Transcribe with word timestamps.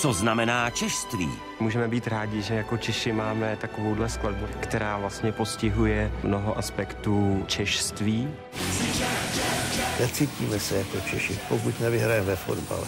Co 0.00 0.12
znamená 0.12 0.70
češství? 0.70 1.30
Můžeme 1.60 1.88
být 1.88 2.06
rádi, 2.06 2.42
že 2.42 2.54
jako 2.54 2.76
Češi 2.76 3.12
máme 3.12 3.56
takovouhle 3.60 4.08
skladbu, 4.08 4.46
která 4.60 4.98
vlastně 4.98 5.32
postihuje 5.32 6.12
mnoho 6.22 6.58
aspektů 6.58 7.44
češství. 7.46 8.28
Necítíme 10.00 10.60
se 10.60 10.78
jako 10.78 11.00
Češi, 11.10 11.38
pokud 11.48 11.80
nevyhrajeme 11.80 12.26
ve 12.26 12.36
fotbale. 12.36 12.86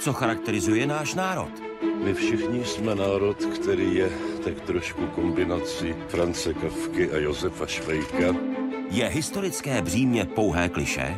Co 0.00 0.12
charakterizuje 0.12 0.86
náš 0.86 1.14
národ? 1.14 1.50
My 2.04 2.14
všichni 2.14 2.64
jsme 2.64 2.94
národ, 2.94 3.36
který 3.44 3.94
je 3.94 4.10
tak 4.44 4.60
trošku 4.60 5.06
kombinací 5.06 5.94
France 6.08 6.54
Kavky 6.54 7.10
a 7.10 7.16
Josefa 7.18 7.66
Švejka. 7.66 8.34
Je 8.90 9.06
historické 9.08 9.82
břímě 9.82 10.24
pouhé 10.24 10.68
kliše? 10.68 11.16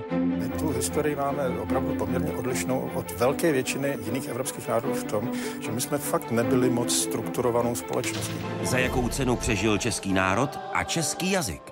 Historii 0.82 1.16
máme 1.16 1.48
opravdu 1.48 1.94
poměrně 1.94 2.32
odlišnou 2.32 2.90
od 2.94 3.10
velké 3.10 3.52
většiny 3.52 3.98
jiných 4.04 4.28
evropských 4.28 4.68
národů 4.68 4.94
v 4.94 5.04
tom, 5.04 5.32
že 5.60 5.72
my 5.72 5.80
jsme 5.80 5.98
fakt 5.98 6.30
nebyli 6.30 6.70
moc 6.70 6.92
strukturovanou 6.96 7.74
společností. 7.74 8.34
Za 8.62 8.78
jakou 8.78 9.08
cenu 9.08 9.36
přežil 9.36 9.78
český 9.78 10.12
národ 10.12 10.58
a 10.72 10.84
český 10.84 11.30
jazyk? 11.30 11.62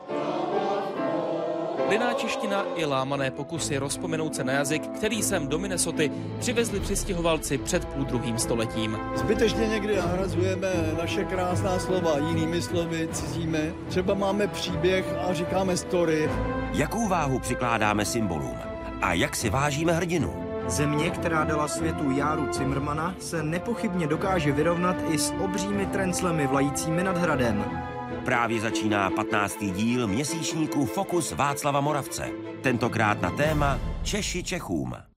Liná 1.88 2.12
čeština 2.12 2.64
i 2.76 2.84
lámané 2.84 3.30
pokusy 3.30 3.78
rozpomenout 3.78 4.34
se 4.34 4.44
na 4.44 4.52
jazyk, 4.52 4.88
který 4.88 5.22
sem 5.22 5.48
do 5.48 5.58
Minnesoty 5.58 6.12
přivezli 6.38 6.80
přistěhovalci 6.80 7.58
před 7.58 7.84
půl 7.84 8.04
druhým 8.04 8.38
stoletím. 8.38 8.98
Zbytečně 9.14 9.66
někdy 9.68 9.96
nahrazujeme 9.96 10.68
naše 10.98 11.24
krásná 11.24 11.78
slova 11.78 12.18
jinými 12.18 12.62
slovy, 12.62 13.08
cizíme. 13.12 13.72
Třeba 13.88 14.14
máme 14.14 14.46
příběh 14.48 15.04
a 15.28 15.34
říkáme 15.34 15.76
story. 15.76 16.30
Jakou 16.72 17.08
váhu 17.08 17.38
přikládáme 17.38 18.04
symbolům? 18.04 18.69
A 19.02 19.12
jak 19.12 19.36
si 19.36 19.50
vážíme 19.50 19.92
hrdinu? 19.92 20.50
Země, 20.66 21.10
která 21.10 21.44
dala 21.44 21.68
světu 21.68 22.10
Járu 22.10 22.46
Cimrmana, 22.46 23.14
se 23.18 23.42
nepochybně 23.42 24.06
dokáže 24.06 24.52
vyrovnat 24.52 24.96
i 25.08 25.18
s 25.18 25.34
obřími 25.44 25.86
trenclemi 25.86 26.46
vlajícími 26.46 27.02
nad 27.02 27.16
hradem. 27.16 27.64
Právě 28.24 28.60
začíná 28.60 29.10
15. 29.10 29.58
díl 29.64 30.06
měsíčníku 30.06 30.86
Fokus 30.86 31.32
Václava 31.32 31.80
Moravce. 31.80 32.28
Tentokrát 32.62 33.22
na 33.22 33.30
téma 33.30 33.78
Češi 34.02 34.42
Čechům. 34.42 35.09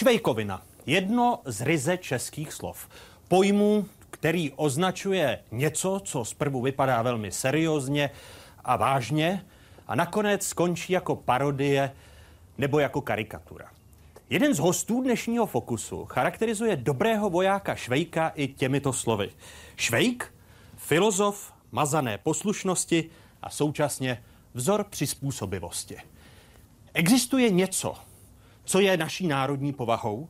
Švejkovina. 0.00 0.62
Jedno 0.86 1.40
z 1.44 1.60
ryze 1.60 1.96
českých 1.96 2.52
slov. 2.52 2.88
Pojmu, 3.28 3.86
který 4.10 4.52
označuje 4.56 5.38
něco, 5.52 6.00
co 6.04 6.24
zprvu 6.24 6.62
vypadá 6.62 7.02
velmi 7.02 7.32
seriózně 7.32 8.10
a 8.64 8.76
vážně 8.76 9.44
a 9.86 9.94
nakonec 9.94 10.46
skončí 10.46 10.92
jako 10.92 11.16
parodie 11.16 11.92
nebo 12.58 12.78
jako 12.78 13.00
karikatura. 13.00 13.70
Jeden 14.30 14.54
z 14.54 14.58
hostů 14.58 15.02
dnešního 15.02 15.46
Fokusu 15.46 16.04
charakterizuje 16.04 16.76
dobrého 16.76 17.30
vojáka 17.30 17.74
Švejka 17.74 18.28
i 18.28 18.48
těmito 18.48 18.92
slovy. 18.92 19.30
Švejk, 19.76 20.34
filozof, 20.76 21.52
mazané 21.72 22.18
poslušnosti 22.18 23.10
a 23.42 23.50
současně 23.50 24.24
vzor 24.54 24.84
přizpůsobivosti. 24.84 25.96
Existuje 26.94 27.50
něco, 27.50 27.94
co 28.70 28.80
je 28.80 28.96
naší 28.96 29.26
národní 29.26 29.72
povahou 29.72 30.28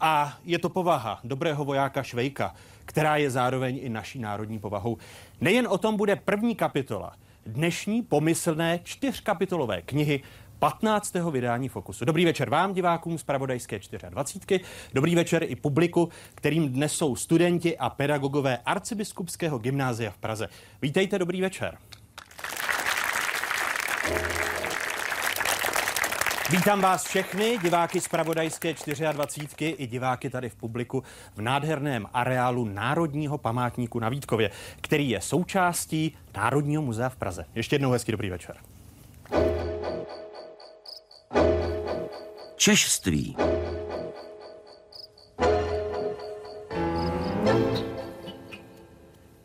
a 0.00 0.38
je 0.44 0.58
to 0.58 0.68
povaha 0.68 1.20
dobrého 1.24 1.64
vojáka 1.64 2.02
Švejka, 2.02 2.54
která 2.84 3.16
je 3.16 3.30
zároveň 3.30 3.78
i 3.82 3.88
naší 3.88 4.18
národní 4.18 4.58
povahou. 4.58 4.96
Nejen 5.40 5.68
o 5.68 5.78
tom 5.78 5.96
bude 5.96 6.16
první 6.16 6.54
kapitola 6.54 7.16
dnešní 7.46 8.02
pomyslné 8.02 8.80
čtyřkapitolové 8.84 9.82
knihy 9.82 10.22
15. 10.58 11.14
vydání 11.30 11.68
Fokusu. 11.68 12.04
Dobrý 12.04 12.24
večer 12.24 12.50
vám, 12.50 12.74
divákům 12.74 13.18
z 13.18 13.22
Pravodajské 13.22 13.80
24. 14.08 14.64
Dobrý 14.92 15.14
večer 15.14 15.42
i 15.42 15.56
publiku, 15.56 16.08
kterým 16.34 16.68
dnes 16.68 16.92
jsou 16.92 17.16
studenti 17.16 17.78
a 17.78 17.90
pedagogové 17.90 18.56
arcibiskupského 18.56 19.58
gymnázia 19.58 20.10
v 20.10 20.18
Praze. 20.18 20.48
Vítejte, 20.82 21.18
dobrý 21.18 21.40
večer. 21.40 21.78
Vítám 26.50 26.80
vás 26.80 27.04
všechny, 27.04 27.58
diváky 27.62 28.00
z 28.00 28.08
Pravodajské 28.08 28.74
24 29.12 29.68
i 29.68 29.86
diváky 29.86 30.30
tady 30.30 30.48
v 30.48 30.54
publiku 30.54 31.02
v 31.34 31.40
nádherném 31.40 32.06
areálu 32.14 32.64
Národního 32.64 33.38
památníku 33.38 33.98
na 33.98 34.08
Vítkově, 34.08 34.50
který 34.80 35.10
je 35.10 35.20
součástí 35.20 36.16
Národního 36.36 36.82
muzea 36.82 37.08
v 37.08 37.16
Praze. 37.16 37.44
Ještě 37.54 37.74
jednou 37.74 37.90
hezký 37.90 38.12
dobrý 38.12 38.30
večer. 38.30 38.56
Češství. 42.56 43.36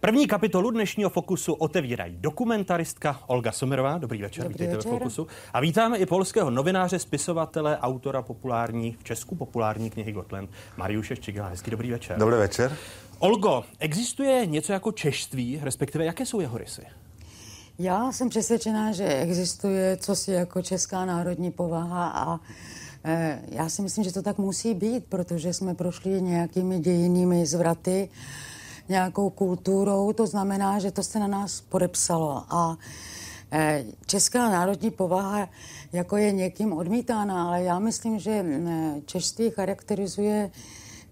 První 0.06 0.28
kapitolu 0.28 0.72
dnešního 0.72 1.10
Fokusu 1.10 1.54
otevírají 1.54 2.18
dokumentaristka 2.20 3.20
Olga 3.28 3.52
Somerová. 3.52 3.98
Dobrý 3.98 4.22
večer, 4.22 4.44
Dobrý 4.44 4.54
vítejte 4.54 4.76
večer. 4.76 4.92
ve 4.92 4.98
Fokusu. 5.00 5.28
A 5.54 5.60
vítáme 5.60 5.98
i 5.98 6.06
polského 6.06 6.50
novináře, 6.50 7.00
spisovatele, 7.00 7.78
autora 7.78 8.22
populární, 8.22 8.98
v 9.00 9.04
Česku 9.04 9.36
populární 9.36 9.90
knihy 9.90 10.12
Gotland, 10.12 10.50
Mariuše 10.78 11.16
Ščigela. 11.16 11.48
Hezký 11.48 11.72
dobrý 11.72 11.92
večer. 11.92 12.18
Dobrý 12.20 12.36
večer. 12.36 12.78
Olgo, 13.20 13.64
existuje 13.80 14.46
něco 14.46 14.74
jako 14.74 14.92
češtví, 14.92 15.60
respektive 15.64 16.06
jaké 16.06 16.26
jsou 16.26 16.40
jeho 16.40 16.58
rysy? 16.58 16.82
Já 17.80 18.12
jsem 18.12 18.30
přesvědčená, 18.30 18.92
že 18.92 19.06
existuje 19.08 19.98
cosi 19.98 20.32
jako 20.32 20.62
česká 20.62 21.06
národní 21.06 21.52
povaha 21.52 22.08
a 22.08 22.40
eh, 23.06 23.40
já 23.50 23.70
si 23.70 23.82
myslím, 23.82 24.04
že 24.04 24.14
to 24.14 24.22
tak 24.22 24.38
musí 24.38 24.74
být, 24.74 25.06
protože 25.06 25.54
jsme 25.54 25.76
prošli 25.76 26.22
nějakými 26.22 26.80
dějinými 26.80 27.46
zvraty, 27.46 28.10
nějakou 28.90 29.30
kulturou, 29.30 30.14
to 30.14 30.28
znamená, 30.28 30.80
že 30.80 30.92
to 30.92 31.04
se 31.04 31.20
na 31.20 31.28
nás 31.28 31.62
podepsalo 31.62 32.44
a 32.50 32.78
eh, 33.52 33.86
česká 34.06 34.50
národní 34.50 34.92
povaha 34.92 35.50
jako 35.94 36.18
je 36.18 36.32
někým 36.32 36.74
odmítána, 36.74 37.48
ale 37.48 37.64
já 37.64 37.80
myslím, 37.80 38.20
že 38.20 38.46
češství 39.06 39.50
charakterizuje 39.50 40.52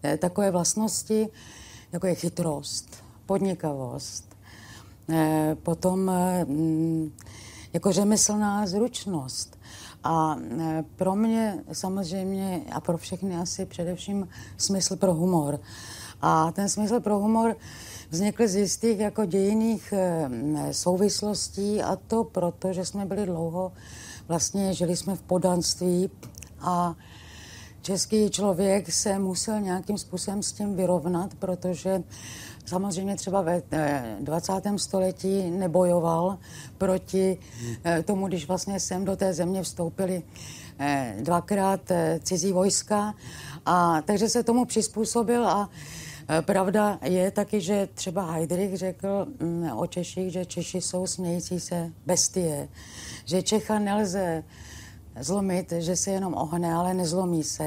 eh, 0.04 0.18
takové 0.18 0.52
vlastnosti, 0.52 1.28
jako 1.92 2.08
je 2.08 2.16
chytrost, 2.16 3.04
podnikavost, 3.26 4.32
Eh, 5.10 5.56
potom 5.64 6.12
jako 7.74 7.92
řemeslná 7.92 8.68
zručnost. 8.68 9.60
A 10.04 10.36
pro 10.96 11.16
mě 11.16 11.64
samozřejmě 11.72 12.62
a 12.72 12.82
pro 12.82 12.98
všechny 12.98 13.38
asi 13.38 13.66
především 13.66 14.28
smysl 14.58 14.96
pro 14.96 15.14
humor. 15.14 15.60
A 16.22 16.52
ten 16.52 16.70
smysl 16.70 17.00
pro 17.00 17.20
humor 17.20 17.56
vznikl 18.10 18.48
z 18.48 18.56
jistých 18.56 19.00
jako 19.00 19.26
dějiných 19.26 19.94
eh, 19.94 20.30
souvislostí 20.74 21.82
a 21.82 21.96
to 21.96 22.24
proto, 22.24 22.74
že 22.74 22.86
jsme 22.86 23.06
byli 23.06 23.26
dlouho, 23.26 23.72
vlastně 24.28 24.74
žili 24.74 24.96
jsme 24.96 25.16
v 25.16 25.22
podanství 25.22 26.10
a 26.60 26.96
český 27.82 28.30
člověk 28.30 28.92
se 28.92 29.20
musel 29.20 29.62
nějakým 29.62 29.98
způsobem 29.98 30.44
s 30.44 30.52
tím 30.52 30.76
vyrovnat, 30.76 31.34
protože 31.40 32.04
samozřejmě 32.66 33.16
třeba 33.16 33.42
ve 33.42 33.62
eh, 33.72 34.16
20. 34.20 34.54
století 34.78 35.52
nebojoval 35.52 36.38
proti 36.78 37.38
eh, 37.84 38.04
tomu, 38.04 38.28
když 38.28 38.48
vlastně 38.48 38.80
sem 38.80 39.06
do 39.06 39.16
té 39.16 39.34
země 39.34 39.64
vstoupili 39.64 40.24
eh, 40.80 41.16
dvakrát 41.20 41.92
eh, 41.92 42.20
cizí 42.24 42.52
vojska. 42.52 43.14
A 43.66 44.02
takže 44.02 44.30
se 44.30 44.44
tomu 44.44 44.66
přizpůsobil 44.66 45.48
a 45.48 45.70
eh, 45.72 46.11
Pravda 46.42 47.00
je 47.04 47.32
taky, 47.32 47.62
že 47.62 47.90
třeba 47.94 48.32
Heidrich 48.32 48.78
řekl 48.78 49.28
mm, 49.40 49.70
o 49.76 49.88
Češích, 49.88 50.32
že 50.32 50.46
Češi 50.46 50.82
jsou 50.82 51.08
smějící 51.08 51.60
se 51.60 51.92
bestie, 52.06 52.70
že 53.26 53.42
Čecha 53.42 53.80
nelze 53.80 54.44
zlomit, 55.20 55.72
že 55.72 55.96
se 55.96 56.12
jenom 56.12 56.34
ohne, 56.34 56.74
ale 56.74 56.94
nezlomí 56.94 57.44
se. 57.44 57.64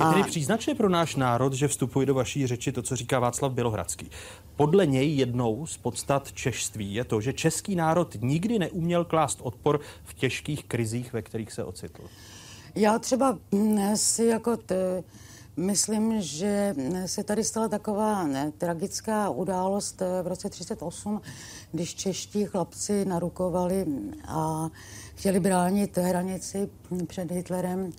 Je 0.00 0.06
tedy 0.10 0.24
příznačné 0.24 0.74
pro 0.74 0.88
náš 0.88 1.16
národ, 1.16 1.52
že 1.52 1.68
vstupuje 1.68 2.06
do 2.06 2.14
vaší 2.14 2.46
řeči 2.46 2.72
to, 2.72 2.82
co 2.82 2.96
říká 2.96 3.18
Václav 3.18 3.52
Bělohradský. 3.52 4.10
Podle 4.56 4.86
něj 4.86 5.16
jednou 5.16 5.66
z 5.66 5.76
podstat 5.76 6.32
češství 6.32 6.94
je 6.94 7.04
to, 7.04 7.20
že 7.20 7.32
český 7.32 7.76
národ 7.76 8.16
nikdy 8.20 8.58
neuměl 8.58 9.04
klást 9.04 9.38
odpor 9.42 9.80
v 10.04 10.14
těžkých 10.14 10.64
krizích, 10.64 11.12
ve 11.12 11.22
kterých 11.22 11.52
se 11.52 11.64
ocitl. 11.64 12.02
Já 12.74 12.98
třeba 12.98 13.38
mm, 13.52 13.96
si 13.96 14.24
jako 14.24 14.56
t, 14.56 15.04
myslím, 15.58 16.20
že 16.20 16.74
se 17.06 17.24
tady 17.24 17.44
stala 17.44 17.68
taková 17.68 18.26
ne, 18.26 18.52
tragická 18.58 19.30
událost 19.30 20.02
eh, 20.02 20.22
v 20.22 20.26
roce 20.26 20.50
38, 20.50 21.20
když 21.72 21.94
čeští 21.94 22.44
chlapci 22.44 23.04
narukovali 23.04 23.86
a 24.28 24.68
chtěli 25.14 25.40
bránit 25.40 25.96
hranici 25.96 26.68
před 27.06 27.30
Hitlerem 27.30 27.92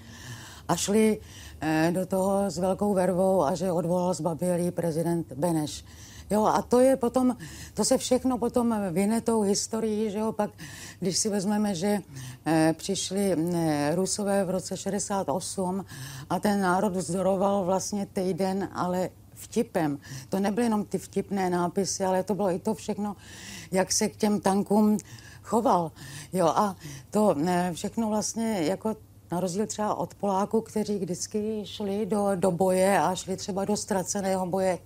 a 0.68 0.76
šli 0.76 1.20
eh, 1.62 1.92
do 1.94 2.06
toho 2.06 2.52
s 2.52 2.58
velkou 2.58 2.94
vervou 2.94 3.44
a 3.44 3.56
že 3.56 3.72
odvolal 3.72 4.14
zbabělý 4.14 4.72
prezident 4.72 5.34
Beneš. 5.34 5.86
Jo, 6.30 6.46
a 6.46 6.62
to 6.62 6.80
je 6.80 6.96
potom, 6.96 7.38
to 7.74 7.86
se 7.86 7.98
všechno 7.98 8.38
potom 8.38 8.76
vyne 8.92 9.22
tou 9.22 9.42
historií, 9.42 10.12
že 10.12 10.20
jo, 10.20 10.32
pak, 10.32 10.52
když 11.00 11.18
si 11.18 11.30
vezmeme, 11.30 11.76
že 11.76 12.02
e, 12.46 12.74
přišli 12.78 13.34
e, 13.34 13.96
Rusové 13.96 14.46
v 14.46 14.50
roce 14.50 14.78
68 14.78 15.86
a 16.30 16.40
ten 16.40 16.62
národ 16.62 16.96
vzdoroval 16.96 17.66
vlastně 17.66 18.06
týden, 18.06 18.70
ale 18.74 19.10
vtipem. 19.34 19.98
To 20.30 20.40
nebyly 20.40 20.66
jenom 20.66 20.86
ty 20.86 20.98
vtipné 20.98 21.50
nápisy, 21.50 22.06
ale 22.06 22.24
to 22.24 22.36
bylo 22.36 22.52
i 22.52 22.60
to 22.60 22.74
všechno, 22.74 23.16
jak 23.72 23.92
se 23.92 24.10
k 24.10 24.16
těm 24.16 24.40
tankům 24.42 24.98
choval. 25.44 25.92
Jo, 26.34 26.48
a 26.48 26.76
to 27.12 27.36
e, 27.48 27.74
všechno 27.74 28.10
vlastně 28.10 28.62
jako 28.62 28.96
na 29.32 29.40
rozdíl 29.40 29.68
třeba 29.68 29.96
od 29.96 30.16
Poláků, 30.16 30.62
kteří 30.62 30.98
vždycky 30.98 31.62
šli 31.66 32.06
do, 32.06 32.32
do 32.36 32.52
boje 32.52 33.00
a 33.00 33.16
šli 33.16 33.38
třeba 33.38 33.66
do 33.66 33.78
ztraceného 33.78 34.46
boje, 34.46 34.80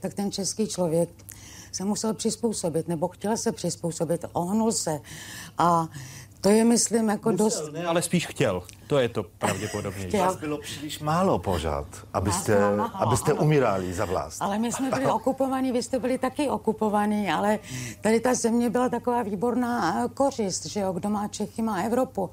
tak 0.00 0.14
ten 0.14 0.32
český 0.32 0.66
člověk 0.66 1.08
se 1.72 1.84
musel 1.84 2.14
přizpůsobit, 2.14 2.88
nebo 2.88 3.08
chtěl 3.08 3.36
se 3.36 3.52
přizpůsobit, 3.52 4.24
ohnul 4.32 4.72
se. 4.72 5.00
A 5.58 5.88
to 6.46 6.52
je, 6.52 6.64
myslím, 6.64 7.08
jako 7.08 7.30
Musel, 7.30 7.46
dost... 7.46 7.72
ne, 7.72 7.86
ale 7.86 8.02
spíš 8.02 8.26
chtěl. 8.26 8.62
To 8.86 8.98
je 8.98 9.08
to 9.08 9.22
pravděpodobně. 9.22 10.08
Chtěl. 10.08 10.24
Vás 10.26 10.36
bylo 10.36 10.58
příliš 10.58 10.98
málo 10.98 11.38
pořád, 11.38 11.86
abyste, 12.12 12.76
málo, 12.76 12.90
abyste 12.94 13.32
ano. 13.32 13.42
umírali 13.42 13.94
za 13.94 14.04
vlast. 14.04 14.42
Ale 14.42 14.58
my 14.58 14.72
jsme 14.72 14.90
byli 14.90 15.06
okupovaní, 15.06 15.72
vy 15.72 15.82
jste 15.82 15.98
byli 15.98 16.18
taky 16.18 16.48
okupovaní, 16.48 17.30
ale 17.30 17.58
tady 18.00 18.20
ta 18.20 18.34
země 18.34 18.70
byla 18.70 18.88
taková 18.88 19.22
výborná 19.22 20.04
eh, 20.04 20.08
kořist, 20.08 20.66
že 20.66 20.80
jo, 20.80 20.92
kdo 20.92 21.10
má 21.10 21.28
Čechy, 21.28 21.62
má 21.62 21.82
Evropu. 21.82 22.30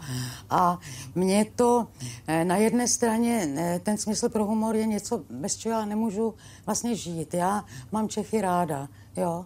A 0.50 0.80
mě 1.16 1.46
to 1.56 1.88
eh, 2.28 2.46
na 2.46 2.58
jedné 2.58 2.88
straně, 2.88 3.54
eh, 3.58 3.80
ten 3.84 3.98
smysl 3.98 4.30
pro 4.30 4.46
humor 4.46 4.76
je 4.76 4.86
něco, 4.86 5.22
bez 5.30 5.58
čeho 5.58 5.80
já 5.80 5.86
nemůžu 5.86 6.34
vlastně 6.66 6.96
žít. 6.96 7.34
Já 7.34 7.66
mám 7.92 8.10
Čechy 8.10 8.42
ráda, 8.42 8.88
jo, 9.18 9.46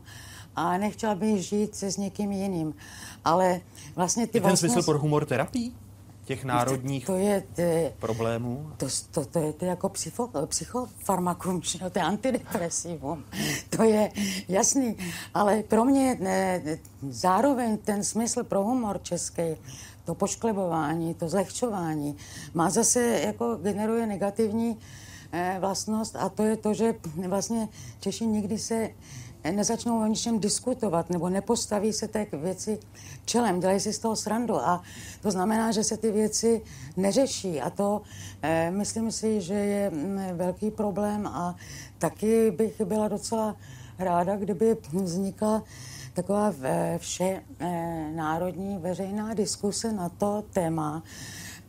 a 0.55 0.77
nechtěla 0.77 1.15
bych 1.15 1.43
žít 1.45 1.75
se 1.75 1.91
s 1.91 1.97
někým 1.97 2.31
jiným. 2.31 2.73
Ale 3.25 3.61
vlastně 3.97 4.27
ty 4.27 4.37
Je 4.37 4.41
ten 4.41 4.49
vlastně... 4.49 4.69
smysl 4.69 4.85
pro 4.85 4.99
humor 4.99 5.25
terapii? 5.25 5.71
Těch 6.25 6.43
národních 6.45 7.05
To 7.05 7.11
to 7.55 7.61
je, 7.61 7.93
problémů? 7.99 8.71
to, 8.77 8.85
to, 9.11 9.25
to 9.25 9.39
je 9.39 9.53
to 9.53 9.65
je 9.65 9.69
jako 9.69 9.89
psycho, 9.89 10.29
psychofarmakum, 10.45 11.61
to 11.61 11.99
je 11.99 12.05
antidepresivum. 12.05 13.23
To 13.69 13.83
je 13.83 14.11
jasný, 14.47 14.97
ale 15.33 15.63
pro 15.63 15.85
mě 15.85 16.17
ne, 16.19 16.61
zároveň 17.09 17.77
ten 17.77 18.03
smysl 18.03 18.43
pro 18.43 18.63
humor 18.63 18.99
český, 19.03 19.43
to 20.05 20.15
pošklebování, 20.15 21.13
to 21.13 21.29
zlehčování, 21.29 22.17
má 22.53 22.69
zase 22.69 23.01
jako 23.25 23.55
generuje 23.55 24.07
negativní 24.07 24.77
eh, 25.31 25.57
vlastnost 25.59 26.15
a 26.15 26.29
to 26.29 26.43
je 26.43 26.57
to, 26.57 26.73
že 26.73 26.95
vlastně 27.27 27.67
Češi 27.99 28.25
nikdy 28.25 28.57
se 28.57 28.89
nezačnou 29.51 30.01
o 30.01 30.05
ničem 30.05 30.39
diskutovat 30.39 31.09
nebo 31.09 31.29
nepostaví 31.29 31.93
se 31.93 32.07
té 32.07 32.27
věci 32.33 32.79
čelem, 33.25 33.59
dělají 33.59 33.79
si 33.79 33.93
z 33.93 33.99
toho 33.99 34.15
srandu. 34.15 34.55
A 34.55 34.83
to 35.21 35.31
znamená, 35.31 35.71
že 35.71 35.83
se 35.83 35.97
ty 35.97 36.11
věci 36.11 36.61
neřeší. 36.97 37.61
A 37.61 37.69
to 37.69 38.01
eh, 38.41 38.71
myslím 38.71 39.11
si, 39.11 39.41
že 39.41 39.53
je 39.53 39.89
mm, 39.89 40.19
velký 40.33 40.71
problém. 40.71 41.27
A 41.27 41.55
taky 41.97 42.51
bych 42.51 42.81
byla 42.81 43.07
docela 43.07 43.55
ráda, 43.99 44.35
kdyby 44.35 44.77
vznikla 44.93 45.63
taková 46.17 46.53
eh, 46.61 46.97
vše 46.97 47.43
eh, 47.59 48.11
národní 48.15 48.77
veřejná 48.77 49.33
diskuse 49.33 49.93
na 49.93 50.09
to 50.09 50.43
téma, 50.53 51.03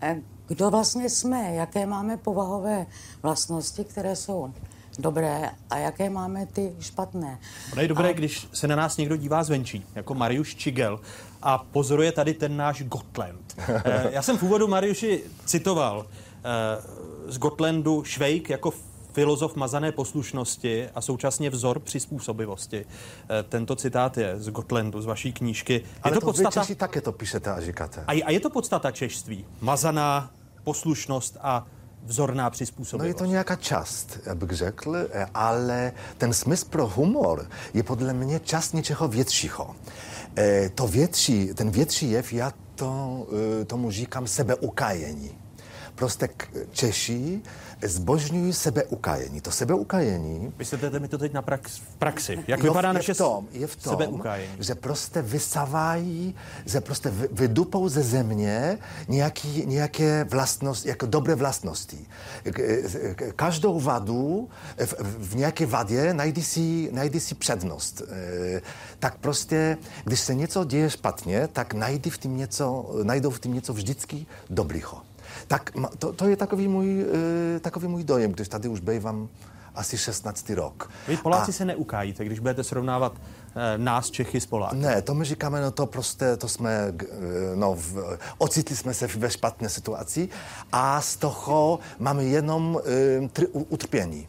eh, 0.01 0.23
kdo 0.47 0.71
vlastně 0.71 1.11
jsme, 1.11 1.55
jaké 1.55 1.87
máme 1.87 2.17
povahové 2.17 2.87
vlastnosti, 3.23 3.85
které 3.85 4.17
jsou 4.17 4.53
dobré 4.99 5.51
a 5.71 5.79
jaké 5.79 6.11
máme 6.11 6.47
ty 6.47 6.73
špatné. 6.81 7.39
Ono 7.73 7.83
je 7.83 7.89
dobré, 7.89 8.09
A- 8.09 8.13
když 8.13 8.49
se 8.53 8.69
na 8.69 8.77
nás 8.77 8.97
někdo 8.97 9.17
dívá 9.17 9.43
zvenčí, 9.45 9.87
jako 9.95 10.15
Mariuš 10.15 10.55
Čigel, 10.57 11.01
a 11.43 11.59
pozoruje 11.59 12.13
tady 12.13 12.35
ten 12.35 12.57
náš 12.57 12.83
Gotland. 12.83 13.55
Eh, 13.85 14.09
Já 14.13 14.23
jsem 14.23 14.39
v 14.39 14.43
úvodu 14.43 14.69
Mariuši 14.69 15.23
citoval 15.45 16.07
eh, 16.07 17.33
z 17.33 17.39
Gotlandu 17.39 18.05
Švejk 18.05 18.51
jako 18.51 18.73
filozof 19.13 19.57
mazané 19.57 19.93
poslušnosti 19.93 20.89
a 20.95 21.01
současně 21.01 21.51
vzor 21.51 21.79
přizpůsobivosti. 21.81 22.85
Eh, 23.31 23.43
Tento 23.43 23.77
citát 23.77 24.17
je 24.19 24.35
z 24.41 24.49
Gotlandu, 24.51 25.03
z 25.03 25.07
vaší 25.07 25.33
knížky. 25.33 25.73
Je 25.73 25.81
Ale 26.03 26.15
to 26.15 26.21
to, 26.21 26.27
vy 26.27 26.31
podstata, 26.33 26.61
Češi 26.61 26.75
také 26.75 27.01
to 27.01 27.13
píšete 27.13 27.51
a 27.51 27.61
říkáte. 27.61 28.05
a 28.07 28.13
je, 28.13 28.23
a 28.23 28.31
je 28.31 28.41
to 28.41 28.51
podstata 28.51 28.91
češství? 28.91 29.45
Mazaná 29.61 30.31
poslušnost 30.65 31.37
a 31.41 31.67
vzorná 32.09 32.45
No 32.45 32.51
přizpůsobivost. 32.51 33.09
je 33.09 33.15
to 33.15 33.25
nějaká 33.25 33.57
část, 33.57 34.19
bych 34.35 34.51
řekl, 34.51 34.97
eh, 35.13 35.27
ale 35.35 35.93
ten 36.19 36.33
smysl 36.33 36.67
pro 36.71 36.87
humor 36.89 37.47
je 37.75 37.83
podle 37.83 38.13
mě 38.13 38.41
část 38.41 38.73
něčeho 38.75 39.09
většího. 39.09 39.77
Eh, 40.37 40.69
To 40.75 40.87
větší, 40.89 41.55
ten 41.55 41.71
větší 41.71 42.11
jev, 42.11 42.33
já 42.33 42.53
to, 42.75 43.27
eh, 43.61 43.65
tomu 43.65 43.91
říkám 43.91 44.27
sebeukájení. 44.27 45.31
Prostě 45.99 46.29
Češi 46.73 47.41
zbožňují 47.83 48.53
sebeukájení. 48.53 49.41
To 49.41 49.51
sebeukájení 49.51 50.53
Vysvětlete 50.59 50.99
mi 50.99 51.09
to 51.09 51.19
teď 51.19 51.33
na 51.33 51.43
prax, 51.43 51.77
v 51.77 51.97
praxi. 51.97 52.39
Jak 52.49 52.61
Jo, 52.61 52.65
vypadá 52.67 52.89
je 52.89 52.95
naše 52.95 53.15
v 53.15 53.19
tom, 53.19 53.49
je 53.53 53.67
v 53.67 53.77
tom, 53.77 53.91
sebeukájení? 53.99 54.53
že 54.61 54.75
prostě 54.75 55.23
vysávají, 55.23 56.35
že 56.67 56.81
prostě 56.81 57.11
vy- 57.11 57.29
vydupou 57.33 57.89
ze 57.89 58.03
země 58.03 58.79
nějaký, 59.09 59.67
nějaké 59.67 60.25
vlastnosti, 60.25 60.89
jako 60.89 61.07
dobré 61.07 61.35
vlastnosti. 61.35 62.07
Každou 63.37 63.81
vadu, 63.81 64.49
v, 64.87 64.95
v 65.31 65.37
nějaké 65.37 65.67
vadě 65.67 66.15
najdi 66.15 66.43
si, 66.43 66.89
najdi 66.93 67.21
si 67.21 67.35
přednost. 67.35 68.03
Eh, 68.57 68.61
Tak 68.99 69.19
prostě, 69.19 69.77
když 70.05 70.21
se 70.21 70.35
něco 70.35 70.65
děje 70.65 70.91
špatně, 70.91 71.49
tak 71.49 71.75
najdi 71.75 72.11
v 72.11 72.19
tím 72.19 72.37
něco, 72.37 72.91
najdou 73.03 73.31
v 73.31 73.41
tím 73.41 73.55
něco 73.55 73.73
vždycky 73.73 74.27
dobrýho. 74.51 75.08
Tak 75.49 75.75
ma- 75.75 75.91
to, 75.99 76.13
to 76.13 76.29
je 76.29 76.37
takový 76.37 76.69
můj, 76.69 77.07
eh, 77.57 77.61
takový 77.61 77.89
můj 77.89 78.05
dojem, 78.05 78.33
když 78.33 78.49
tady 78.49 78.69
už 78.69 78.81
bývám 78.81 79.29
asi 79.75 79.99
16. 79.99 80.51
rok. 80.55 80.91
Vy 81.09 81.17
Poláci 81.17 81.51
A- 81.51 81.55
se 81.55 81.65
neukájíte, 81.65 82.25
když 82.25 82.39
budete 82.39 82.65
srovnávat 82.65 83.13
eh, 83.17 83.79
nás 83.79 84.11
Čechy 84.11 84.41
s 84.41 84.47
Poláky. 84.47 84.77
ne, 84.77 85.03
to 85.03 85.15
my 85.15 85.25
říkáme, 85.25 85.61
no 85.61 85.71
to 85.71 85.87
prostě, 85.87 86.37
to 86.37 86.49
jsme, 86.49 86.87
g- 86.91 87.07
no, 87.55 87.75
v, 87.75 88.19
ocitli 88.39 88.77
jsme 88.77 88.95
se 88.95 89.07
ve 89.07 89.31
špatné 89.31 89.69
situaci 89.69 90.29
a 90.73 91.01
z 91.01 91.17
toho 91.17 91.79
máme 91.99 92.25
jenom 92.25 92.81
um, 93.21 93.29
tři 93.29 93.47
u- 93.47 93.63
utrpění. 93.69 94.29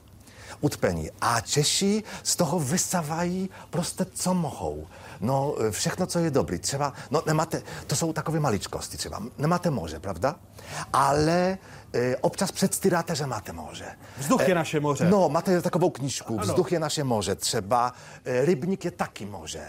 Utrpení. 0.62 1.10
A 1.22 1.42
Češi 1.42 2.04
z 2.24 2.36
toho 2.36 2.60
vysávají 2.60 3.50
prostě, 3.70 4.06
co 4.14 4.34
mohou. 4.34 4.88
No, 5.22 5.56
všechno, 5.72 6.06
co 6.08 6.20
je 6.20 6.32
dobrý. 6.32 6.60
Třeba, 6.60 6.94
no 7.12 7.22
nemáte, 7.26 7.62
to 7.88 7.96
jsou 7.96 8.14
takové 8.14 8.40
maličkosti 8.40 8.98
třeba. 8.98 9.22
Nemáte 9.38 9.70
moře, 9.70 10.00
pravda? 10.00 10.36
Ale 10.94 11.58
e, 11.94 12.16
občas 12.18 12.52
předstíráte, 12.52 13.16
že 13.16 13.26
máte 13.26 13.52
moře. 13.54 13.86
Vzduch 14.18 14.42
je 14.48 14.52
E, 14.52 14.56
naše 14.56 14.80
moře. 14.80 15.10
No, 15.10 15.30
máte 15.30 15.62
takovou 15.62 15.90
knížku, 15.90 16.38
Vzduch 16.40 16.72
je 16.72 16.80
naše 16.80 17.04
moře. 17.04 17.36
Třeba 17.36 17.94
e, 18.26 18.46
rybník 18.46 18.86
je 18.86 18.92
taky 18.92 19.26
moře. 19.26 19.62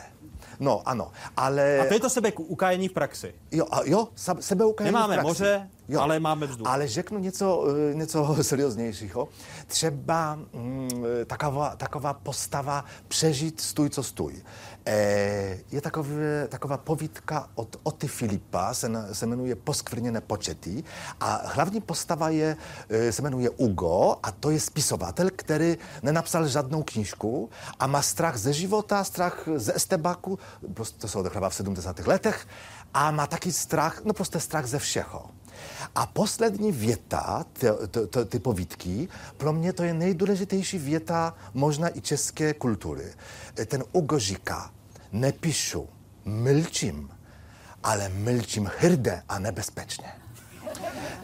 No, 0.60 0.82
ano, 0.88 1.12
ale... 1.36 1.78
A 1.78 1.84
to 1.84 1.94
je 1.94 2.00
to 2.00 2.10
sebe 2.10 2.32
ukájení 2.32 2.88
v 2.88 2.92
praxi. 2.92 3.34
Jo, 3.50 3.66
a 3.70 3.80
jo, 3.84 4.08
sebeukájení 4.40 4.94
Nemáme 4.94 5.14
v 5.14 5.16
praxi. 5.16 5.28
moře, 5.28 5.68
ale 5.98 6.20
máme 6.20 6.46
vzduch. 6.46 6.66
Ale 6.68 6.88
řeknu 6.88 7.18
něco, 7.18 7.64
eh, 7.90 7.94
něco 7.94 8.36
serióznějšího. 8.42 9.28
Třeba 9.66 10.34
mm, 10.52 10.88
taková, 11.26 11.76
taková 11.76 12.12
postava 12.14 12.84
přežít 13.08 13.60
stůj, 13.60 13.90
co 13.90 14.02
stůj. 14.02 14.42
E, 14.90 15.58
je 15.70 15.80
takové, 15.80 16.48
taková 16.48 16.76
povídka 16.76 17.48
od 17.54 17.76
Oty 17.82 18.08
Filipa, 18.08 18.74
se, 18.74 18.90
se 19.12 19.26
jmenuje 19.26 19.54
Poskvrněné 19.54 20.20
počety 20.20 20.84
a 21.20 21.42
hlavní 21.44 21.80
postava 21.80 22.28
je, 22.28 22.56
eh, 22.88 23.12
se 23.12 23.22
jmenuje 23.22 23.50
Ugo 23.50 24.16
a 24.22 24.32
to 24.32 24.50
je 24.50 24.60
spisovatel, 24.60 25.30
který 25.36 25.78
nenapsal 26.02 26.48
žádnou 26.48 26.82
knížku 26.82 27.50
a 27.78 27.86
má 27.86 28.02
strach 28.02 28.36
ze 28.36 28.52
života, 28.52 29.04
strach 29.04 29.48
ze 29.56 29.76
estebáku, 29.76 30.38
prostě 30.74 30.98
to 30.98 31.08
se 31.08 31.18
odehrává 31.18 31.48
v 31.48 31.54
70. 31.54 32.06
letech 32.06 32.46
a 32.94 33.10
má 33.10 33.26
taky 33.26 33.52
strach, 33.52 34.04
no 34.04 34.12
prostě 34.12 34.40
strach 34.40 34.66
ze 34.66 34.78
všeho. 34.78 35.30
A 35.94 36.06
poslední 36.06 36.72
věta, 36.72 37.44
ty, 38.28 38.38
povídky, 38.38 39.08
pro 39.36 39.52
mě 39.52 39.72
to 39.72 39.82
je 39.82 39.94
nejdůležitější 39.94 40.78
věta 40.78 41.34
možná 41.54 41.96
i 41.96 42.00
české 42.00 42.54
kultury. 42.54 43.12
E, 43.58 43.64
Ten 43.66 43.84
Ugo 43.92 44.18
říká, 44.18 44.70
nepíšu, 45.12 45.88
mlčím, 46.24 47.10
ale 47.82 48.08
mlčím 48.08 48.70
hrdé 48.78 49.22
a 49.28 49.38
nebezpečně. 49.38 50.12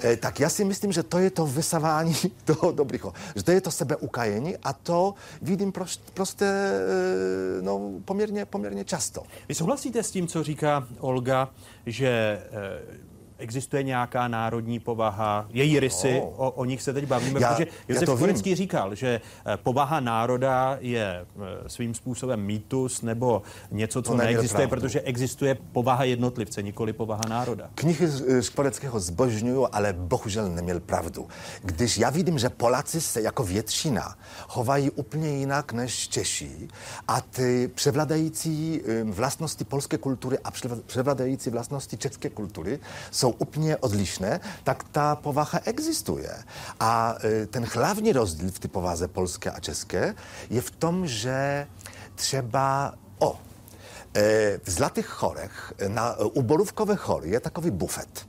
E, 0.04 0.16
tak 0.16 0.40
já 0.40 0.48
si 0.48 0.64
myslím, 0.64 0.92
že 0.92 1.02
to 1.02 1.18
je 1.18 1.30
to 1.30 1.46
vysávání 1.46 2.14
toho 2.44 2.72
dobrýho. 2.72 3.12
Že 3.36 3.42
to 3.42 3.50
je 3.50 3.60
to 3.60 3.70
sebeukajení 3.70 4.56
a 4.56 4.72
to 4.72 5.14
vidím 5.42 5.72
proš, 5.72 5.98
prostě 6.14 6.44
e, 6.44 7.62
no, 7.62 7.90
poměrně, 8.04 8.44
poměrně 8.44 8.84
často. 8.84 9.22
Vy 9.48 9.54
souhlasíte 9.54 10.02
s 10.02 10.10
tím, 10.10 10.26
co 10.26 10.42
říká 10.42 10.86
Olga, 10.98 11.50
že 11.86 12.08
eh, 12.08 13.05
existuje 13.38 13.82
nějaká 13.82 14.28
národní 14.28 14.78
povaha, 14.80 15.46
její 15.50 15.80
rysy, 15.80 16.12
No. 16.20 16.26
o, 16.36 16.50
o 16.50 16.64
nich 16.64 16.82
se 16.82 16.92
teď 16.92 17.06
bavíme, 17.06 17.40
Já- 17.40 17.48
protože 17.54 17.66
Josef. 17.88 18.18
Korecký 18.18 18.54
říkal, 18.54 18.94
že 18.94 19.20
eh, 19.46 19.56
povaha 19.56 20.00
národa 20.00 20.76
je 20.80 21.04
eh, 21.64 21.68
svým 21.68 21.94
způsobem 21.94 22.40
mýtus 22.40 23.02
nebo 23.02 23.42
něco, 23.70 24.02
co 24.02 24.10
To 24.10 24.16
neexistuje, 24.16 24.66
pravdu. 24.68 24.80
protože 24.86 25.00
existuje 25.00 25.54
povaha 25.72 26.04
jednotlivce, 26.04 26.62
nikoli 26.62 26.92
povaha 26.92 27.22
národa. 27.28 27.70
Knihy 27.74 28.08
e, 28.28 28.42
Škvoreckého 28.42 29.00
zbožňuju, 29.00 29.66
ale 29.72 29.92
bohužel 29.92 30.48
neměl 30.48 30.80
pravdu. 30.80 31.28
Když 31.62 31.98
já 31.98 32.10
vidím, 32.10 32.38
že 32.38 32.48
Poláci 32.48 33.00
se 33.00 33.22
jako 33.22 33.44
většina 33.44 34.16
chovají 34.48 34.90
úplně 34.90 35.28
jinak 35.28 35.72
než 35.72 36.08
Češi 36.08 36.68
a 37.08 37.20
ty 37.20 37.70
převládající 37.74 38.80
e, 38.86 39.04
vlastnosti 39.04 39.64
polské 39.64 39.98
kultury 39.98 40.38
a 40.44 40.50
převla- 40.50 40.80
převládající 40.86 41.50
vlastnosti 41.50 41.96
české 41.96 42.30
kultury 42.30 42.78
jsou 43.10 43.25
úplně 43.30 43.76
odlišné, 43.76 44.40
tak 44.64 44.84
ta 44.92 45.16
povaha 45.16 45.60
existuje. 45.64 46.30
A 46.80 47.14
e, 47.24 47.46
ten 47.46 47.66
hlavní 47.74 48.12
rozdíl 48.12 48.50
v 48.50 48.58
té 48.58 48.68
povaze 48.68 49.08
polské 49.08 49.50
a 49.50 49.60
české 49.60 50.14
je 50.50 50.60
v 50.60 50.70
tom, 50.70 51.06
že 51.06 51.66
třeba 52.14 52.94
o, 53.18 53.38
E, 54.16 54.60
W 54.64 54.70
Zlatych 54.70 55.06
Chorech, 55.06 55.72
e, 55.78 55.88
na, 55.88 56.16
e, 56.18 56.24
u 56.24 56.42
Borówkowe 56.42 56.96
Chory 56.96 57.30
je 57.30 57.40
takový 57.40 57.70
bufet. 57.70 58.26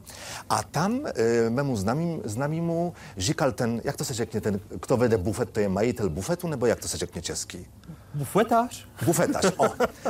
A 0.49 0.63
tam 0.63 1.01
e, 1.05 1.49
memu 1.49 1.75
znamim, 1.75 2.21
znamimu 2.25 2.93
říkal 3.17 3.51
ten, 3.51 3.81
jak 3.83 3.97
to 3.97 4.05
se 4.05 4.13
řekne, 4.13 4.41
ten, 4.41 4.59
kto 4.79 4.97
vede 4.97 5.17
bufet, 5.17 5.49
to 5.49 5.59
je 5.59 5.69
majitel 5.69 6.09
bufetu, 6.09 6.47
nebo 6.47 6.65
jak 6.65 6.79
to 6.79 6.87
se 6.87 6.97
řekne 6.97 7.21
česky? 7.21 7.65
Bufetář? 8.13 8.87
Bufetář, 9.05 9.53
o. 9.57 9.65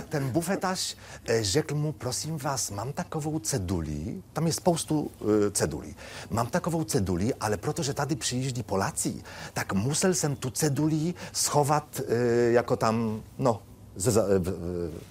Ten 0.09 0.29
bufetář 0.29 0.95
e, 1.25 1.43
řekl 1.43 1.75
mu, 1.75 1.91
prosím 1.91 2.37
vás, 2.37 2.71
mám 2.71 2.93
takovou 2.93 3.39
ceduli, 3.39 4.21
tam 4.33 4.47
je 4.47 4.53
spoustu 4.53 5.11
e, 5.47 5.51
cedulí, 5.51 5.95
mám 6.29 6.47
takovou 6.47 6.83
ceduli, 6.83 7.33
ale 7.33 7.57
protože 7.57 7.93
tady 7.93 8.15
přijíždí 8.15 8.63
Polacy, 8.63 9.23
tak 9.53 9.73
musel 9.73 10.13
jsem 10.13 10.35
tu 10.35 10.49
ceduli 10.49 11.13
schovat 11.31 12.01
e, 12.07 12.15
jako 12.51 12.75
tam, 12.75 13.23
no, 13.37 13.61
ze, 13.97 14.11
za- 14.11 14.21
e, 14.23 14.35
e, 14.35 14.41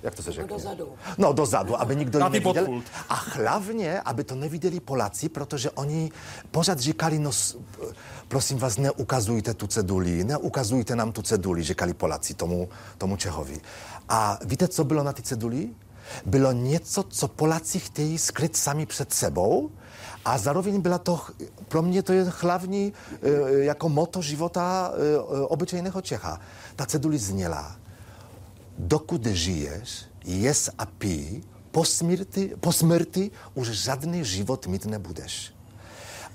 jak 0.03 0.15
to 0.15 0.23
se 0.23 0.33
řekne? 0.33 0.49
Dozadu. 0.49 0.89
No, 1.19 1.33
dozadu, 1.33 1.81
aby 1.81 1.97
nikdo 1.97 2.19
ji 2.19 2.25
neviděl. 2.25 2.53
podpult. 2.55 2.85
A 3.09 3.15
hlavně, 3.15 4.01
aby 4.01 4.25
to 4.25 4.35
neviděli 4.35 4.81
Polacy, 4.81 5.29
protože 5.29 5.71
oni 5.71 6.11
pořád 6.51 6.79
říkali, 6.81 7.19
no 7.19 7.31
prosím 8.29 8.59
vás, 8.59 8.79
neukazujte 8.79 9.55
tu 9.55 9.67
ceduli, 9.67 10.25
neukazujte 10.25 10.97
nám 10.97 11.13
tu 11.13 11.23
ceduli, 11.23 11.63
říkali 11.63 11.95
Polacy 11.95 12.35
tomu, 12.35 12.69
tomu 12.99 13.17
Čehovi. 13.17 13.61
A 14.09 14.39
víte, 14.45 14.69
co 14.69 14.85
bylo 14.85 15.03
na 15.03 15.13
té 15.13 15.23
ceduli? 15.23 15.69
Bylo 16.27 16.53
něco, 16.53 17.03
co 17.03 17.29
Polacy 17.29 17.79
chtějí 17.79 18.19
skryt 18.19 18.57
sami 18.57 18.87
před 18.87 19.13
sebou, 19.13 19.71
a 20.25 20.39
zároveň 20.39 20.81
byla 20.81 20.99
to, 20.99 21.21
pro 21.69 21.83
mě 21.83 22.03
to 22.03 22.13
je 22.13 22.27
hlavní 22.41 22.93
e, 23.23 23.53
jako 23.65 23.89
moto 23.89 24.23
života 24.23 24.93
e, 24.95 25.15
e, 25.15 25.19
obyčejného 25.47 26.01
Čecha. 26.03 26.41
Ta 26.77 26.87
ceduli 26.87 27.19
zněla, 27.19 27.77
dokud 28.79 29.27
žiješ, 29.27 30.05
jes 30.25 30.71
a 30.79 30.87
pij, 30.87 31.43
po 31.71 31.85
smrti, 31.85 32.57
po 32.61 32.73
smrti 32.73 33.31
už 33.55 33.69
žádný 33.69 34.25
život 34.25 34.67
mít 34.67 34.87
nebudeš. 34.87 35.57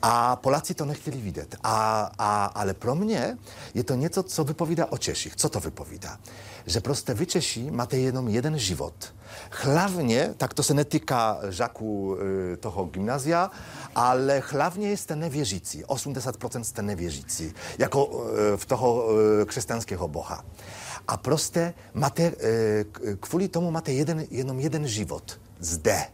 A 0.02 0.36
Polacy 0.36 0.74
to 0.74 0.86
nechtěli 0.86 1.18
vidět. 1.18 1.56
A, 1.64 2.12
a, 2.18 2.46
ale 2.46 2.74
pro 2.74 2.96
mě 2.96 3.38
je 3.74 3.84
to 3.84 3.96
něco, 3.96 4.24
co 4.24 4.44
vypovídá 4.44 4.86
o 4.92 4.98
Češích. 4.98 5.36
Co 5.36 5.50
to 5.50 5.60
vypovídá? 5.60 6.20
Že 6.66 6.82
prostě 6.82 7.14
vy 7.14 7.26
Češi 7.26 7.72
máte 7.72 7.98
jenom 7.98 8.28
jeden 8.28 8.60
život. 8.60 8.94
Hlavně, 9.52 10.34
tak 10.38 10.54
to 10.54 10.64
se 10.64 10.74
netýká 10.74 11.40
žáků 11.50 12.18
e, 12.54 12.58
toho 12.58 12.86
gymnázia, 12.86 13.52
ale 13.96 14.44
hlavně 14.50 14.98
jste 14.98 15.16
nevěřící. 15.16 15.84
80% 15.84 16.62
jste 16.62 16.82
nevěřící, 16.82 17.54
jako 17.78 18.26
e, 18.54 18.58
v 18.58 18.66
toho 18.66 19.06
e, 19.42 19.46
křesťanského 19.46 20.08
boha. 20.08 20.46
A 21.08 21.18
prostě 21.18 21.74
máte, 21.94 22.24
e, 22.24 22.34
k- 22.84 23.00
kvůli 23.20 23.48
tomu 23.48 23.72
máte 23.72 23.92
jeden, 23.92 24.26
jenom 24.32 24.60
jeden 24.60 24.88
život. 24.88 25.40
Zde. 25.60 26.06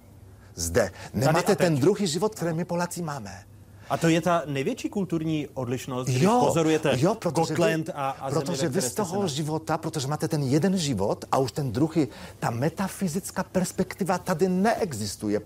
Zde. 0.56 0.92
Nemáte 1.14 1.56
ten 1.56 1.76
druhý 1.78 2.08
život, 2.08 2.36
který 2.36 2.54
my 2.54 2.66
Poláci 2.66 3.02
máme. 3.02 3.47
A 3.90 3.98
to 3.98 4.08
je 4.08 4.22
ta 4.22 4.44
největší 4.46 4.90
kulturní 4.90 5.48
odlišnost, 5.54 6.08
když 6.08 6.22
Jo, 6.22 6.42
pozorujete 6.46 6.92
jo, 6.96 7.16
protože 7.16 7.54
Gotland 7.54 7.88
vy, 7.88 7.94
a, 7.94 8.10
a 8.10 8.30
protože 8.30 8.56
země, 8.58 8.70
vy 8.70 8.82
z 8.82 8.94
toho 8.94 9.22
na- 9.22 9.28
života, 9.28 9.78
protože 9.78 10.08
máte 10.08 10.28
ten 10.28 10.44
jeden 10.44 10.78
život 10.78 11.26
a 11.32 11.38
už 11.38 11.52
ten 11.52 11.72
druhý, 11.72 12.08
ta 12.40 12.50
metafyzická 12.50 13.44
perspektiva 13.44 14.18
tady 14.18 14.50
neexistuje 14.50 15.42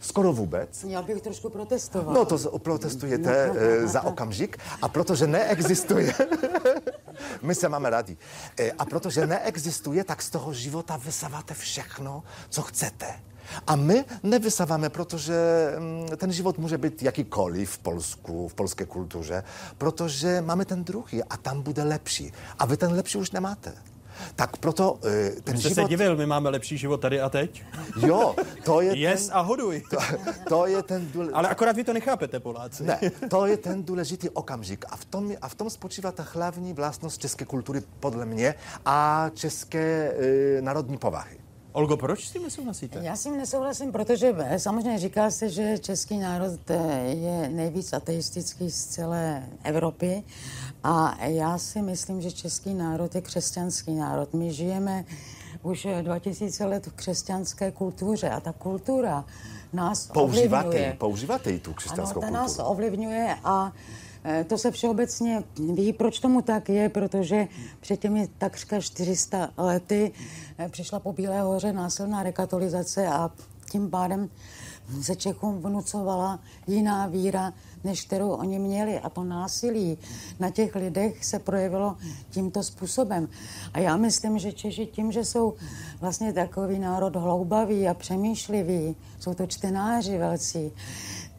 skoro 0.00 0.32
vůbec. 0.32 0.84
Já 0.84 1.02
bych 1.02 1.22
trošku 1.22 1.50
protestovala. 1.50 2.18
No 2.18 2.24
to 2.24 2.58
protestujete 2.58 3.50
e, 3.56 3.86
za 3.86 4.02
okamžik 4.02 4.58
a 4.82 4.88
protože 4.88 5.26
neexistuje, 5.26 6.14
my 7.42 7.54
se 7.54 7.68
máme 7.68 7.90
rádi, 7.90 8.16
e, 8.58 8.72
a 8.72 8.84
protože 8.84 9.26
neexistuje, 9.26 10.04
tak 10.04 10.22
z 10.22 10.30
toho 10.30 10.52
života 10.52 10.96
vysáváte 10.96 11.54
všechno, 11.54 12.22
co 12.48 12.62
chcete. 12.62 13.06
A 13.66 13.76
my 13.76 14.04
nevysáváme, 14.22 14.88
protože 14.88 15.34
mm, 15.78 16.08
ten 16.16 16.32
život 16.32 16.58
může 16.58 16.78
být 16.78 17.02
jakýkoliv 17.02 17.70
v 17.70 17.78
Polsku, 17.78 18.48
v 18.48 18.54
polské 18.54 18.86
kulturze, 18.86 19.44
protože 19.78 20.40
máme 20.40 20.64
ten 20.64 20.84
druhý 20.84 21.24
a 21.24 21.36
tam 21.36 21.62
bude 21.62 21.82
lepší. 21.82 22.32
A 22.58 22.66
vy 22.66 22.76
ten 22.76 22.92
lepší 22.92 23.18
už 23.18 23.30
nemáte. 23.30 23.72
Tak 24.36 24.56
proto 24.56 24.98
e, 25.04 25.30
ten 25.30 25.54
Vy 25.54 25.60
jste 25.60 25.68
život... 25.68 25.82
se 25.82 25.88
divil, 25.88 26.16
my 26.16 26.26
máme 26.26 26.50
lepší 26.50 26.78
život 26.78 26.96
tady 27.00 27.20
a 27.20 27.28
teď. 27.28 27.62
Jo, 28.06 28.34
to 28.64 28.80
je 28.80 28.98
Yes 28.98 29.26
ten, 29.26 29.36
a 29.36 29.40
hoduj. 29.40 29.82
to, 29.90 29.96
to 30.48 30.66
je 30.66 30.82
ten 30.82 31.10
důle... 31.12 31.32
Ale 31.32 31.48
akorát 31.48 31.76
vy 31.76 31.84
to 31.84 31.92
nechápete, 31.92 32.40
Poláci. 32.40 32.84
Ne, 32.84 33.00
to 33.30 33.46
je 33.46 33.56
ten 33.56 33.84
důležitý 33.84 34.30
okamžik. 34.30 34.84
A 34.88 34.96
v 34.96 35.04
tom, 35.04 35.32
a 35.42 35.48
v 35.48 35.54
tom 35.54 35.70
spočívá 35.70 36.12
ta 36.12 36.26
hlavní 36.32 36.72
vlastnost 36.72 37.20
české 37.20 37.44
kultury, 37.44 37.82
podle 38.00 38.26
mě, 38.26 38.54
a 38.86 39.30
české 39.34 40.12
e, 40.58 40.62
národní 40.62 40.98
povahy. 40.98 41.43
Olgo, 41.74 41.96
proč 41.96 42.28
s 42.28 42.30
tím 42.32 42.42
nesouhlasíte? 42.42 42.98
Já 43.02 43.16
s 43.16 43.22
tím 43.22 43.36
nesouhlasím, 43.36 43.92
protože 43.92 44.34
eh, 44.38 44.58
samozřejmě 44.58 44.98
říká 44.98 45.30
se, 45.30 45.48
že 45.50 45.78
český 45.78 46.18
národ 46.18 46.60
eh, 46.70 47.04
je 47.08 47.48
nejvíc 47.48 47.92
ateistický 47.92 48.70
z 48.70 48.84
celé 48.86 49.42
Evropy 49.64 50.22
a 50.84 51.24
já 51.24 51.58
si 51.58 51.82
myslím, 51.82 52.20
že 52.22 52.32
český 52.32 52.74
národ 52.74 53.14
je 53.14 53.20
křesťanský 53.20 53.94
národ. 53.94 54.34
My 54.34 54.52
žijeme 54.52 55.04
už 55.62 55.84
eh, 55.84 56.02
2000 56.02 56.64
let 56.64 56.86
v 56.86 56.92
křesťanské 56.92 57.70
kultuře 57.70 58.30
a 58.30 58.40
ta 58.40 58.52
kultura 58.52 59.24
nás 59.72 60.06
Používáte, 60.06 60.66
ovlivňuje. 60.68 60.96
používáte 60.98 61.58
tu 61.58 61.72
křesťanskou 61.74 62.22
ano, 62.22 62.32
ta 62.32 62.38
nás 62.38 62.46
kulturu. 62.50 62.68
ovlivňuje 62.68 63.36
a 63.44 63.72
eh, 63.76 64.03
to 64.46 64.58
se 64.58 64.70
všeobecně 64.70 65.42
ví, 65.74 65.92
proč 65.92 66.20
tomu 66.20 66.42
tak 66.42 66.68
je, 66.68 66.88
protože 66.88 67.48
před 67.80 68.00
těmi 68.00 68.28
takřka 68.38 68.80
400 68.80 69.50
lety 69.56 70.12
eh, 70.58 70.68
přišla 70.68 71.00
po 71.00 71.12
Bílé 71.12 71.40
hoře 71.40 71.72
násilná 71.72 72.22
rekatolizace 72.22 73.06
a 73.06 73.30
tím 73.70 73.90
pádem 73.90 74.30
se 75.02 75.16
Čechům 75.16 75.58
vnucovala 75.58 76.40
jiná 76.66 77.06
víra, 77.06 77.52
než 77.84 78.04
kterou 78.04 78.30
oni 78.30 78.58
měli. 78.58 79.00
A 79.00 79.10
to 79.10 79.24
násilí 79.24 79.98
na 80.40 80.50
těch 80.50 80.74
lidech 80.74 81.24
se 81.24 81.38
projevilo 81.38 81.96
tímto 82.30 82.62
způsobem. 82.62 83.28
A 83.72 83.78
já 83.78 83.96
myslím, 83.96 84.38
že 84.38 84.52
Češi 84.52 84.86
tím, 84.86 85.12
že 85.12 85.24
jsou 85.24 85.54
vlastně 86.00 86.32
takový 86.32 86.78
národ 86.78 87.16
hloubavý 87.16 87.88
a 87.88 87.94
přemýšlivý, 87.94 88.96
jsou 89.20 89.34
to 89.34 89.46
čtenáři 89.46 90.18
velcí, 90.18 90.72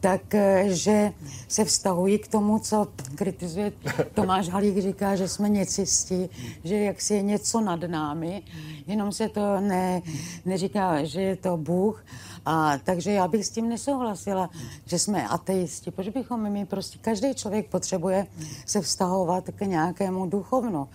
tak 0.06 0.36
eh, 0.36 0.66
že 0.70 1.12
se 1.48 1.66
vztahují 1.66 2.20
k 2.20 2.28
tomu, 2.28 2.60
co 2.60 2.88
kritizuje 3.16 3.74
Tomáš 4.14 4.50
Halík, 4.50 4.78
říká, 4.78 5.16
že 5.16 5.28
jsme 5.28 5.50
něcisti, 5.50 6.30
že 6.64 6.76
jaksi 6.76 7.14
je 7.14 7.22
něco 7.22 7.62
nad 7.62 7.80
námi, 7.88 8.44
jenom 8.88 9.12
se 9.12 9.30
to 9.30 9.60
ne, 9.60 10.02
neříká, 10.46 11.04
že 11.04 11.22
je 11.22 11.36
to 11.36 11.58
Bůh. 11.58 12.06
A 12.46 12.78
takže 12.78 13.12
já 13.12 13.28
bych 13.28 13.46
s 13.46 13.50
tím 13.50 13.70
nesouhlasila, 13.70 14.50
že 14.86 15.00
jsme 15.00 15.28
ateisti, 15.28 15.92
protože 15.92 16.12
bychom 16.12 16.50
my 16.52 16.66
prostě, 16.66 16.98
každý 17.02 17.34
člověk 17.34 17.70
potřebuje 17.70 18.28
se 18.66 18.82
vztahovat 18.82 19.44
k 19.56 19.62
nějakému 19.62 20.26
duchovnu. 20.26 20.88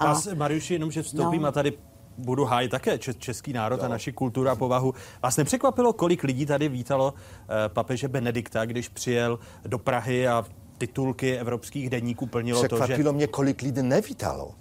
A 0.00 0.04
Vás, 0.04 0.28
Mariuši, 0.34 0.74
jenom, 0.74 0.90
že 0.90 1.02
vstoupím 1.02 1.42
No. 1.42 1.48
a 1.48 1.52
tady 1.52 1.72
budu 2.18 2.44
hájit 2.44 2.70
také 2.70 2.98
če- 2.98 3.14
český 3.14 3.52
národ 3.52 3.82
a 3.84 3.88
naši 3.88 4.12
kulturu 4.12 4.48
a 4.48 4.56
povahu. 4.56 4.94
Vás 5.22 5.36
nepřekvapilo, 5.36 5.92
kolik 5.92 6.22
lidí 6.22 6.46
tady 6.46 6.68
vítalo 6.68 7.14
eh, 7.14 7.68
papeže 7.68 8.08
Benedikta, 8.08 8.64
když 8.66 8.88
přijel 8.88 9.38
do 9.66 9.78
Prahy 9.78 10.28
a 10.28 10.44
titulky 10.78 11.38
evropských 11.38 11.90
deníků 11.90 12.26
plnilo 12.26 12.68
to, 12.68 12.76
že... 12.76 12.82
Překvapilo 12.82 13.12
mě, 13.12 13.26
kolik 13.26 13.62
lidí 13.62 13.82
nevítalo. 13.82 14.54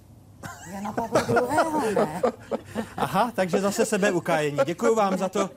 Jana 0.73 0.91
Pavla 0.91 1.21
II. 1.21 1.95
ne? 1.95 2.21
Aha, 2.97 3.31
takže 3.35 3.61
zase 3.61 3.85
sebeukájení. 3.85 4.57
Děkuji 4.65 4.95
vám 4.95 5.17
za 5.17 5.29
to, 5.29 5.49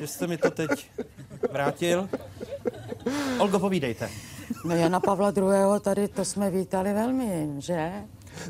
že 0.00 0.06
jste 0.06 0.26
mi 0.26 0.36
to 0.38 0.50
teď 0.50 0.90
vrátil. 1.52 2.08
Olgo, 3.38 3.58
povídejte. 3.58 4.10
No 4.64 4.74
Jana 4.74 5.00
Pavla 5.00 5.32
II. 5.36 5.44
tady 5.80 6.08
to 6.08 6.24
jsme 6.24 6.50
vítali 6.50 6.92
velmi, 6.92 7.48
že? 7.58 7.92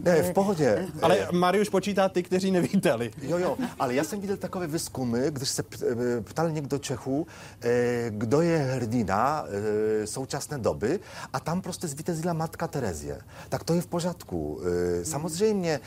Ne, 0.02 0.22
v 0.22 0.32
pohodě. 0.32 0.86
Ale 1.02 1.28
Mariuš 1.32 1.68
počítá 1.68 2.08
ty, 2.08 2.22
kteří 2.22 2.50
nevítali. 2.50 3.10
Jo, 3.22 3.38
jo, 3.38 3.56
ale 3.78 3.94
já 3.94 4.04
jsem 4.04 4.20
viděl 4.20 4.36
takové 4.36 4.66
výzkumy, 4.66 5.30
když 5.30 5.48
se 5.48 5.62
eh, 5.62 6.20
ptal 6.20 6.50
někdo 6.50 6.78
Čechů, 6.78 7.26
eh, 7.60 8.04
kdo 8.08 8.40
je 8.40 8.58
hrdina 8.58 9.44
eh, 9.46 10.06
současné 10.06 10.58
doby 10.58 11.00
a 11.32 11.40
tam 11.40 11.60
prostě 11.60 11.88
zvítězila 11.88 12.32
matka 12.32 12.68
Terezie. 12.68 13.18
Tak 13.48 13.64
to 13.64 13.74
je 13.74 13.80
v 13.80 13.86
pořádku. 13.86 14.60
Samozřejmě 15.02 15.80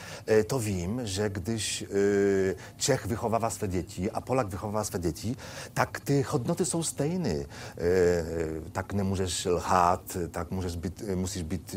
to 0.48 0.60
vím, 0.60 1.02
že 1.04 1.30
když 1.30 1.86
Čech 2.78 3.06
vychovává 3.06 3.50
své 3.50 3.68
děti 3.68 4.12
a 4.12 4.22
Polak 4.22 4.48
vychovává 4.48 4.84
své 4.84 5.00
děti, 5.00 5.36
tak 5.74 6.00
ty 6.00 6.25
hodnoty 6.30 6.66
jsou 6.66 6.84
stejné. 6.84 7.46
Tak 8.72 8.94
nemůžeš 8.94 9.46
lhát, 9.46 10.18
tak 10.32 10.52
můžeš 10.52 10.75
být, 10.75 11.04
musíš 11.16 11.44
být 11.44 11.75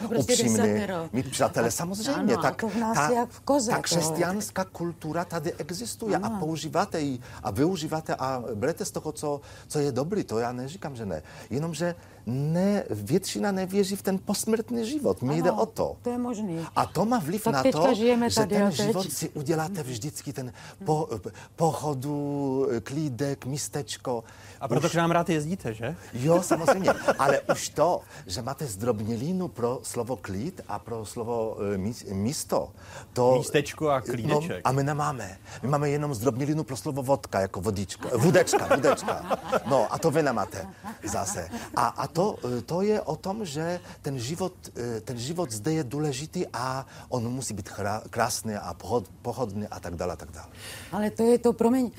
No 0.00 0.08
prostě 0.08 0.32
upřímný, 0.32 0.86
mít 1.12 1.30
přátele. 1.48 1.68
Tak- 1.68 1.76
Samozřejmě, 1.76 2.34
ano, 2.34 2.42
tak 2.42 2.62
ta, 2.62 3.28
koze, 3.44 3.70
ta 3.70 3.78
křesťanská 3.78 4.64
kultura 4.64 5.24
tady 5.24 5.52
existuje 5.52 6.16
a 6.16 6.30
používáte 6.30 7.00
ji 7.00 7.18
a 7.42 7.50
využíváte 7.50 8.14
a 8.14 8.42
berete 8.54 8.84
z 8.84 8.90
toho, 8.90 9.12
co, 9.12 9.40
co 9.68 9.78
je 9.78 9.92
dobrý. 9.92 10.24
To 10.24 10.38
já 10.38 10.52
neříkám, 10.52 10.96
že 10.96 11.06
ne. 11.06 11.22
Jenomže 11.50 11.94
ne, 12.26 12.84
většina 12.90 13.52
nevěří 13.52 13.96
v 13.96 14.02
ten 14.02 14.18
posmrtný 14.18 14.86
život. 14.90 15.22
Mně 15.22 15.42
jde 15.42 15.52
o 15.52 15.66
to. 15.66 15.96
To 16.02 16.10
je 16.10 16.18
možný. 16.18 16.66
A 16.76 16.86
to 16.86 17.04
má 17.04 17.18
vliv 17.18 17.44
Tak 17.44 17.52
na 17.54 17.62
to, 17.72 17.94
žijeme 17.94 18.30
že 18.30 18.46
ten 18.46 18.48
teď. 18.70 18.74
život 18.74 19.12
si 19.12 19.28
uděláte 19.30 19.82
vždycky 19.82 20.32
ten 20.32 20.52
po, 20.84 21.08
pochodu, 21.56 22.66
klídek, 22.82 23.46
místečko. 23.46 24.24
A 24.60 24.68
proto 24.68 24.86
Už- 24.86 24.92
k 24.92 24.96
nám 24.96 25.10
rád 25.10 25.30
jezdíte, 25.30 25.74
že? 25.74 25.96
Jo, 26.14 26.42
samozřejmě, 26.50 26.90
ale 27.18 27.40
už 27.40 27.68
to, 27.68 28.00
že 28.26 28.42
máte 28.42 28.66
zdrobnělinu 28.66 29.48
pro 29.48 29.80
slovo 29.82 30.16
klid 30.16 30.60
a 30.68 30.78
pro 30.78 31.06
slovo 31.06 31.56
e, 31.74 31.78
mí- 31.78 31.94
místo, 32.12 32.68
to... 33.12 33.34
Místečko 33.34 33.88
a 33.90 34.00
klídeček. 34.00 34.50
No, 34.50 34.60
a 34.64 34.72
my 34.72 34.82
nemáme. 34.84 35.38
My 35.62 35.68
máme 35.68 35.90
jenom 35.90 36.14
zdrobnělinu 36.14 36.64
pro 36.64 36.76
slovo 36.76 37.02
vodka, 37.02 37.40
jako 37.40 37.60
vodička, 37.60 38.08
vudečka, 38.16 38.74
vudečka. 38.76 39.38
No 39.66 39.86
a 39.94 39.98
to 39.98 40.10
vy 40.10 40.22
nemáte 40.22 40.66
zase. 41.04 41.48
A, 41.76 41.86
a 41.86 42.06
to, 42.08 42.36
e, 42.58 42.62
to 42.62 42.82
je 42.82 43.00
o 43.00 43.16
tom, 43.16 43.44
že 43.44 43.80
ten 44.02 44.18
život, 44.18 44.52
e, 44.76 45.00
ten 45.00 45.18
život 45.18 45.50
zde 45.52 45.72
je 45.72 45.84
důležitý 45.84 46.46
a 46.52 46.86
on 47.08 47.28
musí 47.28 47.54
být 47.54 47.68
chra- 47.70 48.02
krásný 48.10 48.54
a 48.54 48.74
pohod, 48.74 49.04
pohodlný 49.22 49.66
a 49.66 49.80
tak 49.80 49.94
dále, 49.94 50.12
a 50.12 50.16
tak 50.16 50.30
dále. 50.30 50.48
Ale 50.92 51.10
to 51.10 51.22
je 51.22 51.38
to, 51.38 51.52
promiň, 51.52 51.90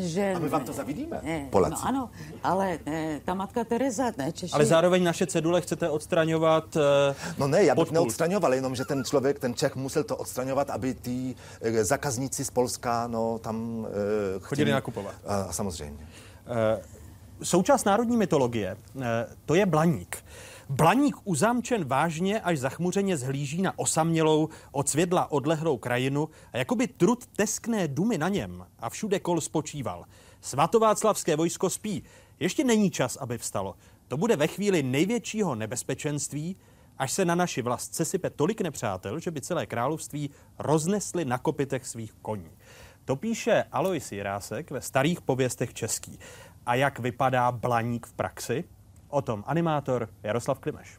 že... 0.00 0.32
A 0.36 0.38
my 0.38 0.48
vám 0.48 0.64
to 0.64 0.72
zavidíme, 0.72 1.20
Poláci. 1.50 1.74
No 1.74 1.88
ano, 1.88 1.97
ale 2.42 2.78
eh, 2.86 3.20
ta 3.24 3.34
matka 3.34 3.64
Teresa, 3.64 4.12
ne, 4.18 4.32
Češi... 4.32 4.52
Ale 4.54 4.66
zároveň 4.66 5.04
naše 5.04 5.26
cedule 5.26 5.60
chcete 5.60 5.88
odstraňovat 5.90 6.76
eh, 6.76 7.14
No 7.38 7.48
ne, 7.48 7.64
já 7.64 7.74
bych 7.74 7.90
neodstraňoval, 7.90 8.54
jenom 8.54 8.74
že 8.74 8.84
ten 8.84 9.04
člověk, 9.04 9.38
ten 9.38 9.54
Čech 9.54 9.76
musel 9.76 10.04
to 10.04 10.16
odstraňovat, 10.16 10.70
aby 10.70 10.94
ty 10.94 11.34
eh, 11.60 11.84
zákazníci 11.84 12.44
z 12.44 12.50
Polska, 12.50 13.06
no 13.06 13.38
tam... 13.38 13.86
eh, 14.36 14.40
Chodili 14.40 14.70
nakupovat. 14.72 15.14
A, 15.26 15.34
a 15.42 15.52
samozřejmě. 15.52 16.06
Eh, 16.46 16.82
Součást 17.42 17.84
národní 17.84 18.16
mytologie, 18.16 18.76
eh, 19.02 19.26
to 19.46 19.54
je 19.54 19.66
blaník. 19.66 20.16
Blaník 20.68 21.16
uzamčen 21.24 21.84
vážně 21.84 22.40
až 22.40 22.58
zachmuřeně 22.58 23.16
zhlíží 23.16 23.62
na 23.62 23.78
osamělou, 23.78 24.48
od 24.72 24.88
světla 24.88 25.32
odlehlou 25.32 25.78
krajinu 25.78 26.28
a 26.52 26.58
jakoby 26.58 26.86
trud 26.86 27.26
teskné 27.36 27.88
dumy 27.88 28.18
na 28.18 28.28
něm 28.28 28.66
a 28.78 28.90
všude 28.90 29.20
kol 29.20 29.40
spočíval. 29.40 30.04
Svatováclavské 30.40 31.36
vojsko 31.36 31.70
spí. 31.70 32.02
Ještě 32.40 32.64
není 32.64 32.90
čas, 32.90 33.16
aby 33.16 33.38
vstalo. 33.38 33.74
To 34.08 34.16
bude 34.16 34.36
ve 34.36 34.46
chvíli 34.46 34.82
největšího 34.82 35.54
nebezpečenství, 35.54 36.56
až 36.98 37.12
se 37.12 37.24
na 37.24 37.34
naši 37.34 37.62
vlast 37.62 37.94
sesype 37.94 38.30
tolik 38.30 38.60
nepřátel, 38.60 39.20
že 39.20 39.30
by 39.30 39.40
celé 39.40 39.66
království 39.66 40.30
roznesli 40.58 41.24
na 41.24 41.38
kopitech 41.38 41.86
svých 41.86 42.12
koní. 42.12 42.50
To 43.04 43.16
píše 43.16 43.64
Alois 43.72 44.12
Jirásek 44.12 44.70
ve 44.70 44.80
starých 44.80 45.20
pověstech 45.20 45.74
český. 45.74 46.18
A 46.66 46.74
jak 46.74 46.98
vypadá 46.98 47.52
blaník 47.52 48.06
v 48.06 48.12
praxi? 48.12 48.64
O 49.08 49.22
tom 49.22 49.44
animátor 49.46 50.08
Jaroslav 50.22 50.58
Klimeš. 50.58 50.98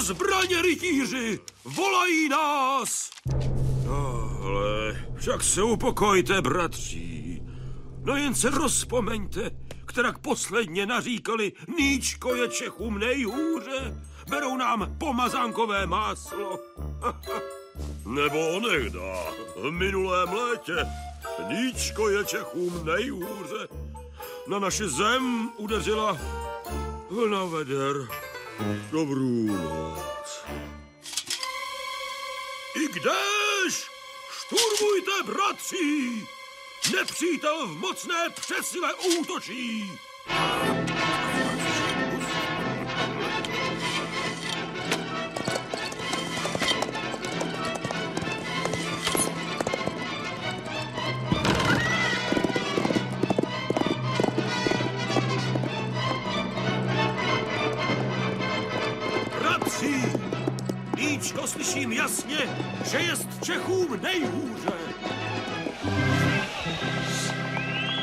Zbraně, 0.00 0.62
rytíři! 0.62 1.40
Volají 1.64 2.28
nás! 2.28 3.10
No, 3.86 4.30
ale 4.42 5.04
však 5.16 5.42
se 5.42 5.62
upokojte, 5.62 6.42
bratří. 6.42 7.42
No 8.02 8.16
jen 8.16 8.34
se 8.34 8.50
rozpomeňte, 8.50 9.50
kterak 9.86 10.18
posledně 10.18 10.86
naříkali, 10.86 11.52
Níčko 11.78 12.34
je 12.34 12.48
Čechům 12.48 12.98
nejhůře, 12.98 14.04
berou 14.30 14.56
nám 14.56 14.96
pomazánkové 14.98 15.86
máslo. 15.86 16.58
Nebo 18.06 18.48
onehda, 18.48 19.14
v 19.56 19.70
minulém 19.70 20.32
létě, 20.32 20.86
Níčko 21.48 22.08
je 22.08 22.24
Čechům 22.24 22.84
nejhůře. 22.84 23.68
Na 24.48 24.58
naši 24.58 24.88
zem 24.88 25.50
udeřila 25.56 26.18
vlna 27.10 27.44
veder. 27.44 28.29
Dobrou 28.90 29.46
noc. 29.46 30.44
I 32.74 32.88
kdež? 32.88 33.90
Šturmujte, 34.30 35.32
bratří! 35.32 36.26
Nepřítel 36.96 37.66
v 37.66 37.78
mocné 37.78 38.30
přesile 38.30 38.94
útočí! 38.94 39.92
Jasně, 62.10 62.38
že 62.84 62.98
jest 62.98 63.44
Čechům 63.44 64.00
nejhůře. 64.02 64.72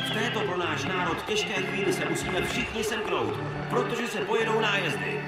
V 0.06 0.10
této 0.14 0.40
pro 0.40 0.56
náš 0.56 0.84
národ 0.84 1.22
těžké 1.26 1.54
chvíli 1.54 1.92
se 1.92 2.04
musíme 2.04 2.42
všichni 2.42 2.84
semknout, 2.84 3.34
protože 3.70 4.08
se 4.08 4.18
pojedou 4.18 4.60
nájezdy. 4.60 5.24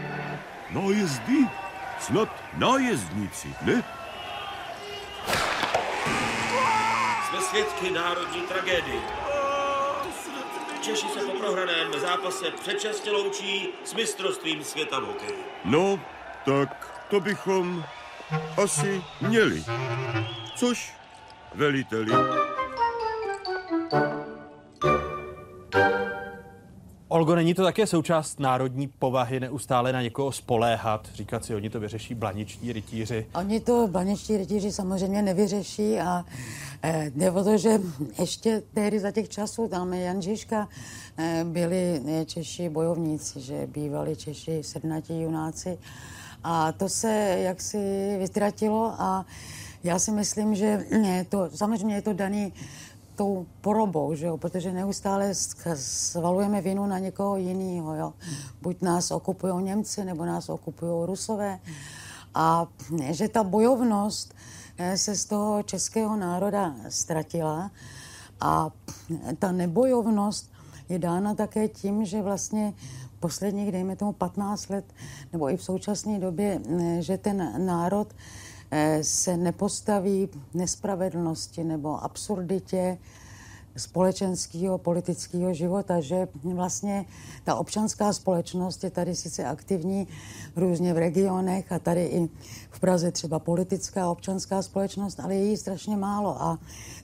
Nájezdy? 0.70 1.46
Snad 2.00 2.28
nájezdníci, 2.54 3.54
ne? 3.62 3.82
Jsme 7.28 7.40
svědky 7.40 7.90
národní 7.90 8.40
tragédie. 8.40 9.00
Češi 10.80 11.06
se 11.08 11.20
po 11.20 11.32
prohraném 11.38 12.00
zápase 12.00 12.50
předčasně 12.50 13.10
loučí 13.10 13.68
s 13.84 13.94
mistrovstvím 13.94 14.64
světa 14.64 15.00
v 15.00 15.02
hokeji. 15.02 15.44
No, 15.64 16.00
tak 16.44 17.02
to 17.10 17.20
bychom 17.20 17.84
asi 18.56 19.02
měli. 19.20 19.64
Což, 20.56 20.94
veliteli? 21.54 22.12
Olgo, 27.08 27.34
není 27.34 27.54
to 27.54 27.62
také 27.62 27.86
součást 27.86 28.40
národní 28.40 28.88
povahy 28.88 29.40
neustále 29.40 29.92
na 29.92 30.02
někoho 30.02 30.32
spoléhat, 30.32 31.08
říkat 31.14 31.44
si, 31.44 31.54
oni 31.54 31.70
to 31.70 31.80
vyřeší 31.80 32.14
blaniční 32.14 32.72
rytíři. 32.72 33.26
Oni 33.34 33.60
to 33.60 33.88
baničtí 33.88 34.36
rytíři 34.36 34.72
samozřejmě 34.72 35.22
nevyřeší 35.22 35.98
a 35.98 36.24
eh, 36.82 37.10
jde 37.14 37.30
o 37.30 37.44
to, 37.44 37.56
že 37.58 37.80
ještě 38.18 38.62
tehdy 38.74 39.00
za 39.00 39.10
těch 39.10 39.28
časů 39.28 39.68
tam 39.68 39.92
Jan 39.92 40.22
Žižka 40.22 40.68
eh, 41.18 41.44
byli 41.44 42.00
eh, 42.06 42.24
Češi 42.24 42.68
bojovníci, 42.68 43.40
že 43.40 43.66
bývali 43.66 44.16
Češi 44.16 44.62
sednatí 44.62 45.20
junáci 45.20 45.78
a 46.44 46.72
to 46.72 46.88
se 46.88 47.36
jaksi 47.38 48.16
vytratilo 48.18 48.94
a 48.98 49.26
já 49.84 49.98
si 49.98 50.10
myslím, 50.10 50.54
že 50.54 50.86
je 51.04 51.24
to, 51.24 51.50
samozřejmě 51.54 51.94
je 51.94 52.02
to 52.02 52.12
daný 52.12 52.52
tou 53.16 53.46
porobou, 53.60 54.14
že 54.14 54.26
jo? 54.26 54.36
protože 54.36 54.72
neustále 54.72 55.34
svalujeme 55.74 56.60
vinu 56.60 56.86
na 56.86 56.98
někoho 56.98 57.36
jiného. 57.36 57.94
Jo? 57.94 58.12
Buď 58.62 58.82
nás 58.82 59.10
okupují 59.10 59.64
Němci, 59.64 60.04
nebo 60.04 60.24
nás 60.24 60.48
okupují 60.48 61.06
Rusové. 61.06 61.58
A 62.34 62.66
že 63.10 63.28
ta 63.28 63.44
bojovnost 63.44 64.34
eh, 64.78 64.96
se 64.96 65.14
z 65.14 65.24
toho 65.24 65.62
českého 65.62 66.16
národa 66.16 66.74
ztratila 66.88 67.70
a 68.40 68.70
ta 69.38 69.52
nebojovnost 69.52 70.52
je 70.88 70.98
dána 70.98 71.34
také 71.34 71.68
tím, 71.68 72.04
že 72.04 72.22
vlastně 72.22 72.74
posledních, 73.20 73.72
dejme 73.72 73.96
tomu 73.96 74.12
15 74.12 74.68
let, 74.68 74.84
nebo 75.32 75.50
i 75.50 75.56
v 75.56 75.62
současné 75.62 76.18
době, 76.18 76.60
eh, 76.80 77.02
že 77.02 77.18
ten 77.18 77.66
národ 77.66 78.14
eh, 78.70 79.04
se 79.04 79.36
nepostaví 79.36 80.28
nespravedlnosti 80.54 81.64
nebo 81.64 82.04
absurditě 82.04 82.98
společenského, 83.76 84.78
politického 84.78 85.54
života, 85.54 86.00
že 86.00 86.28
vlastně 86.44 87.04
ta 87.44 87.54
občanská 87.54 88.12
společnost 88.12 88.84
je 88.84 88.90
tady 88.90 89.14
sice 89.14 89.44
aktivní 89.44 90.08
různě 90.56 90.94
v 90.94 90.98
regionech 90.98 91.72
a 91.72 91.78
tady 91.78 92.04
i 92.06 92.28
v 92.70 92.80
Praze 92.80 93.12
třeba 93.12 93.38
politická 93.38 94.10
občanská 94.10 94.62
společnost, 94.62 95.20
ale 95.20 95.34
je 95.34 95.44
jí 95.44 95.56
strašně 95.56 95.96
málo. 95.96 96.42
A 96.42 96.58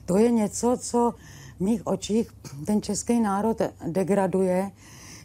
to 0.05 0.17
je 0.17 0.31
něco, 0.31 0.77
co 0.79 1.13
v 1.57 1.59
mých 1.59 1.87
očích 1.87 2.31
ten 2.65 2.81
český 2.81 3.19
národ 3.19 3.61
degraduje, 3.87 4.71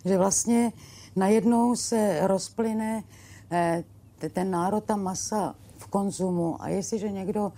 že 0.04 0.18
vlastně 0.18 0.72
najednou 1.16 1.76
se 1.76 2.26
rozplyne 2.26 3.02
eh, 3.50 3.84
ten 4.32 4.50
národ, 4.50 4.84
ta 4.84 4.96
masa 4.96 5.54
v 5.78 5.86
konzumu 5.86 6.62
a 6.62 6.68
jestliže 6.68 7.10
někdo 7.10 7.52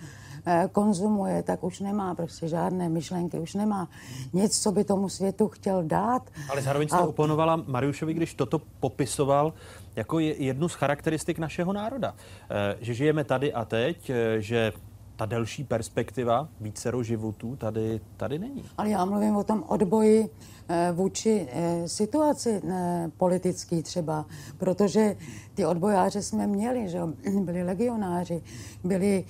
Eh, 0.47 0.69
konzumuje, 0.71 1.43
tak 1.43 1.63
už 1.63 1.79
nemá 1.79 2.15
prostě 2.15 2.47
žádné 2.47 2.89
myšlenky, 2.89 3.39
už 3.39 3.53
nemá 3.53 3.89
nic, 4.33 4.63
co 4.63 4.71
by 4.71 4.83
tomu 4.83 5.09
světu 5.09 5.47
chtěl 5.47 5.83
dát. 5.83 6.21
Ale 6.49 6.61
zároveň 6.61 6.87
jste 6.87 6.97
a... 6.97 7.07
oponovala 7.07 7.55
Mariušovi, 7.67 8.13
když 8.13 8.33
toto 8.33 8.61
popisoval 8.79 9.53
jako 9.95 10.19
jednu 10.19 10.69
z 10.69 10.73
charakteristik 10.73 11.39
našeho 11.39 11.73
národa. 11.73 12.15
Eh, 12.49 12.77
že 12.81 12.93
žijeme 12.93 13.23
tady 13.23 13.53
a 13.53 13.65
teď, 13.65 14.11
že 14.37 14.73
ta 15.15 15.25
delší 15.25 15.63
perspektiva 15.63 16.47
vícero 16.61 17.03
životů 17.03 17.55
tady, 17.55 18.01
tady 18.17 18.39
není. 18.39 18.63
Ale 18.77 18.89
já 18.89 19.05
mluvím 19.05 19.35
o 19.35 19.43
tom 19.43 19.63
odboji 19.67 20.29
eh, 20.69 20.91
vůči 20.91 21.47
eh, 21.51 21.89
situaci 21.89 22.61
eh, 22.69 23.11
politický 23.17 23.83
třeba, 23.83 24.25
protože 24.57 25.15
ty 25.53 25.65
odbojáře 25.65 26.21
jsme 26.21 26.47
měli, 26.47 26.89
že 26.89 26.99
byli 27.41 27.63
legionáři, 27.63 28.41
byli 28.83 29.25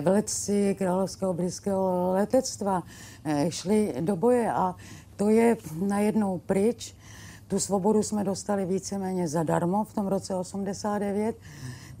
velecci 0.00 0.74
královského 0.78 1.34
britského 1.34 2.12
letectva, 2.12 2.82
šli 3.48 3.94
do 4.00 4.16
boje 4.16 4.52
a 4.52 4.74
to 5.16 5.28
je 5.28 5.56
najednou 5.86 6.38
pryč. 6.38 6.94
Tu 7.48 7.58
svobodu 7.58 8.02
jsme 8.02 8.24
dostali 8.24 8.66
víceméně 8.66 9.28
zadarmo 9.28 9.84
v 9.84 9.94
tom 9.94 10.06
roce 10.06 10.34
89 10.34 11.36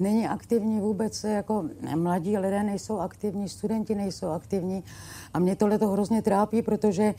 není 0.00 0.28
aktivní 0.28 0.80
vůbec, 0.80 1.24
jako 1.24 1.64
mladí 1.96 2.38
lidé 2.38 2.62
nejsou 2.62 2.98
aktivní, 2.98 3.48
studenti 3.48 3.94
nejsou 3.94 4.28
aktivní. 4.28 4.84
A 5.34 5.38
mě 5.38 5.56
tohle 5.56 5.78
to 5.78 5.88
hrozně 5.88 6.22
trápí, 6.22 6.62
protože 6.62 7.14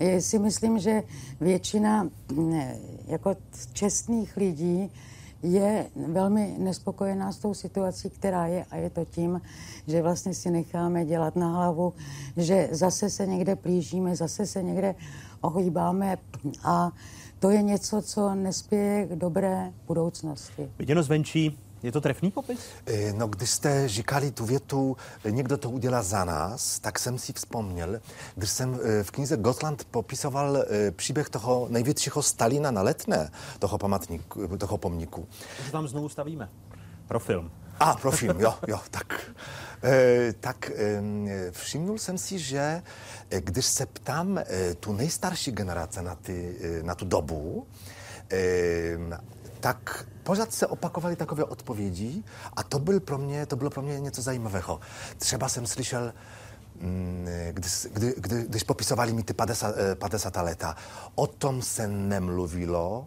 eh, 0.00 0.20
si 0.20 0.38
myslím, 0.38 0.78
že 0.78 1.02
většina 1.40 2.08
eh, 2.52 2.76
jako 3.06 3.36
čestných 3.72 4.36
lidí 4.36 4.90
je 5.42 5.86
velmi 6.06 6.54
nespokojená 6.58 7.32
s 7.32 7.38
tou 7.38 7.54
situací, 7.54 8.10
která 8.10 8.46
je. 8.46 8.64
A 8.70 8.76
je 8.76 8.90
to 8.90 9.04
tím, 9.04 9.40
že 9.86 10.02
vlastně 10.02 10.34
si 10.34 10.50
necháme 10.50 11.04
dělat 11.04 11.36
na 11.36 11.48
hlavu, 11.48 11.92
že 12.36 12.68
zase 12.72 13.10
se 13.10 13.26
někde 13.26 13.56
plížíme, 13.56 14.16
zase 14.16 14.46
se 14.46 14.62
někde 14.62 14.94
ohýbáme. 15.40 16.16
A 16.64 16.92
to 17.38 17.50
je 17.50 17.62
něco, 17.62 18.02
co 18.02 18.34
nespěje 18.34 19.06
k 19.06 19.10
dobré 19.10 19.72
budoucnosti. 19.86 20.70
Viděno 20.78 21.02
zvenčí, 21.02 21.58
je 21.82 21.92
to 21.92 22.00
trefný 22.00 22.30
popis? 22.30 22.60
Eh, 22.86 23.12
no, 23.12 23.26
když 23.28 23.50
jste 23.50 23.88
říkali 23.88 24.30
tu 24.30 24.44
větu, 24.44 24.96
eh, 25.24 25.30
někdo 25.30 25.56
to 25.56 25.70
udělá 25.70 26.02
za 26.02 26.24
nás, 26.24 26.78
tak 26.78 26.98
jsem 26.98 27.18
si 27.18 27.32
vzpomněl, 27.32 28.00
když 28.34 28.50
jsem 28.50 28.78
eh, 28.82 29.02
v 29.02 29.10
knize 29.10 29.36
Gotland 29.36 29.84
popisoval 29.84 30.64
příběh 30.90 31.28
toho 31.28 31.66
největšího 31.70 32.22
Stalina 32.22 32.70
na 32.70 32.82
letné, 32.82 33.30
toho 33.58 33.78
toho 34.58 34.78
pomníku. 34.78 35.28
To 35.66 35.72
tam 35.72 35.88
znovu 35.88 36.08
stavíme. 36.08 36.48
Pro 37.08 37.20
film. 37.20 37.50
A, 37.80 37.94
pro 37.94 38.10
film, 38.10 38.40
jo, 38.40 38.54
jo, 38.68 38.80
tak. 38.90 39.30
E, 39.84 40.32
tak 40.40 40.70
e, 40.70 41.02
všimnul 41.50 41.98
jsem 41.98 42.18
si, 42.18 42.38
že 42.38 42.82
když 43.28 43.66
se 43.66 43.86
ptám 43.86 44.38
e, 44.38 44.74
tu 44.74 44.92
nejstarší 44.92 45.52
generace 45.52 46.02
na, 46.02 46.14
ty, 46.14 46.56
e, 46.60 46.82
na 46.82 46.94
tu 46.94 47.04
dobu, 47.04 47.66
e, 48.32 48.98
tak 49.60 50.06
pořád 50.26 50.52
se 50.52 50.66
opakovaly 50.66 51.16
takové 51.16 51.44
odpovědi 51.44 52.24
a 52.56 52.62
to, 52.62 52.78
byl 52.78 53.00
pro 53.00 53.18
mě, 53.18 53.46
to 53.46 53.56
bylo 53.56 53.70
pro 53.70 53.82
mě 53.82 54.00
něco 54.00 54.22
zajímavého. 54.22 54.80
Třeba 55.18 55.48
jsem 55.48 55.66
slyšel, 55.66 56.12
mm, 56.80 57.26
když, 57.52 57.86
kdy, 57.92 58.14
kdy, 58.16 58.44
když 58.48 58.62
popisovali 58.62 59.12
mi 59.12 59.22
ty 59.22 59.34
50, 59.34 59.74
50 59.98 60.36
leta, 60.42 60.76
o 61.14 61.26
tom 61.26 61.62
se 61.62 61.86
nemluvilo, 61.86 63.06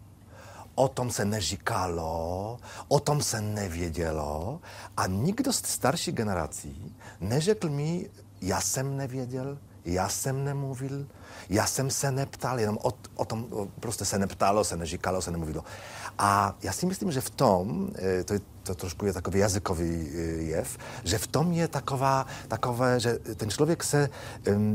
o 0.75 0.87
tom 0.87 1.11
se 1.11 1.25
neříkalo, 1.25 2.57
o 2.87 2.99
tom 2.99 3.21
se 3.21 3.41
nevědělo 3.41 4.59
a 4.97 5.07
nikdo 5.07 5.53
z 5.53 5.65
starší 5.65 6.11
generací 6.11 6.95
neřekl 7.19 7.69
mi, 7.69 8.09
já 8.41 8.61
jsem 8.61 8.97
nevěděl, 8.97 9.57
já 9.85 10.09
jsem 10.09 10.43
nemluvil, 10.43 11.07
já 11.49 11.65
jsem 11.65 11.91
se 11.91 12.11
neptal, 12.11 12.59
jenom 12.59 12.77
o, 12.83 12.93
o 13.15 13.25
tom 13.25 13.47
prostě 13.79 14.05
se 14.05 14.19
neptalo, 14.19 14.63
se 14.63 14.77
neříkalo, 14.77 15.21
se 15.21 15.31
nemluvilo. 15.31 15.63
A 16.19 16.55
já 16.63 16.71
si 16.73 16.85
myslím, 16.85 17.11
že 17.11 17.21
v 17.21 17.29
tom, 17.29 17.89
eh, 17.95 18.23
to, 18.23 18.33
to 18.63 18.75
trošku 18.75 19.05
je 19.05 19.13
takový 19.13 19.39
jazykový 19.39 20.09
eh, 20.11 20.19
jev, 20.51 20.77
že 21.03 21.17
v 21.17 21.27
tom 21.27 21.51
je 21.51 21.67
taková, 21.67 22.25
takové, 22.47 22.99
že 22.99 23.19
ten 23.35 23.49
člověk 23.49 23.83
se 23.83 24.09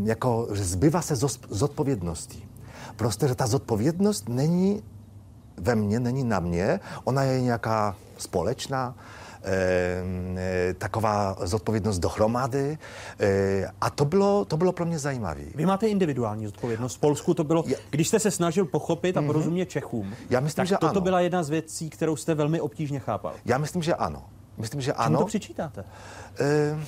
jako, 0.04 0.48
že 0.52 0.64
zbywa 0.64 1.02
se 1.02 1.16
z 1.50 1.62
odpovědnosti. 1.62 2.48
Prostě, 2.96 3.28
že 3.28 3.34
ta 3.34 3.46
zodpovědnost 3.46 4.28
není 4.28 4.82
ve 5.56 5.74
mně, 5.74 6.00
není 6.00 6.24
na 6.24 6.40
mě, 6.40 6.80
ona 7.04 7.22
je 7.22 7.40
nějaká 7.40 7.96
společná, 8.18 8.94
e, 8.96 9.23
taková 10.78 11.36
zodpovědnost 11.40 11.98
dohromady 11.98 12.78
e, 13.20 13.66
a 13.80 13.90
to 13.90 14.04
bylo, 14.04 14.44
to 14.44 14.56
bylo 14.56 14.72
pro 14.72 14.86
mě 14.86 14.98
zajímavé. 14.98 15.44
Vy 15.54 15.66
máte 15.66 15.88
individuální 15.88 16.46
zodpovědnost. 16.46 16.96
V 16.96 17.00
Polsku 17.00 17.34
to 17.34 17.44
bylo, 17.44 17.64
když 17.90 18.08
jste 18.08 18.18
se 18.20 18.30
snažil 18.30 18.64
pochopit 18.64 19.16
a 19.16 19.20
mhm. 19.20 19.26
porozumět 19.26 19.66
Čechům, 19.66 20.14
Já 20.30 20.40
myslím, 20.40 20.56
tak 20.56 20.66
že 20.66 20.74
toto 20.74 20.86
ano. 20.86 21.00
byla 21.00 21.20
jedna 21.20 21.42
z 21.42 21.50
věcí, 21.50 21.90
kterou 21.90 22.16
jste 22.16 22.34
velmi 22.34 22.60
obtížně 22.60 23.00
chápal. 23.00 23.32
Já 23.44 23.58
myslím, 23.58 23.82
že 23.82 23.94
ano. 23.94 24.24
Myslím, 24.58 24.80
že 24.80 24.92
Čemu 24.92 25.02
ano. 25.02 25.18
to 25.18 25.26
přičítáte? 25.26 25.84
E, 26.40 26.78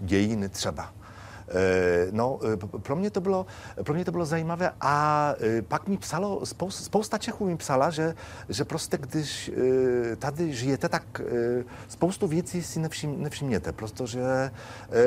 dějiny 0.00 0.48
třeba. 0.48 1.01
Eh, 1.52 2.08
no, 2.10 2.38
eh, 2.52 2.56
pro 2.56 2.96
mě 2.96 3.10
to 3.10 3.20
bylo, 3.20 3.46
pro 3.82 3.94
mě 3.94 4.04
to 4.04 4.12
bylo 4.12 4.24
zajímavé 4.24 4.70
a 4.80 5.34
eh, 5.40 5.62
pak 5.62 5.88
mi 5.88 5.98
psalo, 5.98 6.42
spousta 6.68 7.18
Čechů 7.18 7.46
mi 7.46 7.56
psala, 7.56 7.90
že, 7.90 8.14
že 8.48 8.64
prostě 8.64 8.98
když 8.98 9.50
tady 10.18 10.54
žijete, 10.54 10.88
tak 10.88 11.20
spoustu 11.88 12.26
věcí 12.26 12.62
si 12.62 12.80
nevšim, 12.80 13.22
nevšimněte, 13.22 13.72
protože 13.72 14.50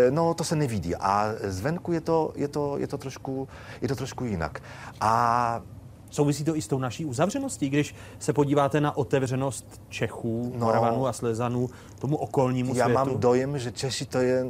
no, 0.10 0.34
to 0.34 0.43
se 0.43 0.55
nevidí 0.55 0.95
a 0.95 1.34
zvenku 1.43 1.91
je 1.91 2.01
to, 2.01 2.34
je 2.36 2.47
to, 2.47 2.77
je 2.77 2.88
to, 2.88 2.97
trošku, 2.97 3.47
je 3.81 3.88
to 3.88 3.95
trošku 3.95 4.25
jinak. 4.25 4.60
A 5.01 5.62
Souvisí 6.09 6.43
to 6.43 6.55
i 6.55 6.61
s 6.61 6.67
tou 6.67 6.79
naší 6.79 7.05
uzavřeností, 7.05 7.69
když 7.69 7.95
se 8.19 8.33
podíváte 8.33 8.81
na 8.81 8.97
otevřenost 8.97 9.81
Čechů, 9.89 10.53
no, 10.55 10.65
Moravanů 10.65 11.07
a 11.07 11.13
Slezanů, 11.13 11.69
tomu 11.99 12.17
okolnímu 12.17 12.75
já 12.75 12.85
světu? 12.85 12.99
Já 12.99 13.05
mám 13.05 13.19
dojem, 13.19 13.59
že 13.59 13.71
Češi 13.71 14.05
to 14.05 14.17
je 14.17 14.45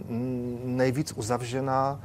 nejvíc 0.64 1.14
uzavřená 1.16 2.00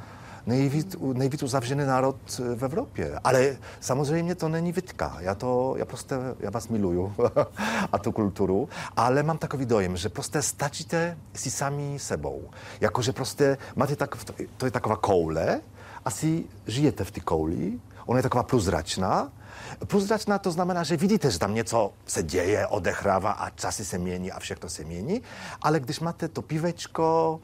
nejvíc, 0.45 0.95
nejvíc 1.13 1.43
uzavřený 1.43 1.85
národ 1.85 2.15
v 2.55 2.65
Evropě. 2.65 3.19
Ale 3.23 3.57
samozřejmě 3.79 4.35
to 4.35 4.49
není 4.49 4.71
vytka. 4.71 5.17
Já 5.19 5.35
to, 5.35 5.73
já 5.77 5.85
prostě, 5.85 6.15
já 6.39 6.49
vás 6.49 6.67
miluju 6.67 7.13
a 7.91 7.97
tu 7.97 8.11
kulturu, 8.11 8.69
ale 8.95 9.23
mám 9.23 9.37
takový 9.37 9.65
dojem, 9.65 9.97
že 9.97 10.09
prostě 10.09 10.41
stačíte 10.41 11.17
si 11.33 11.51
sami 11.51 11.99
sebou. 11.99 12.41
Jakože 12.81 13.11
prostě 13.11 13.57
máte 13.75 13.95
tak, 13.95 14.17
to 14.57 14.65
je 14.65 14.71
taková 14.71 14.95
koule, 14.95 15.61
asi 16.05 16.43
žijete 16.67 17.03
v 17.03 17.11
té 17.11 17.19
kouli, 17.19 17.79
ona 18.05 18.19
je 18.19 18.23
taková 18.23 18.43
průzračná 18.43 19.31
Průzračná 19.87 20.39
to 20.39 20.51
znamená, 20.51 20.83
že 20.83 20.97
vidíte, 20.97 21.31
že 21.31 21.39
tam 21.39 21.53
něco 21.53 21.93
se 22.05 22.23
děje, 22.23 22.67
odehrává 22.67 23.31
a 23.31 23.49
časy 23.49 23.85
se 23.85 23.97
mění 23.97 24.31
a 24.31 24.39
všechno 24.39 24.69
se 24.69 24.83
mění, 24.83 25.21
ale 25.61 25.79
když 25.79 25.99
máte 25.99 26.27
to 26.27 26.41
pivečko, 26.41 27.39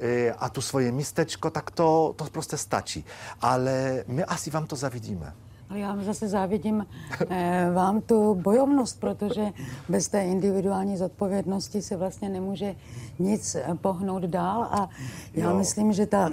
eh, 0.00 0.32
a 0.32 0.48
tu 0.48 0.60
svoje 0.60 0.92
místečko, 0.92 1.50
tak 1.50 1.70
to, 1.70 2.14
to 2.16 2.24
prostě 2.24 2.56
stačí. 2.56 3.04
Ale 3.40 4.04
my 4.06 4.24
asi 4.24 4.50
vám 4.50 4.66
to 4.66 4.76
zavidíme. 4.76 5.32
Ale 5.70 5.78
já 5.78 5.96
zase 6.02 6.28
závidím 6.28 6.86
eh, 7.30 7.70
vám 7.74 8.00
tu 8.00 8.34
bojovnost, 8.34 9.00
protože 9.00 9.46
bez 9.88 10.08
té 10.08 10.24
individuální 10.24 10.96
zodpovědnosti 10.96 11.82
se 11.82 11.96
vlastně 11.96 12.28
nemůže 12.28 12.74
nic 13.18 13.56
pohnout 13.74 14.22
dál 14.22 14.62
a 14.62 14.88
já 15.34 15.50
jo. 15.50 15.56
myslím, 15.56 15.92
že 15.92 16.06
ta 16.06 16.30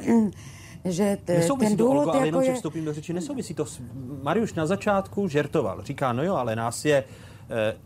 že 0.86 1.18
t, 1.26 1.38
nesouvisí 1.38 1.70
ten 1.70 1.78
důvod 1.78 1.94
to, 1.94 2.00
Olgo, 2.00 2.12
ale 2.12 2.18
jako 2.18 2.26
jenom, 2.26 2.42
je... 2.42 2.48
že 2.48 2.54
vstoupím 2.54 2.86
do 2.86 2.94
řeči, 2.94 3.14
nesouvisí 3.14 3.54
to. 3.54 3.66
Mariuš 4.24 4.54
na 4.54 4.66
začátku 4.66 5.28
žertoval. 5.28 5.84
Říká, 5.84 6.14
no 6.14 6.24
jo, 6.24 6.36
ale 6.36 6.56
nás 6.56 6.86
je 6.86 7.04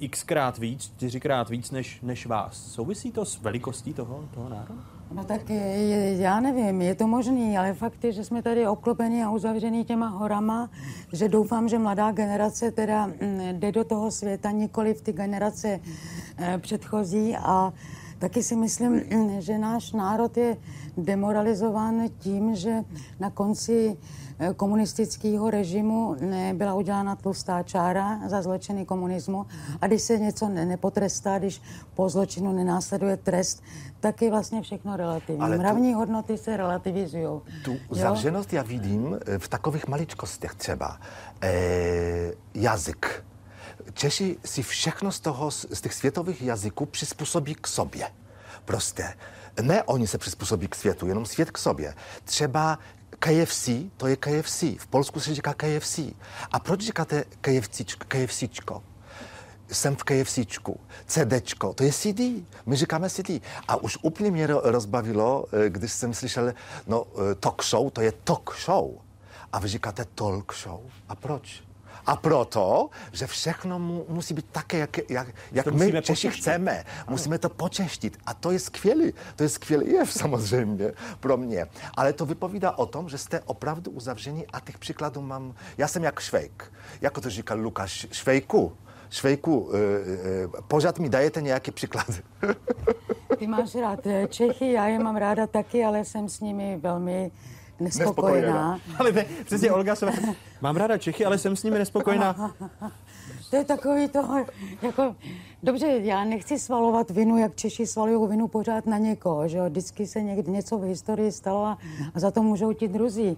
eh, 0.02 0.08
xkrát 0.08 0.58
víc, 0.58 0.84
čtyřikrát 0.84 1.50
víc 1.50 1.72
než, 1.72 2.02
než 2.02 2.26
vás. 2.26 2.72
Souvisí 2.72 3.12
to 3.12 3.26
s 3.26 3.42
velikostí 3.42 3.94
toho, 3.94 4.24
toho 4.34 4.50
národa? 4.50 5.00
No 5.12 5.24
tak 5.24 5.50
je, 5.50 6.18
já 6.18 6.40
nevím, 6.40 6.82
je 6.82 6.96
to 6.96 7.08
možný, 7.08 7.58
ale 7.58 7.74
fakt 7.74 8.04
je, 8.04 8.12
že 8.12 8.24
jsme 8.24 8.42
tady 8.42 8.68
obklopeni 8.68 9.24
a 9.24 9.32
uzavření 9.32 9.86
těma 9.86 10.08
horama, 10.08 10.70
že 11.14 11.30
doufám, 11.30 11.70
že 11.70 11.80
mladá 11.80 12.12
generace 12.12 12.72
teda 12.72 13.08
mm, 13.08 13.40
jde 13.52 13.72
do 13.72 13.84
toho 13.84 14.12
světa, 14.12 14.52
nikoli 14.52 14.94
v 14.94 15.02
ty 15.02 15.14
generace 15.14 15.80
e, 16.38 16.58
předchozí 16.58 17.36
a 17.38 17.74
taky 18.20 18.44
si 18.44 18.56
myslím, 18.56 19.02
že 19.40 19.58
náš 19.58 19.92
národ 19.92 20.38
je 20.38 20.58
demoralizován 21.06 22.10
tím, 22.20 22.56
že 22.56 22.74
na 23.20 23.30
konci 23.30 23.98
eh, 24.40 24.54
komunistického 24.54 25.50
režimu 25.50 26.16
nebyla 26.20 26.74
udělána 26.74 27.16
tlustá 27.16 27.64
čára 27.64 28.20
za 28.30 28.42
zločiny 28.42 28.86
komunismu 28.86 29.46
a 29.82 29.88
když 29.88 30.02
se 30.02 30.18
něco 30.20 30.50
ne- 30.50 30.66
nepotrestá, 30.66 31.40
když 31.40 31.62
po 31.94 32.10
zločinu 32.10 32.52
nenásleduje 32.54 33.18
trest, 33.18 33.64
tak 34.00 34.22
je 34.22 34.30
vlastně 34.32 34.62
všechno 34.62 34.98
relativní. 34.98 35.42
Ale 35.42 35.56
tu- 35.56 35.62
Mravní 35.62 35.94
hodnoty 35.94 36.38
se 36.38 36.58
relativizují. 36.58 37.42
Tu 37.66 37.78
zavřenost 37.92 38.54
já 38.54 38.64
vidím 38.64 39.20
eh, 39.28 39.40
v 39.40 39.48
takových 39.48 39.88
maličkostech 39.88 40.56
třeba. 40.56 41.00
E, 41.44 42.32
jazyk. 42.54 43.24
Češi 43.94 44.38
si 44.46 44.64
všechno 44.64 45.12
z, 45.12 45.20
toho, 45.20 45.52
z 45.52 45.82
těch 45.82 45.94
světových 45.94 46.42
jazyků 46.42 46.86
přizpůsobí 46.86 47.56
k 47.56 47.68
sobě. 47.68 48.08
Prostě. 48.66 49.04
Ne 49.62 49.84
oni 49.84 50.08
se 50.08 50.18
přizpůsobí 50.18 50.68
k 50.68 50.76
světu, 50.76 51.08
jenom 51.08 51.26
svět 51.26 51.52
k 51.52 51.58
sobě. 51.58 51.96
Třeba 52.24 52.80
KFC, 53.20 53.70
to 53.98 54.08
je 54.08 54.16
KFC. 54.16 54.62
V 54.62 54.88
Polsku 54.90 55.20
se 55.20 55.36
říká 55.36 55.54
KFC. 55.54 56.00
A 56.52 56.60
proč 56.60 56.82
říkáte? 56.82 57.24
KFCčko? 58.08 58.84
jsem 59.72 59.96
v 59.96 60.04
KFCčku, 60.04 60.80
CDčko, 61.06 61.74
to 61.74 61.84
je 61.84 61.92
CD, 61.94 62.20
my 62.66 62.76
říkáme 62.76 63.10
CD. 63.10 63.30
A 63.68 63.76
už 63.76 63.98
úplně 64.02 64.32
mě 64.32 64.48
ro- 64.48 64.62
rozbavilo, 64.64 65.46
eh, 65.52 65.70
když 65.70 65.92
jsem 65.92 66.14
slyšel, 66.14 66.54
no 66.88 67.06
eh, 67.32 67.36
talk 67.36 67.64
show, 67.64 67.90
to 67.92 68.02
je 68.02 68.12
talk 68.12 68.56
show. 68.66 68.92
A 69.54 69.60
vy 69.60 69.68
říkáte 69.68 70.06
talk 70.16 70.54
show. 70.64 70.80
A 71.10 71.16
proč? 71.16 71.64
A 72.10 72.16
proto, 72.16 72.90
že 73.12 73.28
všechno 73.28 73.80
mu, 73.80 74.06
musí 74.08 74.34
být 74.34 74.46
také, 74.52 74.78
jak, 74.78 74.98
jak, 75.10 75.28
jak 75.52 75.66
To 75.66 75.72
my 75.72 75.86
Češi 75.86 76.02
počeštit. 76.02 76.32
chceme. 76.32 76.84
Musíme 77.10 77.38
to 77.38 77.50
počeštit. 77.50 78.18
A 78.26 78.34
to 78.34 78.52
je 78.52 78.60
skvělý. 78.60 79.14
To 79.36 79.44
je 79.44 79.50
skvělý 79.50 79.92
jev 79.92 80.14
samozřejmě 80.14 80.92
pro 81.20 81.38
mě. 81.38 81.68
Ale 81.98 82.14
to 82.14 82.26
vypovídá 82.26 82.78
o 82.78 82.86
tom, 82.86 83.10
že 83.10 83.18
jste 83.18 83.40
opravdu 83.46 83.92
uzavření 83.92 84.48
a 84.48 84.60
těch 84.60 84.78
příkladů 84.78 85.22
mám... 85.22 85.54
Já 85.78 85.88
jsem 85.88 86.04
jak 86.04 86.20
švejk. 86.20 86.74
Jako 87.02 87.22
to 87.22 87.30
říkal 87.30 87.60
Lukáš, 87.60 88.08
švejku. 88.12 88.74
Švejku, 89.10 89.72
eh, 89.74 89.78
eh, 89.78 90.62
pořád 90.68 91.00
mi 91.00 91.10
dajete 91.10 91.42
nějaký 91.42 91.72
příklad. 91.72 92.06
Ty 93.38 93.48
máš 93.48 93.76
rád 93.76 94.08
eh, 94.08 94.28
Čechy, 94.28 94.72
já 94.72 94.88
je 94.88 95.00
mám 95.00 95.16
ráda 95.16 95.48
taky, 95.48 95.84
ale 95.84 96.06
jsem 96.06 96.30
s 96.30 96.40
nimi 96.40 96.78
velmi 96.82 97.32
nespokojená. 97.80 98.72
Nespokojená. 98.72 98.80
Ale 99.00 99.12
ne, 99.12 99.26
přesně 99.46 99.72
Olga 99.72 99.96
se... 99.96 100.06
Mám 100.62 100.76
ráda 100.76 100.98
Čechy, 100.98 101.26
ale 101.26 101.38
jsem 101.38 101.56
s 101.56 101.64
nimi 101.64 101.80
nespokojená. 101.80 102.56
To 103.50 103.56
je 103.56 103.66
takový 103.66 104.08
to, 104.08 104.46
jako, 104.82 105.16
dobře, 105.64 105.88
já 105.88 106.24
nechci 106.24 106.60
svalovat 106.60 107.10
vinu, 107.10 107.38
jak 107.38 107.56
Češi 107.56 107.88
svalují 107.88 108.30
vinu 108.30 108.48
pořád 108.48 108.86
na 108.86 108.98
někoho, 108.98 109.48
že 109.48 109.58
jo, 109.58 109.66
vždycky 109.66 110.08
se 110.08 110.22
někdy 110.22 110.52
něco 110.52 110.78
v 110.78 110.84
historii 110.84 111.32
stalo 111.32 111.66
a, 111.66 111.78
a 112.14 112.20
za 112.20 112.32
to 112.32 112.44
můžou 112.44 112.74
ti 112.74 112.88
druzí, 112.88 113.38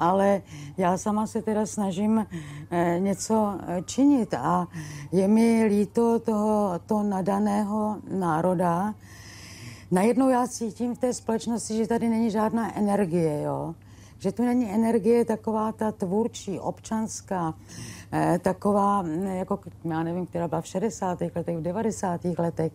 ale 0.00 0.42
já 0.78 0.98
sama 0.98 1.26
se 1.26 1.42
teda 1.42 1.66
snažím 1.66 2.26
eh, 2.70 2.96
něco 2.98 3.54
eh, 3.66 3.82
činit 3.82 4.34
a 4.34 4.66
je 5.12 5.28
mi 5.28 5.64
líto 5.64 6.18
toho, 6.18 6.80
to 6.86 7.02
nadaného 7.02 7.96
národa, 8.10 8.94
najednou 9.90 10.28
já 10.28 10.48
cítím 10.48 10.94
v 10.94 10.98
té 10.98 11.14
společnosti, 11.14 11.76
že 11.76 11.86
tady 11.86 12.08
není 12.08 12.30
žádná 12.30 12.78
energie, 12.78 13.42
jo? 13.42 13.74
Že 14.20 14.32
tu 14.32 14.44
není 14.44 14.70
energie 14.74 15.24
taková 15.24 15.72
ta 15.72 15.92
tvůrčí, 15.92 16.60
občanská, 16.60 17.54
eh, 18.12 18.38
taková, 18.42 19.02
mm, 19.02 19.26
jako, 19.26 19.58
já 19.84 20.02
nevím, 20.02 20.26
která 20.26 20.48
byla 20.48 20.60
v 20.60 20.66
60. 20.66 21.34
letech, 21.36 21.56
v 21.56 21.62
90. 21.62 22.38
letech. 22.38 22.72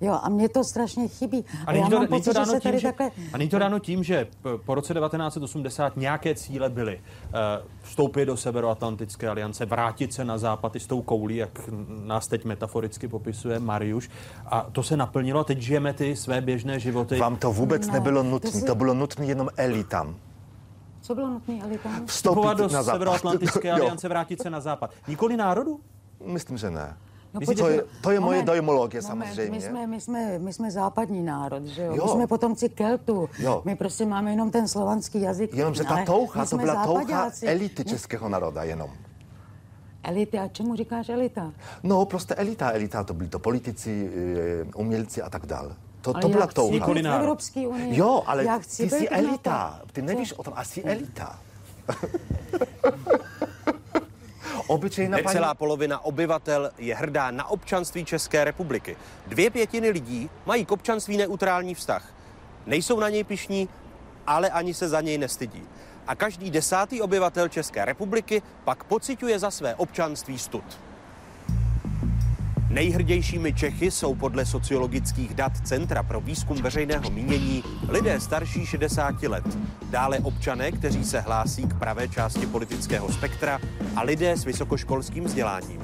Jo, 0.00 0.18
a 0.22 0.28
mě 0.28 0.48
to 0.48 0.64
strašně 0.64 1.08
chybí. 1.08 1.44
A 1.66 1.72
není 1.72 1.90
to, 1.90 2.06
to 2.06 2.20
tím, 2.20 2.60
tady 2.60 2.78
že, 2.78 2.86
takhle... 2.86 3.10
a 3.32 3.38
není 3.38 3.50
to 3.50 3.58
dáno 3.58 3.78
tím, 3.78 4.04
že 4.04 4.26
po 4.64 4.74
roce 4.74 4.94
1980 4.94 5.96
nějaké 5.96 6.34
cíle 6.34 6.70
byly 6.70 6.96
uh, 6.98 7.30
vstoupit 7.82 8.26
do 8.26 8.36
Severoatlantické 8.36 9.28
aliance, 9.28 9.66
vrátit 9.66 10.12
se 10.12 10.24
na 10.24 10.38
západ 10.38 10.76
i 10.76 10.80
s 10.80 10.86
tou 10.86 11.02
koulí, 11.02 11.36
jak 11.36 11.60
nás 12.04 12.26
teď 12.26 12.44
metaforicky 12.44 13.08
popisuje 13.08 13.58
Mariuš. 13.58 14.10
A 14.46 14.66
to 14.72 14.82
se 14.82 14.96
naplnilo, 14.96 15.44
teď 15.44 15.58
žijeme 15.58 15.92
ty 15.92 16.16
své 16.16 16.40
běžné 16.40 16.80
životy. 16.80 17.18
Vám 17.18 17.36
to 17.36 17.52
vůbec 17.52 17.86
Ne, 17.86 17.92
nebylo 17.92 18.22
to 18.22 18.28
nutné, 18.28 18.50
si- 18.50 18.64
to 18.66 18.74
bylo 18.74 18.94
nutné 18.94 19.26
jenom 19.26 19.48
elitám. 19.56 20.16
Co 21.06 21.14
bylo 21.14 21.28
nutné, 21.30 21.62
ale 21.62 21.78
tam... 21.78 22.06
Vstupovat 22.06 22.58
do. 22.58 22.68
Severoatlantické 22.68 23.72
aliance, 23.72 24.08
vrátit 24.08 24.42
se 24.42 24.50
na 24.50 24.60
západ. 24.60 24.90
Nikoli 25.08 25.36
národu? 25.36 25.80
Myslím, 26.24 26.58
že 26.58 26.70
ne. 26.70 26.96
No, 27.34 27.40
to, 27.40 27.68
je, 27.68 27.84
to 28.00 28.10
je 28.10 28.20
moje 28.20 28.36
moment, 28.36 28.46
dojmologie 28.46 29.02
moment, 29.02 29.26
samozřejmě. 29.26 29.50
My 29.50 29.60
jsme, 29.60 29.86
my, 29.86 30.00
jsme, 30.00 30.38
my 30.38 30.52
jsme 30.52 30.70
západní 30.70 31.22
národ, 31.22 31.64
že 31.64 31.82
jo? 31.82 31.94
Jo. 31.94 32.04
My 32.04 32.10
jsme 32.10 32.26
potomci 32.26 32.68
Keltů. 32.68 33.28
Jo. 33.38 33.62
My 33.64 33.76
prostě 33.76 34.06
máme 34.06 34.30
jenom 34.30 34.50
ten 34.50 34.68
slovanský 34.68 35.20
jazyk. 35.20 35.54
Jenomže 35.54 35.84
ta 35.84 35.96
my 35.96 36.04
to 36.06 36.56
byla 36.56 36.74
touha 36.74 37.02
zápaďáci. 37.02 37.46
elity 37.46 37.82
My- 37.84 37.90
českého 37.90 38.28
národa 38.28 38.62
jenom. 38.62 38.90
Elity, 40.02 40.38
a 40.38 40.48
čemu 40.48 40.76
říkáš 40.76 41.08
elita? 41.08 41.52
No, 41.82 42.04
prostě 42.04 42.34
elita, 42.34 42.70
elita, 42.70 43.04
to 43.04 43.14
byli 43.14 43.28
to 43.28 43.38
politici, 43.38 44.10
eh, 44.14 44.64
umělci 44.76 45.22
a 45.22 45.30
tak 45.30 45.46
dále. 45.46 45.74
To, 46.06 46.12
Ale 46.14 46.22
to 46.22 46.28
byla 46.28 46.46
touha. 46.46 46.86
Evropské 47.16 47.68
unii. 47.68 47.98
Jo, 47.98 48.22
ale 48.26 48.44
já 48.44 48.58
ty 48.58 48.64
chci 48.64 48.90
jsi 48.90 49.00
být 49.00 49.10
na 49.10 49.18
elita. 49.18 49.80
Ty 49.92 50.02
nevíš 50.02 50.32
o 50.32 50.42
tom, 50.42 50.52
a 50.56 50.64
jsi 50.64 50.82
elita. 50.82 51.38
Obyčejná 54.66 55.16
paní... 55.16 55.26
Necelá 55.26 55.54
polovina 55.54 56.04
obyvatel 56.04 56.70
je 56.78 56.94
hrdá 56.94 57.30
na 57.30 57.50
občanství 57.50 58.04
České 58.04 58.44
republiky. 58.44 58.96
Dvě 59.26 59.50
pětiny 59.50 59.90
lidí 59.90 60.30
mají 60.46 60.64
k 60.64 60.72
občanství 60.72 61.16
neutrální 61.16 61.74
vztah. 61.74 62.14
Nejsou 62.66 63.00
na 63.00 63.08
něj 63.08 63.24
pišní, 63.24 63.68
ale 64.26 64.50
ani 64.50 64.74
se 64.74 64.88
za 64.88 65.00
něj 65.00 65.18
nestydí. 65.18 65.62
A 66.06 66.14
každý 66.14 66.50
desátý 66.50 67.02
obyvatel 67.02 67.48
České 67.48 67.84
republiky 67.84 68.42
pak 68.64 68.84
pociťuje 68.84 69.38
za 69.38 69.50
své 69.50 69.74
občanství 69.74 70.38
stud. 70.38 70.64
Nejhrdějšími 72.70 73.52
Čechy 73.52 73.90
jsou 73.90 74.14
podle 74.14 74.46
sociologických 74.46 75.34
dat 75.34 75.52
Centra 75.64 76.02
pro 76.02 76.20
výzkum 76.20 76.62
veřejného 76.62 77.10
mínění 77.10 77.64
lidé 77.88 78.20
starší 78.20 78.66
60 78.66 79.22
let. 79.22 79.58
Dále 79.90 80.18
občané, 80.18 80.72
kteří 80.72 81.04
se 81.04 81.20
hlásí 81.20 81.62
k 81.62 81.78
pravé 81.78 82.08
části 82.08 82.46
politického 82.46 83.12
spektra 83.12 83.60
a 83.96 84.02
lidé 84.02 84.36
s 84.36 84.44
vysokoškolským 84.44 85.24
vzděláním. 85.24 85.80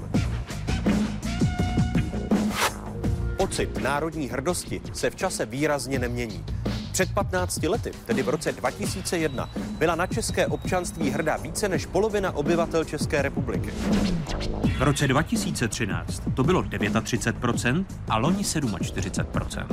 Pocit 3.36 3.82
národní 3.82 4.28
hrdosti 4.28 4.80
se 4.92 5.10
v 5.10 5.16
čase 5.16 5.46
výrazně 5.46 5.98
nemění. 5.98 6.44
Před 6.92 7.14
15 7.14 7.62
lety, 7.62 7.90
tedy 8.06 8.22
v 8.22 8.28
roce 8.28 8.52
2001, 8.52 9.48
byla 9.78 9.94
na 9.94 10.06
české 10.06 10.46
občanství 10.46 11.10
hrdá 11.10 11.36
více 11.36 11.68
než 11.68 11.86
polovina 11.86 12.36
obyvatel 12.36 12.84
České 12.84 13.22
republiky. 13.22 13.70
V 14.78 14.82
roce 14.82 15.08
2013 15.08 16.22
to 16.34 16.44
bylo 16.44 16.62
39% 16.62 17.84
a 18.08 18.18
loni 18.18 18.42
47%. 18.42 19.66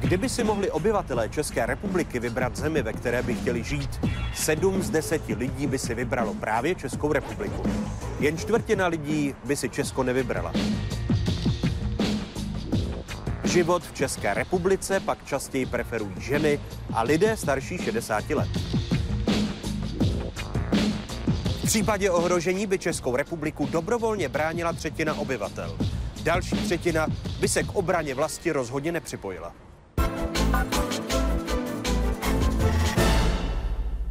Kdyby 0.00 0.28
si 0.28 0.44
mohli 0.44 0.70
obyvatelé 0.70 1.28
České 1.28 1.66
republiky 1.66 2.20
vybrat 2.20 2.56
zemi, 2.56 2.82
ve 2.82 2.92
které 2.92 3.22
by 3.22 3.34
chtěli 3.34 3.62
žít, 3.64 4.00
sedm 4.34 4.82
z 4.82 4.90
deseti 4.90 5.34
lidí 5.34 5.66
by 5.66 5.78
si 5.78 5.94
vybralo 5.94 6.34
právě 6.34 6.74
Českou 6.74 7.12
republiku. 7.12 7.62
Jen 8.20 8.38
čtvrtina 8.38 8.86
lidí 8.86 9.34
by 9.44 9.56
si 9.56 9.68
Česko 9.68 10.02
nevybrala. 10.02 10.52
Život 13.52 13.82
v 13.82 13.94
České 13.94 14.34
republice 14.34 15.00
pak 15.00 15.26
častěji 15.26 15.66
preferují 15.66 16.12
ženy 16.18 16.60
a 16.92 17.02
lidé 17.02 17.36
starší 17.36 17.78
60 17.78 18.30
let. 18.30 18.48
V 21.46 21.66
případě 21.66 22.10
ohrožení 22.10 22.66
by 22.66 22.78
Českou 22.78 23.16
republiku 23.16 23.66
dobrovolně 23.66 24.28
bránila 24.28 24.72
třetina 24.72 25.14
obyvatel. 25.14 25.78
Další 26.22 26.56
třetina 26.56 27.06
by 27.40 27.48
se 27.48 27.62
k 27.62 27.74
obraně 27.74 28.14
vlasti 28.14 28.52
rozhodně 28.52 28.92
nepřipojila. 28.92 29.54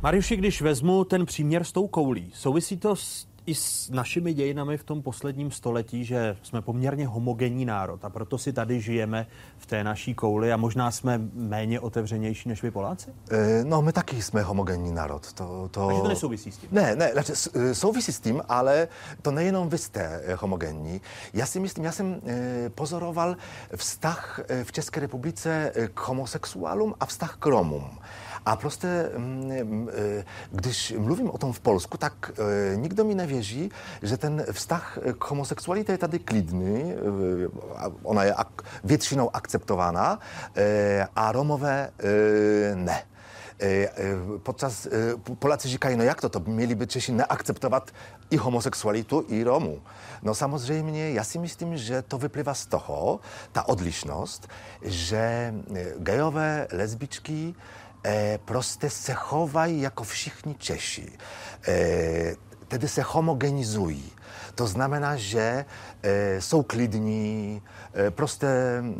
Mariuši, 0.02 0.36
když 0.36 0.62
vezmu 0.62 1.04
ten 1.04 1.26
příměr 1.26 1.64
s 1.64 1.72
tou 1.72 1.88
koulí, 1.88 2.32
souvisí 2.34 2.78
to 2.78 2.96
s, 2.96 3.28
i 3.46 3.56
s 3.56 3.90
našimi 3.90 4.34
dějinami 4.34 4.78
v 4.78 4.84
tom 4.84 5.02
posledním 5.02 5.52
století, 5.52 6.06
že 6.06 6.38
jsme 6.44 6.62
poměrně 6.62 7.08
homogenní 7.08 7.66
národ 7.66 8.06
a 8.06 8.10
proto 8.10 8.38
si 8.38 8.54
tady 8.54 8.82
žijeme 8.82 9.28
v 9.58 9.66
té 9.66 9.84
naší 9.84 10.14
kouli 10.14 10.54
a 10.54 10.58
možná 10.58 10.92
jsme 10.92 11.22
méně 11.34 11.80
otevřenější 11.80 12.50
než 12.50 12.64
vy 12.64 12.72
Poláci? 12.72 13.10
Eh, 13.32 13.64
No, 13.64 13.82
my 13.82 13.94
taky 13.94 14.22
jsme 14.22 14.42
homogenní 14.42 14.92
národ. 14.92 15.34
To, 15.34 15.68
to... 15.72 15.88
Takže 15.88 16.02
to 16.02 16.08
nesouvisí 16.08 16.52
s 16.52 16.58
tím? 16.58 16.70
Ne, 16.72 16.96
ne, 16.96 17.12
znači, 17.14 17.34
eh, 17.56 17.76
souvisí 17.76 18.12
s 18.14 18.20
tím, 18.20 18.42
ale 18.50 18.88
to 19.22 19.32
nejenom 19.32 19.70
vy 19.70 19.78
jste 19.78 20.22
eh, 20.24 20.36
homogenní. 20.36 21.02
Já 21.34 21.46
si 21.46 21.60
myslím, 21.60 21.86
já 21.86 21.92
jsem 21.92 22.22
pozoroval 22.76 23.36
vztah 23.76 24.40
v 24.64 24.72
České 24.72 25.00
republice 25.00 25.72
k 25.94 26.00
homosexuálům 26.00 26.94
a 27.00 27.06
vztah 27.06 27.38
k 27.40 27.46
Romům. 27.46 27.90
A 28.46 28.56
prostě, 28.56 29.12
mm, 29.18 29.90
e, 29.94 30.26
když 30.52 30.94
mluvím 30.98 31.30
o 31.30 31.38
tom 31.38 31.54
v 31.54 31.60
Polsku, 31.60 31.98
tak 31.98 32.32
e, 32.72 32.76
nikdo 32.76 33.04
mi 33.04 33.16
nevěří, 33.16 33.72
že 34.02 34.18
ten 34.18 34.46
vztah 34.52 34.98
k 35.20 35.30
homosexualitě 35.30 35.92
je 35.92 35.98
tady 35.98 36.20
klidný, 36.20 36.92
e, 36.92 36.96
ona 38.04 38.24
je 38.24 38.34
ak- 38.34 38.64
většinou 38.84 39.36
akceptována 39.36 40.20
a 41.16 41.32
Romové 41.32 41.92
ne. 42.76 43.04
Podczas 44.44 44.88
Polacy 45.40 45.68
říkají, 45.68 45.98
no 45.98 46.04
jak 46.04 46.22
to, 46.22 46.30
to 46.30 46.40
měli 46.40 46.76
by 46.76 46.88
Češi 46.88 47.12
neakceptovat 47.12 47.92
i 48.30 48.38
homosexualitu, 48.38 49.26
i 49.28 49.44
Romů. 49.44 49.82
No 50.22 50.36
samozřejmě, 50.36 51.12
já 51.12 51.24
si 51.24 51.40
myslím, 51.40 51.78
že 51.78 52.02
to 52.02 52.18
vyplývá 52.18 52.54
z 52.54 52.66
toho, 52.66 53.20
ta 53.52 53.68
odlišnost, 53.68 54.48
že 54.82 55.54
gejové, 55.98 56.68
lesbičky 56.72 57.56
prostě 58.46 58.90
se 58.90 59.14
chovají 59.14 59.82
jako 59.82 60.04
všichni 60.04 60.56
Češi. 60.56 61.12
Eh, 61.68 62.36
tedy 62.68 62.88
se 62.88 63.02
homogenizují. 63.02 64.12
To 64.56 64.68
znamená, 64.68 65.16
že 65.16 65.66
e, 66.04 66.42
jsou 66.42 66.64
klidní, 66.64 67.62
e, 67.94 68.12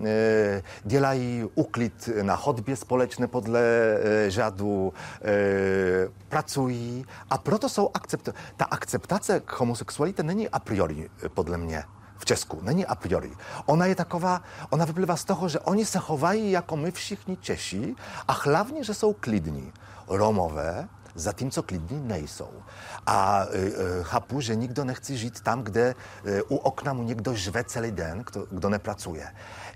e, 0.06 0.64
uklid 1.56 2.10
na 2.22 2.36
chodbě 2.36 2.76
společné 2.76 3.28
podle 3.28 3.62
e, 3.62 4.32
řádu, 4.32 4.94
e, 5.24 6.08
pracují 6.30 7.06
a 7.30 7.38
proto 7.38 7.70
jsou 7.70 7.90
akcept. 7.94 8.30
Ta 8.58 8.66
akceptace 8.66 9.40
k 9.40 9.60
homosexualitě 9.60 10.24
není 10.24 10.50
a 10.50 10.60
priori, 10.60 11.10
e, 11.26 11.30
podle 11.30 11.58
mě 11.58 11.84
v 12.22 12.26
Česku. 12.26 12.62
Není 12.62 12.86
a 12.86 12.96
priori. 12.96 13.32
Ona 13.66 13.86
je 13.86 13.96
taková, 13.96 14.42
ona 14.70 14.86
vyplývá 14.86 15.18
z 15.18 15.26
toho, 15.26 15.50
že 15.50 15.60
oni 15.60 15.86
se 15.86 16.00
chovají 16.00 16.52
jako 16.52 16.78
my 16.78 16.92
všichni 16.92 17.38
Češi 17.38 17.96
a 18.28 18.34
hlavně, 18.34 18.84
že 18.84 18.94
jsou 18.94 19.14
klidní. 19.14 19.74
Romové 20.08 20.88
zatímco 21.16 21.64
klidní 21.64 22.08
nejsou. 22.08 22.52
A 23.06 23.46
e, 23.52 23.58
e, 23.58 23.72
chápu, 24.04 24.42
že 24.42 24.56
nikdo 24.56 24.86
nechce 24.86 25.18
žít 25.18 25.42
tam, 25.42 25.64
kde 25.64 25.96
e, 26.26 26.42
u 26.42 26.56
okna 26.56 26.94
mu 26.94 27.04
někdo 27.04 27.34
žve 27.34 27.64
celý 27.64 27.92
den, 27.92 28.24
kdo, 28.32 28.48
kdo 28.52 28.70
nepracuje. 28.70 29.28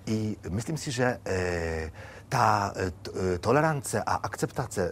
I 0.05 0.37
myslím 0.49 0.77
si, 0.77 0.91
že 0.91 1.19
e, 1.25 1.91
ta 2.35 2.73
e, 2.75 2.85
e 2.85 3.37
tolerance 3.39 4.03
a 4.03 4.13
akceptace 4.15 4.81
e, 4.83 4.91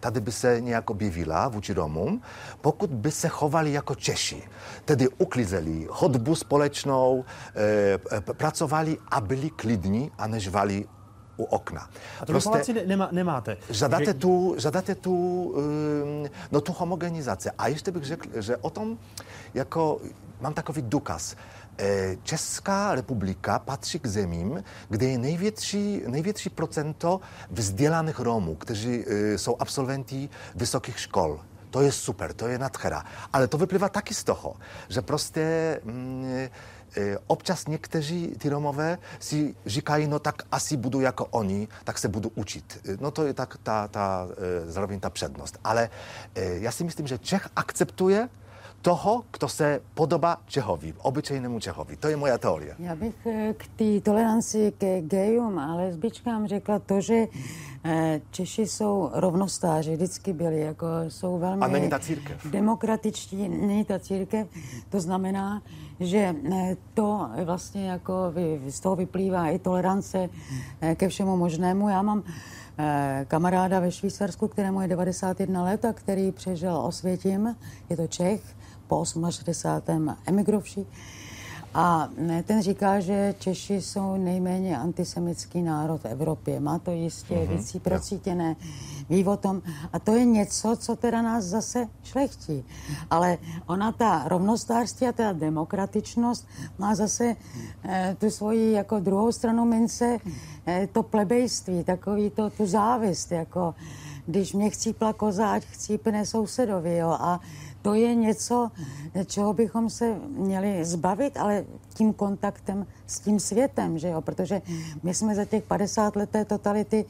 tady 0.00 0.20
by 0.20 0.32
se 0.32 0.60
nějak 0.60 0.90
objevila 0.90 1.48
vůči 1.48 1.72
Romům, 1.72 2.22
pokud 2.60 2.90
by 2.90 3.10
se 3.10 3.28
chovali 3.28 3.72
jako 3.72 3.94
Češi. 3.94 4.42
Tedy 4.84 5.08
uklizeli 5.08 5.86
chodbu 5.90 6.34
společnou, 6.34 7.24
e, 8.12 8.20
pracovali 8.20 8.98
a 9.10 9.20
byli 9.20 9.50
klidní 9.50 10.10
a 10.18 10.26
nežvali 10.26 10.84
u 11.36 11.44
okna. 11.44 11.90
A 12.20 12.26
to 12.26 12.32
prostě 12.32 12.86
nemá, 12.86 13.08
nemáte. 13.12 13.56
Žadáte 13.70 14.04
že... 14.04 14.14
tu, 14.14 14.54
žadáte 14.58 14.94
tu, 14.94 15.14
um, 15.14 16.30
no 16.52 16.60
tu 16.60 16.72
homogenizaci. 16.72 17.50
A 17.58 17.68
ještě 17.68 17.90
bych 17.90 18.04
řekl, 18.04 18.42
že 18.42 18.56
o 18.56 18.70
tom, 18.70 18.98
jako 19.54 20.00
mám 20.40 20.54
takový 20.54 20.82
důkaz. 20.82 21.36
E, 21.78 22.16
Česká 22.22 22.94
republika 22.94 23.58
patří 23.58 23.98
k 23.98 24.06
kde 24.88 25.06
je 25.06 25.18
největší, 25.18 26.02
největší 26.06 26.50
procento 26.50 27.20
vzdělaných 27.50 28.20
Romů, 28.20 28.54
kteří 28.54 29.04
e, 29.06 29.38
jsou 29.38 29.56
absolventi 29.58 30.28
vysokých 30.54 31.00
škol. 31.00 31.40
To 31.70 31.80
je 31.80 31.92
super, 31.92 32.32
to 32.32 32.46
je 32.46 32.58
nadchera. 32.58 33.04
Ale 33.32 33.48
to 33.48 33.58
vyplývá 33.58 33.88
taky 33.88 34.14
z 34.14 34.24
toho, 34.24 34.56
že 34.88 35.02
prostě 35.02 35.80
mm, 35.84 36.48
E, 36.96 37.18
občas 37.26 37.66
někteří 37.66 38.34
ty 38.38 38.48
Romové 38.48 38.98
si 39.18 39.54
říkají, 39.66 40.06
no 40.06 40.18
tak 40.18 40.42
asi 40.52 40.76
budu 40.76 41.00
jako 41.00 41.26
oni, 41.26 41.68
tak 41.84 41.98
se 41.98 42.08
budu 42.08 42.32
učit. 42.34 42.78
No 43.00 43.10
to 43.10 43.26
je 43.26 43.34
tak 43.34 43.56
ta, 43.62 43.88
ta 43.88 44.28
zároveň 44.66 45.00
ta 45.00 45.10
přednost. 45.10 45.58
Ale 45.64 45.90
já 46.34 46.72
si 46.72 46.84
myslím, 46.84 47.06
že 47.06 47.18
Čech 47.18 47.48
akceptuje 47.56 48.28
toho, 48.82 49.24
kdo 49.32 49.48
se 49.48 49.80
podobá 49.94 50.36
Čehovi, 50.46 50.94
obyčejnému 51.02 51.60
Čehovi. 51.60 51.96
To 51.96 52.08
je 52.08 52.16
moja 52.16 52.38
teorie. 52.38 52.74
Já 52.78 52.96
bych 52.96 53.14
k 53.56 53.66
té 53.76 54.00
toleranci 54.00 54.72
ke 54.78 55.00
gejům 55.00 55.58
a 55.58 55.74
lesbičkám 55.74 56.46
řekla 56.46 56.78
to, 56.78 57.00
že 57.00 57.26
Češi 58.30 58.66
jsou 58.66 59.10
rovnostáři, 59.12 59.94
vždycky 59.94 60.32
byli, 60.32 60.60
jako 60.60 60.86
jsou 61.08 61.38
velmi... 61.38 61.64
A 61.64 61.68
není 61.68 61.90
ta 61.90 61.98
církev. 61.98 62.46
Demokratičtí, 62.46 63.48
není 63.48 63.84
ta 63.84 63.98
církev. 63.98 64.48
To 64.88 65.00
znamená, 65.00 65.62
že 66.00 66.34
eh, 66.52 66.76
to 66.94 67.30
vlastně 67.44 67.90
jako 67.90 68.14
z 68.68 68.80
toho 68.80 68.96
vyplývá 68.96 69.48
i 69.48 69.58
tolerance 69.58 70.28
eh, 70.80 70.94
ke 70.94 71.08
všemu 71.08 71.36
možnému. 71.36 71.88
Já 71.88 72.02
mám 72.02 72.22
eh, 72.78 73.24
kamaráda 73.28 73.80
ve 73.80 73.92
Švýcarsku, 73.92 74.48
kterému 74.48 74.80
je 74.80 74.88
91 74.88 75.64
let 75.64 75.84
a 75.84 75.92
který 75.92 76.32
přežil 76.32 76.76
Osvětím, 76.76 77.56
je 77.90 77.96
to 77.96 78.06
Čech, 78.06 78.42
po 78.92 79.04
68. 79.04 80.16
emigrovší. 80.26 80.86
A 81.74 82.08
ten 82.44 82.62
říká, 82.62 83.00
že 83.00 83.34
Češi 83.38 83.80
jsou 83.80 84.16
nejméně 84.16 84.78
antisemický 84.78 85.62
národ 85.62 86.00
v 86.00 86.04
Evropě. 86.04 86.60
Má 86.60 86.78
to 86.78 86.90
jistě 86.90 87.34
mm-hmm. 87.34 87.48
věcí 87.48 87.80
procítěné. 87.80 88.56
Ví 89.10 89.24
o 89.24 89.36
tom. 89.36 89.62
A 89.92 89.98
to 89.98 90.16
je 90.16 90.24
něco, 90.24 90.76
co 90.76 90.96
teda 90.96 91.22
nás 91.22 91.44
zase 91.44 91.88
šlechtí. 92.04 92.64
Ale 93.10 93.38
ona 93.66 93.92
ta 93.92 94.28
rovnostářství 94.28 95.06
a 95.06 95.12
ta 95.12 95.32
demokratičnost 95.32 96.46
má 96.78 96.94
zase 96.94 97.36
eh, 97.84 98.16
tu 98.20 98.30
svoji 98.30 98.72
jako 98.72 99.00
druhou 99.00 99.32
stranu 99.32 99.64
mince, 99.64 100.18
eh, 100.66 100.88
to 100.92 101.02
plebejství, 101.02 101.84
takový 101.84 102.30
to, 102.30 102.50
tu 102.50 102.66
závist, 102.66 103.32
jako 103.32 103.74
když 104.26 104.52
mě 104.52 104.70
chcípla 104.70 105.12
koza, 105.12 105.52
ať 105.52 105.64
chcípne 105.66 106.26
sousedovi, 106.26 106.96
jo. 106.96 107.16
A 107.20 107.40
to 107.82 107.94
je 107.94 108.14
něco, 108.14 108.70
čeho 109.26 109.52
bychom 109.52 109.90
se 109.90 110.14
měli 110.28 110.84
zbavit, 110.84 111.36
ale 111.36 111.64
tím 111.94 112.12
kontaktem 112.12 112.86
s 113.06 113.20
tím 113.20 113.40
světem, 113.40 113.98
že 113.98 114.08
jo? 114.08 114.20
Protože 114.20 114.62
my 115.02 115.14
jsme 115.14 115.34
za 115.34 115.44
těch 115.44 115.62
50 115.64 116.16
let 116.16 116.30
té 116.30 116.44
totality 116.44 117.04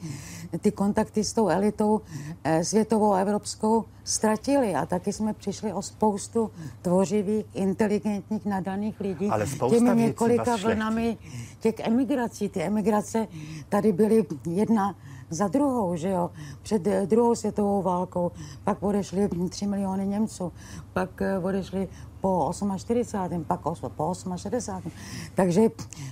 ty 0.61 0.71
kontakty 0.71 1.23
s 1.23 1.33
tou 1.33 1.49
elitou 1.49 2.01
eh, 2.43 2.63
světovou 2.63 3.13
a 3.13 3.19
evropskou 3.19 3.85
ztratili 4.03 4.75
a 4.75 4.85
taky 4.85 5.13
jsme 5.13 5.33
přišli 5.33 5.73
o 5.73 5.81
spoustu 5.81 6.51
tvořivých, 6.81 7.45
inteligentních, 7.53 8.45
nadaných 8.45 8.99
lidí. 8.99 9.27
Ale 9.27 9.45
těmi 9.69 9.95
několika 9.95 10.55
vlnami 10.55 11.17
těch 11.59 11.79
emigrací. 11.79 12.49
Ty 12.49 12.61
emigrace 12.61 13.27
tady 13.69 13.91
byly 13.91 14.25
jedna 14.49 14.95
za 15.33 15.47
druhou, 15.47 15.95
že 15.95 16.09
jo, 16.09 16.31
před 16.61 16.87
eh, 16.87 17.05
druhou 17.05 17.35
světovou 17.35 17.81
válkou, 17.81 18.31
pak 18.63 18.83
odešli 18.83 19.29
3 19.49 19.67
miliony 19.67 20.07
Němců, 20.07 20.51
pak 20.93 21.21
eh, 21.21 21.37
odešli 21.37 21.87
po 22.21 22.51
48., 22.77 23.43
pak 23.43 23.59
po 23.95 24.13
68. 24.35 24.91
Takže 25.35 25.61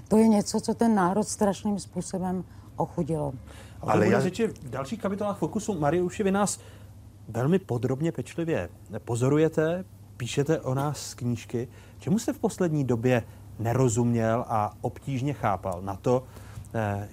to 0.07 0.17
je 0.17 0.27
něco, 0.27 0.59
co 0.59 0.73
ten 0.73 0.95
národ 0.95 1.23
strašným 1.27 1.79
způsobem 1.79 2.43
ochudilo. 2.75 3.33
Ale 3.81 4.07
já... 4.07 4.21
řeči 4.21 4.47
v 4.47 4.69
dalších 4.69 5.01
kapitolách 5.01 5.37
Fokusu, 5.37 5.79
Mariuši, 5.79 6.23
vy 6.23 6.31
nás 6.31 6.59
velmi 7.27 7.59
podrobně, 7.59 8.11
pečlivě 8.11 8.69
pozorujete, 8.99 9.85
píšete 10.17 10.61
o 10.61 10.73
nás 10.73 11.13
knížky. 11.13 11.67
Čemu 11.99 12.19
jste 12.19 12.33
v 12.33 12.39
poslední 12.39 12.83
době 12.83 13.23
nerozuměl 13.59 14.45
a 14.47 14.73
obtížně 14.81 15.33
chápal 15.33 15.81
na 15.81 15.95
to, 15.95 16.23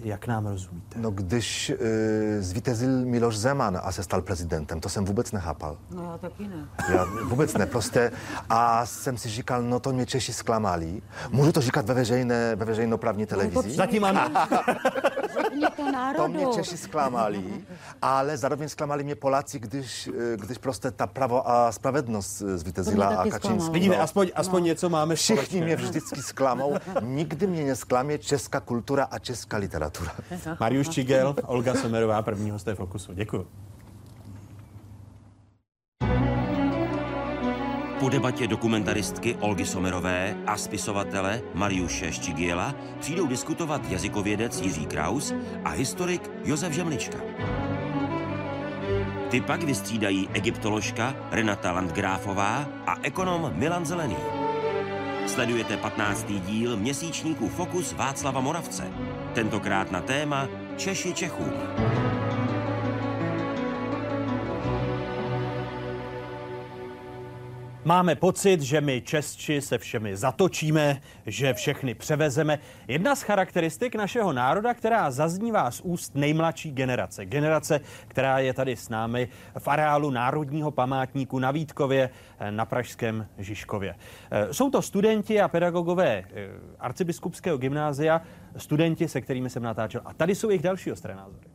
jak 0.05 0.27
nám 0.27 0.47
rozumíte? 0.47 0.99
No, 0.99 1.11
když 1.11 1.71
e, 1.71 2.43
zvítězil 2.43 3.05
Miloš 3.05 3.39
Zeman 3.39 3.81
a 3.83 3.93
se 3.93 4.03
stal 4.03 4.23
prezidentem, 4.23 4.81
to 4.81 4.89
jsem 4.89 5.05
vůbec 5.05 5.33
nechápal. 5.33 5.77
No 5.91 6.03
já 6.13 6.19
taky 6.19 6.49
ne. 6.49 6.69
Já 6.89 7.05
vůbec 7.25 7.55
ne, 7.55 7.67
prostě. 7.67 8.13
A 8.51 8.87
jsem 8.87 9.19
si 9.19 9.29
říkal, 9.29 9.63
no 9.63 9.81
to 9.81 9.93
mě 9.93 10.07
Češi 10.07 10.33
zklamali. 10.33 11.03
Můžu 11.31 11.53
to 11.53 11.61
říkat 11.61 11.87
ve, 11.87 11.95
veřejné, 11.95 12.57
ve 12.57 12.65
veřejnoprávní 12.65 13.27
televizi? 13.27 13.71
Zatím 13.71 14.05
ano. 14.05 14.21
to 15.77 15.83
To 16.17 16.29
mě 16.29 16.47
Češi 16.55 16.77
zklamali, 16.77 17.45
ale 18.03 18.37
zároveň 18.37 18.69
zklamali 18.69 19.05
mě 19.05 19.15
Poláci, 19.15 19.59
když, 19.59 20.11
eh, 20.33 20.37
když 20.37 20.59
prostě 20.59 20.91
ta 20.91 21.07
pravo 21.07 21.51
a 21.51 21.73
spravedlnost 21.73 22.39
zvítězila 22.39 23.07
a 23.07 23.31
Kačínský. 23.31 23.73
Vidíme, 23.73 23.97
no. 23.97 24.03
aspoň, 24.03 24.31
aspoň 24.35 24.63
no. 24.63 24.67
něco 24.67 24.89
máme 24.89 25.15
Všichni 25.15 25.61
mě 25.61 25.77
vždycky 25.77 26.23
zklamou. 26.23 26.77
Nikdy 27.03 27.47
mě 27.47 27.65
nesklamě 27.65 28.19
česká 28.19 28.61
kultura 28.61 29.05
a 29.05 29.19
česká 29.19 29.57
literatura. 29.57 30.13
Mariuš 30.61 30.89
Čigel, 30.89 31.37
Olga 31.47 31.75
Somerová, 31.75 32.23
první 32.23 32.51
hosté 32.51 32.75
Fokusu. 32.75 33.13
Děkuji. 33.15 33.47
Po 38.01 38.09
debatě 38.09 38.47
dokumentaristky 38.47 39.37
Olgy 39.41 39.67
Somerové 39.67 40.37
a 40.47 40.57
spisovatele 40.57 41.41
Mariuše 41.55 42.13
Štigiela 42.13 42.75
přijdou 43.01 43.27
diskutovat 43.27 43.91
jazykovědec 43.91 44.61
Jiří 44.61 44.87
Kraus 44.87 45.35
a 45.65 45.71
historik 45.71 46.31
Josef 46.45 46.73
Žemlička. 46.73 47.19
Ty 49.31 49.41
pak 49.41 49.63
vystřídají 49.63 50.29
egyptoložka 50.33 51.15
Renata 51.31 51.73
Landgráfová 51.73 52.67
a 52.87 52.97
ekonom 53.03 53.53
Milan 53.55 53.87
Zelený. 53.87 54.17
Sledujete 55.27 55.77
15. 55.77 56.27
díl 56.47 56.77
měsíčníku 56.77 57.49
Fokus 57.49 57.93
Václava 57.93 58.41
Moravce. 58.41 58.93
Tentokrát 59.35 59.91
na 59.91 60.01
téma 60.01 60.49
Češi 60.77 61.15
Čechům. 61.15 61.53
Máme 67.89 68.15
pocit, 68.15 68.61
že 68.61 68.81
my 68.81 69.01
Česči 69.01 69.61
se 69.61 69.79
všemi 69.79 70.17
zatočíme, 70.17 71.01
že 71.27 71.55
všechny 71.55 71.95
převezeme. 71.95 72.59
Jedna 72.89 73.17
z 73.17 73.23
charakteristik 73.23 73.95
našeho 73.95 74.33
národa, 74.33 74.75
která 74.75 75.11
zaznívá 75.11 75.71
z 75.71 75.81
úst 75.81 76.15
nejmladší 76.15 76.73
generace. 76.73 77.27
Generace, 77.27 77.81
která 78.09 78.39
je 78.39 78.55
tady 78.55 78.77
s 78.77 78.89
námi 78.89 79.29
v 79.59 79.69
areálu 79.69 80.11
Národního 80.11 80.71
památníku 80.71 81.39
na 81.39 81.51
Vítkově 81.51 82.11
eh, 82.39 82.51
na 82.51 82.65
Pražském 82.65 83.27
Žižkově. 83.39 83.95
Eh, 84.31 84.55
Jsou 84.55 84.71
to 84.71 84.83
studenti 84.83 85.41
a 85.41 85.49
pedagogové 85.49 86.25
eh, 86.25 86.49
arcibiskupského 86.81 87.59
gymnázia, 87.59 88.21
studenti, 88.57 89.09
se 89.09 89.21
kterými 89.21 89.51
jsem 89.51 89.63
natáčel. 89.63 90.01
A 90.05 90.15
tady 90.15 90.35
jsou 90.35 90.49
jejich 90.51 90.63
další 90.63 90.93
ostré 90.93 91.15
názory. 91.15 91.49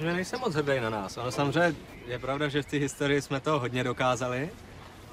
Já 0.00 0.04
upřímně 0.04 0.16
nejsem 0.16 0.40
moc 0.40 0.54
hrdý 0.54 0.80
na 0.80 0.90
nás. 0.90 1.16
Ono 1.16 1.30
samozřejmě 1.30 1.74
je 2.06 2.18
pravda, 2.18 2.48
že 2.48 2.62
v 2.62 2.66
té 2.66 2.76
historii 2.76 3.22
jsme 3.22 3.40
toho 3.40 3.58
hodně 3.58 3.84
dokázali, 3.84 4.50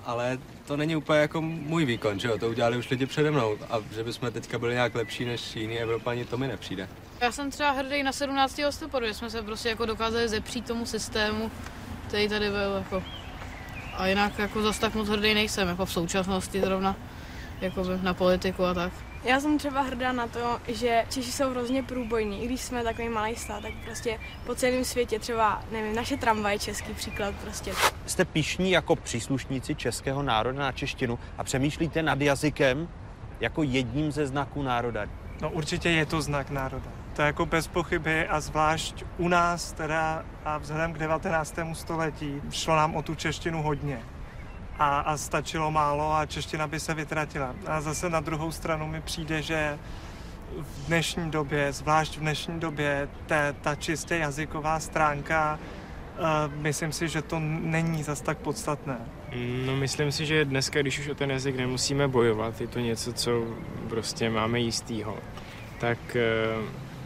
ale 0.05 0.37
to 0.65 0.77
není 0.77 0.95
úplně 0.95 1.19
jako 1.19 1.41
můj 1.41 1.85
výkon, 1.85 2.19
že 2.19 2.27
jo? 2.27 2.37
To 2.37 2.49
udělali 2.49 2.77
už 2.77 2.89
lidi 2.89 3.05
přede 3.05 3.31
mnou 3.31 3.57
a 3.69 3.79
že 3.95 4.03
bychom 4.03 4.31
teďka 4.31 4.59
byli 4.59 4.73
nějak 4.73 4.95
lepší 4.95 5.25
než 5.25 5.55
jiní 5.55 5.79
Evropani, 5.79 6.25
to 6.25 6.37
mi 6.37 6.47
nepřijde. 6.47 6.87
Já 7.21 7.31
jsem 7.31 7.51
třeba 7.51 7.71
hrdý 7.71 8.03
na 8.03 8.11
17. 8.11 8.57
listopadu, 8.57 9.05
že 9.05 9.13
jsme 9.13 9.29
se 9.29 9.41
prostě 9.41 9.69
jako 9.69 9.85
dokázali 9.85 10.27
zepřít 10.27 10.67
tomu 10.67 10.85
systému, 10.85 11.51
který 12.07 12.29
tady 12.29 12.49
byl 12.49 12.75
jako. 12.77 13.03
A 13.93 14.07
jinak 14.07 14.39
jako 14.39 14.61
zas 14.61 14.79
tak 14.79 14.95
moc 14.95 15.09
hrdý 15.09 15.33
nejsem, 15.33 15.67
jako 15.67 15.85
v 15.85 15.91
současnosti 15.91 16.61
zrovna, 16.61 16.95
jako 17.61 17.83
na 18.01 18.13
politiku 18.13 18.65
a 18.65 18.73
tak. 18.73 18.91
Já 19.23 19.39
jsem 19.39 19.57
třeba 19.57 19.81
hrdá 19.81 20.11
na 20.11 20.27
to, 20.27 20.59
že 20.67 21.05
Češi 21.09 21.31
jsou 21.31 21.49
hrozně 21.49 21.83
průbojní, 21.83 22.43
i 22.43 22.45
když 22.45 22.61
jsme 22.61 22.83
takový 22.83 23.09
malý 23.09 23.35
stát, 23.35 23.61
tak 23.61 23.73
prostě 23.85 24.19
po 24.45 24.55
celém 24.55 24.85
světě 24.85 25.19
třeba, 25.19 25.63
nevím, 25.71 25.95
naše 25.95 26.17
tramvaj 26.17 26.59
český 26.59 26.93
příklad 26.93 27.35
prostě. 27.43 27.73
Jste 28.05 28.25
pišní 28.25 28.71
jako 28.71 28.95
příslušníci 28.95 29.75
českého 29.75 30.23
národa 30.23 30.59
na 30.59 30.71
češtinu 30.71 31.19
a 31.37 31.43
přemýšlíte 31.43 32.03
nad 32.03 32.21
jazykem 32.21 32.87
jako 33.39 33.63
jedním 33.63 34.11
ze 34.11 34.27
znaků 34.27 34.63
národa. 34.63 35.05
No 35.41 35.49
určitě 35.49 35.89
je 35.89 36.05
to 36.05 36.21
znak 36.21 36.49
národa. 36.49 36.91
To 37.15 37.21
je 37.21 37.25
jako 37.25 37.45
bez 37.45 37.67
pochyby 37.67 38.27
a 38.27 38.39
zvlášť 38.39 39.03
u 39.17 39.27
nás 39.27 39.71
teda 39.71 40.25
a 40.45 40.57
vzhledem 40.57 40.93
k 40.93 40.97
19. 40.97 41.55
století 41.73 42.41
šlo 42.51 42.75
nám 42.75 42.95
o 42.95 43.01
tu 43.01 43.15
češtinu 43.15 43.63
hodně. 43.63 43.99
A, 44.79 44.99
a 44.99 45.17
stačilo 45.17 45.71
málo 45.71 46.13
a 46.13 46.25
čeština 46.25 46.67
by 46.67 46.79
se 46.79 46.93
vytratila. 46.93 47.55
A 47.67 47.81
zase 47.81 48.09
na 48.09 48.19
druhou 48.19 48.51
stranu 48.51 48.87
mi 48.87 49.01
přijde, 49.01 49.41
že 49.41 49.79
v 50.61 50.87
dnešní 50.87 51.31
době, 51.31 51.73
zvlášť 51.73 52.17
v 52.17 52.19
dnešní 52.19 52.59
době, 52.59 53.09
ta, 53.25 53.53
ta 53.61 53.75
čistě 53.75 54.17
jazyková 54.17 54.79
stránka, 54.79 55.59
uh, 56.19 56.53
myslím 56.53 56.91
si, 56.91 57.07
že 57.07 57.21
to 57.21 57.39
není 57.39 58.03
zas 58.03 58.21
tak 58.21 58.37
podstatné. 58.37 58.97
No 59.65 59.75
myslím 59.75 60.11
si, 60.11 60.25
že 60.25 60.45
dneska, 60.45 60.81
když 60.81 60.99
už 60.99 61.07
o 61.07 61.15
ten 61.15 61.31
jazyk 61.31 61.55
nemusíme 61.55 62.07
bojovat, 62.07 62.61
je 62.61 62.67
to 62.67 62.79
něco, 62.79 63.13
co 63.13 63.45
prostě 63.89 64.29
máme 64.29 64.59
jistýho, 64.59 65.17
tak 65.79 66.15
e, 66.15 66.23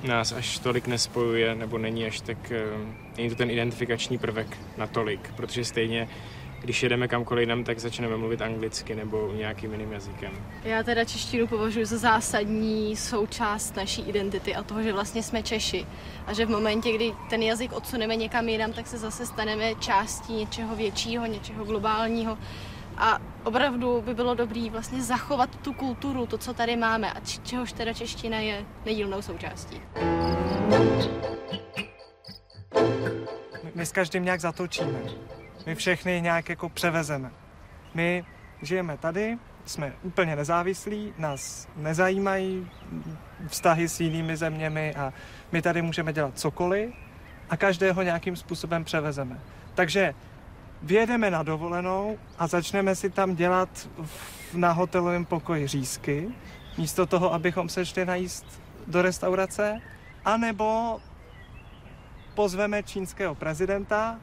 nás 0.07 0.31
až 0.31 0.59
tolik 0.59 0.87
nespojuje, 0.87 1.55
nebo 1.55 1.77
není 1.77 2.05
až 2.05 2.21
tak, 2.21 2.51
e, 2.51 2.63
není 3.17 3.29
to 3.29 3.35
ten 3.35 3.51
identifikační 3.51 4.17
prvek 4.17 4.57
natolik, 4.77 5.31
protože 5.35 5.65
stejně 5.65 6.07
když 6.61 6.83
jedeme 6.83 7.07
kamkoliv 7.07 7.41
jinam, 7.41 7.63
tak 7.63 7.79
začneme 7.79 8.17
mluvit 8.17 8.41
anglicky 8.41 8.95
nebo 8.95 9.31
nějakým 9.35 9.71
jiným 9.71 9.91
jazykem. 9.91 10.31
Já 10.63 10.83
teda 10.83 11.05
češtinu 11.05 11.47
považuji 11.47 11.85
za 11.85 11.97
zásadní 11.97 12.95
součást 12.95 13.75
naší 13.75 14.01
identity 14.01 14.55
a 14.55 14.63
toho, 14.63 14.83
že 14.83 14.93
vlastně 14.93 15.23
jsme 15.23 15.43
Češi. 15.43 15.85
A 16.27 16.33
že 16.33 16.45
v 16.45 16.49
momentě, 16.49 16.93
kdy 16.93 17.13
ten 17.29 17.41
jazyk 17.43 17.73
odsuneme 17.73 18.15
někam 18.15 18.49
jinam, 18.49 18.73
tak 18.73 18.87
se 18.87 18.97
zase 18.97 19.25
staneme 19.25 19.75
částí 19.75 20.33
něčeho 20.33 20.75
většího, 20.75 21.25
něčeho 21.25 21.65
globálního. 21.65 22.37
A 22.97 23.19
opravdu 23.43 24.01
by 24.01 24.13
bylo 24.13 24.35
dobré 24.35 24.69
vlastně 24.69 25.01
zachovat 25.01 25.55
tu 25.55 25.73
kulturu, 25.73 26.25
to, 26.25 26.37
co 26.37 26.53
tady 26.53 26.75
máme 26.75 27.13
a 27.13 27.19
čehož 27.43 27.73
teda 27.73 27.93
čeština 27.93 28.39
je 28.39 28.65
nedílnou 28.85 29.21
součástí. 29.21 29.81
My 33.75 33.85
s 33.85 33.91
každým 33.91 34.25
nějak 34.25 34.41
zatočíme. 34.41 34.99
My 35.65 35.75
všechny 35.75 36.21
nějak 36.21 36.49
jako 36.49 36.69
převezeme. 36.69 37.31
My 37.93 38.25
žijeme 38.61 38.97
tady, 38.97 39.37
jsme 39.65 39.93
úplně 40.03 40.35
nezávislí, 40.35 41.13
nás 41.17 41.67
nezajímají 41.75 42.69
vztahy 43.47 43.89
s 43.89 43.99
jinými 43.99 44.37
zeměmi 44.37 44.95
a 44.95 45.13
my 45.51 45.61
tady 45.61 45.81
můžeme 45.81 46.13
dělat 46.13 46.39
cokoliv 46.39 46.93
a 47.49 47.57
každého 47.57 48.01
nějakým 48.01 48.35
způsobem 48.35 48.83
převezeme. 48.83 49.39
Takže 49.75 50.13
vyjedeme 50.81 51.31
na 51.31 51.43
dovolenou 51.43 52.17
a 52.39 52.47
začneme 52.47 52.95
si 52.95 53.09
tam 53.09 53.35
dělat 53.35 53.89
v, 54.03 54.53
na 54.53 54.71
hotelovém 54.71 55.25
pokoji 55.25 55.67
řízky, 55.67 56.27
místo 56.77 57.05
toho, 57.05 57.33
abychom 57.33 57.69
se 57.69 57.85
šli 57.85 58.05
najíst 58.05 58.61
do 58.87 59.01
restaurace, 59.01 59.81
anebo 60.25 60.99
pozveme 62.35 62.83
čínského 62.83 63.35
prezidenta 63.35 64.19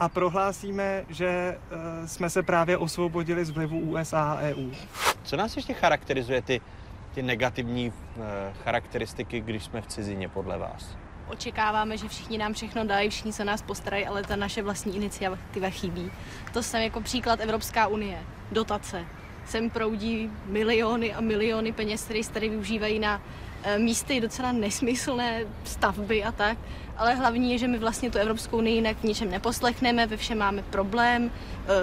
a 0.00 0.08
prohlásíme, 0.08 1.04
že 1.08 1.58
uh, 1.72 2.06
jsme 2.06 2.30
se 2.30 2.42
právě 2.42 2.76
osvobodili 2.76 3.44
z 3.44 3.50
vlivu 3.50 3.78
USA 3.78 4.32
a 4.32 4.40
EU. 4.40 4.70
Co 5.22 5.36
nás 5.36 5.56
ještě 5.56 5.74
charakterizuje 5.74 6.42
ty, 6.42 6.60
ty 7.14 7.22
negativní 7.22 7.88
uh, 7.88 8.24
charakteristiky, 8.64 9.40
když 9.40 9.64
jsme 9.64 9.82
v 9.82 9.86
cizině 9.86 10.28
podle 10.28 10.58
vás? 10.58 10.96
Očekáváme, 11.28 11.96
že 11.96 12.08
všichni 12.08 12.38
nám 12.38 12.52
všechno 12.52 12.84
dají, 12.84 13.10
všichni 13.10 13.32
se 13.32 13.44
nás 13.44 13.62
postarají, 13.62 14.06
ale 14.06 14.22
ta 14.22 14.36
naše 14.36 14.62
vlastní 14.62 14.96
iniciativa 14.96 15.70
chybí. 15.70 16.10
To 16.52 16.62
jsem 16.62 16.82
jako 16.82 17.00
příklad 17.00 17.40
Evropská 17.40 17.86
unie. 17.86 18.18
Dotace. 18.52 19.04
Sem 19.44 19.70
proudí 19.70 20.30
miliony 20.46 21.14
a 21.14 21.20
miliony 21.20 21.72
peněz, 21.72 22.04
které 22.04 22.24
se 22.24 22.32
tady 22.32 22.48
využívají 22.48 22.98
na 22.98 23.22
e, 23.62 23.78
místy 23.78 24.20
docela 24.20 24.52
nesmyslné 24.52 25.44
stavby 25.64 26.24
a 26.24 26.32
tak. 26.32 26.58
Ale 26.98 27.14
hlavní 27.14 27.52
je, 27.52 27.58
že 27.58 27.68
my 27.68 27.78
vlastně 27.78 28.10
tu 28.10 28.18
Evropskou 28.18 28.58
unii 28.58 28.74
jinak 28.74 28.96
v 28.96 29.04
ničem 29.04 29.30
neposlechneme, 29.30 30.06
ve 30.06 30.16
všem 30.16 30.38
máme 30.38 30.62
problém. 30.62 31.30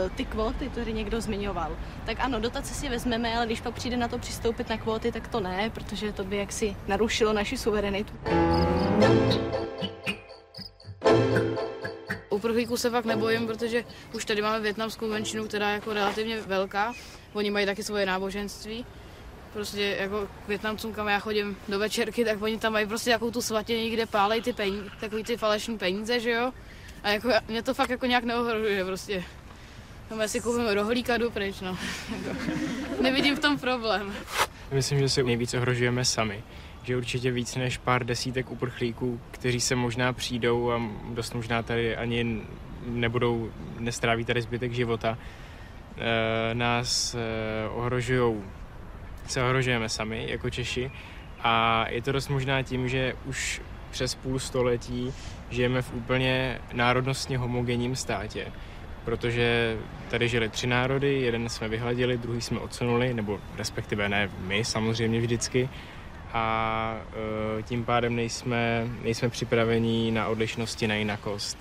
E, 0.06 0.10
ty 0.10 0.26
kvóty, 0.26 0.70
to 0.70 0.76
tady 0.76 0.94
někdo 0.94 1.22
zmiňoval. 1.22 1.78
Tak 2.06 2.18
ano, 2.20 2.40
dotace 2.40 2.74
si 2.74 2.90
vezmeme, 2.90 3.38
ale 3.38 3.46
když 3.46 3.62
pak 3.62 3.74
přijde 3.74 3.98
na 3.98 4.08
to 4.08 4.18
přistoupit 4.18 4.70
na 4.70 4.78
kvóty, 4.78 5.12
tak 5.12 5.28
to 5.28 5.40
ne, 5.40 5.70
protože 5.74 6.12
to 6.12 6.24
by 6.24 6.38
jaksi 6.38 6.76
narušilo 6.88 7.34
naši 7.34 7.58
suverenitu. 7.58 8.14
Uprchlíků 12.30 12.78
se 12.78 12.90
fakt 12.90 13.06
nebojím, 13.06 13.48
protože 13.48 13.84
už 14.16 14.26
tady 14.26 14.42
máme 14.42 14.60
větnamskou 14.60 15.08
menšinu, 15.08 15.48
která 15.48 15.70
je 15.70 15.74
jako 15.74 15.94
relativně 15.94 16.42
velká. 16.42 16.94
Oni 17.34 17.52
mají 17.52 17.66
taky 17.66 17.84
svoje 17.84 18.06
náboženství. 18.06 18.86
Prostě 19.56 19.98
jako 20.00 20.28
k 20.46 20.48
Větnamcům, 20.48 20.94
kam 20.94 21.08
já 21.08 21.20
chodím 21.20 21.58
do 21.68 21.80
večerky, 21.80 22.26
tak 22.26 22.42
oni 22.42 22.58
tam 22.58 22.74
mají 22.74 22.88
prostě 22.88 23.10
jakou 23.10 23.32
tu 23.32 23.42
svatění, 23.42 23.90
kde 23.90 24.06
pálej 24.06 24.42
ty 24.42 24.54
peníze, 24.54 24.84
takový 25.00 25.24
ty 25.24 25.38
falešní 25.38 25.78
peníze, 25.78 26.20
že 26.20 26.32
jo. 26.32 26.52
A 27.04 27.10
jako 27.10 27.30
mě 27.48 27.64
to 27.64 27.74
fakt 27.74 27.90
jako 27.90 28.06
nějak 28.06 28.24
neohrožuje 28.24 28.86
prostě. 28.86 29.24
Tam 30.10 30.20
já 30.22 30.28
si 30.28 30.42
koupím 30.42 30.68
rohlík 30.68 31.10
a 31.10 31.18
jdu 31.18 31.32
pryč, 31.32 31.62
no. 31.62 31.78
Nevidím 33.02 33.36
v 33.36 33.40
tom 33.40 33.60
problém. 33.60 34.14
Myslím, 34.72 35.00
že 35.00 35.10
si 35.10 35.24
nejvíc 35.24 35.54
ohrožujeme 35.54 36.06
sami 36.06 36.44
že 36.84 36.98
určitě 36.98 37.32
víc 37.32 37.56
než 37.56 37.78
pár 37.78 38.06
desítek 38.06 38.52
uprchlíků, 38.52 39.20
kteří 39.32 39.62
se 39.62 39.76
možná 39.76 40.14
přijdou 40.14 40.72
a 40.72 40.82
dost 41.10 41.34
možná 41.34 41.64
tady 41.64 41.96
ani 41.96 42.42
nebudou, 42.86 43.50
nestráví 43.80 44.26
tady 44.26 44.42
zbytek 44.42 44.74
života, 44.74 45.18
nás 46.54 47.16
ohrožují, 47.76 48.44
se 49.28 49.44
ohrožujeme 49.44 49.90
sami 49.90 50.26
jako 50.30 50.50
Češi. 50.50 50.92
A 51.44 51.86
je 51.90 52.02
to 52.02 52.12
dost 52.12 52.28
možná 52.28 52.64
tím, 52.64 52.90
že 52.90 53.14
už 53.26 53.62
přes 53.92 54.16
půl 54.16 54.40
století 54.40 55.14
žijeme 55.50 55.82
v 55.82 55.94
úplně 55.94 56.60
národnostně 56.74 57.38
homogenním 57.38 57.96
státě, 57.96 58.48
protože 59.06 59.78
tady 60.10 60.28
žili 60.30 60.50
tři 60.50 60.68
národy, 60.68 61.22
jeden 61.22 61.50
jsme 61.50 61.68
vyhladili, 61.68 62.18
druhý 62.18 62.42
jsme 62.42 62.60
odsunuli, 62.60 63.14
nebo 63.14 63.40
respektive 63.58 64.10
ne 64.10 64.30
my 64.40 64.66
samozřejmě 64.66 65.20
vždycky, 65.20 65.70
a 66.34 66.98
e, 67.60 67.64
tím 67.64 67.86
pádem 67.86 68.16
nejsme, 68.16 68.88
nejsme 69.04 69.30
připraveni 69.30 70.12
na 70.12 70.28
odlišnosti, 70.28 70.88
na 70.88 70.96
jinakost. 70.96 71.58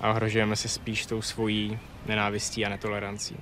A 0.00 0.10
ohrožujeme 0.10 0.56
se 0.56 0.68
spíš 0.68 1.06
tou 1.06 1.22
svojí 1.22 1.78
nenávistí 2.06 2.66
a 2.66 2.68
netolerancí. 2.68 3.36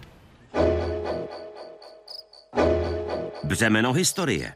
Břemeno 3.47 3.93
historie. 3.93 4.53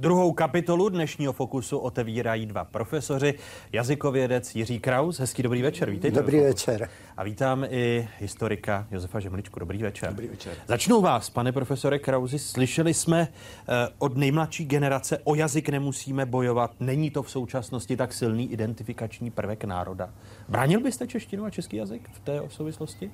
Druhou 0.00 0.32
kapitolu 0.32 0.88
dnešního 0.88 1.32
fokusu 1.32 1.78
otevírají 1.78 2.46
dva 2.46 2.64
profesoři. 2.64 3.34
Jazykovědec 3.72 4.54
Jiří 4.54 4.80
Kraus, 4.80 5.18
hezký 5.18 5.42
dobrý 5.42 5.62
večer, 5.62 5.90
vítejte. 5.90 6.20
Dobrý 6.20 6.40
večer. 6.40 6.88
A 7.16 7.24
vítám 7.24 7.66
i 7.70 8.08
historika 8.18 8.86
Josefa 8.90 9.20
Žemličku, 9.20 9.60
dobrý 9.60 9.82
večer. 9.82 10.08
Dobrý 10.08 10.28
večer. 10.28 10.52
Začnu 10.66 11.00
vás, 11.00 11.30
pane 11.30 11.52
profesore 11.52 11.98
Krausi, 11.98 12.38
slyšeli 12.38 12.94
jsme 12.94 13.28
eh, 13.28 13.88
od 13.98 14.16
nejmladší 14.16 14.64
generace, 14.64 15.18
o 15.24 15.34
jazyk 15.34 15.68
nemusíme 15.68 16.26
bojovat, 16.26 16.74
není 16.80 17.10
to 17.10 17.22
v 17.22 17.30
současnosti 17.30 17.96
tak 17.96 18.12
silný 18.12 18.52
identifikační 18.52 19.30
prvek 19.30 19.64
národa. 19.64 20.10
Bránil 20.48 20.80
byste 20.80 21.06
češtinu 21.06 21.44
a 21.44 21.50
český 21.50 21.76
jazyk 21.76 22.10
v 22.12 22.20
té 22.20 22.42
souvislosti? 22.48 23.10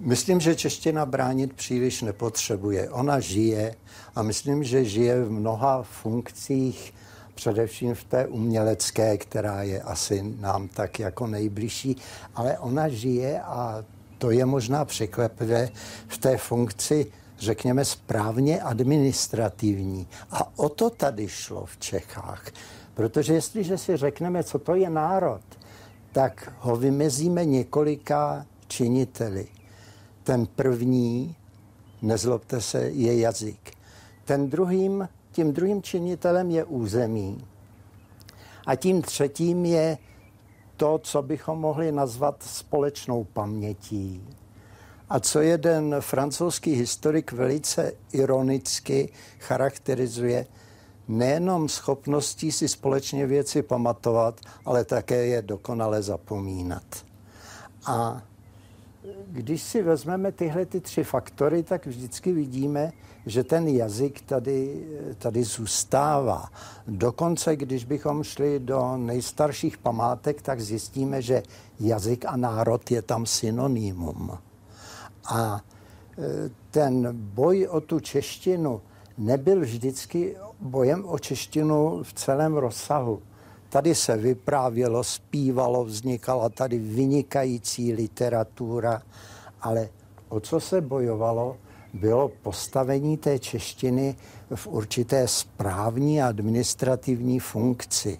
Myslím, 0.00 0.40
že 0.40 0.56
čeština 0.56 1.06
bránit 1.06 1.52
příliš 1.52 2.02
nepotřebuje. 2.02 2.90
Ona 2.90 3.20
žije 3.20 3.74
a 4.14 4.22
myslím, 4.22 4.64
že 4.64 4.84
žije 4.84 5.24
v 5.24 5.30
mnoha 5.30 5.82
funkcích, 5.82 6.94
především 7.34 7.94
v 7.94 8.04
té 8.04 8.26
umělecké, 8.26 9.18
která 9.18 9.62
je 9.62 9.82
asi 9.82 10.34
nám 10.40 10.68
tak 10.68 11.00
jako 11.00 11.26
nejbližší, 11.26 11.96
ale 12.34 12.58
ona 12.58 12.88
žije 12.88 13.40
a 13.40 13.84
to 14.18 14.30
je 14.30 14.46
možná 14.46 14.84
překvapivé 14.84 15.68
v 16.08 16.18
té 16.18 16.36
funkci, 16.36 17.06
řekněme, 17.38 17.84
správně 17.84 18.62
administrativní. 18.62 20.06
A 20.30 20.58
o 20.58 20.68
to 20.68 20.90
tady 20.90 21.28
šlo 21.28 21.66
v 21.66 21.76
Čechách. 21.76 22.44
Protože 22.94 23.34
jestliže 23.34 23.78
si 23.78 23.96
řekneme, 23.96 24.44
co 24.44 24.58
to 24.58 24.74
je 24.74 24.90
národ, 24.90 25.40
tak 26.12 26.52
ho 26.58 26.76
vymezíme 26.76 27.44
několika 27.44 28.46
činiteli. 28.68 29.46
Ten 30.28 30.46
první, 30.46 31.36
nezlobte 32.02 32.60
se, 32.60 32.80
je 32.80 33.18
jazyk. 33.18 33.72
Ten 34.24 34.50
druhým, 34.50 35.08
tím 35.32 35.52
druhým 35.52 35.82
činitelem 35.82 36.50
je 36.50 36.64
území. 36.64 37.44
A 38.66 38.74
tím 38.74 39.02
třetím 39.02 39.64
je 39.64 39.98
to, 40.76 40.98
co 40.98 41.22
bychom 41.22 41.58
mohli 41.58 41.92
nazvat 41.92 42.42
společnou 42.42 43.24
pamětí. 43.24 44.22
A 45.08 45.20
co 45.20 45.40
jeden 45.40 45.96
francouzský 46.00 46.72
historik 46.72 47.32
velice 47.32 47.92
ironicky 48.12 49.12
charakterizuje, 49.38 50.46
nejenom 51.08 51.68
schopností 51.68 52.52
si 52.52 52.68
společně 52.68 53.26
věci 53.26 53.62
pamatovat, 53.62 54.40
ale 54.64 54.84
také 54.84 55.26
je 55.26 55.42
dokonale 55.42 56.02
zapomínat. 56.02 57.04
A 57.86 58.22
když 59.26 59.62
si 59.62 59.82
vezmeme 59.82 60.32
tyhle 60.32 60.66
ty 60.66 60.80
tři 60.80 61.04
faktory, 61.04 61.62
tak 61.62 61.86
vždycky 61.86 62.32
vidíme, 62.32 62.92
že 63.26 63.44
ten 63.44 63.68
jazyk 63.68 64.20
tady, 64.20 64.86
tady 65.18 65.44
zůstává. 65.44 66.48
Dokonce, 66.86 67.56
když 67.56 67.84
bychom 67.84 68.22
šli 68.22 68.60
do 68.60 68.96
nejstarších 68.96 69.78
památek, 69.78 70.42
tak 70.42 70.60
zjistíme, 70.60 71.22
že 71.22 71.42
jazyk 71.80 72.24
a 72.24 72.36
národ 72.36 72.90
je 72.90 73.02
tam 73.02 73.26
synonymum. 73.26 74.38
A 75.24 75.60
e, 76.18 76.50
ten 76.70 77.08
boj 77.12 77.66
o 77.66 77.80
tu 77.80 78.00
češtinu 78.00 78.80
nebyl 79.18 79.60
vždycky 79.60 80.36
bojem 80.60 81.04
o 81.06 81.18
češtinu 81.18 82.02
v 82.02 82.12
celém 82.12 82.54
rozsahu. 82.54 83.22
Tady 83.68 83.94
se 83.94 84.16
vyprávělo, 84.16 85.04
zpívalo, 85.04 85.84
vznikala 85.84 86.48
tady 86.48 86.78
vynikající 86.78 87.92
literatura, 87.92 89.02
ale 89.60 89.88
o 90.28 90.40
co 90.40 90.60
se 90.60 90.80
bojovalo, 90.80 91.56
bylo 91.94 92.28
postavení 92.28 93.16
té 93.16 93.38
češtiny 93.38 94.16
v 94.54 94.66
určité 94.66 95.28
správní 95.28 96.22
a 96.22 96.28
administrativní 96.28 97.38
funkci. 97.38 98.18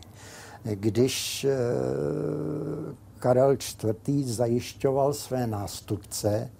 Když 0.62 1.44
e, 1.44 1.56
Karel 3.18 3.52
IV. 3.52 4.26
zajišťoval 4.26 5.12
své 5.12 5.46
nástupce, 5.46 6.50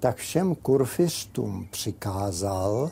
tak 0.00 0.16
všem 0.16 0.54
kurfiřtům 0.54 1.68
přikázal, 1.70 2.90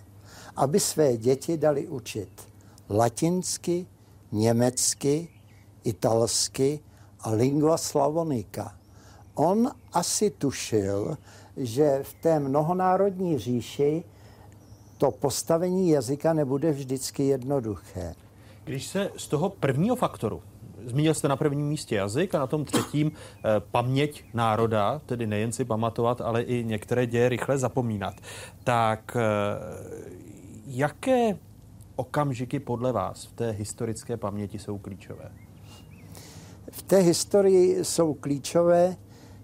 aby 0.57 0.81
své 0.81 1.17
děti 1.17 1.57
dali 1.57 1.89
učit 1.89 2.49
latinsky, 2.91 3.87
německy, 4.33 5.29
italsky 5.85 6.81
a 7.21 7.31
lingua 7.31 7.77
slavonika. 7.77 8.75
On 9.35 9.71
asi 9.93 10.31
tušil, 10.31 11.17
že 11.57 12.01
v 12.03 12.15
té 12.15 12.41
mnohonárodní 12.41 13.39
říši 13.39 14.05
to 14.99 15.11
postavení 15.11 15.91
jazyka 15.91 16.33
nebude 16.33 16.73
vždycky 16.73 17.23
jednoduché. 17.25 18.15
Když 18.65 18.87
se 18.87 19.11
z 19.17 19.29
toho 19.29 19.49
prvního 19.49 19.97
faktoru, 19.97 20.43
zmínil 20.87 21.15
jste 21.15 21.29
na 21.29 21.37
prvním 21.37 21.67
místě 21.67 21.97
jazyk 21.97 22.35
a 22.35 22.39
na 22.39 22.47
tom 22.47 22.65
třetím 22.65 23.13
eh, 23.13 23.43
paměť 23.71 24.25
národa, 24.35 25.01
tedy 25.07 25.27
nejen 25.27 25.53
si 25.53 25.65
pamatovat, 25.65 26.21
ale 26.21 26.43
i 26.43 26.65
některé 26.65 27.07
děje 27.07 27.29
rychle 27.29 27.59
zapomínat, 27.59 28.15
tak 28.65 29.17
eh, 29.17 29.23
jaké 30.67 31.39
okamžiky 31.97 32.61
podle 32.61 32.93
vás 32.93 33.25
v 33.25 33.33
té 33.33 33.51
historické 33.51 34.17
paměti 34.17 34.59
jsou 34.59 34.79
klíčové? 34.79 35.33
V 36.71 36.83
té 36.83 36.97
historii 36.97 37.85
jsou 37.85 38.15
klíčové 38.15 38.97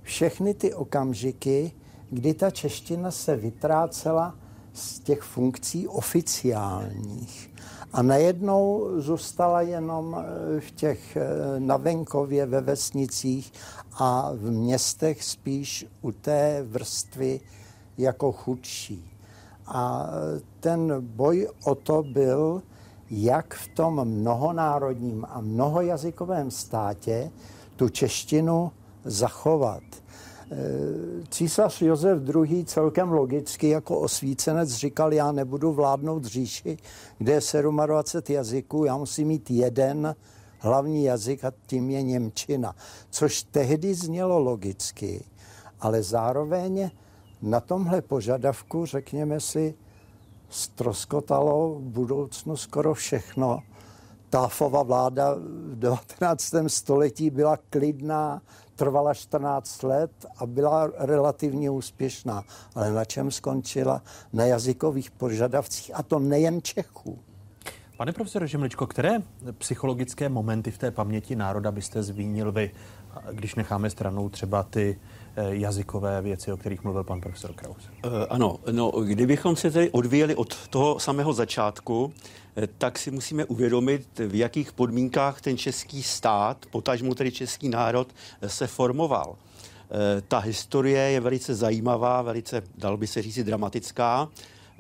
všechny 0.03 0.55
ty 0.55 0.75
okamžiky, 0.75 1.73
kdy 2.11 2.35
ta 2.35 2.51
čeština 2.51 3.11
se 3.11 3.37
vytrácela 3.37 4.35
z 4.73 4.99
těch 4.99 5.23
funkcí 5.23 5.89
oficiálních. 5.89 7.51
A 7.93 8.03
najednou 8.03 8.91
zůstala 8.97 9.61
jenom 9.61 10.17
eh, 10.19 10.61
v 10.61 10.71
těch 10.71 11.17
eh, 11.17 11.27
na 11.59 11.77
venkově, 11.77 12.47
ve 12.47 12.61
vesnicích 12.61 13.53
a 13.93 14.33
v 14.35 14.51
městech 14.51 15.25
spíš 15.25 15.87
u 16.01 16.13
té 16.13 16.63
vrstvy 16.63 17.41
jako 17.99 18.33
chudší. 18.33 19.12
A 19.75 20.11
ten 20.61 20.97
boj 21.01 21.49
o 21.65 21.75
to 21.75 22.03
byl, 22.03 22.63
jak 23.11 23.55
v 23.55 23.69
tom 23.69 24.05
mnohonárodním 24.05 25.27
a 25.29 25.41
mnohojazykovém 25.41 26.51
státě 26.51 27.31
tu 27.77 27.89
češtinu 27.89 28.73
zachovat. 29.05 29.83
E, 29.83 31.27
císař 31.31 31.83
Josef 31.83 32.19
II. 32.35 32.65
celkem 32.65 33.13
logicky 33.13 33.69
jako 33.69 33.99
osvícenec 33.99 34.71
říkal, 34.71 35.13
já 35.13 35.33
nebudu 35.33 35.73
vládnout 35.73 36.25
říši, 36.25 36.77
kde 37.19 37.33
je 37.33 37.63
27 37.87 38.35
jazyků, 38.35 38.85
já 38.85 38.97
musím 38.97 39.29
mít 39.29 39.51
jeden 39.51 40.15
hlavní 40.59 41.05
jazyk 41.05 41.45
a 41.45 41.53
tím 41.67 41.91
je 41.91 42.03
Němčina. 42.03 42.75
Což 43.11 43.43
tehdy 43.43 43.95
znělo 43.95 44.39
logicky, 44.39 45.25
ale 45.81 46.03
zároveň 46.03 46.91
na 47.43 47.61
tomhle 47.61 48.03
požadavku, 48.03 48.87
řekněme 48.87 49.41
si, 49.41 49.75
stroskotalo 50.49 51.75
v 51.75 51.81
budoucnu 51.81 52.57
skoro 52.57 52.95
všechno. 52.95 53.61
Táfova 54.31 54.83
vláda 54.83 55.35
v 55.35 55.77
19. 55.77 56.55
století 56.67 57.31
byla 57.31 57.57
klidná, 57.71 58.43
trvala 58.77 59.15
14 59.15 59.83
let 59.83 60.27
a 60.37 60.47
byla 60.47 60.91
relativně 60.99 61.71
úspěšná. 61.71 62.45
Ale 62.75 62.93
na 62.93 63.05
čem 63.05 63.31
skončila? 63.31 64.03
Na 64.33 64.45
jazykových 64.45 65.11
požadavcích, 65.11 65.91
a 65.95 66.03
to 66.03 66.19
nejen 66.19 66.63
Čechů. 66.63 67.19
Pane 67.97 68.13
profesore 68.13 68.49
Žemličko, 68.49 68.87
které 68.87 69.23
psychologické 69.59 70.29
momenty 70.29 70.71
v 70.71 70.79
té 70.79 70.91
paměti 70.91 71.37
národa 71.37 71.73
byste 71.73 72.03
zmínil 72.03 72.53
vy, 72.53 72.71
když 73.33 73.55
necháme 73.55 73.91
stranou 73.91 74.29
třeba 74.29 74.63
ty 74.63 74.99
Eh, 75.01 75.12
jazykové 75.37 76.23
věci, 76.23 76.53
o 76.53 76.57
kterých 76.57 76.85
mluvil 76.85 77.05
pan 77.05 77.21
profesor 77.21 77.53
Kraus. 77.53 77.91
Uh, 78.07 78.13
ano, 78.29 78.59
no, 78.71 78.91
kdybychom 78.91 79.57
se 79.57 79.71
tedy 79.71 79.91
odvíjeli 79.91 80.35
od 80.35 80.69
toho 80.69 80.99
samého 80.99 81.33
začátku, 81.33 82.13
eh, 82.57 82.67
tak 82.79 82.99
si 82.99 83.11
musíme 83.11 83.45
uvědomit, 83.45 84.19
v 84.19 84.35
jakých 84.35 84.73
podmínkách 84.73 85.41
ten 85.41 85.59
český 85.59 86.03
stát, 86.03 86.67
potažmu 86.71 87.15
tedy 87.15 87.33
český 87.33 87.69
národ, 87.69 88.09
se 88.47 88.67
formoval. 88.67 89.37
Ta 90.29 90.39
historie 90.39 91.01
je 91.01 91.21
velice 91.21 91.55
zajímavá, 91.55 92.23
velice, 92.23 92.63
dal 92.79 92.97
by 92.97 93.07
se 93.07 93.23
říct, 93.23 93.45
dramatická. 93.45 94.29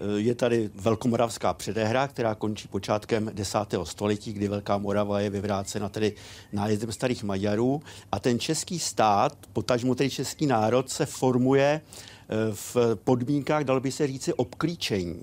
Eh, 0.02 0.20
je 0.20 0.34
tady 0.34 0.70
Velkomoravská 0.74 1.54
předehra, 1.54 2.08
která 2.08 2.34
končí 2.34 2.68
počátkem 2.68 3.30
10. 3.34 3.58
století, 3.84 4.32
kdy 4.32 4.48
Velká 4.48 4.78
Morava 4.78 5.20
je 5.20 5.30
vyvrácena 5.30 5.88
tedy 5.88 6.14
nájezdem 6.52 6.92
starých 6.92 7.24
Maďarů 7.24 7.82
a 8.12 8.20
ten 8.20 8.38
český 8.38 8.78
stát, 8.78 9.36
potažmo 9.52 9.94
tedy 9.94 10.10
český 10.10 10.46
národ, 10.46 10.90
se 10.90 11.06
formuje 11.06 11.80
eh, 11.80 12.34
v 12.52 12.76
podmínkách, 13.04 13.64
dal 13.64 13.80
by 13.80 13.92
se 13.92 14.06
říci, 14.06 14.32
obklíčení. 14.32 15.22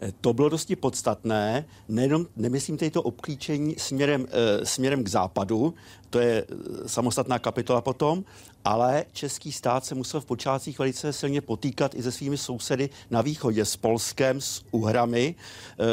Eh, 0.00 0.12
to 0.20 0.32
bylo 0.32 0.48
dosti 0.48 0.76
podstatné, 0.76 1.64
nejenom, 1.88 2.26
nemyslím 2.36 2.76
tady 2.76 2.90
to 2.90 3.02
obklíčení 3.02 3.74
směrem, 3.78 4.26
směrem 4.62 5.04
k 5.04 5.08
západu, 5.08 5.74
to 6.10 6.20
je 6.20 6.44
samostatná 6.86 7.38
kapitola 7.38 7.80
potom, 7.80 8.24
ale 8.64 9.04
český 9.12 9.52
stát 9.52 9.84
se 9.84 9.94
musel 9.94 10.20
v 10.20 10.24
počátcích 10.24 10.78
velice 10.78 11.12
silně 11.12 11.40
potýkat 11.40 11.94
i 11.94 12.02
se 12.02 12.12
svými 12.12 12.36
sousedy 12.36 12.90
na 13.10 13.22
východě, 13.22 13.64
s 13.64 13.76
Polskem, 13.76 14.40
s 14.40 14.64
Uhrami. 14.70 15.34
E, 15.34 15.84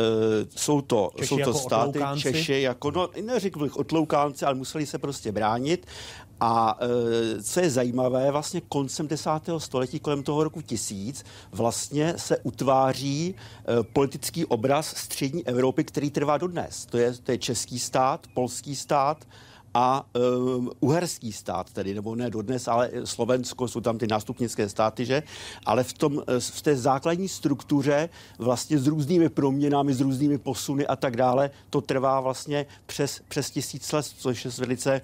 jsou 0.56 0.82
to, 0.82 1.12
Češi 1.16 1.28
jsou 1.28 1.36
to 1.36 1.40
jako 1.40 1.54
státy, 1.54 1.90
otloukánci? 1.90 2.22
Češi 2.22 2.62
jako, 2.62 2.92
no 2.92 3.10
neřekl 3.22 3.60
bych 3.60 3.78
otloukánci, 3.78 4.46
ale 4.46 4.56
museli 4.56 4.86
se 4.86 4.98
prostě 4.98 5.32
bránit. 5.32 5.88
A 6.46 6.78
e, 6.80 7.44
co 7.44 7.60
je 7.60 7.70
zajímavé, 7.70 8.32
vlastně 8.32 8.62
koncem 8.62 9.08
desátého 9.08 9.60
století, 9.60 10.00
kolem 10.00 10.24
toho 10.24 10.44
roku 10.44 10.62
tisíc, 10.62 11.26
vlastně 11.52 12.14
se 12.18 12.38
utváří 12.38 13.36
e, 13.36 13.84
politický 13.84 14.46
obraz 14.46 14.98
střední 14.98 15.48
Evropy, 15.48 15.84
který 15.84 16.10
trvá 16.12 16.38
dodnes. 16.38 16.86
To 16.86 16.98
je, 16.98 17.14
to 17.14 17.32
je 17.32 17.38
český 17.38 17.80
stát, 17.80 18.28
polský 18.34 18.76
stát, 18.76 19.28
a 19.76 20.06
um, 20.38 20.72
uherský 20.80 21.32
stát, 21.32 21.72
tedy, 21.72 21.94
nebo 21.94 22.16
ne 22.16 22.30
dodnes, 22.30 22.68
ale 22.68 22.90
Slovensko, 23.04 23.68
jsou 23.68 23.82
tam 23.82 23.98
ty 23.98 24.08
nástupnické 24.08 24.70
státy, 24.70 25.06
že? 25.06 25.24
Ale 25.66 25.84
v, 25.84 25.94
tom, 25.94 26.24
v 26.40 26.62
té 26.62 26.76
základní 26.76 27.28
struktuře 27.28 28.10
vlastně 28.40 28.80
s 28.80 28.88
různými 28.88 29.30
proměnami, 29.30 29.94
s 29.94 30.02
různými 30.02 30.38
posuny 30.38 30.88
a 30.88 30.96
tak 30.96 31.18
dále, 31.18 31.50
to 31.70 31.82
trvá 31.82 32.22
vlastně 32.22 32.66
přes, 32.86 33.22
přes 33.28 33.52
tisíc 33.52 33.92
let, 33.92 34.06
což 34.18 34.46
je 34.46 34.52
velice 34.58 35.02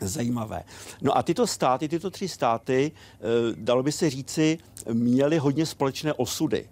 zajímavé. 0.00 0.62
No 1.02 1.18
a 1.18 1.22
tyto 1.22 1.46
státy, 1.46 1.88
tyto 1.88 2.10
tři 2.10 2.28
státy, 2.28 2.92
eh, 2.92 3.20
dalo 3.56 3.82
by 3.82 3.92
se 3.92 4.10
říci, 4.10 4.58
měly 4.92 5.38
hodně 5.38 5.66
společné 5.66 6.12
osudy. 6.12 6.68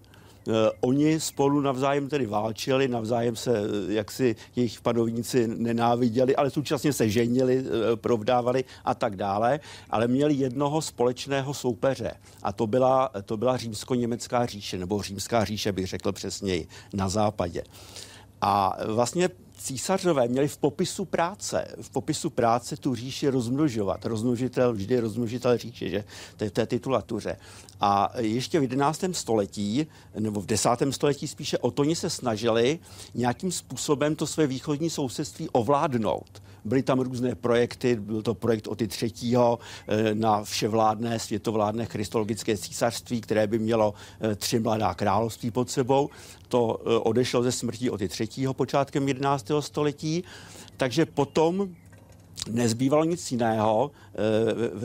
Eh, 0.48 0.52
Oni 0.80 1.20
spolu 1.20 1.60
navzájem 1.60 2.08
tedy 2.08 2.26
válčili, 2.26 2.88
navzájem 2.88 3.36
se 3.36 3.58
eh, 3.58 3.92
jaksi 3.92 4.36
jejich 4.56 4.80
panovníci 4.80 5.48
nenáviděli, 5.48 6.36
ale 6.36 6.50
současně 6.50 6.92
se 6.92 7.08
ženili, 7.08 7.64
provdávali 7.94 8.64
a 8.84 8.94
tak 8.94 9.16
dále, 9.16 9.60
ale 9.90 10.08
měli 10.08 10.34
jednoho 10.34 10.82
společného 10.82 11.54
soupeře 11.54 12.12
a 12.42 12.52
to 12.52 12.66
byla, 12.66 13.10
to 13.24 13.36
byla 13.36 13.56
římsko-německá 13.56 14.46
říše, 14.46 14.78
nebo 14.78 15.02
římská 15.02 15.44
říše 15.44 15.72
bych 15.72 15.86
řekl 15.86 16.12
přesněji, 16.12 16.68
na 16.92 17.08
západě. 17.08 17.62
A 18.40 18.76
vlastně 18.86 19.28
císařové 19.64 20.28
měli 20.28 20.48
v 20.48 20.56
popisu 20.56 21.04
práce, 21.04 21.68
v 21.82 21.90
popisu 21.90 22.30
práce 22.30 22.76
tu 22.76 22.94
říši 22.94 23.28
rozmnožovat. 23.28 24.06
Rozmnožitel, 24.06 24.72
vždy 24.72 25.00
rozmnožitel 25.00 25.58
říše, 25.58 25.88
že 25.88 26.04
to 26.36 26.44
je 26.44 26.50
té 26.50 26.66
titulatuře. 26.66 27.36
A 27.80 28.12
ještě 28.18 28.60
v 28.60 28.62
11. 28.62 29.04
století, 29.12 29.86
nebo 30.18 30.40
v 30.40 30.46
10. 30.46 30.70
století 30.90 31.28
spíše, 31.28 31.58
Otoni 31.58 31.96
se 31.96 32.10
snažili 32.10 32.78
nějakým 33.14 33.52
způsobem 33.52 34.16
to 34.16 34.26
své 34.26 34.46
východní 34.46 34.90
sousedství 34.90 35.48
ovládnout. 35.48 36.42
Byly 36.64 36.82
tam 36.82 37.00
různé 37.00 37.34
projekty, 37.34 37.96
byl 37.96 38.22
to 38.22 38.34
projekt 38.34 38.68
Oty 38.68 38.88
třetího 38.88 39.58
eh, 39.88 40.14
na 40.14 40.44
vševládné, 40.44 41.18
světovládné 41.18 41.84
christologické 41.86 42.56
císařství, 42.56 43.20
které 43.20 43.46
by 43.46 43.58
mělo 43.58 43.94
eh, 44.20 44.34
tři 44.34 44.60
mladá 44.60 44.94
království 44.94 45.50
pod 45.50 45.70
sebou. 45.70 46.10
To 46.48 46.80
eh, 46.80 46.98
odešlo 46.98 47.42
ze 47.42 47.52
smrtí 47.52 47.90
Oty 47.90 48.08
třetího 48.08 48.54
počátkem 48.54 49.08
11. 49.08 49.50
století. 49.60 50.24
Takže 50.76 51.06
potom 51.06 51.74
nezbývalo 52.50 53.04
nic 53.04 53.32
jiného, 53.32 53.90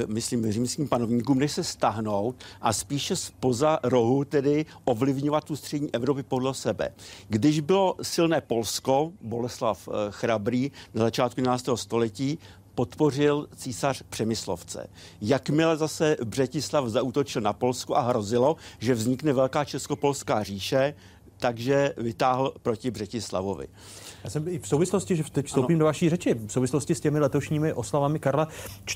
e, 0.04 0.08
myslím, 0.08 0.52
římským 0.52 0.88
panovníkům, 0.88 1.39
než 1.39 1.52
se 1.52 1.64
stáhnout 1.64 2.36
a 2.62 2.74
spíše 2.74 3.16
spoza 3.16 3.80
rohu 3.84 4.26
tedy 4.26 4.66
ovlivňovat 4.86 5.43
tu 5.43 5.56
střední 5.56 5.93
Evropy 5.93 6.24
podle 6.24 6.54
sebe. 6.54 6.89
Když 7.30 7.60
bylo 7.60 7.95
silné 8.02 8.41
Polsko, 8.41 9.12
Boleslav 9.22 9.88
e, 9.88 9.91
Chrabrý 10.12 10.72
na 10.93 11.04
začátku 11.04 11.39
11. 11.39 11.70
století, 11.76 12.39
podpořil 12.76 13.47
císař 13.56 14.04
Přemyslovce. 14.10 14.88
Jakmile 15.22 15.78
zase 15.78 16.18
Břetislav 16.26 16.88
zautočil 16.88 17.41
na 17.41 17.54
Polsko 17.54 17.95
a 17.95 18.02
hrozilo, 18.02 18.56
že 18.80 18.93
vznikne 18.93 19.34
velká 19.34 19.66
českopolská 19.66 20.43
říše, 20.43 20.93
takže 21.38 21.93
vytáhl 21.97 22.54
proti 22.62 22.91
Břetislavovi. 22.91 23.68
Já 24.24 24.30
jsem 24.30 24.48
i 24.48 24.60
v 24.60 24.68
souvislosti, 24.68 25.16
že 25.16 25.24
teď 25.32 25.46
vstoupím 25.46 25.76
ano. 25.76 25.80
do 25.80 25.86
vaší 25.86 26.10
řeči, 26.10 26.34
v 26.34 26.52
souvislosti 26.52 26.96
s 26.96 27.00
těmi 27.00 27.20
letošními 27.20 27.74
oslavami 27.74 28.20
Karla 28.20 28.48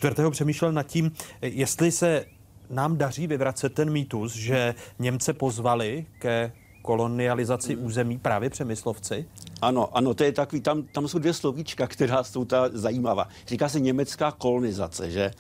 IV. 0.03 0.29
přemýšlel 0.31 0.71
nad 0.71 0.83
tím, 0.83 1.11
jestli 1.41 1.91
se 1.91 2.25
nám 2.69 2.97
daří 2.97 3.27
vyvracet 3.27 3.73
ten 3.73 3.89
mýtus, 3.89 4.35
že 4.35 4.75
Němce 4.99 5.33
pozvali 5.33 6.05
ke 6.19 6.51
kolonializaci 6.81 7.75
území 7.75 8.17
právě 8.17 8.49
přemyslovci? 8.49 9.25
Ano, 9.61 9.97
ano, 9.97 10.13
to 10.13 10.23
je 10.23 10.31
takový, 10.31 10.61
tam, 10.61 10.83
tam 10.83 11.07
jsou 11.07 11.19
dvě 11.19 11.33
slovíčka, 11.33 11.87
která 11.87 12.23
jsou 12.23 12.45
ta 12.45 12.69
zajímavá. 12.73 13.27
Říká 13.47 13.69
se 13.69 13.79
německá 13.79 14.31
kolonizace, 14.31 15.11
že 15.11 15.31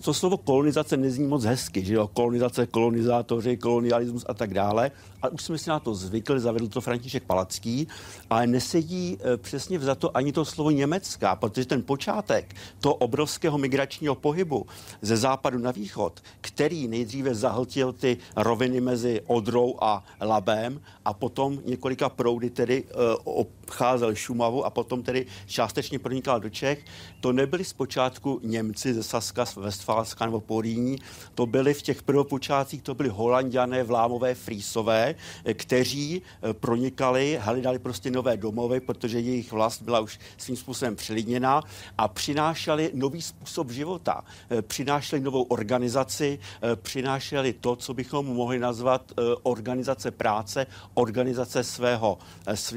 to 0.00 0.14
slovo 0.14 0.36
kolonizace 0.36 0.96
nezní 0.96 1.26
moc 1.26 1.44
hezky, 1.44 1.84
že 1.84 1.94
jo, 1.94 2.10
kolonizace, 2.12 2.66
kolonizátoři, 2.66 3.56
kolonialismus 3.56 4.24
a 4.28 4.34
tak 4.34 4.54
dále, 4.54 4.90
ale 5.22 5.30
už 5.30 5.42
jsme 5.42 5.58
si 5.58 5.70
na 5.70 5.80
to 5.80 5.94
zvykli, 5.94 6.40
zavedl 6.40 6.68
to 6.68 6.80
František 6.80 7.24
Palacký, 7.24 7.88
ale 8.30 8.46
nesedí 8.46 9.18
e, 9.20 9.36
přesně 9.36 9.78
za 9.78 9.94
to 9.94 10.16
ani 10.16 10.32
to 10.32 10.44
slovo 10.44 10.70
německá, 10.70 11.36
protože 11.36 11.66
ten 11.66 11.82
počátek 11.82 12.54
toho 12.80 12.94
obrovského 12.94 13.58
migračního 13.58 14.14
pohybu 14.14 14.66
ze 15.02 15.16
západu 15.16 15.58
na 15.58 15.70
východ, 15.70 16.20
který 16.40 16.88
nejdříve 16.88 17.34
zahltil 17.34 17.92
ty 17.92 18.16
roviny 18.36 18.80
mezi 18.80 19.20
Odrou 19.26 19.74
a 19.80 20.04
Labem 20.20 20.80
a 21.04 21.12
potom 21.12 21.58
několika 21.64 22.08
proudy 22.08 22.50
tedy 22.50 22.84
e, 22.84 22.92
obcházel 23.24 24.14
Šumavu 24.14 24.64
a 24.64 24.70
potom 24.70 25.02
tedy 25.02 25.26
částečně 25.46 25.98
pronikal 25.98 26.40
do 26.40 26.50
Čech. 26.50 26.84
To 27.20 27.32
nebyli 27.32 27.64
zpočátku 27.64 28.40
Němci 28.42 28.94
ze 28.94 29.02
Saska, 29.02 29.35
z 29.44 29.56
Westfálska 29.56 30.26
nebo 30.26 30.40
Poríní, 30.40 30.98
to 31.34 31.46
byli 31.46 31.74
v 31.74 31.82
těch 31.82 32.02
prvopočátcích, 32.02 32.82
to 32.82 32.94
byli 32.94 33.08
Holandiané, 33.08 33.82
Vlámové, 33.82 34.34
Frýsové, 34.34 35.14
kteří 35.54 36.22
eh, 36.22 36.52
pronikali, 36.52 37.38
hledali 37.40 37.78
prostě 37.78 38.10
nové 38.10 38.36
domovy, 38.36 38.80
protože 38.80 39.20
jejich 39.20 39.52
vlast 39.52 39.82
byla 39.82 40.00
už 40.00 40.18
svým 40.36 40.56
způsobem 40.56 40.96
přelidněná 40.96 41.62
a 41.98 42.08
přinášeli 42.08 42.90
nový 42.94 43.22
způsob 43.22 43.70
života. 43.70 44.24
Eh, 44.50 44.62
Přinášeli 44.62 45.22
novou 45.22 45.42
organizaci, 45.42 46.38
eh, 46.62 46.76
přinášeli 46.76 47.52
to, 47.52 47.76
co 47.76 47.94
bychom 47.94 48.26
mohli 48.26 48.58
nazvat 48.58 49.12
organizace 49.42 50.10
práce, 50.10 50.66
organizace 50.94 51.64
svého, 51.64 52.18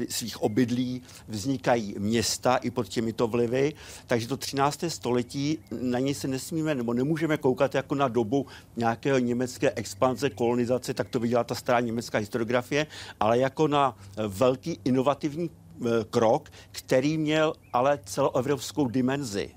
svých 0.08 0.42
obydlí, 0.42 1.02
vznikají 1.28 1.94
města 1.98 2.56
i 2.56 2.70
pod 2.70 2.88
těmito 2.88 3.26
vlivy, 3.26 3.72
takže 4.06 4.28
to 4.28 4.36
13. 4.36 4.90
století 4.90 5.58
na 5.70 5.98
něj 5.98 6.14
se 6.14 6.28
nesmíme 6.50 6.74
nebo 6.74 6.94
nemůžeme 6.94 7.36
koukat 7.36 7.74
jako 7.74 7.94
na 7.94 8.08
dobu 8.08 8.46
nějakého 8.76 9.18
německé 9.18 9.72
expanze, 9.76 10.30
kolonizace, 10.30 10.94
tak 10.94 11.08
to 11.08 11.20
viděla 11.20 11.44
ta 11.44 11.54
stará 11.54 11.80
německá 11.80 12.18
historiografie, 12.18 12.86
ale 13.20 13.38
jako 13.38 13.68
na 13.68 13.96
velký 14.28 14.78
inovativní 14.84 15.50
eh, 15.50 15.88
krok, 16.10 16.50
který 16.72 17.18
měl 17.18 17.52
ale 17.72 17.98
celoevropskou 18.04 18.88
dimenzi. 18.88 19.50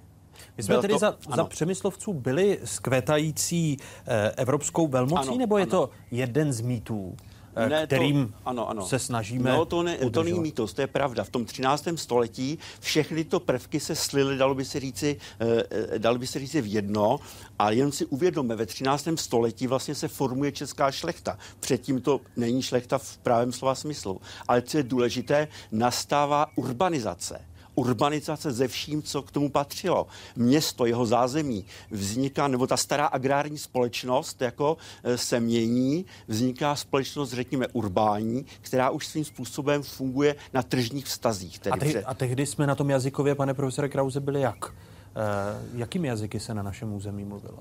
My 0.57 0.63
jsme 0.63 0.73
Byl 0.73 0.81
tedy 0.81 0.93
to- 0.93 0.99
za, 0.99 1.07
ano. 1.27 1.35
za 1.35 1.43
přemyslovců 1.43 2.13
byli 2.13 2.59
skvětající 2.63 3.77
eh, 4.07 4.31
evropskou 4.37 4.87
velmocí, 4.87 5.27
Ano, 5.29 5.37
nebo 5.37 5.57
je 5.57 5.63
ano. 5.63 5.71
to 5.71 5.89
jeden 6.11 6.53
z 6.53 6.61
mýtů, 6.61 7.15
eh, 7.17 7.32
Ne, 7.55 7.85
kterým 7.85 8.27
to, 8.27 8.49
ano, 8.49 8.69
ano. 8.69 8.85
se 8.85 8.99
snažíme 8.99 9.51
No, 9.51 9.65
to, 9.65 9.83
ne, 9.83 9.97
to 9.97 10.23
není 10.23 10.39
mýtus, 10.39 10.73
to 10.73 10.81
je 10.81 10.87
pravda. 10.87 11.23
V 11.23 11.29
tom 11.29 11.45
13. 11.45 11.87
století 11.95 12.59
všechny 12.79 13.23
tyto 13.23 13.39
prvky 13.39 13.79
se 13.79 13.95
slily, 13.95 14.37
dalo 14.37 14.55
by 14.55 14.65
se 14.65 14.79
říci, 14.79 15.17
eh, 15.39 15.63
eh, 15.95 15.99
dalo 15.99 16.17
by 16.17 16.27
se 16.27 16.39
říci 16.39 16.61
v 16.61 16.73
jedno, 16.73 17.19
a 17.59 17.71
jen 17.71 17.91
si 17.91 18.05
uvědomme, 18.05 18.55
ve 18.55 18.65
13. 18.65 19.17
století 19.17 19.67
vlastně 19.67 19.95
se 19.95 20.07
formuje 20.07 20.51
česká 20.51 20.91
šlechta. 20.91 21.37
Předtím 21.59 22.01
to 22.01 22.21
není 22.35 22.61
šlechta 22.61 22.97
v 22.97 23.17
právém 23.17 23.51
slova 23.51 23.75
smyslu. 23.75 24.21
Ale 24.47 24.61
co 24.61 24.77
je 24.77 24.83
důležité, 24.83 25.47
nastává 25.71 26.47
urbanizace 26.55 27.52
urbanizace 27.76 28.51
ze 28.51 28.67
vším, 28.67 29.01
co 29.01 29.21
k 29.21 29.32
tomu 29.32 29.49
patřilo. 29.49 30.07
Město, 30.36 30.86
jeho 30.86 31.05
zázemí 31.05 31.65
vzniká, 31.91 32.47
nebo 32.47 32.67
ta 32.67 32.78
stará 32.78 33.05
agrární 33.05 33.57
společnost 33.57 34.41
jako 34.41 34.78
eh, 35.03 35.17
se 35.17 35.39
mění, 35.39 36.05
vzniká 36.28 36.76
společnost, 36.76 37.34
řekněme, 37.34 37.67
urbání, 37.67 38.45
která 38.61 38.89
už 38.89 39.07
svým 39.07 39.26
způsobem 39.26 39.84
funguje 39.84 40.36
na 40.53 40.63
tržních 40.63 41.05
vztazích. 41.05 41.59
Tedy 41.59 41.74
A, 41.74 41.78
te, 41.78 41.86
pře- 41.86 42.03
a 42.03 42.13
tehdy 42.13 42.45
jsme 42.45 42.67
na 42.67 42.76
tom 42.76 42.89
jazykově, 42.89 43.36
pane 43.36 43.53
profesore 43.53 43.89
Krause, 43.89 44.19
byli 44.19 44.41
jak? 44.41 44.65
Eh, 44.65 45.67
jakými 45.74 46.07
jazyky 46.07 46.39
se 46.39 46.53
na 46.53 46.63
našem 46.63 46.93
území 46.93 47.26
mluvilo? 47.26 47.57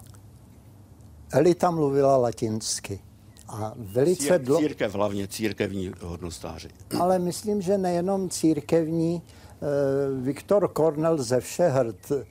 Elita 1.32 1.70
mluvila 1.70 2.16
latinsky. 2.16 3.00
A 3.48 3.72
velice 3.76 4.22
Cír, 4.22 4.40
dlouho... 4.40 4.60
církev 4.60 4.94
hlavně, 4.94 5.28
církevní 5.28 5.92
hodnostáři. 6.00 6.68
Ale 7.00 7.18
myslím, 7.18 7.62
že 7.62 7.78
nejenom 7.78 8.30
církevní. 8.30 9.22
Eh, 9.62 10.20
Viktor 10.20 10.68
Kornel 10.68 11.22
ze 11.22 11.40
Všehrd 11.40 12.12
eh, 12.12 12.24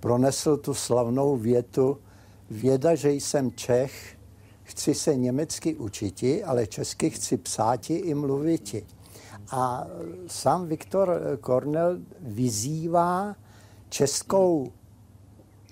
pronesl 0.00 0.56
tu 0.56 0.74
slavnou 0.74 1.36
větu 1.36 1.98
Věda, 2.50 2.94
že 2.94 3.12
jsem 3.12 3.52
Čech, 3.52 4.16
chci 4.62 4.94
se 4.94 5.16
německy 5.16 5.74
učiti, 5.74 6.44
ale 6.44 6.66
česky 6.66 7.10
chci 7.10 7.36
psáti 7.36 7.94
i 7.94 8.14
mluviti. 8.14 8.86
A 9.50 9.86
sám 10.26 10.66
Viktor 10.66 11.20
Kornel 11.40 11.98
vyzývá 12.20 13.36
českou 13.88 14.72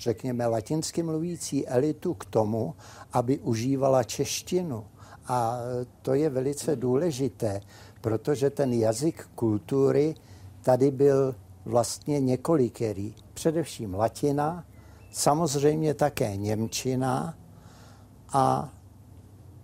řekněme, 0.03 0.46
latinsky 0.46 1.03
mluvící 1.03 1.68
elitu 1.68 2.14
k 2.14 2.24
tomu, 2.24 2.74
aby 3.12 3.38
užívala 3.38 4.05
češtinu. 4.05 4.84
A 5.26 5.59
to 6.03 6.14
je 6.14 6.30
velice 6.30 6.76
důležité, 6.76 7.61
protože 8.00 8.50
ten 8.50 8.72
jazyk 8.72 9.28
kultury 9.34 10.14
tady 10.62 10.90
byl 10.90 11.34
vlastně 11.64 12.20
několikerý. 12.20 13.14
Především 13.34 13.94
latina, 13.94 14.64
samozřejmě 15.10 15.94
také 15.94 16.36
němčina 16.36 17.34
a 18.32 18.72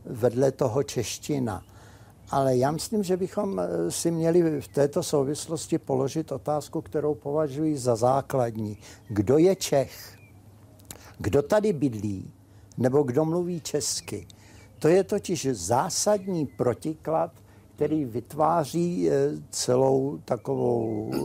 vedle 0.05 0.53
toho 0.53 0.82
čeština. 0.82 1.62
Ale 2.30 2.57
já 2.57 2.70
myslím, 2.70 3.03
že 3.03 3.16
bychom 3.16 3.61
eh, 3.61 3.90
si 3.90 4.11
měli 4.11 4.61
v 4.61 4.68
této 4.68 5.03
souvislosti 5.03 5.78
položit 5.78 6.32
otázku, 6.32 6.80
kterou 6.80 7.14
považuji 7.14 7.78
za 7.78 7.96
základní. 7.96 8.78
Kdo 9.09 9.38
je 9.38 9.57
Čech? 9.57 10.18
Kdo 11.18 11.42
tady 11.42 11.72
bydlí? 11.72 12.32
Nebo 12.76 13.03
kdo 13.03 13.24
mluví 13.24 13.61
česky? 13.61 14.26
To 14.78 14.88
je 14.88 15.05
totiž 15.05 15.49
zásadní 15.53 16.46
protiklad, 16.46 17.32
který 17.79 18.05
vytváří 18.05 19.11
eh, 19.11 19.31
celou 19.51 20.18
takovou 20.24 21.11
eh, 21.12 21.18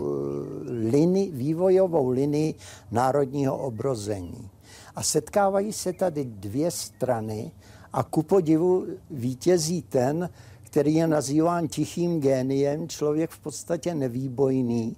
linii, 0.89 1.31
vývojovou 1.31 2.09
linii 2.09 2.53
národního 2.91 3.57
obrození. 3.57 4.49
A 4.95 5.03
setkávají 5.03 5.73
se 5.73 5.93
tady 5.93 6.25
dvě 6.25 6.71
strany 6.71 7.51
a 7.93 8.03
ku 8.03 8.23
podivu 8.23 8.85
vítězí 9.09 9.81
ten, 9.81 10.29
který 10.63 10.95
je 10.95 11.07
nazýván 11.07 11.67
tichým 11.67 12.21
géniem, 12.21 12.89
člověk 12.89 13.31
v 13.31 13.39
podstatě 13.39 13.95
nevýbojný, 13.95 14.95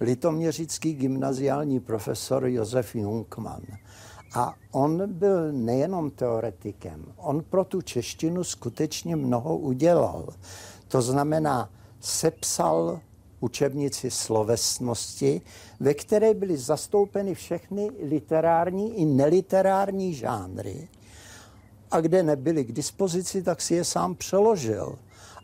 litoměřický 0.00 0.94
gymnaziální 0.94 1.80
profesor 1.80 2.46
Josef 2.46 2.94
Junkman. 2.94 3.62
A 4.34 4.54
on 4.70 5.12
byl 5.12 5.52
nejenom 5.52 6.10
teoretikem, 6.10 7.04
on 7.16 7.42
pro 7.50 7.64
tu 7.64 7.82
češtinu 7.82 8.44
skutečně 8.44 9.16
mnoho 9.16 9.56
udělal. 9.56 10.28
To 10.92 11.02
znamená, 11.02 11.70
sepsal 12.00 13.00
učebnici 13.40 14.10
slovesnosti, 14.10 15.40
ve 15.80 15.94
které 15.94 16.34
byly 16.34 16.56
zastoupeny 16.56 17.34
všechny 17.34 17.90
literární 18.02 18.98
i 18.98 19.04
neliterární 19.04 20.14
žánry. 20.14 20.88
A 21.90 22.00
kde 22.00 22.22
nebyly 22.22 22.64
k 22.64 22.72
dispozici, 22.72 23.42
tak 23.42 23.60
si 23.60 23.74
je 23.74 23.84
sám 23.84 24.14
přeložil. 24.14 24.98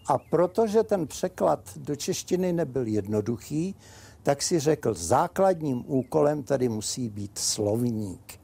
A 0.06 0.18
protože 0.18 0.82
ten 0.82 1.06
překlad 1.06 1.60
do 1.76 1.96
češtiny 1.96 2.52
nebyl 2.52 2.86
jednoduchý, 2.86 3.74
tak 4.22 4.42
si 4.42 4.58
řekl, 4.58 4.94
základním 4.94 5.84
úkolem 5.86 6.42
tady 6.42 6.68
musí 6.68 7.08
být 7.08 7.38
slovník. 7.38 8.40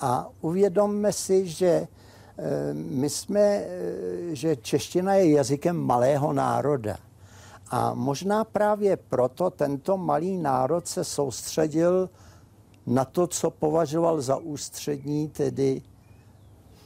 A 0.00 0.28
uvědomme 0.40 1.12
si, 1.12 1.46
že 1.46 1.88
my 2.74 3.10
jsme, 3.10 3.40
eh, 3.40 3.66
že 4.32 4.56
čeština 4.56 5.14
je 5.14 5.30
jazykem 5.30 5.76
malého 5.76 6.32
národa. 6.32 6.96
A 7.70 7.94
možná 7.94 8.44
právě 8.44 8.96
proto 8.96 9.50
tento 9.50 9.96
malý 9.96 10.38
národ 10.38 10.88
se 10.88 11.04
soustředil 11.04 12.10
na 12.86 13.04
to, 13.04 13.26
co 13.26 13.50
považoval 13.50 14.20
za 14.20 14.36
ústřední, 14.36 15.28
tedy 15.28 15.82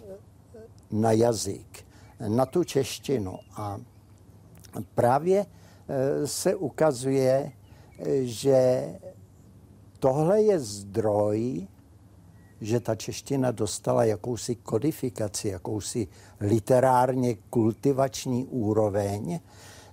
eh, 0.04 0.60
na 0.90 1.12
jazyk, 1.12 1.84
na 2.28 2.46
tu 2.46 2.64
češtinu. 2.64 3.38
A 3.56 3.80
právě 4.94 5.46
se 6.24 6.54
ukazuje, 6.54 7.52
že 8.22 8.86
tohle 9.98 10.42
je 10.42 10.60
zdroj, 10.60 11.66
že 12.62 12.80
ta 12.80 12.94
čeština 12.94 13.50
dostala 13.50 14.04
jakousi 14.04 14.56
kodifikaci, 14.56 15.48
jakousi 15.48 16.08
literárně 16.40 17.36
kultivační 17.50 18.44
úroveň, 18.44 19.40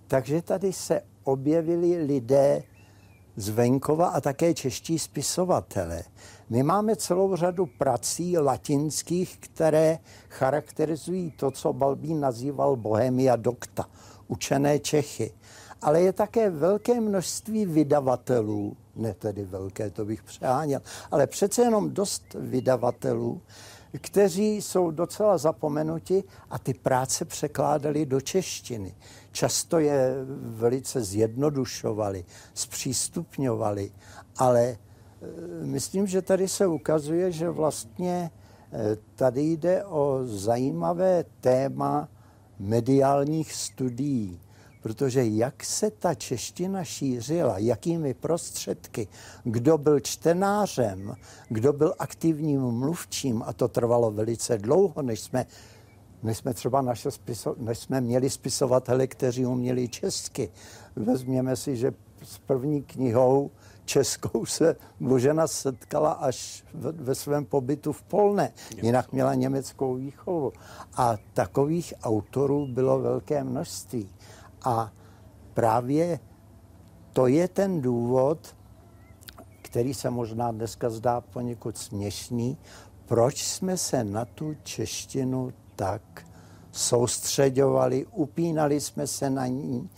takže 0.07 0.41
tady 0.41 0.73
se 0.73 1.01
objevili 1.23 1.97
lidé 1.97 2.63
z 3.35 3.49
venkova 3.49 4.07
a 4.07 4.21
také 4.21 4.53
čeští 4.53 4.99
spisovatele. 4.99 6.03
My 6.49 6.63
máme 6.63 6.95
celou 6.95 7.35
řadu 7.35 7.65
prací 7.65 8.37
latinských, 8.37 9.37
které 9.37 9.99
charakterizují 10.29 11.31
to, 11.31 11.51
co 11.51 11.73
Balbín 11.73 12.19
nazýval 12.19 12.75
Bohemia 12.75 13.35
docta, 13.35 13.89
učené 14.27 14.79
Čechy. 14.79 15.31
Ale 15.81 16.01
je 16.01 16.13
také 16.13 16.49
velké 16.49 17.01
množství 17.01 17.65
vydavatelů, 17.65 18.77
ne 18.99 19.13
tedy 19.13 19.45
velké, 19.45 19.89
to 19.89 20.05
bych 20.05 20.23
přeháněl, 20.23 20.81
ale 21.11 21.27
přece 21.27 21.61
jenom 21.61 21.93
dost 21.93 22.35
vydavatelů, 22.39 23.41
kteří 24.01 24.55
jsou 24.55 24.91
docela 24.91 25.37
zapomenuti 25.37 26.23
a 26.49 26.59
ty 26.59 26.73
práce 26.73 27.25
překládali 27.25 28.05
do 28.05 28.21
češtiny. 28.21 28.95
Často 29.31 29.79
je 29.79 30.15
velice 30.41 31.03
zjednodušovali, 31.03 32.25
zpřístupňovali, 32.53 33.91
ale 34.37 34.61
e, 34.63 34.77
myslím, 35.65 36.07
že 36.07 36.21
tady 36.21 36.47
se 36.47 36.67
ukazuje, 36.67 37.31
že 37.31 37.49
vlastně 37.49 38.31
e, 38.73 38.97
tady 39.15 39.41
jde 39.41 39.85
o 39.85 40.19
zajímavé 40.23 41.25
téma 41.41 42.09
mediálních 42.59 43.53
studií 43.53 44.39
protože 44.81 45.25
jak 45.25 45.63
se 45.63 45.91
ta 45.91 46.13
čeština 46.13 46.83
šířila, 46.83 47.57
jakými 47.57 48.13
prostředky, 48.13 49.07
kdo 49.43 49.77
byl 49.77 49.99
čtenářem, 49.99 51.15
kdo 51.49 51.73
byl 51.73 51.93
aktivním 51.99 52.61
mluvčím, 52.61 53.43
a 53.45 53.53
to 53.53 53.67
trvalo 53.67 54.11
velice 54.11 54.57
dlouho, 54.57 55.01
než 55.01 55.19
jsme, 55.19 55.45
než 56.23 56.37
jsme 56.37 56.53
třeba 56.53 56.81
naše 56.81 57.11
spiso, 57.11 57.55
než 57.57 57.79
jsme 57.79 58.01
měli 58.01 58.29
spisovatele, 58.29 59.07
kteří 59.07 59.45
uměli 59.45 59.87
česky. 59.87 60.51
Vezměme 60.95 61.55
si, 61.55 61.77
že 61.77 61.93
s 62.23 62.37
první 62.37 62.81
knihou 62.81 63.51
českou 63.85 64.45
se 64.45 64.75
Božena 64.99 65.47
setkala 65.47 66.11
až 66.11 66.63
ve 66.73 67.15
svém 67.15 67.45
pobytu 67.45 67.93
v 67.93 68.01
Polne. 68.01 68.53
Jinak 68.81 69.11
měla 69.11 69.33
německou 69.33 69.95
výchovu. 69.95 70.53
A 70.93 71.17
takových 71.33 71.93
autorů 72.03 72.67
bylo 72.67 72.99
velké 72.99 73.43
množství. 73.43 74.09
A 74.63 74.91
právě 75.53 76.19
to 77.13 77.27
je 77.27 77.47
ten 77.47 77.81
důvod, 77.81 78.55
který 79.61 79.93
se 79.93 80.09
možná 80.09 80.51
dneska 80.51 80.89
zdá 80.89 81.21
poněkud 81.21 81.77
směšný, 81.77 82.57
proč 83.05 83.43
jsme 83.43 83.77
se 83.77 84.03
na 84.03 84.25
tu 84.25 84.55
češtinu 84.63 85.53
tak 85.75 86.01
soustředovali, 86.71 88.05
upínali 88.05 88.81
jsme 88.81 89.07
se 89.07 89.29
na 89.29 89.47
ní 89.47 89.89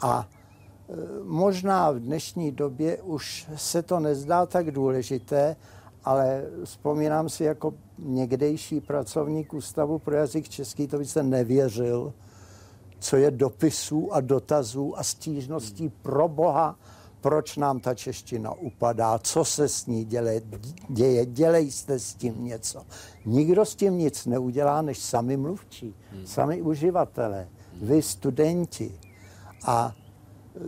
a 0.00 0.28
e, 0.28 0.94
možná 1.24 1.90
v 1.90 1.98
dnešní 1.98 2.52
době 2.52 3.02
už 3.02 3.48
se 3.56 3.82
to 3.82 4.00
nezdá 4.00 4.46
tak 4.46 4.70
důležité, 4.70 5.56
ale 6.04 6.44
vzpomínám 6.64 7.28
si 7.28 7.44
jako 7.44 7.74
někdejší 7.98 8.80
pracovník 8.80 9.54
Ústavu 9.54 9.98
pro 9.98 10.14
jazyk 10.14 10.48
český, 10.48 10.86
to 10.86 10.98
byste 10.98 11.22
nevěřil, 11.22 12.12
co 12.98 13.16
je 13.16 13.30
dopisů 13.30 14.14
a 14.14 14.20
dotazů 14.20 14.98
a 14.98 15.02
stížností 15.02 15.88
pro 15.88 16.28
Boha, 16.28 16.76
proč 17.20 17.56
nám 17.56 17.80
ta 17.80 17.94
čeština 17.94 18.52
upadá, 18.52 19.18
co 19.18 19.44
se 19.44 19.68
s 19.68 19.86
ní 19.86 20.04
děle, 20.04 20.40
děje, 20.88 21.26
dělej 21.26 21.70
jste 21.70 21.98
s 21.98 22.14
tím 22.14 22.44
něco. 22.44 22.82
Nikdo 23.24 23.64
s 23.64 23.74
tím 23.74 23.98
nic 23.98 24.26
neudělá, 24.26 24.82
než 24.82 24.98
sami 24.98 25.36
mluvčí, 25.36 25.94
hmm. 26.12 26.26
sami 26.26 26.62
uživatelé, 26.62 27.48
vy 27.82 28.02
studenti. 28.02 28.92
A 29.64 29.94
e, 30.56 30.60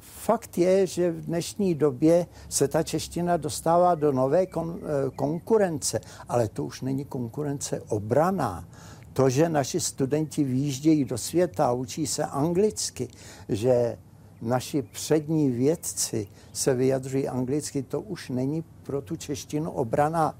fakt 0.00 0.58
je, 0.58 0.86
že 0.86 1.10
v 1.10 1.20
dnešní 1.20 1.74
době 1.74 2.26
se 2.48 2.68
ta 2.68 2.82
čeština 2.82 3.36
dostává 3.36 3.94
do 3.94 4.12
nové 4.12 4.46
kon, 4.46 4.80
e, 4.82 5.10
konkurence, 5.10 6.00
ale 6.28 6.48
to 6.48 6.64
už 6.64 6.80
není 6.80 7.04
konkurence 7.04 7.80
obraná 7.88 8.68
to, 9.16 9.30
že 9.30 9.48
naši 9.48 9.80
studenti 9.80 10.44
výjíždějí 10.44 11.04
do 11.04 11.18
světa 11.18 11.66
a 11.66 11.72
učí 11.72 12.06
se 12.06 12.24
anglicky, 12.24 13.08
že 13.48 13.98
naši 14.42 14.82
přední 14.82 15.50
vědci 15.50 16.28
se 16.52 16.74
vyjadřují 16.74 17.28
anglicky, 17.28 17.82
to 17.82 18.00
už 18.00 18.28
není 18.28 18.64
pro 18.82 19.02
tu 19.02 19.16
češtinu 19.16 19.70
obraná 19.70 20.38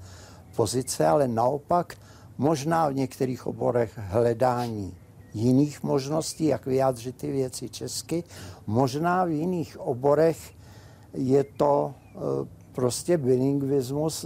pozice, 0.55 1.07
ale 1.07 1.27
naopak 1.27 1.97
možná 2.37 2.89
v 2.89 2.93
některých 2.93 3.47
oborech 3.47 3.97
hledání 3.97 4.93
jiných 5.33 5.83
možností, 5.83 6.45
jak 6.45 6.65
vyjádřit 6.65 7.15
ty 7.15 7.31
věci 7.31 7.69
česky. 7.69 8.23
Možná 8.67 9.25
v 9.25 9.31
jiných 9.31 9.79
oborech 9.79 10.53
je 11.13 11.43
to 11.43 11.93
eh, 11.93 12.19
prostě 12.71 13.17
bilingvismus 13.17 14.25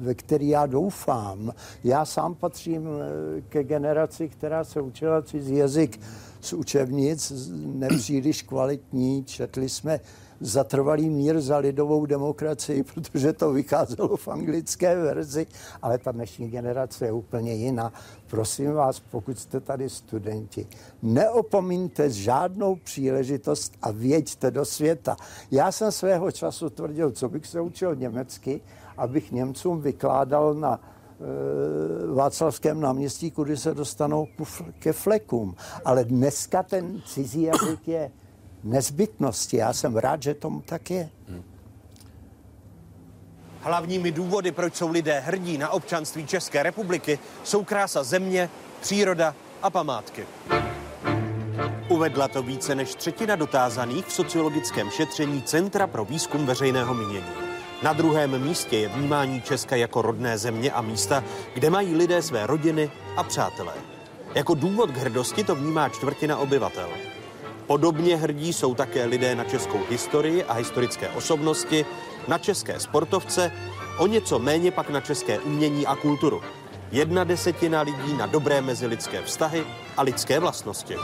ve 0.00 0.14
který 0.14 0.48
já 0.48 0.66
doufám. 0.66 1.52
Já 1.84 2.04
sám 2.04 2.34
patřím 2.34 2.88
eh, 2.88 3.40
ke 3.48 3.64
generaci, 3.64 4.28
která 4.28 4.64
se 4.64 4.80
učila 4.80 5.22
cizí 5.22 5.56
jazyk 5.56 6.00
z 6.40 6.52
učebnic, 6.52 7.32
nepříliš 7.56 8.42
kvalitní. 8.42 9.24
Četli 9.24 9.68
jsme 9.68 10.00
za 10.40 10.64
trvalý 10.64 11.10
mír, 11.10 11.40
za 11.40 11.58
lidovou 11.58 12.06
demokracii, 12.06 12.82
protože 12.94 13.32
to 13.32 13.52
vycházelo 13.52 14.16
v 14.16 14.28
anglické 14.28 14.96
verzi, 14.96 15.46
ale 15.82 15.98
ta 15.98 16.12
dnešní 16.12 16.48
generace 16.48 17.04
je 17.04 17.12
úplně 17.12 17.54
jiná. 17.54 17.92
Prosím 18.26 18.72
vás, 18.72 19.00
pokud 19.00 19.38
jste 19.38 19.60
tady 19.60 19.90
studenti, 19.90 20.66
neopomíňte 21.02 22.10
žádnou 22.10 22.76
příležitost 22.76 23.72
a 23.82 23.90
věďte 23.90 24.50
do 24.50 24.64
světa. 24.64 25.16
Já 25.50 25.72
jsem 25.72 25.92
svého 25.92 26.30
času 26.30 26.70
tvrdil, 26.70 27.10
co 27.10 27.28
bych 27.28 27.46
se 27.46 27.60
učil 27.60 27.96
německy, 27.96 28.60
abych 28.96 29.32
Němcům 29.32 29.80
vykládal 29.80 30.54
na 30.54 30.80
e, 30.80 32.14
Václavském 32.14 32.80
náměstí, 32.80 33.30
kudy 33.30 33.56
se 33.56 33.74
dostanou 33.74 34.26
ke 34.78 34.92
flekům. 34.92 35.54
Ale 35.84 36.04
dneska 36.04 36.62
ten 36.62 37.02
cizí 37.06 37.42
jazyk 37.42 37.88
je 37.88 38.10
nezbytnosti. 38.64 39.56
Já 39.56 39.72
jsem 39.72 39.96
rád, 39.96 40.22
že 40.22 40.34
tomu 40.34 40.60
tak 40.60 40.90
je. 40.90 41.10
Hlavními 43.60 44.12
důvody, 44.12 44.52
proč 44.52 44.74
jsou 44.74 44.90
lidé 44.90 45.20
hrdí 45.20 45.58
na 45.58 45.70
občanství 45.70 46.26
České 46.26 46.62
republiky, 46.62 47.18
jsou 47.44 47.64
krása 47.64 48.02
země, 48.02 48.50
příroda 48.80 49.34
a 49.62 49.70
památky. 49.70 50.26
Uvedla 51.88 52.28
to 52.28 52.42
více 52.42 52.74
než 52.74 52.94
třetina 52.94 53.36
dotázaných 53.36 54.06
v 54.06 54.12
sociologickém 54.12 54.90
šetření 54.90 55.42
Centra 55.42 55.86
pro 55.86 56.04
výzkum 56.04 56.46
veřejného 56.46 56.94
mínění. 56.94 57.45
Na 57.86 57.92
druhém 57.92 58.38
místě 58.42 58.76
je 58.78 58.88
vnímání 58.88 59.42
Česka 59.42 59.76
jako 59.76 60.02
rodné 60.02 60.38
země 60.38 60.70
a 60.70 60.80
místa, 60.82 61.24
kde 61.54 61.70
mají 61.70 61.94
lidé 61.94 62.22
své 62.22 62.46
rodiny 62.46 62.90
a 63.16 63.22
přátelé. 63.22 63.72
Jako 64.34 64.54
důvod 64.54 64.90
k 64.90 64.96
hrdosti 64.96 65.44
to 65.44 65.54
vnímá 65.54 65.88
čtvrtina 65.88 66.38
obyvatel. 66.38 66.88
Podobně 67.66 68.16
hrdí 68.16 68.52
jsou 68.52 68.74
také 68.74 69.04
lidé 69.04 69.34
na 69.34 69.44
českou 69.44 69.80
historii 69.90 70.44
a 70.44 70.52
historické 70.52 71.08
osobnosti, 71.08 71.86
na 72.28 72.38
české 72.38 72.80
sportovce, 72.80 73.52
o 73.98 74.06
něco 74.06 74.38
méně 74.38 74.70
pak 74.70 74.90
na 74.90 75.00
české 75.00 75.38
umění 75.38 75.86
a 75.86 75.96
kulturu. 75.96 76.42
Jedna 76.92 77.24
desetina 77.24 77.82
lidí 77.82 78.12
na 78.16 78.26
dobré 78.26 78.60
mezilidské 78.60 79.22
vztahy 79.22 79.64
a 79.96 80.02
lidské 80.02 80.40
vlastnosti. 80.40 80.96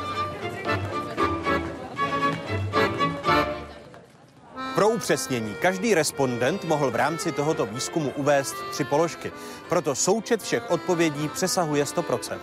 Pro 4.74 4.88
upřesnění, 4.88 5.54
každý 5.60 5.94
respondent 5.94 6.64
mohl 6.64 6.90
v 6.90 6.96
rámci 6.96 7.32
tohoto 7.32 7.66
výzkumu 7.66 8.12
uvést 8.16 8.54
tři 8.70 8.84
položky, 8.84 9.32
proto 9.68 9.94
součet 9.94 10.42
všech 10.42 10.70
odpovědí 10.70 11.28
přesahuje 11.28 11.84
100%. 11.84 12.38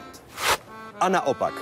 A 1.00 1.10
naopak, 1.10 1.54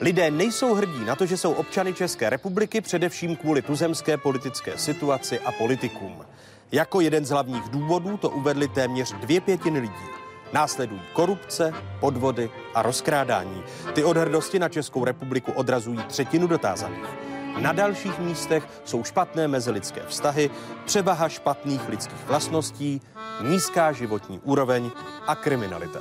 lidé 0.00 0.30
nejsou 0.30 0.74
hrdí 0.74 1.04
na 1.04 1.16
to, 1.16 1.26
že 1.26 1.36
jsou 1.36 1.52
občany 1.52 1.94
České 1.94 2.30
republiky 2.30 2.80
především 2.80 3.36
kvůli 3.36 3.62
tuzemské 3.62 4.16
politické 4.16 4.78
situaci 4.78 5.40
a 5.40 5.52
politikům. 5.52 6.24
Jako 6.72 7.00
jeden 7.00 7.24
z 7.24 7.30
hlavních 7.30 7.68
důvodů 7.68 8.16
to 8.16 8.30
uvedli 8.30 8.68
téměř 8.68 9.12
dvě 9.12 9.40
pětiny 9.40 9.78
lidí. 9.78 10.06
Následují 10.52 11.02
korupce, 11.12 11.72
podvody 12.00 12.50
a 12.74 12.82
rozkrádání. 12.82 13.62
Ty 13.92 14.04
od 14.04 14.16
hrdosti 14.16 14.58
na 14.58 14.68
Českou 14.68 15.04
republiku 15.04 15.52
odrazují 15.52 15.98
třetinu 15.98 16.46
dotázaných. 16.46 17.35
Na 17.60 17.72
dalších 17.72 18.18
místech 18.18 18.68
jsou 18.84 19.04
špatné 19.04 19.48
mezilidské 19.48 20.00
vztahy, 20.06 20.50
převaha 20.84 21.28
špatných 21.28 21.88
lidských 21.88 22.26
vlastností, 22.26 23.00
nízká 23.42 23.92
životní 23.92 24.40
úroveň 24.44 24.90
a 25.26 25.34
kriminalita. 25.34 26.00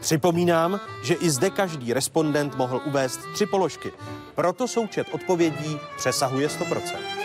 Připomínám, 0.00 0.80
že 1.04 1.14
i 1.14 1.30
zde 1.30 1.50
každý 1.50 1.92
respondent 1.92 2.56
mohl 2.56 2.80
uvést 2.84 3.20
tři 3.34 3.46
položky, 3.46 3.92
proto 4.34 4.68
součet 4.68 5.06
odpovědí 5.12 5.78
přesahuje 5.96 6.48
100%. 6.48 7.20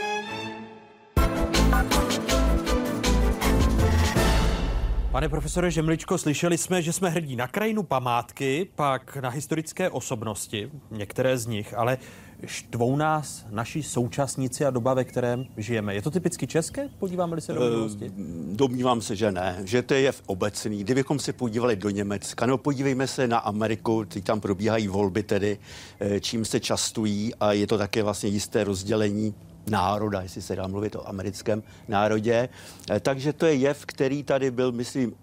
Pane 5.11 5.29
profesore 5.29 5.71
Žemličko, 5.71 6.17
slyšeli 6.17 6.57
jsme, 6.57 6.81
že 6.81 6.93
jsme 6.93 7.09
hrdí 7.09 7.35
na 7.35 7.47
krajinu 7.47 7.83
památky, 7.83 8.67
pak 8.75 9.17
na 9.17 9.29
historické 9.29 9.89
osobnosti, 9.89 10.71
některé 10.91 11.37
z 11.37 11.45
nich, 11.45 11.73
ale 11.77 11.97
štvou 12.45 12.95
nás 12.95 13.45
naši 13.49 13.83
současníci 13.83 14.65
a 14.65 14.69
doba, 14.69 14.93
ve 14.93 15.03
kterém 15.03 15.45
žijeme. 15.57 15.95
Je 15.95 16.01
to 16.01 16.11
typicky 16.11 16.47
české? 16.47 16.89
Podíváme-li 16.99 17.41
se 17.41 17.53
do 17.53 17.59
minulosti? 17.59 18.11
Domnívám 18.51 19.01
se, 19.01 19.15
že 19.15 19.31
ne, 19.31 19.61
že 19.63 19.81
to 19.81 19.93
je 19.93 20.11
v 20.11 20.21
obecný. 20.25 20.83
Kdybychom 20.83 21.19
se 21.19 21.33
podívali 21.33 21.75
do 21.75 21.89
Německa, 21.89 22.45
no 22.45 22.57
podívejme 22.57 23.07
se 23.07 23.27
na 23.27 23.37
Ameriku, 23.37 24.05
teď 24.05 24.23
tam 24.23 24.41
probíhají 24.41 24.87
volby 24.87 25.23
tedy, 25.23 25.57
eh, 25.99 26.19
čím 26.19 26.45
se 26.45 26.59
častují 26.59 27.35
a 27.35 27.53
je 27.53 27.67
to 27.67 27.77
také 27.77 28.03
vlastně 28.03 28.29
jisté 28.29 28.63
rozdělení 28.63 29.33
národa, 29.69 30.21
jestli 30.21 30.41
se 30.41 30.55
dá 30.55 30.67
mluvit 30.67 30.95
o 30.95 31.09
americkém 31.09 31.63
národě. 31.87 32.49
Eh, 32.91 32.99
Takže 32.99 33.33
to 33.33 33.45
je 33.45 33.53
jev, 33.53 33.85
který 33.85 34.23
tady 34.23 34.51
byl, 34.51 34.71
myslím, 34.71 35.13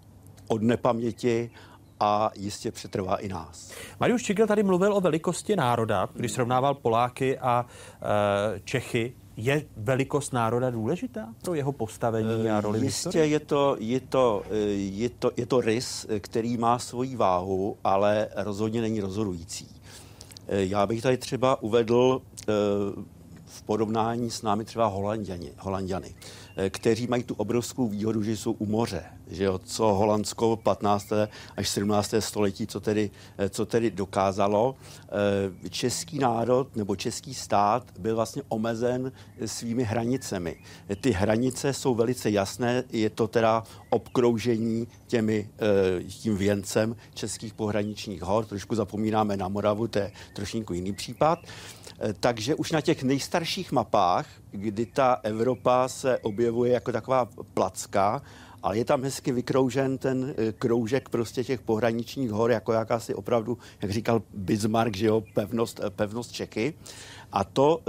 od 0.47 0.61
nepaměti 0.61 1.49
a 1.99 2.31
jistě 2.35 2.71
přetrvá 2.71 3.15
i 3.15 3.27
nás. 3.27 3.71
Mariusz 3.99 4.21
Čigl 4.23 4.47
tady 4.47 4.63
mluvil 4.63 4.93
o 4.93 5.01
velikosti 5.01 5.55
národa, 5.55 6.09
když 6.13 6.31
srovnával 6.31 6.73
Poláky 6.73 7.39
a 7.39 7.65
e, 8.55 8.59
Čechy. 8.59 9.13
Je 9.37 9.65
velikost 9.77 10.33
národa 10.33 10.69
důležitá 10.69 11.27
pro 11.43 11.53
jeho 11.53 11.71
postavení 11.71 12.49
a 12.49 12.61
roli 12.61 12.79
Eh, 12.79 12.83
Jistě 12.83 13.19
je 13.19 13.39
to, 13.39 13.75
je, 13.79 13.99
to, 13.99 14.43
eh, 14.51 14.55
je, 14.75 15.09
to, 15.09 15.31
je 15.37 15.45
to 15.45 15.61
rys, 15.61 16.05
který 16.19 16.57
má 16.57 16.79
svoji 16.79 17.15
váhu, 17.15 17.77
ale 17.83 18.27
rozhodně 18.35 18.81
není 18.81 18.99
rozhodující. 19.01 19.67
Eh, 20.47 20.63
Já 20.63 20.85
bych 20.87 21.01
tady 21.01 21.17
třeba 21.17 21.61
uvedl 21.61 22.21
v 23.45 23.61
porovnání 23.61 24.29
s 24.31 24.41
námi 24.41 24.65
třeba 24.65 24.85
Holanděni, 24.87 25.51
Holanděny, 25.59 26.15
kteří 26.69 27.07
mají 27.07 27.23
tu 27.23 27.33
obrovskou 27.33 27.87
výhodu, 27.87 28.23
že 28.23 28.37
jsou 28.37 28.51
u 28.51 28.65
moře. 28.65 29.03
Že 29.27 29.43
jo, 29.43 29.59
co 29.63 29.85
Holandsko 29.85 30.55
15. 30.55 31.07
až 31.57 31.69
17. 31.69 32.13
století, 32.19 32.67
co 32.67 32.79
tedy, 32.79 33.11
eh, 33.37 33.49
co 33.49 33.65
tedy 33.65 33.91
dokázalo. 33.91 34.75
Eh, 35.63 35.69
Český 35.69 36.19
národ 36.19 36.75
nebo 36.75 36.95
český 36.95 37.33
stát 37.33 37.83
byl 37.99 38.15
vlastně 38.15 38.41
omezen 38.47 39.11
svými 39.45 39.83
hranicemi. 39.83 40.55
Ty 41.01 41.11
hranice 41.11 41.73
jsou 41.73 41.95
velice 41.95 42.31
jasné, 42.31 42.83
je 42.91 43.09
to 43.09 43.27
teda 43.27 43.63
obkroužení 43.89 44.87
těmi, 45.07 45.49
eh, 45.99 46.03
tím 46.03 46.37
věncem 46.37 46.95
českých 47.13 47.53
pohraničních 47.53 48.21
hor. 48.21 48.45
Trošku 48.45 48.75
zapomínáme 48.75 49.37
na 49.37 49.47
Moravu, 49.47 49.87
to 49.87 49.99
je 49.99 50.11
trošku 50.33 50.73
jiný 50.73 50.93
případ. 50.93 51.39
Eh, 51.99 52.13
Takže 52.19 52.55
už 52.55 52.71
na 52.71 52.81
těch 52.81 53.03
nejstarších 53.03 53.71
mapách, 53.71 54.27
kdy 54.51 54.85
ta 54.85 55.19
Evropa 55.23 55.87
se 55.87 56.17
objevuje 56.17 56.71
jako 56.71 56.91
taková 56.91 57.29
placka, 57.53 58.21
ale 58.63 58.77
je 58.77 58.85
tam 58.85 59.03
hezky 59.03 59.31
vykroužen 59.31 59.97
ten 59.97 60.33
eh, 60.37 60.51
kroužek 60.51 61.09
prostě 61.09 61.43
těch 61.43 61.61
pohraničních 61.61 62.31
hor, 62.31 62.51
jako 62.51 62.73
jakási 62.73 63.15
opravdu, 63.15 63.57
jak 63.81 63.91
říkal 63.91 64.21
Bismarck, 64.33 64.95
že 64.95 65.05
jo, 65.05 65.23
pevnost, 65.33 65.79
eh, 65.83 65.89
pevnost 65.89 66.31
Čeky. 66.31 66.73
A 67.31 67.43
to 67.43 67.81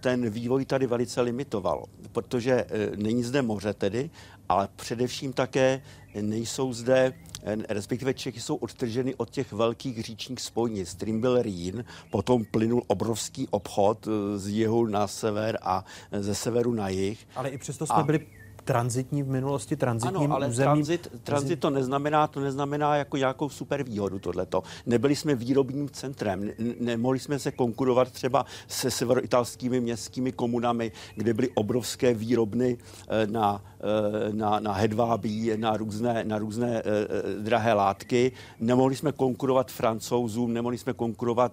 ten 0.00 0.30
vývoj 0.30 0.64
tady 0.64 0.86
velice 0.86 1.20
limitoval, 1.20 1.84
protože 2.12 2.64
není 2.96 3.22
zde 3.22 3.42
moře 3.42 3.72
tedy, 3.72 4.10
ale 4.48 4.68
především 4.76 5.32
také 5.32 5.82
nejsou 6.22 6.72
zde, 6.72 7.12
eh, 7.42 7.56
respektive 7.68 8.14
Čechy 8.14 8.40
jsou 8.40 8.56
odtrženy 8.56 9.14
od 9.14 9.30
těch 9.30 9.52
velkých 9.52 10.02
říčních 10.02 10.40
spojnic, 10.40 10.94
kterým 10.94 11.20
byl 11.20 11.42
Rýn, 11.42 11.84
potom 12.10 12.44
plynul 12.44 12.82
obrovský 12.86 13.48
obchod 13.50 14.06
eh, 14.06 14.38
z 14.38 14.48
jihu 14.48 14.86
na 14.86 15.06
sever 15.06 15.58
a 15.62 15.84
eh, 16.12 16.22
ze 16.22 16.34
severu 16.34 16.72
na 16.74 16.88
jih. 16.88 17.26
Ale 17.36 17.48
i 17.48 17.58
přesto 17.58 17.86
jsme 17.86 17.96
A- 17.96 18.02
byli 18.02 18.26
transitní 18.64 19.22
v 19.22 19.28
minulosti, 19.28 19.76
transitním 19.76 20.32
ano, 20.32 20.34
ale 20.34 20.48
územím. 20.48 20.72
transit, 20.72 21.08
transit 21.22 21.60
to 21.60 21.70
neznamená, 21.70 22.26
to 22.26 22.40
neznamená 22.40 22.96
jako 22.96 23.16
nějakou 23.16 23.48
super 23.48 23.82
výhodu 23.82 24.18
tohleto. 24.18 24.62
Nebyli 24.86 25.16
jsme 25.16 25.34
výrobním 25.34 25.88
centrem, 25.88 26.50
ne, 26.80 26.94
nemohli 27.04 27.18
jsme 27.18 27.38
se 27.38 27.52
konkurovat 27.52 28.10
třeba 28.10 28.46
se 28.68 28.90
severoitalskými 28.90 29.80
městskými 29.80 30.32
komunami, 30.32 30.92
kde 31.14 31.34
byly 31.34 31.50
obrovské 31.54 32.14
výrobny 32.14 32.78
eh, 33.08 33.26
na, 33.26 33.64
eh, 33.80 34.32
na, 34.32 34.60
na 34.60 34.72
hedvábí, 34.72 35.52
na 35.56 35.76
různé, 35.76 36.24
na 36.24 36.38
různé 36.38 36.82
eh, 36.84 37.42
drahé 37.42 37.72
látky. 37.72 38.32
Nemohli 38.60 38.96
jsme 38.96 39.12
konkurovat 39.12 39.70
francouzům, 39.70 40.52
nemohli 40.52 40.78
jsme 40.78 40.92
konkurovat, 40.92 41.52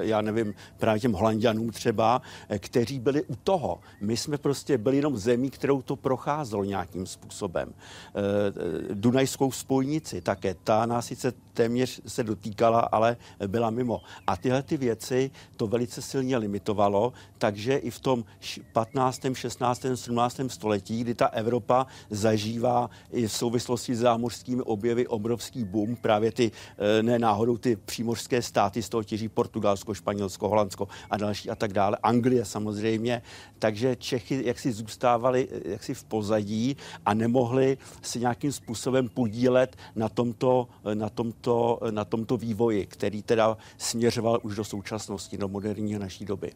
já 0.00 0.20
nevím, 0.20 0.54
právě 0.78 1.00
těm 1.00 1.12
holanděnům 1.12 1.70
třeba, 1.70 2.22
kteří 2.58 2.98
byli 2.98 3.22
u 3.22 3.36
toho. 3.36 3.80
My 4.00 4.16
jsme 4.16 4.38
prostě 4.38 4.78
byli 4.78 4.96
jenom 4.96 5.16
zemí, 5.16 5.50
kterou 5.50 5.82
to 5.82 5.95
procházelo 5.96 6.64
nějakým 6.64 7.06
způsobem. 7.06 7.72
E, 7.72 8.94
Dunajskou 8.94 9.52
spojnici 9.52 10.20
také, 10.20 10.54
ta 10.54 10.86
nás 10.86 11.06
sice 11.06 11.32
téměř 11.56 12.00
se 12.06 12.24
dotýkala, 12.24 12.80
ale 12.80 13.16
byla 13.46 13.70
mimo. 13.70 14.00
A 14.26 14.36
tyhle 14.36 14.62
ty 14.62 14.76
věci 14.76 15.30
to 15.56 15.66
velice 15.66 16.02
silně 16.02 16.36
limitovalo, 16.36 17.12
takže 17.38 17.76
i 17.76 17.90
v 17.90 18.00
tom 18.00 18.24
15., 18.72 19.20
16., 19.32 19.86
17. 19.94 20.40
století, 20.46 21.00
kdy 21.00 21.14
ta 21.14 21.26
Evropa 21.26 21.86
zažívá 22.10 22.90
i 23.12 23.26
v 23.26 23.32
souvislosti 23.32 23.96
s 23.96 23.98
zámořskými 23.98 24.62
objevy 24.62 25.06
obrovský 25.06 25.64
boom, 25.64 25.96
právě 25.96 26.32
ty 26.32 26.50
ne 27.02 27.18
náhodou 27.18 27.56
ty 27.56 27.76
přímořské 27.76 28.42
státy 28.42 28.82
z 28.82 28.88
toho 28.88 29.02
těží 29.02 29.28
Portugalsko, 29.28 29.94
Španělsko, 29.94 30.48
Holandsko 30.48 30.88
a 31.10 31.16
další 31.16 31.50
a 31.50 31.54
tak 31.54 31.72
dále, 31.72 31.96
Anglie 32.02 32.44
samozřejmě, 32.44 33.22
takže 33.58 33.96
Čechy 33.96 34.42
jaksi 34.46 34.72
zůstávali 34.72 35.48
jaksi 35.88 35.94
v 35.94 36.04
pozadí 36.04 36.76
a 37.06 37.14
nemohli 37.14 37.78
si 38.02 38.20
nějakým 38.20 38.52
způsobem 38.52 39.08
podílet 39.08 39.76
na 39.96 40.08
tomto, 40.08 40.68
na 40.94 41.08
tomto, 41.08 41.80
na 41.90 42.04
tomto 42.04 42.36
vývoji, 42.36 42.86
který 42.86 43.22
teda 43.22 43.56
směřoval 43.78 44.40
už 44.42 44.56
do 44.56 44.64
současnosti, 44.64 45.38
do 45.38 45.48
moderní 45.48 45.98
naší 45.98 46.24
doby. 46.24 46.52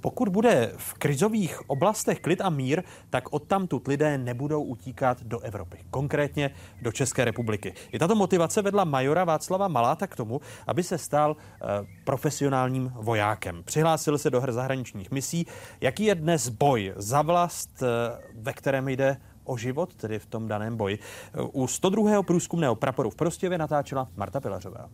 Pokud 0.00 0.28
bude 0.28 0.72
v 0.76 0.94
krizových 0.94 1.70
oblastech 1.70 2.20
klid 2.20 2.40
a 2.40 2.50
mír, 2.50 2.82
tak 3.10 3.32
odtamtud 3.32 3.88
lidé 3.88 4.18
nebudou 4.18 4.62
utíkat 4.62 5.22
do 5.22 5.40
Evropy, 5.40 5.78
konkrétně 5.90 6.50
do 6.82 6.92
České 6.92 7.24
republiky. 7.24 7.74
I 7.92 7.98
tato 7.98 8.14
motivace 8.14 8.62
vedla 8.62 8.84
majora 8.84 9.24
Václava 9.24 9.68
Maláta 9.68 10.06
k 10.06 10.16
tomu, 10.16 10.40
aby 10.66 10.82
se 10.82 10.98
stal 10.98 11.36
uh, 11.36 11.68
profesionálním 12.04 12.92
vojákem. 12.94 13.62
Přihlásil 13.64 14.18
se 14.18 14.30
do 14.30 14.40
her 14.40 14.52
zahraničních 14.52 15.10
misí. 15.10 15.46
Jaký 15.80 16.04
je 16.04 16.14
dnes 16.14 16.48
boj 16.48 16.92
za 16.96 17.22
vlast, 17.22 17.82
uh, 17.82 17.88
ve 18.42 18.52
kterém 18.66 18.88
jde 18.88 19.16
o 19.44 19.56
život, 19.56 19.94
tedy 19.94 20.18
v 20.18 20.26
tom 20.26 20.48
daném 20.48 20.76
boji? 20.76 20.98
U 21.52 21.66
102. 21.66 22.22
průzkumného 22.22 22.74
praporu 22.74 23.10
v 23.10 23.14
Prostěvě 23.14 23.58
natáčela 23.58 24.08
Marta 24.16 24.40
Pilařová. 24.40 24.88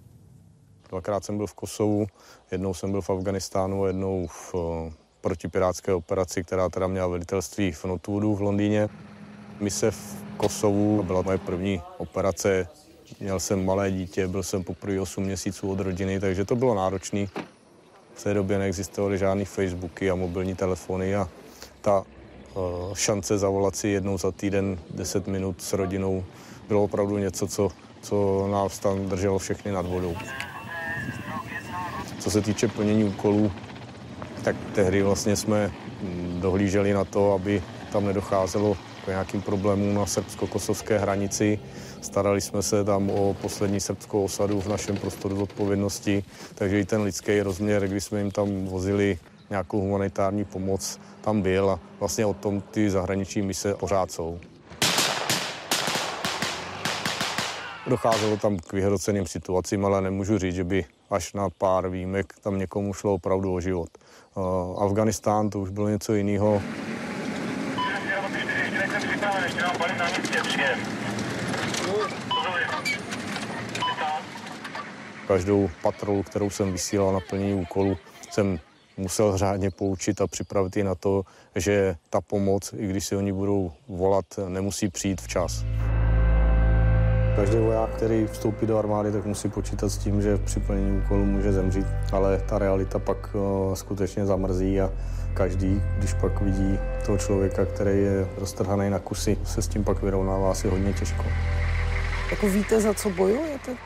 Dvakrát 0.89 1.25
jsem 1.25 1.37
byl 1.37 1.47
v 1.47 1.55
Kosovu, 1.55 2.07
jednou 2.51 2.75
jsem 2.75 2.91
byl 2.91 3.01
v 3.01 3.11
Afganistánu, 3.11 3.87
jednou 3.87 4.27
v 4.27 4.55
protipirátské 5.21 5.95
operaci, 5.95 6.45
která 6.45 6.69
teda 6.69 6.87
měla 6.87 7.07
velitelství 7.07 7.73
v 7.73 7.85
Notwoodu 7.85 8.35
v 8.35 8.41
Londýně. 8.41 8.89
Mise 9.61 9.91
v 9.91 10.17
Kosovu 10.37 11.03
byla 11.03 11.23
moje 11.23 11.39
první 11.39 11.83
operace. 11.99 12.69
Měl 13.21 13.41
jsem 13.41 13.65
malé 13.65 13.91
dítě, 13.91 14.29
byl 14.29 14.43
jsem 14.43 14.65
poprvé 14.65 15.01
8 15.01 15.25
měsíců 15.25 15.71
od 15.71 15.81
rodiny, 15.81 16.21
takže 16.21 16.45
to 16.45 16.57
bylo 16.57 16.75
náročné. 16.75 17.27
V 18.15 18.25
té 18.25 18.35
době 18.35 18.59
neexistovaly 18.59 19.19
žádné 19.19 19.45
Facebooky 19.45 20.11
a 20.11 20.15
mobilní 20.15 20.55
telefony 20.55 21.17
a 21.17 21.29
ta 21.81 22.05
šance 22.95 23.39
zavolat 23.39 23.77
si 23.77 23.89
jednou 23.89 24.19
za 24.19 24.33
týden 24.33 24.79
10 24.91 25.27
minut 25.27 25.63
s 25.63 25.73
rodinou 25.73 26.25
bylo 26.69 26.85
opravdu 26.85 27.19
něco, 27.19 27.47
co, 27.47 27.69
co 28.03 28.49
nás 28.53 28.79
tam 28.79 29.09
drželo 29.09 29.39
všechny 29.39 29.73
nad 29.73 29.87
vodou. 29.87 30.15
Co 32.19 32.31
se 32.31 32.41
týče 32.41 32.69
plnění 32.69 33.05
úkolů, 33.05 33.53
tak 34.45 34.57
tehdy 34.75 35.03
vlastně 35.03 35.37
jsme 35.37 35.73
dohlíželi 36.41 36.93
na 36.93 37.05
to, 37.05 37.33
aby 37.33 37.63
tam 37.93 38.07
nedocházelo 38.07 38.77
k 39.05 39.09
nějakým 39.09 39.43
problémům 39.43 39.95
na 39.95 40.07
srbsko-kosovské 40.07 40.99
hranici. 40.99 41.59
Starali 42.01 42.41
jsme 42.41 42.63
se 42.63 42.85
tam 42.85 43.11
o 43.11 43.35
poslední 43.35 43.81
srbskou 43.81 44.25
osadu 44.25 44.61
v 44.61 44.69
našem 44.69 44.97
prostoru 44.97 45.43
odpovědnosti, 45.43 46.25
takže 46.55 46.81
i 46.81 46.85
ten 46.85 47.03
lidský 47.03 47.41
rozměr, 47.41 47.89
kdy 47.89 48.01
jsme 48.01 48.19
jim 48.19 48.31
tam 48.31 48.65
vozili 48.65 49.19
nějakou 49.53 49.81
humanitární 49.81 50.45
pomoc, 50.45 51.01
tam 51.21 51.43
byl 51.43 51.71
a 51.71 51.81
vlastně 52.01 52.27
o 52.27 52.35
tom 52.35 52.61
ty 52.61 52.91
zahraniční 52.91 53.43
mise 53.43 53.75
pořád 53.75 54.11
jsou. 54.11 54.41
Docházelo 57.87 58.37
tam 58.37 58.59
k 58.59 58.73
vyhroceným 58.73 59.27
situacím, 59.27 59.85
ale 59.85 60.01
nemůžu 60.01 60.39
říct, 60.39 60.55
že 60.55 60.65
by 60.65 60.85
až 61.11 61.33
na 61.33 61.51
pár 61.51 61.89
výjimek 61.89 62.35
tam 62.41 62.59
někomu 62.59 62.95
šlo 62.95 63.15
opravdu 63.15 63.55
o 63.55 63.61
život. 63.61 63.89
Uh, 64.35 64.83
Afganistán 64.83 65.51
to 65.51 65.61
už 65.61 65.71
bylo 65.71 65.89
něco 65.89 66.15
jiného. 66.15 66.63
Každou 75.27 75.71
patrolu, 75.83 76.23
kterou 76.23 76.51
jsem 76.51 76.73
vysílal 76.73 77.13
na 77.13 77.21
plnění 77.21 77.55
úkolu, 77.55 77.97
jsem 78.31 78.59
musel 78.97 79.39
řádně 79.39 79.71
poučit 79.71 80.21
a 80.21 80.27
připravit 80.27 80.77
i 80.77 80.85
na 80.85 80.95
to, 80.95 81.23
že 81.57 81.97
ta 82.11 82.21
pomoc, 82.21 82.75
i 82.77 82.87
když 82.87 83.07
si 83.07 83.17
oni 83.17 83.33
budou 83.33 83.73
volat, 83.89 84.25
nemusí 84.49 84.89
přijít 84.89 85.21
včas. 85.21 85.65
Každý 87.37 87.57
voják, 87.57 87.91
který 87.97 88.27
vstoupí 88.27 88.67
do 88.67 88.79
armády, 88.79 89.13
tak 89.13 89.25
musí 89.25 89.49
počítat 89.49 89.89
s 89.89 89.99
tím, 89.99 90.23
že 90.23 90.39
při 90.39 90.61
plnění 90.61 90.99
úkolu 90.99 91.25
může 91.25 91.53
zemřít, 91.53 91.87
ale 92.13 92.39
ta 92.49 92.59
realita 92.59 92.99
pak 92.99 93.35
uh, 93.35 93.75
skutečně 93.75 94.27
zamrzí 94.27 94.81
a 94.81 94.93
každý, 95.35 95.83
když 95.99 96.15
pak 96.15 96.41
vidí 96.41 96.79
toho 97.07 97.19
člověka, 97.19 97.65
který 97.65 97.99
je 97.99 98.29
roztrhaný 98.37 98.91
na 98.91 98.99
kusy, 98.99 99.39
se 99.45 99.63
s 99.63 99.69
tím 99.69 99.85
pak 99.85 100.03
vyrovnává 100.03 100.51
asi 100.51 100.69
hodně 100.69 100.93
těžko. 100.93 101.25
Jako 102.31 102.49
víte, 102.49 102.81
za 102.81 102.95
co 102.95 103.11
bojujete? 103.11 103.77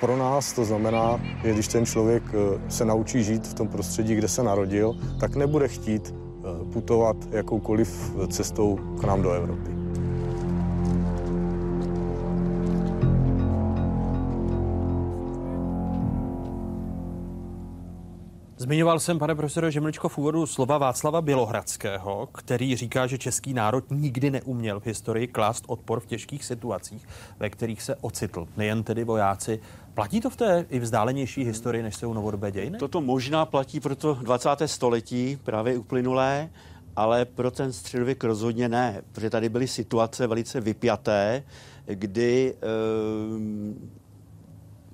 Pro 0.00 0.16
nás 0.16 0.52
to 0.52 0.64
znamená, 0.64 1.20
že 1.44 1.52
když 1.52 1.68
ten 1.68 1.86
člověk 1.86 2.22
se 2.68 2.84
naučí 2.84 3.24
žít 3.24 3.46
v 3.46 3.54
tom 3.54 3.68
prostředí, 3.68 4.14
kde 4.14 4.28
se 4.28 4.42
narodil, 4.42 4.94
tak 5.20 5.36
nebude 5.36 5.68
chtít 5.68 6.14
putovat 6.72 7.16
jakoukoliv 7.30 8.12
cestou 8.28 8.78
k 9.00 9.04
nám 9.04 9.22
do 9.22 9.30
Evropy. 9.30 9.78
Zmiňoval 18.60 19.00
jsem, 19.00 19.18
pane 19.18 19.34
profesore 19.34 19.70
Žemličko, 19.70 20.08
v 20.08 20.18
úvodu 20.18 20.46
slova 20.46 20.78
Václava 20.78 21.22
Bělohradského, 21.22 22.28
který 22.32 22.76
říká, 22.76 23.06
že 23.06 23.18
český 23.18 23.54
národ 23.54 23.84
nikdy 23.90 24.30
neuměl 24.30 24.80
v 24.80 24.86
historii 24.86 25.26
klást 25.26 25.64
odpor 25.66 26.00
v 26.00 26.06
těžkých 26.06 26.44
situacích, 26.44 27.08
ve 27.38 27.50
kterých 27.50 27.82
se 27.82 27.96
ocitl. 28.00 28.46
Nejen 28.56 28.82
tedy 28.82 29.04
vojáci. 29.04 29.60
Platí 29.98 30.20
to 30.20 30.30
v 30.30 30.36
té 30.36 30.66
i 30.70 30.78
vzdálenější 30.78 31.44
historii, 31.44 31.82
než 31.82 31.96
jsou 31.96 32.12
novodobé 32.12 32.52
dějiny? 32.52 32.78
Toto 32.78 33.00
možná 33.00 33.46
platí 33.46 33.80
pro 33.80 33.96
to 33.96 34.14
20. 34.14 34.48
století, 34.66 35.38
právě 35.44 35.78
uplynulé, 35.78 36.50
ale 36.96 37.24
pro 37.24 37.50
ten 37.50 37.72
středověk 37.72 38.24
rozhodně 38.24 38.68
ne, 38.68 39.02
protože 39.12 39.30
tady 39.30 39.48
byly 39.48 39.68
situace 39.68 40.26
velice 40.26 40.60
vypjaté, 40.60 41.42
kdy 41.86 42.54
e, 42.54 42.66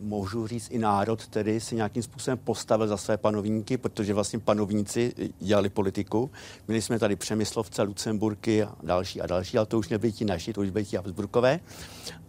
můžu 0.04 0.46
říct 0.46 0.70
i 0.70 0.78
národ, 0.78 1.26
tedy 1.26 1.60
si 1.60 1.74
nějakým 1.76 2.02
způsobem 2.02 2.38
postavil 2.38 2.88
za 2.88 2.96
své 2.96 3.16
panovníky, 3.16 3.76
protože 3.76 4.14
vlastně 4.14 4.38
panovníci 4.38 5.12
dělali 5.40 5.68
politiku. 5.68 6.30
Měli 6.68 6.82
jsme 6.82 6.98
tady 6.98 7.16
Přemyslovce, 7.16 7.82
Lucemburky 7.82 8.62
a 8.62 8.74
další 8.82 9.20
a 9.20 9.26
další, 9.26 9.58
ale 9.58 9.66
to 9.66 9.78
už 9.78 9.88
nebyli 9.88 10.12
ti 10.12 10.24
naši, 10.24 10.52
to 10.52 10.60
už 10.60 10.70
byli 10.70 10.84
ti 10.84 10.96
Habsburkové. 10.96 11.60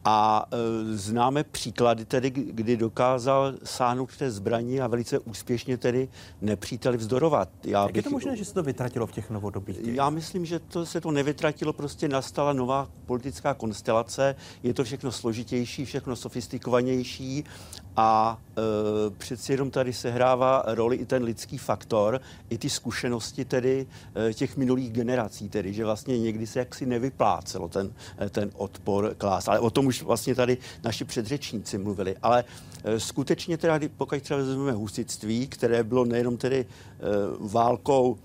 A 0.08 0.46
e, 0.52 0.58
známe 0.98 1.44
příklady 1.44 2.06
tedy, 2.06 2.30
kdy 2.30 2.78
dokázal 2.78 3.54
sáhnout 3.64 4.18
té 4.18 4.32
zbraní 4.32 4.82
a 4.82 4.88
velice 4.88 5.20
úspěšně 5.20 5.78
tedy 5.78 6.10
nepříteli 6.42 6.98
vzdorovat. 6.98 7.50
Já 7.64 7.82
Jak 7.82 7.92
bych, 7.92 7.96
je 7.96 8.04
to 8.04 8.10
možné, 8.10 8.38
že 8.38 8.46
se 8.46 8.54
to 8.54 8.64
vytratilo 8.64 9.08
v 9.08 9.12
těch 9.12 9.30
novodobých 9.30 9.78
dějích? 9.78 9.96
Já 9.96 10.10
myslím, 10.10 10.46
že 10.46 10.60
to 10.60 10.86
se 10.86 11.02
to 11.02 11.12
nevytratilo, 11.12 11.74
prostě 11.74 12.08
nastala 12.08 12.54
nová 12.54 12.90
politická 13.06 13.54
konstelace, 13.54 14.36
je 14.64 14.74
to 14.74 14.84
všechno 14.84 15.12
složitější, 15.12 15.86
všechno 15.86 16.16
sofistikovanější 16.16 17.44
a 17.98 18.42
e, 18.58 18.62
přeci 19.18 19.54
jenom 19.54 19.72
tady 19.72 19.94
sehrává 19.94 20.64
roli 20.68 20.96
i 20.96 21.06
ten 21.06 21.24
lidský 21.24 21.58
faktor, 21.58 22.22
i 22.50 22.58
ty 22.58 22.70
zkušenosti 22.70 23.46
tedy 23.46 23.88
e, 24.30 24.34
těch 24.34 24.58
minulých 24.58 24.92
generací, 24.92 25.50
tedy, 25.50 25.74
že 25.74 25.86
vlastně 25.86 26.20
někdy 26.20 26.48
se 26.48 26.60
jaksi 26.60 26.86
nevyplácelo 26.86 27.68
ten, 27.68 27.94
e, 28.22 28.30
ten 28.30 28.52
odpor 28.54 29.16
klás. 29.18 29.48
Ale 29.48 29.60
o 29.60 29.70
tom 29.70 29.86
už 29.86 30.02
vlastně 30.02 30.36
tady 30.36 30.58
naši 30.84 31.06
předřečníci 31.06 31.78
mluvili. 31.78 32.16
Ale 32.22 32.44
e, 32.84 33.00
skutečně 33.00 33.58
teda, 33.58 33.80
pokud 33.98 34.22
třeba 34.22 34.40
vezmeme 34.40 34.72
husitství, 34.72 35.48
které 35.48 35.84
bylo 35.84 36.06
nejenom 36.06 36.38
tedy 36.38 36.60
e, 36.60 36.66
válkou 37.40 38.18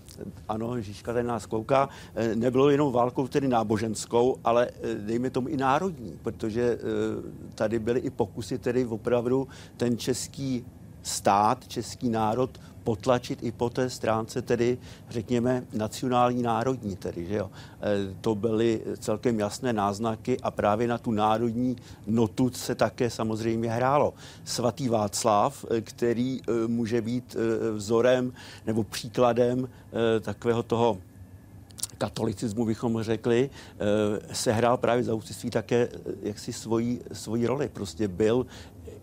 ano, 0.49 0.81
Žižka 0.81 1.12
tady 1.12 1.29
nás 1.29 1.47
kouká, 1.47 1.89
eh, 2.14 2.35
nebylo 2.35 2.71
jenom 2.71 2.93
válkou 2.93 3.29
tedy 3.29 3.49
náboženskou, 3.49 4.37
ale 4.45 4.68
eh, 4.83 4.95
dejme 4.95 5.31
tomu 5.31 5.49
i 5.49 5.57
národní, 5.57 6.18
protože 6.23 6.62
eh, 6.62 6.79
tady 7.55 7.79
byly 7.79 8.01
i 8.01 8.11
pokusy 8.11 8.59
tedy 8.59 8.87
opravdu 8.87 9.49
ten 9.77 9.99
český 9.99 10.64
stát, 11.03 11.68
český 11.68 12.09
národ 12.09 12.61
potlačit 12.85 13.43
i 13.43 13.53
po 13.53 13.70
té 13.70 13.91
stránce 13.91 14.43
tedy, 14.43 14.78
řekněme, 15.11 15.64
nacionální 15.72 16.43
národní 16.43 16.97
tedy, 16.97 17.26
že 17.26 17.37
jo. 17.37 17.51
E, 17.83 18.14
to 18.20 18.35
byly 18.35 18.81
celkem 18.99 19.39
jasné 19.39 19.72
náznaky 19.72 20.41
a 20.43 20.51
právě 20.51 20.89
na 20.89 20.99
tu 20.99 21.11
národní 21.11 21.76
notu 22.07 22.51
se 22.51 22.74
také 22.74 23.11
samozřejmě 23.11 23.70
hrálo. 23.70 24.14
Svatý 24.45 24.89
Václav, 24.89 25.64
e, 25.70 25.81
který 25.81 26.41
e, 26.41 26.66
může 26.66 27.03
být 27.03 27.37
vzorem 27.74 28.33
nebo 28.66 28.85
příkladem 28.85 29.68
takového 30.20 30.62
toho 30.62 30.99
katolicismu, 32.01 32.64
bychom 32.64 33.03
řekli, 33.03 33.51
eh, 33.51 34.34
sehrál 34.34 34.76
právě 34.76 35.05
za 35.05 35.12
husitství 35.12 35.51
také 35.51 35.88
eh, 35.92 35.98
jaksi 36.22 36.53
svoji, 36.53 37.01
svoji 37.12 37.46
roli. 37.46 37.68
Prostě 37.68 38.09
byl 38.09 38.46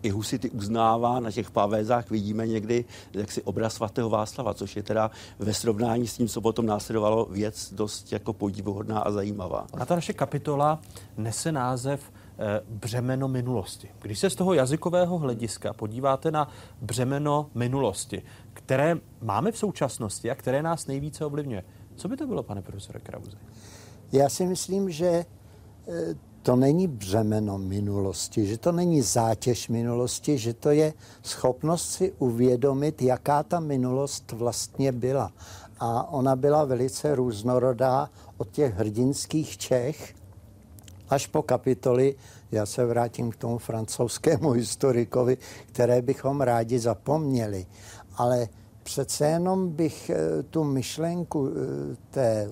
i 0.02 0.10
husity 0.10 0.50
uznává, 0.50 1.20
na 1.20 1.30
těch 1.30 1.50
pavézách 1.50 2.10
vidíme 2.10 2.46
někdy 2.46 2.84
jaksi 3.12 3.42
obraz 3.42 3.74
svatého 3.74 4.10
Václava, 4.10 4.54
což 4.54 4.76
je 4.76 4.82
teda 4.82 5.10
ve 5.38 5.54
srovnání 5.54 6.06
s 6.06 6.16
tím, 6.16 6.28
co 6.28 6.40
potom 6.40 6.66
následovalo 6.66 7.24
věc 7.30 7.72
dost 7.72 8.12
jako 8.12 8.32
podivuhodná 8.32 9.00
a 9.00 9.10
zajímavá. 9.10 9.66
Na 9.76 9.86
ta 9.86 9.94
naše 9.94 10.12
kapitola 10.12 10.80
nese 11.16 11.52
název 11.52 12.00
eh, 12.38 12.60
břemeno 12.68 13.28
minulosti. 13.28 13.88
Když 14.02 14.18
se 14.18 14.30
z 14.30 14.34
toho 14.34 14.54
jazykového 14.54 15.18
hlediska 15.18 15.72
podíváte 15.72 16.30
na 16.30 16.50
břemeno 16.80 17.50
minulosti, 17.54 18.22
které 18.52 18.96
máme 19.22 19.52
v 19.52 19.58
současnosti 19.58 20.30
a 20.30 20.34
které 20.34 20.62
nás 20.62 20.86
nejvíce 20.86 21.24
ovlivňuje, 21.24 21.64
co 21.98 22.08
by 22.08 22.16
to 22.16 22.26
bylo, 22.26 22.42
pane 22.42 22.62
profesore 22.62 23.00
Krauze? 23.00 23.36
Já 24.12 24.28
si 24.28 24.46
myslím, 24.46 24.90
že 24.90 25.06
eh, 25.08 26.14
to 26.42 26.56
není 26.56 26.88
břemeno 26.88 27.58
minulosti, 27.58 28.46
že 28.46 28.58
to 28.58 28.72
není 28.72 29.02
zátěž 29.02 29.68
minulosti, 29.68 30.38
že 30.38 30.54
to 30.54 30.70
je 30.70 30.92
schopnost 31.22 31.90
si 31.90 32.12
uvědomit, 32.18 33.02
jaká 33.02 33.42
ta 33.42 33.60
minulost 33.60 34.32
vlastně 34.32 34.92
byla. 34.92 35.32
A 35.80 36.12
ona 36.12 36.36
byla 36.36 36.64
velice 36.64 37.14
různorodá 37.14 38.10
od 38.36 38.50
těch 38.50 38.74
hrdinských 38.74 39.58
Čech 39.58 40.14
až 41.08 41.26
po 41.26 41.42
kapitoly, 41.42 42.14
já 42.52 42.66
se 42.66 42.86
vrátím 42.86 43.30
k 43.30 43.36
tomu 43.36 43.58
francouzskému 43.58 44.50
historikovi, 44.50 45.38
které 45.66 46.02
bychom 46.02 46.40
rádi 46.40 46.78
zapomněli. 46.78 47.66
Ale 48.16 48.48
přece 48.88 49.26
jenom 49.26 49.68
bych 49.68 50.10
eh, 50.10 50.42
tu 50.42 50.64
myšlenku 50.64 51.48
eh, 51.48 51.96
té, 52.10 52.48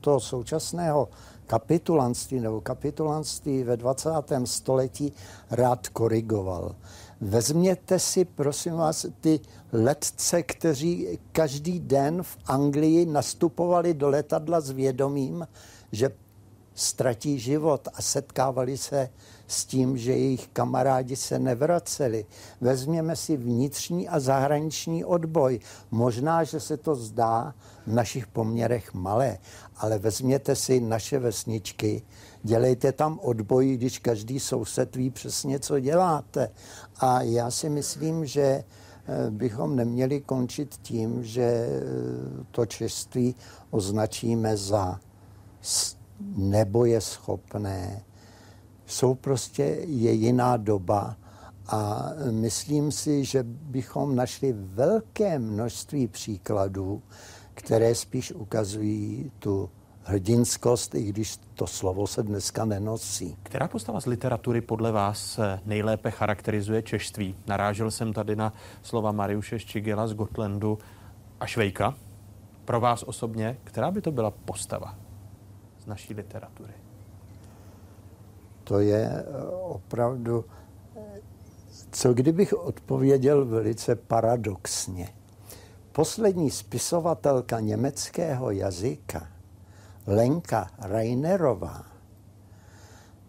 toho 0.00 0.20
současného 0.20 1.08
kapitulantství 1.46 2.40
nebo 2.40 2.60
kapitulantství 2.60 3.62
ve 3.62 3.76
20. 3.76 4.10
století 4.44 5.12
rád 5.50 5.88
korigoval. 5.88 6.74
Vezměte 7.20 7.98
si, 7.98 8.24
prosím 8.24 8.72
vás, 8.72 9.06
ty 9.20 9.40
letce, 9.72 10.42
kteří 10.42 11.18
každý 11.32 11.80
den 11.80 12.22
v 12.22 12.36
Anglii 12.46 13.06
nastupovali 13.06 13.94
do 13.94 14.08
letadla 14.08 14.60
s 14.60 14.70
vědomím, 14.70 15.48
že 15.92 16.10
ztratí 16.74 17.38
život 17.38 17.88
a 17.94 18.02
setkávali 18.02 18.76
se 18.76 19.08
s 19.48 19.64
tím, 19.64 19.98
že 19.98 20.12
jejich 20.12 20.48
kamarádi 20.48 21.16
se 21.16 21.38
nevraceli. 21.38 22.26
Vezměme 22.60 23.16
si 23.16 23.36
vnitřní 23.36 24.08
a 24.08 24.20
zahraniční 24.20 25.04
odboj. 25.04 25.60
Možná, 25.90 26.44
že 26.44 26.60
se 26.60 26.76
to 26.76 26.94
zdá 26.94 27.54
v 27.86 27.92
našich 27.92 28.26
poměrech 28.26 28.94
malé, 28.94 29.38
ale 29.76 29.98
vezměte 29.98 30.56
si 30.56 30.80
naše 30.80 31.18
vesničky, 31.18 32.02
dělejte 32.42 32.92
tam 32.92 33.18
odboj, 33.22 33.76
když 33.76 33.98
každý 33.98 34.40
soused 34.40 34.96
ví 34.96 35.10
přesně, 35.10 35.58
co 35.58 35.80
děláte. 35.80 36.50
A 37.00 37.22
já 37.22 37.50
si 37.50 37.68
myslím, 37.68 38.26
že 38.26 38.42
eh, 38.42 38.64
bychom 39.30 39.76
neměli 39.76 40.20
končit 40.20 40.76
tím, 40.82 41.24
že 41.24 41.42
eh, 41.42 41.80
to 42.50 42.66
čeství 42.66 43.34
označíme 43.70 44.56
za 44.56 45.00
nebojeschopné. 46.36 48.02
Jsou 48.88 49.14
prostě 49.14 49.62
je 49.86 50.12
jiná 50.12 50.56
doba 50.56 51.16
a 51.66 52.10
myslím 52.30 52.92
si, 52.92 53.24
že 53.24 53.42
bychom 53.42 54.16
našli 54.16 54.52
velké 54.56 55.38
množství 55.38 56.06
příkladů, 56.06 57.02
které 57.54 57.94
spíš 57.94 58.32
ukazují 58.32 59.32
tu 59.38 59.70
hrdinskost, 60.02 60.94
i 60.94 61.02
když 61.02 61.36
to 61.54 61.66
slovo 61.66 62.06
se 62.06 62.22
dneska 62.22 62.64
nenosí. 62.64 63.36
Která 63.42 63.68
postava 63.68 64.00
z 64.00 64.06
literatury 64.06 64.60
podle 64.60 64.92
vás 64.92 65.40
nejlépe 65.64 66.10
charakterizuje 66.10 66.82
češtví? 66.82 67.34
Narážel 67.46 67.90
jsem 67.90 68.12
tady 68.12 68.36
na 68.36 68.52
slova 68.82 69.12
Mariuše 69.12 69.58
Ščigela 69.58 70.06
z 70.06 70.14
Gotlandu 70.14 70.78
a 71.40 71.46
Švejka. 71.46 71.94
Pro 72.64 72.80
vás 72.80 73.02
osobně, 73.02 73.58
která 73.64 73.90
by 73.90 74.02
to 74.02 74.12
byla 74.12 74.30
postava 74.30 74.94
z 75.78 75.86
naší 75.86 76.14
literatury? 76.14 76.77
To 78.68 78.80
je 78.80 79.08
eh, 79.08 79.46
opravdu... 79.50 80.44
Co 81.90 82.14
kdybych 82.14 82.52
odpověděl 82.52 83.44
velice 83.44 83.96
paradoxně? 83.96 85.08
Poslední 85.92 86.50
spisovatelka 86.50 87.60
německého 87.60 88.50
jazyka, 88.50 89.28
Lenka 90.06 90.70
Reinerová, 90.78 91.84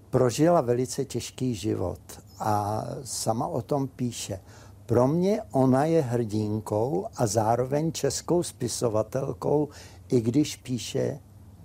prožila 0.10 0.62
velice 0.62 1.06
těžký 1.06 1.56
život 1.56 2.00
a 2.40 2.86
sama 3.04 3.48
o 3.48 3.62
tom 3.62 3.88
píše. 3.88 4.40
Pro 4.86 5.08
mě 5.08 5.42
ona 5.52 5.86
je 5.86 6.02
hrdinkou 6.02 7.08
a 7.16 7.28
zároveň 7.28 7.92
českou 7.92 8.44
spisovatelkou, 8.44 9.70
i 10.10 10.22
když 10.22 10.56
píše 10.56 11.20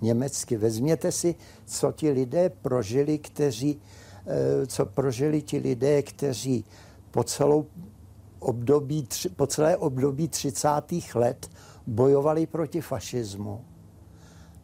německy. 0.05 0.57
Vezměte 0.57 1.13
si, 1.13 1.35
co 1.67 1.93
ti 1.93 2.11
lidé 2.11 2.51
prožili, 2.51 3.19
kteří, 3.19 3.81
eh, 4.27 4.67
co 4.67 4.87
prožili 4.87 5.43
ti 5.43 5.59
lidé, 5.59 6.03
kteří 6.03 6.65
po 7.11 7.25
celou 7.25 7.67
období, 8.39 9.09
po 9.37 9.47
celé 9.47 9.77
období 9.77 10.29
30. 10.29 11.15
let 11.15 11.51
bojovali 11.87 12.47
proti 12.47 12.81
fašismu. 12.81 13.65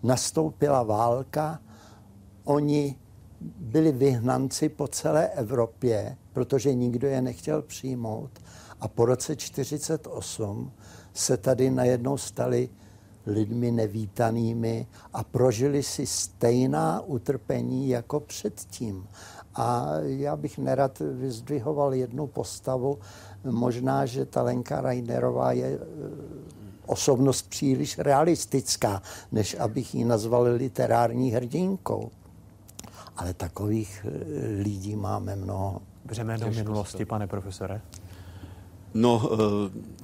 Nastoupila 0.03 0.83
válka, 0.83 1.61
oni 2.45 2.97
byli 3.61 3.93
vyhnanci 3.93 4.69
po 4.69 4.89
celé 4.89 5.29
Evropě, 5.29 6.17
protože 6.33 6.75
nikdo 6.75 7.09
je 7.09 7.23
nechtěl 7.23 7.63
přijmout. 7.63 8.31
A 8.81 8.89
po 8.89 9.05
roce 9.05 9.37
48 9.37 10.73
se 11.15 11.37
tady 11.37 11.71
najednou 11.71 12.17
stali 12.17 12.69
lidmi 13.27 13.71
nevítanými 13.71 14.87
a 15.13 15.25
prožili 15.25 15.83
si 15.83 16.07
stejná 16.07 17.01
utrpení 17.01 17.89
jako 17.89 18.21
předtím. 18.21 19.07
A 19.55 19.87
já 20.03 20.37
bych 20.37 20.59
nerad 20.59 20.99
vyzdvihoval 20.99 21.95
jednu 21.95 22.27
postavu, 22.27 22.99
Možná, 23.45 24.07
že 24.07 24.27
ta 24.27 24.43
Lenka 24.43 24.81
Reinerová 24.81 25.53
je 25.53 25.67
eh, 25.67 25.79
osobnost 26.87 27.49
příliš 27.49 27.99
realistická, 27.99 29.03
než 29.33 29.57
abych 29.59 29.95
ji 29.95 30.05
nazval 30.05 30.43
literární 30.43 31.31
hrdinkou. 31.31 32.11
Ale 33.17 33.35
takových 33.35 34.07
eh, 34.09 34.63
lidí 34.63 34.97
máme 34.97 35.37
mnoho. 35.37 35.81
Břemeno 36.05 36.51
minulosti, 36.51 37.05
pane 37.05 37.27
profesore? 37.27 37.81
No, 38.95 39.31
eh, 39.33 39.37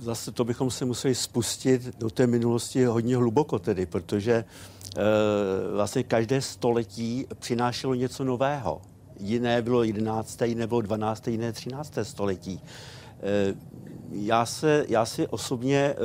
zase 0.00 0.32
to 0.32 0.44
bychom 0.44 0.70
se 0.70 0.84
museli 0.84 1.14
spustit 1.14 1.98
do 1.98 2.10
té 2.10 2.26
minulosti 2.26 2.84
hodně 2.84 3.16
hluboko 3.16 3.58
tedy, 3.58 3.86
protože 3.86 4.44
vlastně 5.74 6.02
každé 6.02 6.40
století 6.40 7.26
přinášelo 7.38 7.94
něco 7.94 8.24
nového. 8.24 8.82
Jiné 9.20 9.62
bylo 9.62 9.82
11., 9.82 10.42
jiné 10.42 10.66
bylo 10.66 10.80
12., 10.80 11.28
jiné 11.28 11.52
13. 11.52 11.92
století. 12.02 12.60
Eh, 13.22 13.54
já, 14.12 14.46
se, 14.46 14.84
já 14.88 15.04
si 15.06 15.26
osobně, 15.26 15.78
eh, 15.78 15.96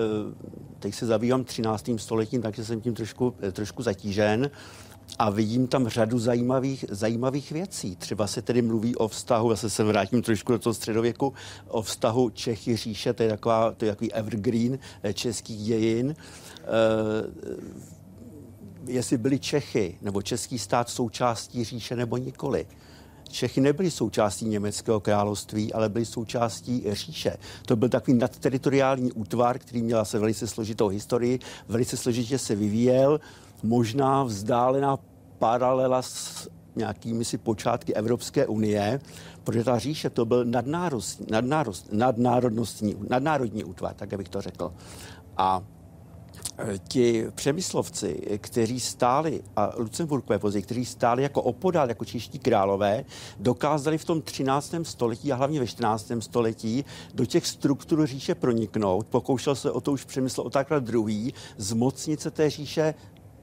teď 0.80 0.96
se 0.96 1.06
zabývám 1.06 1.44
13. 1.44 2.00
stoletím, 2.00 2.42
takže 2.42 2.66
jsem 2.66 2.82
tím 2.82 2.94
trošku, 2.94 3.34
eh, 3.42 3.52
trošku 3.52 3.84
zatížen 3.84 4.52
a 5.20 5.30
vidím 5.30 5.68
tam 5.68 5.88
řadu 5.88 6.20
zajímavých, 6.20 6.86
zajímavých 6.90 7.52
věcí. 7.52 7.96
Třeba 7.96 8.28
se 8.28 8.42
tedy 8.42 8.62
mluví 8.62 8.96
o 8.96 9.08
vztahu, 9.08 9.50
zase 9.50 9.70
se 9.70 9.84
vrátím 9.84 10.22
trošku 10.22 10.52
do 10.52 10.60
toho 10.60 10.74
středověku, 10.74 11.34
o 11.68 11.82
vztahu 11.82 12.30
Čechy 12.30 12.76
říše, 12.76 13.14
to 13.14 13.24
je, 13.24 13.30
taková, 13.30 13.72
to 13.72 13.86
je 13.86 13.92
takový 13.92 14.14
evergreen 14.14 14.80
českých 15.14 15.58
dějin. 15.58 16.16
jestli 18.88 19.18
byli 19.18 19.40
Čechy 19.40 19.98
nebo 20.02 20.22
český 20.22 20.60
stát 20.60 20.90
součástí 20.90 21.64
říše 21.64 21.96
nebo 21.96 22.18
nikoli. 22.18 22.66
Čechy 23.30 23.62
nebyly 23.62 23.92
součástí 23.92 24.46
německého 24.46 25.00
království, 25.00 25.74
ale 25.74 25.90
byly 25.90 26.06
součástí 26.06 26.84
říše. 26.92 27.38
To 27.66 27.76
byl 27.76 27.90
takový 27.90 28.18
nadteritoriální 28.18 29.12
útvar, 29.12 29.60
který 29.60 29.82
měl 29.82 30.06
se 30.06 30.20
velice 30.20 30.48
složitou 30.48 30.88
historii, 30.88 31.40
velice 31.68 31.98
složitě 31.98 32.38
se 32.38 32.56
vyvíjel, 32.56 33.20
možná 33.64 34.24
vzdálená 34.24 34.98
paralela 35.40 36.02
s 36.02 36.50
nějakými 36.76 37.26
si 37.26 37.38
počátky 37.38 37.94
Evropské 37.94 38.48
unie, 38.48 39.00
protože 39.44 39.64
ta 39.64 39.80
říše 39.80 40.10
to 40.10 40.26
byl 40.26 40.46
nadnárodnostní, 40.46 42.96
nadnárodní 43.10 43.64
útvar, 43.64 43.94
tak 43.94 44.18
bych 44.18 44.30
to 44.30 44.42
řekl. 44.42 44.74
A 45.38 45.64
ti 46.88 47.28
přemyslovci, 47.36 48.38
kteří 48.38 48.80
stáli, 48.80 49.42
a 49.56 49.72
Lucemburkové 49.78 50.40
později, 50.40 50.64
kteří 50.64 50.86
stáli 50.86 51.24
jako 51.24 51.42
opodál, 51.42 51.90
jako 51.90 52.06
čeští 52.06 52.40
králové, 52.40 53.06
dokázali 53.40 53.98
v 53.98 54.06
tom 54.06 54.22
13. 54.22 54.76
století 54.84 55.32
a 55.32 55.36
hlavně 55.36 55.60
ve 55.60 55.68
14. 55.68 56.12
století 56.20 56.86
do 57.14 57.26
těch 57.26 57.48
struktur 57.48 58.08
říše 58.08 58.36
proniknout. 58.36 59.08
Pokoušel 59.08 59.56
se 59.56 59.72
o 59.72 59.82
to 59.82 59.92
už 59.92 60.06
přemysl 60.06 60.42
Otakra 60.42 60.80
druhý, 60.80 61.34
zmocnit 61.58 62.22
se 62.22 62.32
té 62.32 62.50
říše 62.50 62.94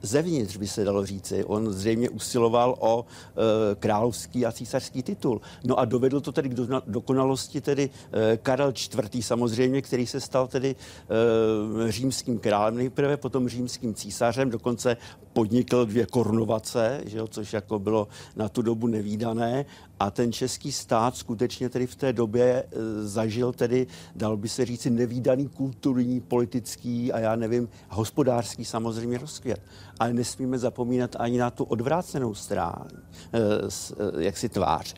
zevnitř, 0.01 0.57
by 0.57 0.67
se 0.67 0.83
dalo 0.83 1.05
říci. 1.05 1.43
On 1.43 1.73
zřejmě 1.73 2.09
usiloval 2.09 2.75
o 2.79 3.05
e, 3.05 3.75
královský 3.75 4.45
a 4.45 4.51
císařský 4.51 5.03
titul. 5.03 5.41
No 5.63 5.79
a 5.79 5.85
dovedl 5.85 6.21
to 6.21 6.31
tedy 6.31 6.49
k 6.49 6.53
do, 6.53 6.81
dokonalosti 6.87 7.61
tedy 7.61 7.89
e, 8.11 8.37
Karel 8.37 8.73
IV. 9.13 9.25
samozřejmě, 9.25 9.81
který 9.81 10.07
se 10.07 10.19
stal 10.19 10.47
tedy 10.47 10.75
e, 10.75 11.91
římským 11.91 12.39
králem 12.39 12.77
nejprve, 12.77 13.17
potom 13.17 13.49
římským 13.49 13.93
císařem, 13.93 14.49
dokonce 14.49 14.97
podnikl 15.33 15.85
dvě 15.85 16.05
korunovace, 16.05 17.01
že 17.05 17.17
jo, 17.17 17.27
což 17.27 17.53
jako 17.53 17.79
bylo 17.79 18.07
na 18.35 18.49
tu 18.49 18.61
dobu 18.61 18.87
nevýdané 18.87 19.65
a 19.99 20.11
ten 20.11 20.31
český 20.31 20.71
stát 20.71 21.15
skutečně 21.15 21.69
tedy 21.69 21.87
v 21.87 21.95
té 21.95 22.13
době 22.13 22.45
e, 22.45 22.67
zažil 23.07 23.53
tedy, 23.53 23.87
dal 24.15 24.37
by 24.37 24.49
se 24.49 24.65
říci, 24.65 24.89
nevýdaný 24.89 25.47
kulturní, 25.47 26.21
politický 26.21 27.13
a 27.13 27.19
já 27.19 27.35
nevím, 27.35 27.69
hospodářský 27.89 28.65
samozřejmě 28.65 29.17
rozkvět. 29.17 29.61
Ale 29.99 30.13
nesmíme 30.13 30.59
zapomínat 30.59 31.15
ani 31.19 31.37
na 31.37 31.51
tu 31.51 31.63
odvrácenou 31.63 32.33
stranu, 32.33 32.85
e, 33.33 34.23
jak 34.23 34.37
si 34.37 34.49
tvář. 34.49 34.95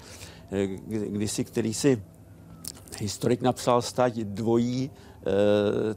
E, 0.52 0.68
když 0.88 1.32
si, 1.32 1.44
který 1.44 1.74
si 1.74 2.04
historik 3.00 3.42
napsal 3.42 3.82
stát 3.82 4.14
dvojí 4.14 4.92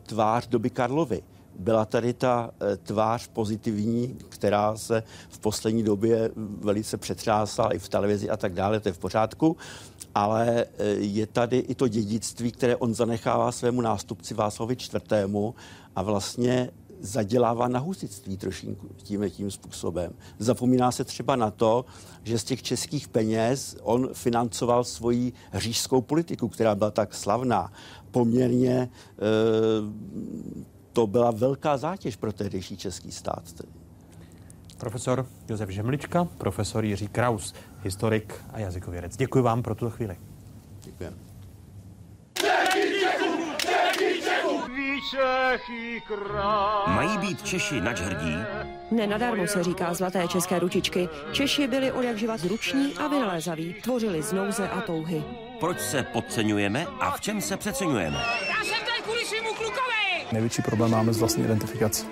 tvář 0.07 0.47
doby 0.47 0.71
Karlovy 0.71 1.23
byla 1.59 1.85
tady 1.85 2.15
ta 2.15 2.51
tvář 2.83 3.29
pozitivní, 3.29 4.17
která 4.29 4.77
se 4.77 5.03
v 5.29 5.39
poslední 5.39 5.83
době 5.83 6.31
velice 6.37 6.97
přetřásala 6.97 7.75
i 7.75 7.79
v 7.79 7.89
televizi 7.89 8.31
a 8.31 8.37
tak 8.37 8.55
dále, 8.55 8.81
to 8.81 8.89
je 8.89 8.93
v 8.93 8.99
pořádku, 8.99 9.57
ale 10.15 10.65
je 10.99 11.27
tady 11.27 11.59
i 11.59 11.75
to 11.75 11.89
dědictví, 11.89 12.53
které 12.53 12.77
on 12.77 12.95
zanechává 12.95 13.53
svému 13.53 13.81
nástupci 13.81 14.35
Václavi 14.35 14.75
IV. 14.75 15.25
a 15.97 16.03
vlastně 16.03 16.71
zadělává 17.01 17.69
na 17.69 17.79
husitství 17.79 18.37
trošinku 18.37 18.89
tím, 18.97 19.31
tím 19.31 19.51
způsobem. 19.51 20.13
Zapomíná 20.39 20.93
se 20.93 21.05
třeba 21.05 21.37
na 21.37 21.51
to, 21.51 21.85
že 22.23 22.39
z 22.39 22.45
těch 22.45 22.63
českých 22.63 23.09
peněz 23.09 23.77
on 23.83 24.09
financoval 24.13 24.85
svoji 24.85 25.33
říšskou 25.55 26.01
politiku, 26.01 26.49
která 26.49 26.75
byla 26.75 26.91
tak 26.91 27.15
slavná. 27.15 27.73
Poměrně 28.11 28.73
e, 28.73 28.89
to 30.95 31.07
byla 31.07 31.31
velká 31.31 31.77
zátěž 31.77 32.17
pro 32.17 32.33
tehdejší 32.33 32.77
český 32.77 33.13
stát. 33.13 33.53
Tedy. 33.53 33.73
Profesor 34.79 35.27
Josef 35.49 35.71
Žemlička, 35.71 36.25
profesor 36.25 36.85
Jiří 36.85 37.09
Kraus, 37.09 37.55
historik 37.83 38.35
a 38.53 38.59
jazykovědec. 38.59 39.17
Děkuji 39.17 39.43
vám 39.43 39.63
pro 39.63 39.75
tuto 39.75 39.91
chvíli. 39.91 40.17
Děkujeme. 40.81 41.17
Mají 46.87 47.19
být 47.19 47.43
Češi 47.43 47.81
nač 47.81 48.01
hrdí? 48.01 48.37
Nenadarmo 48.91 49.47
se 49.47 49.65
říká 49.65 49.95
zlaté 49.95 50.29
české 50.29 50.59
ručičky. 50.59 51.09
Češi 51.33 51.67
byli 51.67 51.93
od 51.93 52.03
jak 52.03 52.19
živa 52.19 52.37
zruční 52.37 52.95
a 52.95 53.09
vynalézaví. 53.09 53.75
Tvořili 53.83 54.23
z 54.23 54.33
nouze 54.33 54.69
a 54.69 54.81
touhy. 54.81 55.25
Proč 55.61 55.81
se 55.81 56.03
podceňujeme 56.03 56.87
a 57.01 57.11
v 57.11 57.21
čem 57.21 57.41
se 57.41 57.57
přeceňujeme? 57.57 58.17
Já 58.49 58.65
jsem 58.65 58.87
tady 58.87 59.03
kvůli 59.03 59.25
svýmu 59.25 59.55
klukovi! 59.55 59.94
Největší 60.35 60.63
problém 60.63 60.91
máme 60.91 61.13
s 61.13 61.19
vlastní 61.19 61.45
identifikací. 61.45 62.07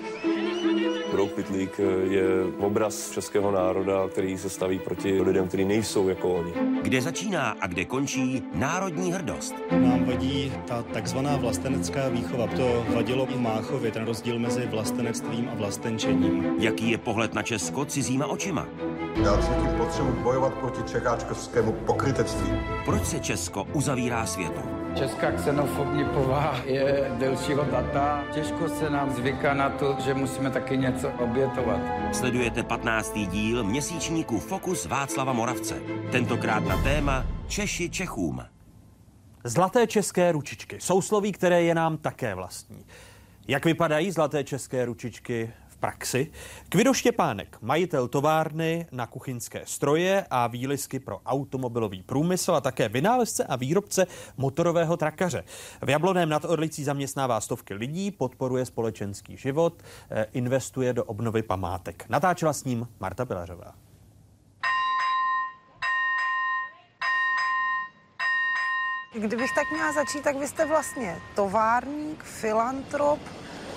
Brouk 1.13 1.33
Pitlík 1.33 1.81
je 2.11 2.25
obraz 2.59 3.11
českého 3.11 3.51
národa, 3.51 4.09
který 4.09 4.39
se 4.39 4.51
staví 4.51 4.79
proti 4.79 5.21
lidem, 5.21 5.49
kteří 5.49 5.65
nejsou 5.65 6.09
jako 6.09 6.35
oni. 6.35 6.53
Kde 6.83 7.03
začíná 7.03 7.57
a 7.61 7.67
kde 7.67 7.85
končí 7.85 8.43
národní 8.55 9.13
hrdost? 9.13 9.55
Nám 9.71 10.05
vadí 10.05 10.53
ta 10.67 10.83
takzvaná 10.83 11.37
vlastenecká 11.37 12.09
výchova. 12.09 12.47
To 12.47 12.87
vadilo 12.95 13.29
i 13.31 13.39
Máchově, 13.39 13.91
ten 13.91 14.05
rozdíl 14.05 14.39
mezi 14.39 14.67
vlastenectvím 14.67 15.49
a 15.53 15.55
vlastenčením. 15.55 16.55
Jaký 16.59 16.91
je 16.91 16.99
pohled 16.99 17.35
na 17.35 17.43
Česko 17.43 17.85
cizíma 17.85 18.27
očima? 18.27 18.69
Já 19.25 19.37
cítím 19.37 19.79
potřebu 19.79 20.13
bojovat 20.23 20.55
proti 20.55 20.83
čekáčkovskému 20.83 21.73
pokrytectví. 21.73 22.53
Proč 22.85 23.05
se 23.05 23.19
Česko 23.19 23.67
uzavírá 23.73 24.27
světu? 24.27 24.82
Česká 24.95 25.33
xenofobní 25.33 26.05
povaha 26.05 26.61
je 26.65 27.11
delšího 27.19 27.65
data. 27.65 28.25
Těžko 28.35 28.69
se 28.69 28.91
nám 28.91 29.11
zvyká 29.11 29.55
na 29.55 29.71
to, 29.71 29.97
že 30.05 30.15
musíme 30.15 30.51
taky 30.51 30.77
něco 30.77 31.11
obětovat. 31.11 31.81
Sledujete 32.13 32.63
15. 32.63 33.19
díl 33.19 33.65
měsíčníku 33.65 34.39
Fokus 34.39 34.87
Václava 34.87 35.33
Moravce. 35.33 35.81
Tentokrát 36.13 36.65
na 36.65 36.83
téma 36.83 37.27
Češi 37.49 37.91
Čechům. 37.91 38.43
Zlaté 39.45 39.87
české 39.87 40.33
ručičky. 40.33 40.77
Sousloví, 40.81 41.33
které 41.33 41.63
je 41.63 41.75
nám 41.75 41.99
také 41.99 42.35
vlastní. 42.35 42.85
Jak 43.49 43.65
vypadají 43.65 44.11
zlaté 44.11 44.45
české 44.45 44.85
ručičky 44.85 45.51
praxi. 45.83 46.31
Kvido 46.69 46.95
Štěpánek, 46.95 47.57
majitel 47.61 48.09
továrny 48.09 48.87
na 48.93 49.07
kuchyňské 49.07 49.63
stroje 49.67 50.27
a 50.31 50.47
výlisky 50.47 51.01
pro 51.01 51.19
automobilový 51.27 52.03
průmysl 52.03 52.55
a 52.55 52.61
také 52.61 52.89
vynálezce 52.89 53.45
a 53.45 53.57
výrobce 53.57 54.07
motorového 54.37 54.97
trakaře. 54.97 55.45
V 55.83 55.91
Jabloném 55.91 56.29
nad 56.29 56.45
Orlicí 56.45 56.85
zaměstnává 56.85 57.41
stovky 57.41 57.75
lidí, 57.75 58.11
podporuje 58.11 58.67
společenský 58.67 59.37
život, 59.37 59.83
eh, 59.83 60.27
investuje 60.33 60.93
do 60.93 61.05
obnovy 61.05 61.43
památek. 61.43 62.05
Natáčela 62.09 62.53
s 62.53 62.65
ním 62.65 62.89
Marta 63.01 63.25
Pilařová. 63.25 63.75
Kdybych 69.15 69.51
tak 69.55 69.71
měla 69.73 69.93
začít, 69.93 70.23
tak 70.23 70.37
vy 70.37 70.49
jste 70.49 70.67
vlastně 70.67 71.19
továrník, 71.35 72.25
filantrop, 72.25 73.19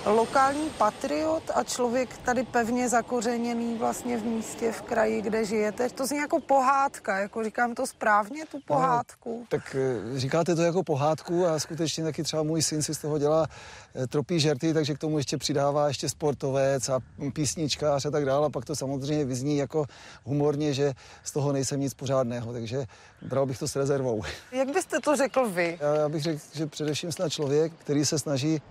lokální 0.06 0.70
patriot 0.70 1.42
a 1.54 1.64
člověk 1.64 2.18
tady 2.18 2.42
pevně 2.42 2.88
zakořeněný 2.88 3.78
vlastně 3.78 4.18
v 4.18 4.24
místě, 4.24 4.72
v 4.72 4.82
kraji, 4.82 5.22
kde 5.22 5.44
žijete. 5.44 5.88
To 5.88 6.06
zní 6.06 6.18
jako 6.18 6.40
pohádka, 6.40 7.18
jako 7.18 7.44
říkám 7.44 7.74
to 7.74 7.86
správně, 7.86 8.46
tu 8.46 8.58
pohádku. 8.66 9.38
No, 9.40 9.46
tak 9.48 9.76
eh, 9.78 10.18
říkáte 10.18 10.54
to 10.54 10.62
jako 10.62 10.82
pohádku 10.82 11.46
a 11.46 11.58
skutečně 11.58 12.04
taky 12.04 12.22
třeba 12.22 12.42
můj 12.42 12.62
syn 12.62 12.82
si 12.82 12.94
z 12.94 12.98
toho 12.98 13.18
dělá 13.18 13.46
eh, 13.94 14.06
tropí 14.06 14.40
žerty, 14.40 14.74
takže 14.74 14.94
k 14.94 14.98
tomu 14.98 15.18
ještě 15.18 15.36
přidává 15.38 15.88
ještě 15.88 16.08
sportovec 16.08 16.88
a 16.88 17.00
písničkář 17.32 18.06
a 18.06 18.10
tak 18.10 18.24
dále. 18.24 18.46
A 18.46 18.50
pak 18.50 18.64
to 18.64 18.76
samozřejmě 18.76 19.24
vyzní 19.24 19.56
jako 19.56 19.84
humorně, 20.24 20.74
že 20.74 20.92
z 21.24 21.32
toho 21.32 21.52
nejsem 21.52 21.80
nic 21.80 21.94
pořádného, 21.94 22.52
takže 22.52 22.84
bral 23.22 23.46
bych 23.46 23.58
to 23.58 23.68
s 23.68 23.76
rezervou. 23.76 24.22
Jak 24.52 24.68
byste 24.68 25.00
to 25.00 25.16
řekl 25.16 25.48
vy? 25.48 25.78
Já, 25.80 25.94
já 25.94 26.08
bych 26.08 26.22
řekl, 26.22 26.40
že 26.54 26.66
především 26.66 27.12
snad 27.12 27.28
člověk, 27.28 27.72
který 27.72 28.04
se 28.04 28.18
snaží 28.18 28.62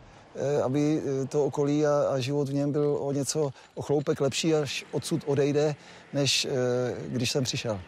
aby 0.63 1.01
eh, 1.01 1.25
to 1.27 1.45
okolí 1.45 1.85
a, 1.85 2.07
a 2.09 2.19
život 2.19 2.49
v 2.49 2.53
něm 2.53 2.71
byl 2.71 2.97
o 2.99 3.11
něco 3.11 3.51
o 3.75 3.81
chloupek 3.81 4.21
lepší, 4.21 4.55
až 4.55 4.85
odsud 4.91 5.21
odejde, 5.25 5.75
než 6.13 6.45
eh, 6.45 6.49
když 7.07 7.31
jsem 7.31 7.43
přišel. 7.43 7.79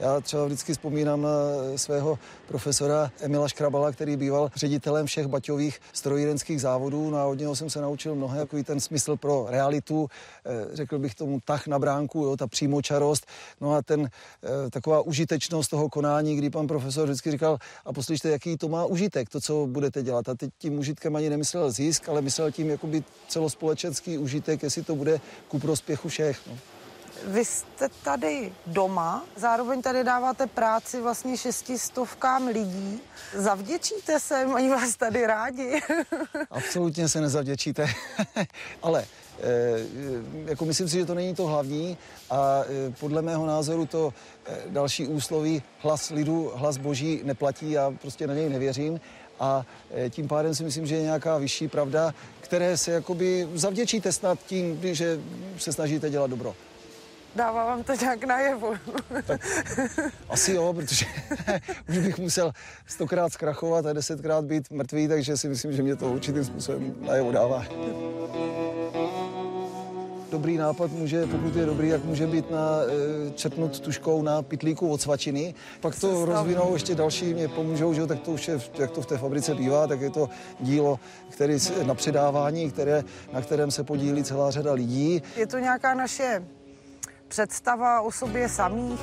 Já 0.00 0.20
třeba 0.20 0.44
vždycky 0.44 0.72
vzpomínám 0.72 1.22
na 1.22 1.30
svého 1.76 2.18
profesora 2.48 3.10
Emila 3.20 3.48
Škrabala, 3.48 3.92
který 3.92 4.16
býval 4.16 4.50
ředitelem 4.56 5.06
všech 5.06 5.26
baťových 5.26 5.80
strojírenských 5.92 6.60
závodů. 6.60 7.10
No 7.10 7.18
a 7.18 7.24
od 7.24 7.34
něho 7.34 7.56
jsem 7.56 7.70
se 7.70 7.80
naučil 7.80 8.14
mnohé, 8.14 8.38
jako 8.38 8.62
ten 8.62 8.80
smysl 8.80 9.16
pro 9.16 9.46
realitu, 9.48 10.08
eh, 10.46 10.76
řekl 10.76 10.98
bych 10.98 11.14
tomu 11.14 11.40
tah 11.44 11.66
na 11.66 11.78
bránku, 11.78 12.24
jo, 12.24 12.36
ta 12.36 12.46
přímočarost. 12.46 13.26
No 13.60 13.72
a 13.72 13.82
ten 13.82 14.08
eh, 14.44 14.70
taková 14.70 15.00
užitečnost 15.00 15.70
toho 15.70 15.88
konání, 15.88 16.36
kdy 16.36 16.50
pan 16.50 16.66
profesor 16.66 17.04
vždycky 17.04 17.30
říkal, 17.30 17.58
a 17.84 17.92
poslyšte, 17.92 18.28
jaký 18.28 18.56
to 18.56 18.68
má 18.68 18.84
užitek, 18.84 19.28
to, 19.28 19.40
co 19.40 19.66
budete 19.66 20.02
dělat. 20.02 20.28
A 20.28 20.34
teď 20.34 20.50
tím 20.58 20.78
užitkem 20.78 21.16
ani 21.16 21.30
nemyslel 21.30 21.70
zisk, 21.70 22.08
ale 22.08 22.22
myslel 22.22 22.50
tím 22.50 22.70
jakoby 22.70 23.04
celospolečenský 23.28 24.18
užitek, 24.18 24.62
jestli 24.62 24.82
to 24.82 24.94
bude 24.94 25.20
ku 25.48 25.58
prospěchu 25.58 26.08
všech. 26.08 26.40
No. 26.46 26.79
Vy 27.24 27.44
jste 27.44 27.88
tady 28.04 28.52
doma, 28.66 29.24
zároveň 29.36 29.82
tady 29.82 30.04
dáváte 30.04 30.46
práci 30.46 31.00
vlastně 31.00 31.36
šestistovkám 31.36 32.46
lidí. 32.46 33.00
Zavděčíte 33.34 34.20
se, 34.20 34.46
mají 34.46 34.68
vás 34.68 34.96
tady 34.96 35.26
rádi. 35.26 35.80
Absolutně 36.50 37.08
se 37.08 37.20
nezavděčíte, 37.20 37.86
ale 38.82 39.04
eh, 39.40 39.44
jako 40.44 40.64
myslím 40.64 40.88
si, 40.88 40.98
že 40.98 41.06
to 41.06 41.14
není 41.14 41.34
to 41.34 41.46
hlavní 41.46 41.98
a 42.30 42.62
eh, 42.62 42.94
podle 43.00 43.22
mého 43.22 43.46
názoru 43.46 43.86
to 43.86 44.14
eh, 44.46 44.56
další 44.66 45.06
úsloví 45.06 45.62
hlas 45.78 46.10
lidu, 46.10 46.52
hlas 46.54 46.76
boží 46.76 47.20
neplatí, 47.24 47.70
já 47.70 47.90
prostě 47.90 48.26
na 48.26 48.34
něj 48.34 48.48
nevěřím 48.48 49.00
a 49.40 49.66
tím 50.10 50.28
pádem 50.28 50.54
si 50.54 50.64
myslím, 50.64 50.86
že 50.86 50.94
je 50.94 51.02
nějaká 51.02 51.38
vyšší 51.38 51.68
pravda, 51.68 52.14
které 52.40 52.76
se 52.76 52.90
jakoby 52.92 53.48
zavděčíte 53.54 54.12
snad 54.12 54.38
tím, 54.46 54.80
že 54.82 55.20
se 55.58 55.72
snažíte 55.72 56.10
dělat 56.10 56.30
dobro. 56.30 56.54
Dává 57.36 57.64
vám 57.64 57.82
to 57.82 57.94
nějak 57.94 58.24
najevo. 58.24 58.74
Asi 60.28 60.52
jo, 60.52 60.72
protože 60.72 61.06
už 61.88 61.98
bych 61.98 62.18
musel 62.18 62.52
stokrát 62.86 63.32
zkrachovat 63.32 63.86
a 63.86 63.92
desetkrát 63.92 64.44
být 64.44 64.70
mrtvý, 64.70 65.08
takže 65.08 65.36
si 65.36 65.48
myslím, 65.48 65.72
že 65.72 65.82
mě 65.82 65.96
to 65.96 66.12
určitým 66.12 66.44
způsobem 66.44 66.94
najevo 67.00 67.32
dává. 67.32 67.64
dobrý 70.30 70.56
nápad 70.56 70.90
může, 70.90 71.26
pokud 71.26 71.56
je 71.56 71.66
dobrý, 71.66 71.88
jak 71.88 72.04
může 72.04 72.26
být 72.26 72.50
na, 72.50 72.68
e, 73.26 73.30
čepnut 73.30 73.80
tuškou 73.80 74.22
na 74.22 74.42
pitlíku 74.42 74.90
od 74.90 75.00
svačiny. 75.00 75.54
Pak 75.80 76.00
to 76.00 76.24
rozvinou 76.24 76.72
ještě 76.72 76.94
další, 76.94 77.34
mě 77.34 77.48
pomůžou, 77.48 77.94
že 77.94 78.06
tak 78.06 78.20
to 78.20 78.30
už 78.30 78.48
je, 78.48 78.60
jak 78.78 78.90
to 78.90 79.02
v 79.02 79.06
té 79.06 79.18
fabrice 79.18 79.54
bývá, 79.54 79.86
tak 79.86 80.00
je 80.00 80.10
to 80.10 80.28
dílo 80.60 81.00
který, 81.30 81.58
na 81.86 81.94
předávání, 81.94 82.70
které, 82.70 83.04
na 83.32 83.40
kterém 83.42 83.70
se 83.70 83.84
podílí 83.84 84.24
celá 84.24 84.50
řada 84.50 84.72
lidí. 84.72 85.22
Je 85.36 85.46
to 85.46 85.58
nějaká 85.58 85.94
naše 85.94 86.42
představa 87.30 88.00
o 88.00 88.10
sobě 88.10 88.48
samých, 88.48 89.00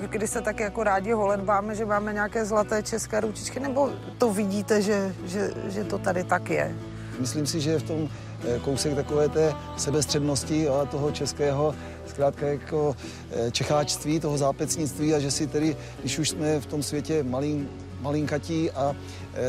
e, 0.00 0.06
kdy 0.06 0.28
se 0.28 0.40
tak 0.40 0.60
jako 0.60 0.84
rádi 0.84 1.12
holedbáme, 1.12 1.74
že 1.74 1.84
máme 1.84 2.12
nějaké 2.12 2.44
zlaté 2.44 2.82
české 2.82 3.20
ručičky, 3.20 3.60
nebo 3.60 3.90
to 4.18 4.32
vidíte, 4.32 4.82
že, 4.82 5.14
že, 5.24 5.50
že 5.66 5.84
to 5.84 5.98
tady 5.98 6.24
tak 6.24 6.50
je? 6.50 6.74
Myslím 7.20 7.46
si, 7.46 7.60
že 7.60 7.70
je 7.70 7.78
v 7.78 7.82
tom 7.82 8.08
eh, 8.08 8.58
kousek 8.58 8.94
takové 8.94 9.28
té 9.28 9.54
sebestřednosti 9.76 10.68
a 10.68 10.84
toho 10.84 11.12
českého, 11.12 11.74
zkrátka 12.06 12.46
jako 12.46 12.96
eh, 13.30 13.50
čecháčství, 13.50 14.20
toho 14.20 14.38
zápecnictví 14.38 15.14
a 15.14 15.18
že 15.18 15.30
si 15.30 15.46
tedy, 15.46 15.76
když 16.00 16.18
už 16.18 16.28
jsme 16.28 16.60
v 16.60 16.66
tom 16.66 16.82
světě 16.82 17.22
malým, 17.22 17.68
malinkatí 18.00 18.70
a 18.70 18.96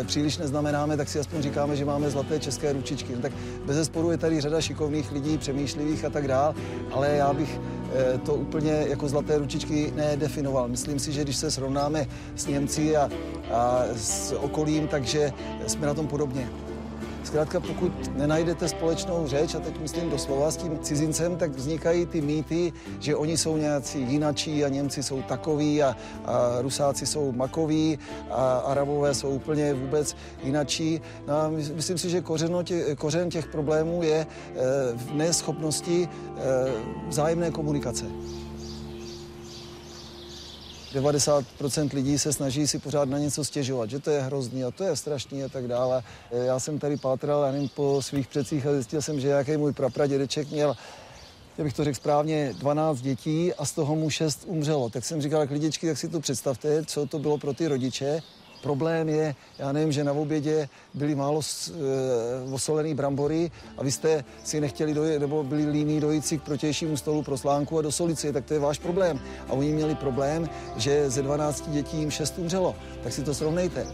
příliš 0.03 0.37
neznamenáme, 0.37 0.97
tak 0.97 1.09
si 1.09 1.19
aspoň 1.19 1.41
říkáme, 1.41 1.75
že 1.75 1.85
máme 1.85 2.09
zlaté 2.09 2.39
české 2.39 2.73
ručičky. 2.73 3.15
No, 3.15 3.21
tak 3.21 3.31
bez 3.65 3.75
zesporu 3.75 4.11
je 4.11 4.17
tady 4.17 4.41
řada 4.41 4.61
šikovných 4.61 5.11
lidí, 5.11 5.37
přemýšlivých 5.37 6.05
a 6.05 6.09
tak 6.09 6.27
dál, 6.27 6.55
ale 6.91 7.09
já 7.09 7.33
bych 7.33 7.59
e, 8.15 8.17
to 8.17 8.33
úplně 8.33 8.85
jako 8.87 9.09
zlaté 9.09 9.37
ručičky 9.37 9.93
nedefinoval. 9.95 10.67
Myslím 10.67 10.99
si, 10.99 11.11
že 11.11 11.23
když 11.23 11.35
se 11.35 11.51
srovnáme 11.51 12.07
s 12.35 12.47
Němci 12.47 12.97
a, 12.97 13.09
a 13.51 13.83
s 13.95 14.35
okolím, 14.35 14.87
takže 14.87 15.33
jsme 15.67 15.87
na 15.87 15.93
tom 15.93 16.07
podobně. 16.07 16.49
Zkrátka, 17.23 17.59
pokud 17.59 18.17
nenajdete 18.17 18.67
společnou 18.67 19.27
řeč, 19.27 19.55
a 19.55 19.59
teď 19.59 19.79
myslím 19.79 20.09
doslova 20.09 20.51
s 20.51 20.57
tím 20.57 20.79
cizincem, 20.79 21.35
tak 21.37 21.51
vznikají 21.51 22.05
ty 22.05 22.21
mýty, 22.21 22.73
že 22.99 23.15
oni 23.15 23.37
jsou 23.37 23.57
nějací 23.57 23.99
jinačí 24.01 24.65
a 24.65 24.67
Němci 24.67 25.03
jsou 25.03 25.21
takoví 25.21 25.83
a, 25.83 25.95
a 26.25 26.61
Rusáci 26.61 27.05
jsou 27.05 27.31
makoví 27.31 27.99
a 28.31 28.57
Arabové 28.57 29.13
jsou 29.13 29.29
úplně 29.29 29.73
vůbec 29.73 30.15
jinačí. 30.43 31.01
No 31.27 31.33
a 31.33 31.49
myslím 31.49 31.97
si, 31.97 32.09
že 32.09 32.21
kořeno 32.21 32.63
tě, 32.63 32.95
kořen 32.95 33.29
těch 33.29 33.47
problémů 33.47 34.03
je 34.03 34.17
e, 34.19 34.27
v 34.93 35.13
neschopnosti 35.13 36.09
e, 36.09 36.39
vzájemné 37.07 37.51
komunikace. 37.51 38.05
90% 40.93 41.93
lidí 41.93 42.19
se 42.19 42.33
snaží 42.33 42.67
si 42.67 42.79
pořád 42.79 43.09
na 43.09 43.17
něco 43.17 43.45
stěžovat, 43.45 43.89
že 43.89 43.99
to 43.99 44.09
je 44.09 44.21
hrozný 44.21 44.63
a 44.63 44.71
to 44.71 44.83
je 44.83 44.95
strašný 44.95 45.43
a 45.43 45.49
tak 45.49 45.67
dále. 45.67 46.03
Já 46.31 46.59
jsem 46.59 46.79
tady 46.79 46.97
pátral, 46.97 47.43
já 47.43 47.51
nevím, 47.51 47.69
po 47.69 48.01
svých 48.01 48.27
předcích 48.27 48.67
a 48.67 48.73
zjistil 48.73 49.01
jsem, 49.01 49.19
že 49.19 49.27
nějaký 49.27 49.57
můj 49.57 49.73
prapradědeček 49.73 50.51
měl 50.51 50.75
já 51.57 51.63
bych 51.63 51.73
to 51.73 51.83
řekl 51.83 51.95
správně, 51.95 52.53
12 52.57 53.01
dětí 53.01 53.53
a 53.53 53.65
z 53.65 53.71
toho 53.71 53.95
mu 53.95 54.09
6 54.09 54.43
umřelo. 54.45 54.89
Tak 54.89 55.05
jsem 55.05 55.21
říkal, 55.21 55.41
jak 55.41 55.51
lidičky, 55.51 55.87
tak 55.87 55.97
si 55.97 56.09
to 56.09 56.19
představte, 56.19 56.85
co 56.85 57.05
to 57.05 57.19
bylo 57.19 57.37
pro 57.37 57.53
ty 57.53 57.67
rodiče. 57.67 58.21
Problém 58.61 59.09
je, 59.09 59.35
já 59.59 59.71
nevím, 59.71 59.91
že 59.91 60.03
na 60.03 60.13
obědě 60.13 60.69
byly 60.93 61.15
málo 61.15 61.41
e, 61.41 62.53
osolený 62.53 62.95
brambory 62.95 63.51
a 63.77 63.83
vy 63.83 63.91
jste 63.91 64.23
si 64.43 64.61
nechtěli 64.61 64.93
dojít, 64.93 65.19
nebo 65.19 65.43
byli 65.43 65.65
líní 65.65 65.99
dojít 65.99 66.25
si 66.25 66.37
k 66.37 66.43
protějšímu 66.43 66.97
stolu 66.97 67.23
pro 67.23 67.37
slánku 67.37 67.79
a 67.79 67.81
do 67.81 67.91
solici, 67.91 68.33
tak 68.33 68.45
to 68.45 68.53
je 68.53 68.59
váš 68.59 68.79
problém. 68.79 69.19
A 69.47 69.53
oni 69.53 69.73
měli 69.73 69.95
problém, 69.95 70.49
že 70.77 71.09
ze 71.09 71.21
12 71.21 71.69
dětí 71.69 71.97
jim 71.97 72.11
6 72.11 72.37
umřelo. 72.37 72.75
Tak 73.03 73.13
si 73.13 73.23
to 73.23 73.33
srovnejte. 73.33 73.87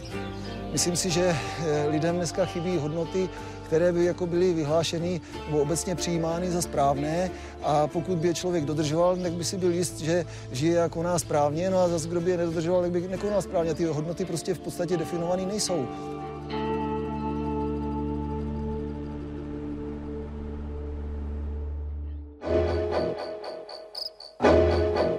Myslím 0.72 0.96
si, 0.96 1.10
že 1.10 1.36
e, 1.66 1.88
lidem 1.88 2.16
dneska 2.16 2.44
chybí 2.44 2.76
hodnoty, 2.76 3.28
které 3.68 3.92
by 3.92 4.04
jako 4.04 4.26
byly 4.26 4.54
vyhlášeny 4.54 5.20
nebo 5.46 5.62
obecně 5.62 5.94
přijímány 5.94 6.50
za 6.50 6.62
správné 6.62 7.30
a 7.62 7.86
pokud 7.86 8.18
by 8.18 8.28
je 8.28 8.34
člověk 8.34 8.64
dodržoval, 8.64 9.16
tak 9.16 9.32
by 9.32 9.44
si 9.44 9.56
byl 9.56 9.72
jist, 9.72 10.00
že 10.00 10.24
žije 10.52 10.74
jako 10.74 11.02
nás 11.02 11.22
správně, 11.22 11.70
no 11.70 11.78
a 11.78 11.88
zase 11.88 12.08
kdo 12.08 12.20
by 12.20 12.30
je 12.30 12.36
nedodržoval, 12.36 12.82
tak 12.82 12.90
by 12.90 13.08
nekonal 13.08 13.42
správně. 13.42 13.74
Ty 13.74 13.84
hodnoty 13.84 14.24
prostě 14.24 14.54
v 14.54 14.58
podstatě 14.58 14.96
definované 14.96 15.46
nejsou. 15.46 15.86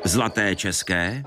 Zlaté 0.04 0.56
české 0.56 1.24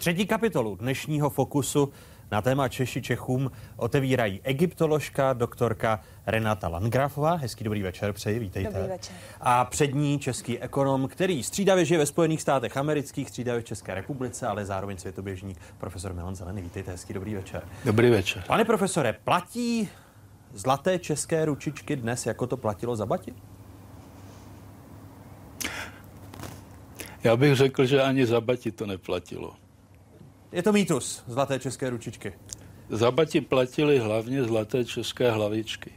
Třetí 0.00 0.26
kapitolu 0.26 0.76
dnešního 0.76 1.30
Fokusu 1.30 1.92
na 2.30 2.42
téma 2.42 2.68
Češi 2.68 3.02
Čechům 3.02 3.50
otevírají 3.76 4.40
egyptoložka, 4.44 5.32
doktorka 5.32 6.00
Renata 6.26 6.68
Landgrafová. 6.68 7.34
Hezký 7.34 7.64
dobrý 7.64 7.82
večer, 7.82 8.12
přeji, 8.12 8.38
vítejte. 8.38 8.72
Dobrý 8.72 8.88
večer. 8.88 9.16
A 9.40 9.64
přední 9.64 10.18
český 10.18 10.58
ekonom, 10.58 11.08
který 11.08 11.42
střídavě 11.42 11.84
žije 11.84 11.98
ve 11.98 12.06
Spojených 12.06 12.42
státech 12.42 12.76
amerických, 12.76 13.28
střídavě 13.28 13.60
v 13.60 13.64
České 13.64 13.94
republice, 13.94 14.46
ale 14.46 14.64
zároveň 14.64 14.98
světoběžník, 14.98 15.58
profesor 15.78 16.12
Milan 16.12 16.36
Zelený. 16.36 16.62
Vítejte, 16.62 16.90
hezký 16.90 17.12
dobrý 17.12 17.34
večer. 17.34 17.62
Dobrý 17.84 18.10
večer. 18.10 18.44
Pane 18.46 18.64
profesore, 18.64 19.12
platí 19.12 19.88
zlaté 20.52 20.98
české 20.98 21.44
ručičky 21.44 21.96
dnes, 21.96 22.26
jako 22.26 22.46
to 22.46 22.56
platilo 22.56 22.96
za 22.96 23.06
bati? 23.06 23.34
Já 27.24 27.36
bych 27.36 27.56
řekl, 27.56 27.84
že 27.84 28.02
ani 28.02 28.26
za 28.26 28.40
bati 28.40 28.72
to 28.72 28.86
neplatilo. 28.86 29.59
Je 30.52 30.62
to 30.62 30.72
mýtus, 30.72 31.22
zlaté 31.26 31.58
české 31.58 31.90
ručičky. 31.90 32.32
Zabati 32.88 33.40
platili 33.40 33.98
hlavně 33.98 34.44
zlaté 34.44 34.84
české 34.84 35.30
hlavičky. 35.30 35.90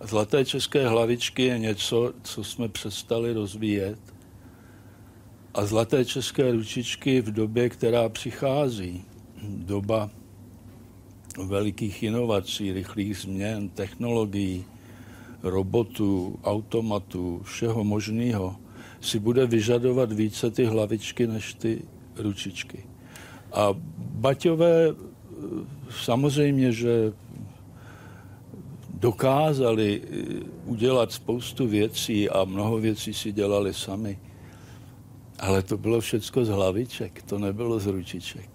Zlaté 0.00 0.44
české 0.44 0.88
hlavičky 0.88 1.42
je 1.42 1.58
něco, 1.58 2.12
co 2.22 2.44
jsme 2.44 2.68
přestali 2.68 3.32
rozvíjet. 3.32 3.98
A 5.54 5.66
zlaté 5.66 6.04
české 6.04 6.52
ručičky 6.52 7.20
v 7.20 7.30
době, 7.30 7.68
která 7.68 8.08
přichází, 8.08 9.04
doba 9.42 10.10
velikých 11.46 12.02
inovací, 12.02 12.72
rychlých 12.72 13.16
změn, 13.16 13.68
technologií, 13.68 14.64
robotů, 15.42 16.38
automatů, 16.44 17.40
všeho 17.44 17.84
možného, 17.84 18.56
si 19.00 19.18
bude 19.18 19.46
vyžadovat 19.46 20.12
více 20.12 20.50
ty 20.50 20.64
hlavičky 20.64 21.26
než 21.26 21.54
ty 21.54 21.82
ručičky. 22.16 22.93
A 23.54 23.74
Baťové 23.98 24.88
eh, 24.88 24.94
samozřejmě, 26.02 26.72
že 26.72 27.12
dokázali 28.94 30.02
eh, 30.02 30.44
udělat 30.64 31.12
spoustu 31.12 31.66
věcí 31.66 32.30
a 32.30 32.44
mnoho 32.44 32.78
věcí 32.78 33.14
si 33.14 33.32
dělali 33.32 33.74
sami. 33.74 34.18
Ale 35.38 35.62
to 35.62 35.78
bylo 35.78 36.00
všecko 36.00 36.44
z 36.44 36.48
hlaviček, 36.48 37.22
to 37.22 37.38
nebylo 37.38 37.80
z 37.80 37.86
ručiček. 37.86 38.50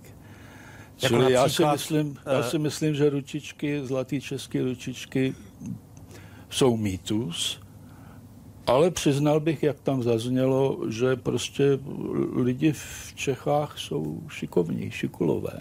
Jako 1.01 1.15
Čili 1.15 1.33
já, 1.33 1.49
si 1.49 1.65
myslím, 1.65 2.17
já 2.25 2.43
si 2.43 2.59
myslím, 2.59 2.95
že 2.95 3.09
ručičky, 3.09 3.85
zlatý 3.85 4.21
české 4.21 4.63
ručičky 4.63 5.35
jsou 6.49 6.77
mýtus, 6.77 7.59
ale 8.69 8.91
přiznal 8.91 9.39
bych, 9.39 9.63
jak 9.63 9.79
tam 9.79 10.03
zaznělo, 10.03 10.79
že 10.89 11.15
prostě 11.15 11.79
lidi 12.35 12.71
v 12.71 13.13
Čechách 13.15 13.79
jsou 13.79 14.21
šikovní, 14.29 14.91
šikulové. 14.91 15.59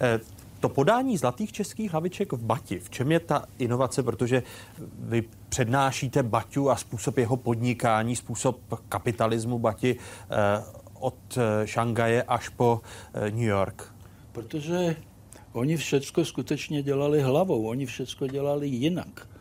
Eh, 0.00 0.20
to 0.60 0.68
podání 0.68 1.16
zlatých 1.16 1.52
českých 1.52 1.92
hlaviček 1.92 2.32
v 2.32 2.42
Bati, 2.42 2.78
v 2.78 2.90
čem 2.90 3.12
je 3.12 3.20
ta 3.20 3.44
inovace? 3.58 4.02
Protože 4.02 4.42
vy 4.98 5.24
přednášíte 5.48 6.22
Baťu 6.22 6.70
a 6.70 6.76
způsob 6.76 7.18
jeho 7.18 7.36
podnikání, 7.36 8.16
způsob 8.16 8.58
kapitalismu 8.88 9.58
Bati 9.58 9.96
eh, 9.96 10.64
od 11.00 11.16
eh, 11.36 11.66
Šangaje 11.66 12.22
až 12.22 12.48
po 12.48 12.80
New 13.30 13.48
York. 13.48 13.94
Protože 14.32 14.96
oni 15.52 15.76
všecko 15.76 16.24
skutečně 16.24 16.82
dělali 16.82 17.22
hlavou, 17.22 17.68
oni 17.68 17.86
všecko 17.86 18.26
dělali 18.26 18.68
jinak. 18.68 19.31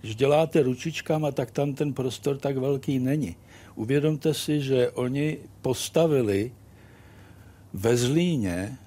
Když 0.00 0.16
děláte 0.16 0.62
ručičkama, 0.62 1.32
tak 1.32 1.50
tam 1.50 1.74
ten 1.74 1.92
prostor 1.92 2.38
tak 2.38 2.56
velký 2.56 2.98
není. 2.98 3.36
Uvědomte 3.74 4.34
si, 4.34 4.60
že 4.60 4.90
oni 4.90 5.38
postavili 5.62 6.52
ve 7.72 7.96
Zlíně 7.96 8.78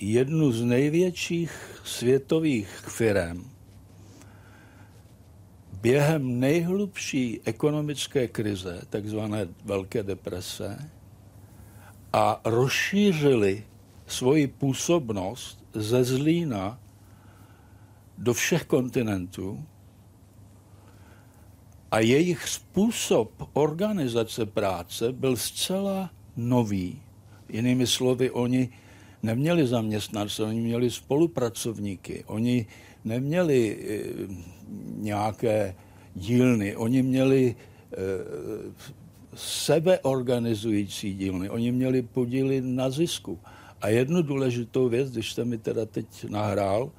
jednu 0.00 0.52
z 0.52 0.62
největších 0.62 1.80
světových 1.84 2.68
firm 2.68 3.54
během 5.84 6.40
nejhlubší 6.40 7.40
ekonomické 7.44 8.28
krize, 8.28 8.80
takzvané 8.90 9.48
Velké 9.64 10.02
deprese, 10.02 10.90
a 12.12 12.40
rozšířili 12.44 13.64
svoji 14.06 14.46
působnost 14.46 15.64
ze 15.74 16.04
Zlína 16.04 16.78
do 18.18 18.34
všech 18.34 18.64
kontinentů 18.64 19.64
a 21.90 21.98
jejich 22.00 22.48
způsob 22.48 23.50
organizace 23.52 24.46
práce 24.46 25.12
byl 25.12 25.36
zcela 25.36 26.10
nový. 26.36 27.02
Jinými 27.48 27.86
slovy, 27.86 28.30
oni 28.30 28.68
neměli 29.22 29.66
zaměstnance, 29.66 30.42
oni 30.42 30.60
měli 30.60 30.90
spolupracovníky, 30.90 32.24
oni 32.26 32.66
neměli 33.04 33.78
e, 33.78 34.02
nějaké 34.96 35.74
dílny, 36.14 36.76
oni 36.76 37.02
měli 37.02 37.54
e, 37.54 37.96
sebeorganizující 39.34 41.14
dílny, 41.14 41.50
oni 41.50 41.72
měli 41.72 42.02
podíly 42.02 42.60
na 42.60 42.90
zisku. 42.90 43.38
A 43.80 43.88
jednu 43.88 44.22
důležitou 44.22 44.88
věc, 44.88 45.10
když 45.10 45.32
jste 45.32 45.44
mi 45.44 45.58
teda 45.58 45.86
teď 45.86 46.24
nahrál, 46.28 46.90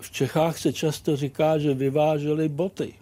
v 0.00 0.10
Čechách 0.10 0.58
se 0.58 0.72
často 0.72 1.16
říká, 1.16 1.58
že 1.58 1.74
vyváželi 1.74 2.48
boty. 2.48 2.94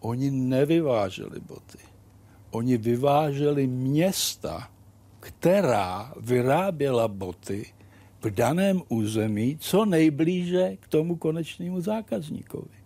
Oni 0.00 0.30
nevyváželi 0.30 1.40
boty. 1.40 1.78
Oni 2.50 2.76
vyváželi 2.76 3.66
města, 3.66 4.70
která 5.20 6.14
vyráběla 6.20 7.08
boty 7.08 7.66
v 8.20 8.30
daném 8.30 8.82
území 8.88 9.56
co 9.60 9.84
nejblíže 9.84 10.76
k 10.80 10.88
tomu 10.88 11.16
konečnému 11.16 11.80
zákazníkovi. 11.80 12.78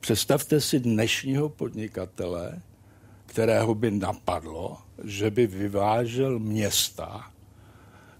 Představte 0.00 0.60
si 0.60 0.80
dnešního 0.80 1.48
podnikatele, 1.48 2.62
kterého 3.26 3.74
by 3.74 3.90
napadlo, 3.90 4.78
že 5.04 5.30
by 5.30 5.46
vyvážel 5.46 6.38
města, 6.38 7.30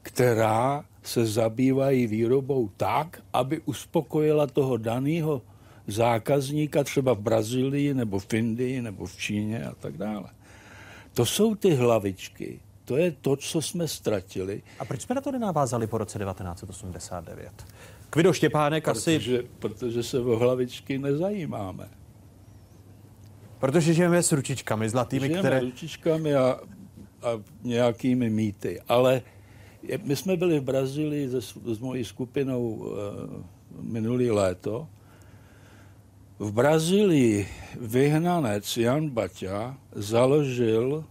která 0.03 0.85
se 1.05 1.26
zabývají 1.26 2.06
výrobou 2.06 2.70
tak, 2.76 3.22
aby 3.32 3.60
uspokojila 3.64 4.47
toho 4.47 4.76
daného 4.76 5.43
zákazníka 5.86 6.85
třeba 6.85 7.12
v 7.12 7.20
Brazílii 7.20 7.94
nebo 7.94 8.18
v 8.18 8.35
Indii 8.35 8.82
nebo 8.82 9.06
v 9.06 9.16
Číně 9.16 9.64
a 9.64 9.74
tak 9.74 9.97
dále. 9.97 10.28
To 11.14 11.26
jsou 11.26 11.55
ty 11.55 11.74
hlavičky, 11.74 12.60
to 12.85 12.97
je 12.97 13.10
to, 13.10 13.36
co 13.36 13.62
jsme 13.62 13.89
ztratili. 13.89 14.62
A 14.78 14.85
proč 14.85 15.02
jsme 15.02 15.14
na 15.14 15.20
to 15.20 15.32
nenavázali 15.32 15.86
po 15.86 15.98
roce 15.98 16.18
1989? 16.18 17.52
Kvido 18.10 18.32
Štěpánek 18.32 18.85
protože, 18.85 19.39
asi... 19.39 19.48
Protože 19.59 20.02
se 20.02 20.20
o 20.20 20.36
hlavičky 20.36 20.98
nezajímáme. 20.98 21.89
Protože 23.59 23.94
žijeme 23.94 24.22
s 24.22 24.32
ručičkami 24.32 24.89
zlatými, 24.89 25.26
žijeme 25.26 25.40
které... 25.40 25.60
ručičkami 25.60 26.35
a, 26.35 26.60
a 27.22 27.40
nějakými 27.62 28.31
mýty. 28.31 28.81
Ale 28.89 29.22
my 30.02 30.16
jsme 30.16 30.36
byli 30.36 30.61
v 30.61 30.62
Brazílii 30.62 31.28
s, 31.28 31.56
s 31.65 31.78
mojí 31.78 32.05
skupinou 32.05 32.69
uh, 32.69 32.93
minulý 33.81 34.31
léto. 34.31 34.89
V 36.39 36.52
Brazílii 36.52 37.48
vyhnanec 37.81 38.77
Jan 38.77 39.11
Baťa 39.11 39.78
založil 39.93 41.05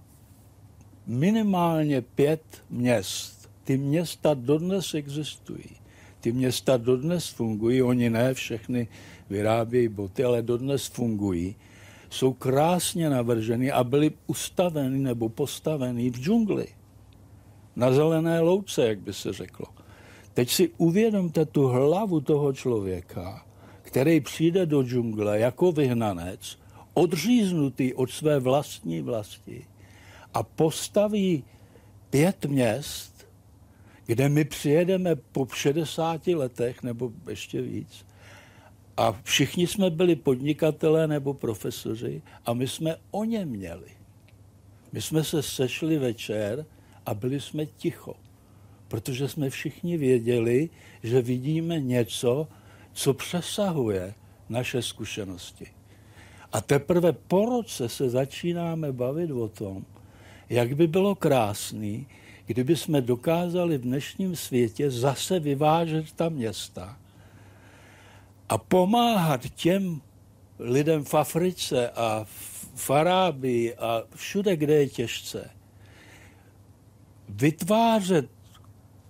minimálně 1.08 2.02
pět 2.02 2.44
měst. 2.70 3.50
Ty 3.64 3.78
města 3.78 4.34
dodnes 4.34 4.94
existují. 4.94 5.70
Ty 6.20 6.32
města 6.32 6.78
dodnes 6.78 7.28
fungují, 7.28 7.84
oni 7.84 8.10
ne 8.10 8.34
všechny 8.34 8.88
vyrábějí 9.30 9.88
boty, 9.88 10.24
ale 10.24 10.42
dodnes 10.42 10.88
fungují. 10.88 11.56
Jsou 12.10 12.34
krásně 12.34 13.10
navrženy 13.10 13.72
a 13.72 13.84
byly 13.84 14.12
ustaveny 14.28 15.00
nebo 15.00 15.30
postaveny 15.30 16.10
v 16.10 16.20
džungli. 16.20 16.68
Na 17.76 17.92
zelené 17.92 18.40
louce, 18.40 18.88
jak 18.88 19.00
by 19.00 19.14
se 19.14 19.34
řeklo. 19.34 19.66
Teď 20.34 20.50
si 20.50 20.70
uvědomte 20.78 21.46
tu 21.46 21.68
hlavu 21.68 22.22
toho 22.22 22.54
člověka, 22.54 23.46
který 23.82 24.22
přijde 24.22 24.66
do 24.66 24.84
džungle 24.84 25.40
jako 25.40 25.72
vyhnanec, 25.72 26.58
odříznutý 26.94 27.94
od 27.94 28.12
své 28.12 28.40
vlastní 28.40 29.02
vlasti 29.02 29.68
a 30.34 30.44
postaví 30.44 31.44
pět 32.10 32.46
měst, 32.46 33.28
kde 34.06 34.30
my 34.30 34.46
přijedeme 34.46 35.16
po 35.16 35.48
60 35.54 36.28
letech 36.28 36.84
nebo 36.84 37.12
ještě 37.30 37.62
víc 37.62 38.06
a 38.98 39.20
všichni 39.24 39.68
jsme 39.68 39.90
byli 39.90 40.16
podnikatelé 40.16 41.08
nebo 41.08 41.34
profesoři 41.34 42.22
a 42.46 42.54
my 42.54 42.68
jsme 42.68 42.96
o 43.12 43.24
něm 43.24 43.50
měli. 43.50 43.90
My 44.92 45.02
jsme 45.02 45.24
se 45.24 45.44
sešli 45.44 45.98
večer 45.98 46.66
a 47.06 47.14
byli 47.14 47.42
jsme 47.42 47.66
ticho, 47.66 48.16
protože 48.88 49.28
jsme 49.28 49.50
všichni 49.50 49.98
věděli, 49.98 50.70
že 51.04 51.22
vidíme 51.22 51.80
něco, 51.80 52.48
co 52.94 53.14
přesahuje 53.14 54.14
naše 54.50 54.82
zkušenosti. 54.82 55.68
A 56.52 56.62
teprve 56.62 57.14
po 57.14 57.46
roce 57.46 57.90
se 57.90 58.10
začínáme 58.10 58.92
bavit 58.92 59.32
o 59.32 59.48
tom, 59.48 59.86
jak 60.50 60.76
by 60.76 60.88
bylo 60.88 61.16
krásný, 61.16 62.08
kdyby 62.46 62.76
jsme 62.76 63.02
dokázali 63.02 63.78
v 63.78 63.82
dnešním 63.82 64.36
světě 64.36 64.92
zase 64.92 65.40
vyvážet 65.40 66.12
ta 66.12 66.30
města 66.30 66.98
a 68.50 68.58
pomáhat 68.58 69.50
těm 69.50 70.02
lidem 70.60 71.04
v 71.04 71.14
Africe 71.14 71.90
a 71.90 72.26
v 72.76 72.90
Arábii 72.90 73.76
a 73.76 74.04
všude, 74.16 74.56
kde 74.56 74.74
je 74.74 74.90
těžce, 74.90 75.50
vytvářet 77.30 78.30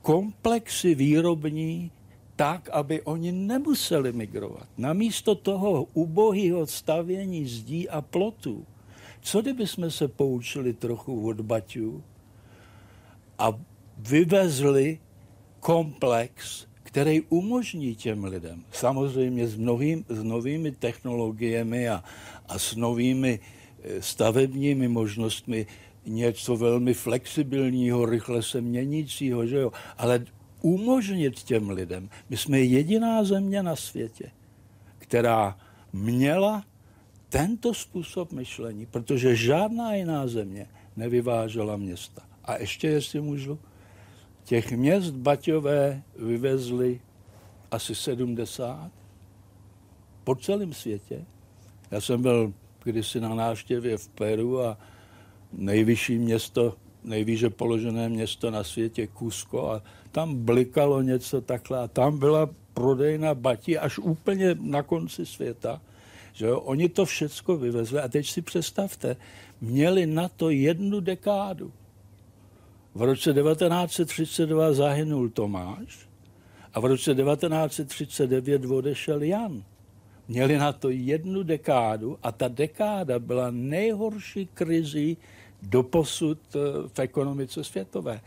komplexy 0.02 0.96
výrobní 0.96 1.92
tak, 2.36 2.70
aby 2.70 3.02
oni 3.02 3.32
nemuseli 3.32 4.14
migrovat. 4.14 4.68
Namísto 4.78 5.36
toho 5.36 5.88
ubohého 5.94 6.68
stavění 6.68 7.46
zdí 7.46 7.90
a 7.90 8.02
plotů, 8.02 8.66
co 9.22 9.42
kdyby 9.42 9.68
jsme 9.68 9.92
se 9.92 10.08
poučili 10.08 10.74
trochu 10.74 11.28
od 11.28 11.42
Baťů 11.42 12.04
a 13.40 13.60
vyvezli 13.98 15.00
komplex, 15.60 16.68
který 16.84 17.22
umožní 17.22 17.96
těm 17.96 18.24
lidem, 18.24 18.64
samozřejmě 18.72 19.48
s, 19.48 19.58
novým, 19.58 20.06
s 20.10 20.24
novými 20.24 20.72
technologiemi 20.72 21.90
a, 21.90 22.04
a 22.48 22.60
s 22.60 22.76
novými 22.76 23.40
eh, 23.40 24.02
stavebními 24.02 24.88
možnostmi, 24.88 25.66
něco 26.06 26.58
velmi 26.58 26.94
flexibilního, 26.94 28.06
rychle 28.06 28.44
se 28.44 28.62
měnícího, 28.62 29.46
že 29.46 29.58
jo? 29.58 29.72
ale 29.98 30.26
umožnit 30.62 31.44
těm 31.44 31.70
lidem. 31.70 32.10
My 32.30 32.38
jsme 32.38 32.60
jediná 32.60 33.24
země 33.24 33.64
na 33.64 33.76
světě, 33.76 34.32
která 34.98 35.58
měla 35.94 36.64
tento 37.30 37.74
způsob 37.74 38.32
myšlení, 38.32 38.86
protože 38.86 39.36
žádná 39.36 39.94
jiná 39.94 40.28
země 40.28 40.68
nevyvážela 40.96 41.78
města. 41.78 42.22
A 42.44 42.58
ještě, 42.58 42.88
jestli 42.88 43.22
můžu, 43.22 43.60
těch 44.44 44.72
měst 44.72 45.14
Baťové 45.14 46.04
vyvezli 46.20 47.02
asi 47.72 47.96
70 47.96 48.92
po 50.24 50.36
celém 50.36 50.74
světě. 50.74 51.26
Já 51.92 52.02
jsem 52.02 52.22
byl 52.22 52.54
kdysi 52.84 53.20
na 53.20 53.36
návštěvě 53.36 53.98
v 53.98 54.08
Peru 54.08 54.62
a 54.62 54.78
nejvyšší 55.58 56.18
město, 56.18 56.76
nejvýše 57.04 57.50
položené 57.50 58.10
město 58.10 58.52
na 58.52 58.64
světě 58.64 59.08
Kusko 59.08 59.72
a 59.72 59.84
tam 60.12 60.36
blikalo 60.36 61.02
něco 61.02 61.42
takhle 61.42 61.80
a 61.80 61.88
tam 61.88 62.20
byla 62.20 62.50
prodejna 62.74 63.34
batí 63.34 63.78
až 63.78 63.98
úplně 63.98 64.56
na 64.60 64.84
konci 64.84 65.26
světa. 65.26 65.82
Že 66.34 66.46
jo? 66.46 66.60
Oni 66.60 66.90
to 66.90 67.06
všecko 67.06 67.58
vyvezli 67.58 68.00
a 68.00 68.08
teď 68.08 68.30
si 68.30 68.42
představte, 68.42 69.16
měli 69.62 70.06
na 70.06 70.30
to 70.30 70.50
jednu 70.50 71.00
dekádu. 71.00 71.72
V 72.96 73.02
roce 73.02 73.34
1932 73.34 74.74
zahynul 74.74 75.30
Tomáš 75.30 76.08
a 76.74 76.80
v 76.80 76.86
roce 76.86 77.16
1939 77.16 78.66
odešel 78.66 79.24
Jan. 79.24 79.64
Měli 80.28 80.58
na 80.58 80.74
to 80.74 80.90
jednu 80.90 81.44
dekádu 81.44 82.18
a 82.24 82.32
ta 82.32 82.48
dekáda 82.48 83.20
byla 83.20 83.52
nejhorší 83.52 84.46
krizí 84.54 85.18
doposud 85.64 86.40
eh, 86.56 86.60
v 86.88 87.00
ekonomice 87.00 87.64
světové. 87.64 88.22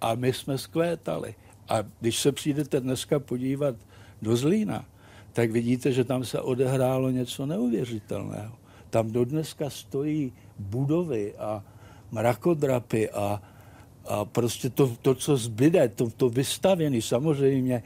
A 0.00 0.14
my 0.14 0.32
jsme 0.32 0.58
skvétali. 0.58 1.34
A 1.68 1.78
když 2.00 2.20
se 2.20 2.32
přijdete 2.32 2.80
dneska 2.80 3.18
podívat 3.18 3.76
do 4.22 4.36
Zlína, 4.36 4.84
tak 5.32 5.50
vidíte, 5.50 5.92
že 5.92 6.04
tam 6.04 6.24
se 6.24 6.40
odehrálo 6.40 7.10
něco 7.10 7.46
neuvěřitelného. 7.46 8.52
Tam 8.90 9.10
dodneska 9.10 9.70
stojí 9.70 10.32
budovy 10.58 11.34
a 11.38 11.64
mrakodrapy 12.10 13.10
a, 13.10 13.42
a 14.04 14.24
prostě 14.24 14.70
to, 14.70 14.96
to 15.02 15.14
co 15.14 15.36
zbyde, 15.36 15.88
to, 15.88 16.10
to 16.10 16.28
vystavěné, 16.28 17.02
samozřejmě 17.02 17.82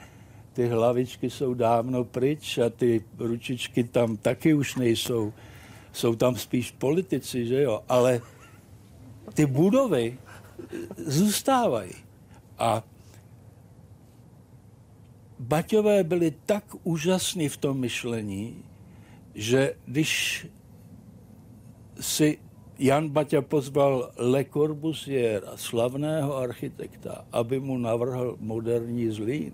ty 0.52 0.68
hlavičky 0.68 1.30
jsou 1.30 1.54
dávno 1.54 2.04
pryč 2.04 2.58
a 2.58 2.70
ty 2.70 3.04
ručičky 3.18 3.84
tam 3.84 4.16
taky 4.16 4.54
už 4.54 4.76
nejsou. 4.76 5.32
Jsou 5.92 6.14
tam 6.14 6.36
spíš 6.36 6.70
politici, 6.70 7.46
že 7.46 7.62
jo, 7.62 7.82
ale 7.88 8.20
ty 9.36 9.46
budovy 9.46 10.18
zůstávají. 10.96 11.92
A 12.58 12.82
Baťové 15.38 16.04
byli 16.04 16.32
tak 16.46 16.64
úžasní 16.84 17.48
v 17.48 17.56
tom 17.56 17.80
myšlení, 17.80 18.64
že 19.34 19.76
když 19.84 20.46
si 22.00 22.38
Jan 22.78 23.08
Baťa 23.08 23.44
pozval 23.44 24.12
Le 24.16 24.44
Corbusier, 24.44 25.44
slavného 25.56 26.36
architekta, 26.36 27.24
aby 27.32 27.60
mu 27.60 27.76
navrhl 27.78 28.36
moderní 28.40 29.10
zlín. 29.12 29.52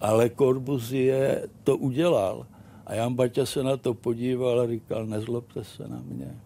Ale 0.00 0.30
Corbusier 0.30 1.48
to 1.62 1.76
udělal. 1.76 2.46
A 2.86 2.94
Jan 2.94 3.14
Baťa 3.14 3.46
se 3.46 3.62
na 3.62 3.76
to 3.76 3.94
podíval 3.94 4.60
a 4.60 4.66
říkal, 4.66 5.06
nezlobte 5.06 5.64
se 5.64 5.88
na 5.88 6.02
mě, 6.02 6.40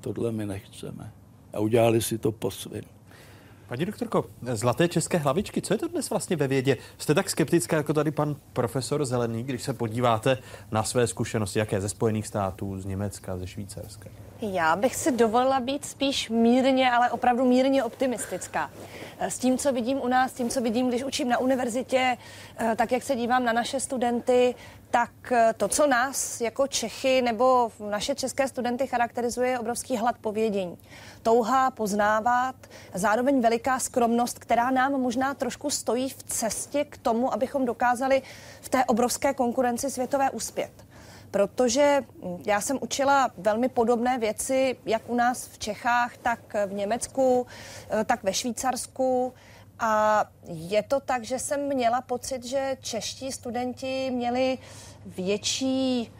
tohle 0.00 0.32
my 0.32 0.46
nechceme. 0.46 1.21
A 1.52 1.60
udělali 1.60 2.02
si 2.02 2.18
to 2.18 2.32
po 2.32 2.50
svým. 2.50 2.82
Paní 3.68 3.84
doktorko, 3.84 4.24
zlaté 4.52 4.88
české 4.88 5.18
hlavičky, 5.18 5.62
co 5.62 5.74
je 5.74 5.78
to 5.78 5.88
dnes 5.88 6.10
vlastně 6.10 6.36
ve 6.36 6.48
vědě? 6.48 6.76
Jste 6.98 7.14
tak 7.14 7.30
skeptická 7.30 7.76
jako 7.76 7.92
tady 7.92 8.10
pan 8.10 8.36
profesor 8.52 9.04
Zelený, 9.04 9.42
když 9.42 9.62
se 9.62 9.72
podíváte 9.72 10.38
na 10.70 10.82
své 10.82 11.06
zkušenosti, 11.06 11.58
jaké 11.58 11.80
ze 11.80 11.88
Spojených 11.88 12.26
států, 12.26 12.80
z 12.80 12.84
Německa, 12.84 13.38
ze 13.38 13.46
Švýcarska? 13.46 14.10
Já 14.42 14.76
bych 14.76 14.96
si 14.96 15.12
dovolila 15.12 15.60
být 15.60 15.84
spíš 15.84 16.28
mírně, 16.28 16.90
ale 16.90 17.10
opravdu 17.10 17.44
mírně 17.44 17.84
optimistická. 17.84 18.70
S 19.20 19.38
tím, 19.38 19.58
co 19.58 19.72
vidím 19.72 20.00
u 20.00 20.08
nás, 20.08 20.30
s 20.30 20.34
tím, 20.34 20.48
co 20.48 20.60
vidím, 20.60 20.88
když 20.88 21.04
učím 21.04 21.28
na 21.28 21.38
univerzitě, 21.38 22.16
eh, 22.58 22.74
tak 22.76 22.92
jak 22.92 23.02
se 23.02 23.16
dívám 23.16 23.44
na 23.44 23.52
naše 23.52 23.80
studenty, 23.80 24.54
tak 24.92 25.32
eh, 25.32 25.54
to, 25.56 25.68
co 25.68 25.86
nás 25.86 26.40
jako 26.40 26.66
Čechy 26.66 27.22
nebo 27.22 27.72
naše 27.90 28.14
české 28.14 28.48
studenty 28.48 28.86
charakterizuje, 28.86 29.50
je 29.50 29.58
obrovský 29.58 29.96
hlad 29.96 30.18
povědění. 30.18 30.78
Touha 31.22 31.70
poznávat, 31.70 32.54
zároveň 32.94 33.40
veliká 33.40 33.78
skromnost, 33.78 34.38
která 34.38 34.70
nám 34.70 34.92
možná 34.92 35.34
trošku 35.34 35.70
stojí 35.70 36.08
v 36.08 36.22
cestě 36.22 36.84
k 36.84 36.96
tomu, 36.96 37.34
abychom 37.34 37.64
dokázali 37.64 38.22
v 38.60 38.68
té 38.68 38.84
obrovské 38.84 39.34
konkurenci 39.34 39.90
světové 39.90 40.30
uspět 40.30 40.70
protože 41.30 42.04
já 42.46 42.60
jsem 42.60 42.78
učila 42.80 43.30
velmi 43.36 43.68
podobné 43.68 44.18
věci, 44.18 44.76
jak 44.86 45.02
u 45.06 45.14
nás 45.14 45.46
v 45.46 45.58
Čechách, 45.58 46.16
tak 46.16 46.40
v 46.66 46.72
Německu, 46.72 47.46
eh, 47.90 48.04
tak 48.04 48.22
ve 48.22 48.32
Švýcarsku. 48.32 49.32
A 49.84 50.24
je 50.46 50.82
to 50.82 51.00
tak, 51.00 51.24
že 51.24 51.38
jsem 51.38 51.68
měla 51.68 52.00
pocit, 52.00 52.44
že 52.44 52.76
čeští 52.80 53.32
studenti 53.32 54.10
měli 54.10 54.58
větší 55.06 56.12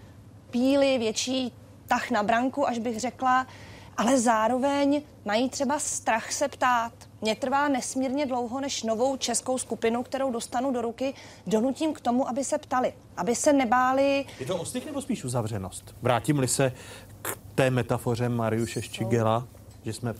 píly, 0.50 0.98
větší 0.98 1.52
tah 1.86 2.10
na 2.10 2.22
branku, 2.22 2.68
až 2.68 2.78
bych 2.78 3.00
řekla, 3.00 3.46
ale 3.96 4.20
zároveň 4.20 5.02
mají 5.24 5.50
třeba 5.50 5.78
strach 5.78 6.32
se 6.32 6.48
ptát. 6.48 6.92
Mně 7.20 7.36
trvá 7.36 7.68
nesmírně 7.68 8.26
dlouho, 8.26 8.60
než 8.60 8.82
novou 8.82 9.16
českou 9.16 9.58
skupinu, 9.58 10.02
kterou 10.02 10.30
dostanu 10.30 10.70
do 10.70 10.82
ruky, 10.82 11.14
donutím 11.46 11.92
k 11.92 12.00
tomu, 12.00 12.28
aby 12.28 12.44
se 12.44 12.58
ptali, 12.58 12.94
aby 13.16 13.34
se 13.34 13.52
nebáli. 13.52 14.24
Je 14.40 14.46
to 14.46 14.56
ostych 14.56 14.86
nebo 14.86 15.02
spíš 15.02 15.24
uzavřenost? 15.24 15.94
Vrátím-li 16.02 16.48
se 16.48 16.72
k 17.22 17.38
té 17.54 17.70
metafoře 17.70 18.28
Mariuše 18.28 18.82
Ščigela, 18.82 19.48
že 19.82 19.92
jsme... 19.92 20.14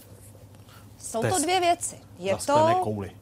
Jsou 0.99 1.21
to 1.21 1.39
dvě 1.43 1.61
věci. 1.61 1.97
Je 2.19 2.37
to, 2.37 2.81
kouli. 2.83 3.22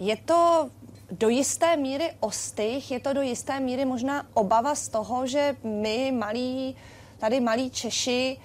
Je 0.00 0.16
to 0.16 0.70
do 1.10 1.28
jisté 1.28 1.76
míry 1.76 2.10
ostych, 2.20 2.90
je 2.90 3.00
to 3.00 3.12
do 3.12 3.22
jisté 3.22 3.60
míry 3.60 3.84
možná 3.84 4.26
obava 4.34 4.74
z 4.74 4.88
toho, 4.88 5.26
že 5.26 5.56
my 5.62 6.12
malí, 6.12 6.76
tady 7.18 7.40
malí 7.40 7.70
Češi, 7.70 8.40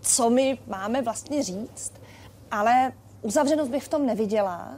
co 0.00 0.30
my 0.30 0.58
máme 0.66 1.02
vlastně 1.02 1.42
říct, 1.42 1.92
ale 2.50 2.92
uzavřenost 3.22 3.70
bych 3.70 3.84
v 3.84 3.88
tom 3.88 4.06
neviděla. 4.06 4.74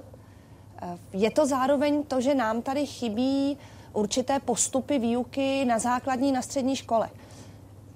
Je 1.13 1.31
to 1.31 1.47
zároveň 1.47 2.03
to, 2.03 2.21
že 2.21 2.35
nám 2.35 2.63
tady 2.63 2.87
chybí 2.87 3.59
určité 3.93 4.41
postupy 4.41 4.99
výuky 4.99 5.65
na 5.65 5.79
základní, 5.79 6.33
na 6.33 6.43
střední 6.43 6.77
škole. 6.77 7.11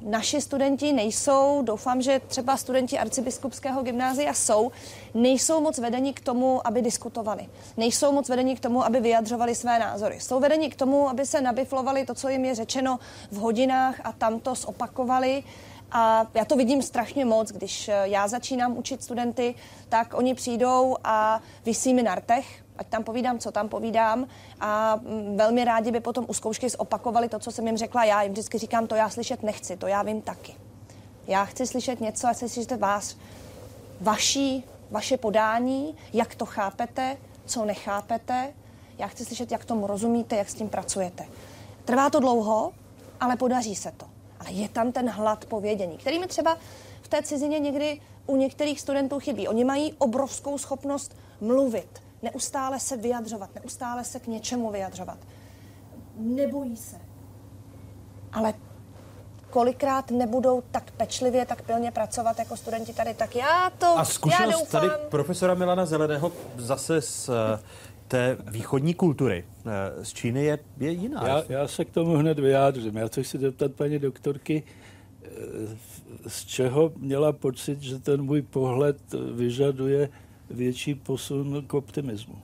Naši 0.00 0.40
studenti 0.40 0.92
nejsou, 0.92 1.62
doufám, 1.62 2.02
že 2.02 2.20
třeba 2.26 2.56
studenti 2.56 2.98
arcibiskupského 2.98 3.82
gymnázia 3.82 4.34
jsou, 4.34 4.72
nejsou 5.14 5.60
moc 5.60 5.78
vedeni 5.78 6.12
k 6.12 6.20
tomu, 6.20 6.66
aby 6.66 6.82
diskutovali. 6.82 7.48
Nejsou 7.76 8.12
moc 8.12 8.28
vedeni 8.28 8.56
k 8.56 8.60
tomu, 8.60 8.84
aby 8.84 9.00
vyjadřovali 9.00 9.54
své 9.54 9.78
názory. 9.78 10.20
Jsou 10.20 10.40
vedeni 10.40 10.70
k 10.70 10.76
tomu, 10.76 11.08
aby 11.08 11.26
se 11.26 11.40
nabiflovali 11.40 12.06
to, 12.06 12.14
co 12.14 12.28
jim 12.28 12.44
je 12.44 12.54
řečeno 12.54 12.98
v 13.30 13.36
hodinách 13.36 14.00
a 14.04 14.12
tam 14.12 14.40
to 14.40 14.54
zopakovali 14.54 15.44
a 15.92 16.26
já 16.34 16.44
to 16.44 16.56
vidím 16.56 16.82
strašně 16.82 17.24
moc, 17.24 17.52
když 17.52 17.88
eh, 17.88 18.00
já 18.04 18.28
začínám 18.28 18.76
učit 18.76 19.02
studenty, 19.02 19.54
tak 19.88 20.14
oni 20.14 20.34
přijdou 20.34 20.96
a 21.04 21.40
vysí 21.64 21.94
mi 21.94 22.02
na 22.02 22.14
rtech, 22.14 22.65
ať 22.78 22.86
tam 22.86 23.04
povídám, 23.04 23.38
co 23.38 23.52
tam 23.52 23.68
povídám 23.68 24.26
a 24.60 24.96
mm, 24.96 25.36
velmi 25.36 25.64
rádi 25.64 25.90
by 25.90 26.00
potom 26.00 26.24
u 26.28 26.34
zkoušky 26.34 26.68
zopakovali 26.68 27.28
to, 27.28 27.38
co 27.38 27.52
jsem 27.52 27.66
jim 27.66 27.76
řekla 27.76 28.04
já. 28.04 28.22
Jim 28.22 28.32
vždycky 28.32 28.58
říkám, 28.58 28.86
to 28.86 28.94
já 28.94 29.10
slyšet 29.10 29.42
nechci, 29.42 29.76
to 29.76 29.86
já 29.86 30.02
vím 30.02 30.22
taky. 30.22 30.54
Já 31.26 31.44
chci 31.44 31.66
slyšet 31.66 32.00
něco, 32.00 32.28
a 32.28 32.32
chci 32.32 32.48
slyšet 32.48 32.80
vás, 32.80 33.16
vaší, 34.00 34.64
vaše 34.90 35.16
podání, 35.16 35.96
jak 36.12 36.34
to 36.34 36.46
chápete, 36.46 37.16
co 37.46 37.64
nechápete. 37.64 38.52
Já 38.98 39.06
chci 39.06 39.24
slyšet, 39.24 39.52
jak 39.52 39.64
tomu 39.64 39.86
rozumíte, 39.86 40.36
jak 40.36 40.48
s 40.48 40.54
tím 40.54 40.68
pracujete. 40.68 41.24
Trvá 41.84 42.10
to 42.10 42.20
dlouho, 42.20 42.72
ale 43.20 43.36
podaří 43.36 43.76
se 43.76 43.92
to 43.96 44.16
ale 44.40 44.52
je 44.52 44.68
tam 44.68 44.92
ten 44.92 45.10
hlad 45.10 45.44
povědění, 45.44 45.98
který 45.98 46.18
mi 46.18 46.26
třeba 46.26 46.58
v 47.02 47.08
té 47.08 47.22
cizině 47.22 47.58
někdy 47.58 48.00
u 48.26 48.36
některých 48.36 48.80
studentů 48.80 49.20
chybí. 49.20 49.48
Oni 49.48 49.64
mají 49.64 49.92
obrovskou 49.98 50.58
schopnost 50.58 51.16
mluvit, 51.40 52.02
neustále 52.22 52.80
se 52.80 52.96
vyjadřovat, 52.96 53.50
neustále 53.54 54.04
se 54.04 54.20
k 54.20 54.26
něčemu 54.26 54.70
vyjadřovat. 54.70 55.18
Nebojí 56.16 56.76
se. 56.76 56.96
Ale 58.32 58.54
kolikrát 59.50 60.10
nebudou 60.10 60.62
tak 60.70 60.90
pečlivě, 60.90 61.46
tak 61.46 61.62
pilně 61.62 61.90
pracovat 61.90 62.38
jako 62.38 62.56
studenti 62.56 62.92
tady, 62.92 63.14
tak 63.14 63.36
já 63.36 63.70
to, 63.78 63.98
A 63.98 64.04
zkušenost 64.04 64.46
já 64.46 64.58
doufám... 64.58 64.80
tady 64.80 64.92
profesora 65.08 65.54
Milana 65.54 65.86
Zeleného 65.86 66.32
zase 66.56 67.00
z 67.02 67.30
té 68.08 68.36
východní 68.46 68.94
kultury 68.94 69.44
eh, 69.66 70.04
z 70.04 70.12
Číny 70.12 70.44
je, 70.44 70.58
je 70.78 70.90
jiná. 70.90 71.28
Já, 71.28 71.42
já 71.48 71.68
se 71.68 71.84
k 71.84 71.90
tomu 71.90 72.16
hned 72.16 72.38
vyjádřím. 72.38 72.96
Já 72.96 73.06
chci 73.06 73.24
si 73.24 73.38
zeptat 73.38 73.72
paní 73.72 73.98
doktorky, 73.98 74.62
eh, 75.22 75.28
z 76.26 76.44
čeho 76.44 76.92
měla 76.96 77.32
pocit, 77.32 77.82
že 77.82 77.98
ten 77.98 78.22
můj 78.22 78.42
pohled 78.42 78.96
vyžaduje 79.34 80.08
větší 80.50 80.94
posun 80.94 81.64
k 81.66 81.74
optimismu. 81.74 82.34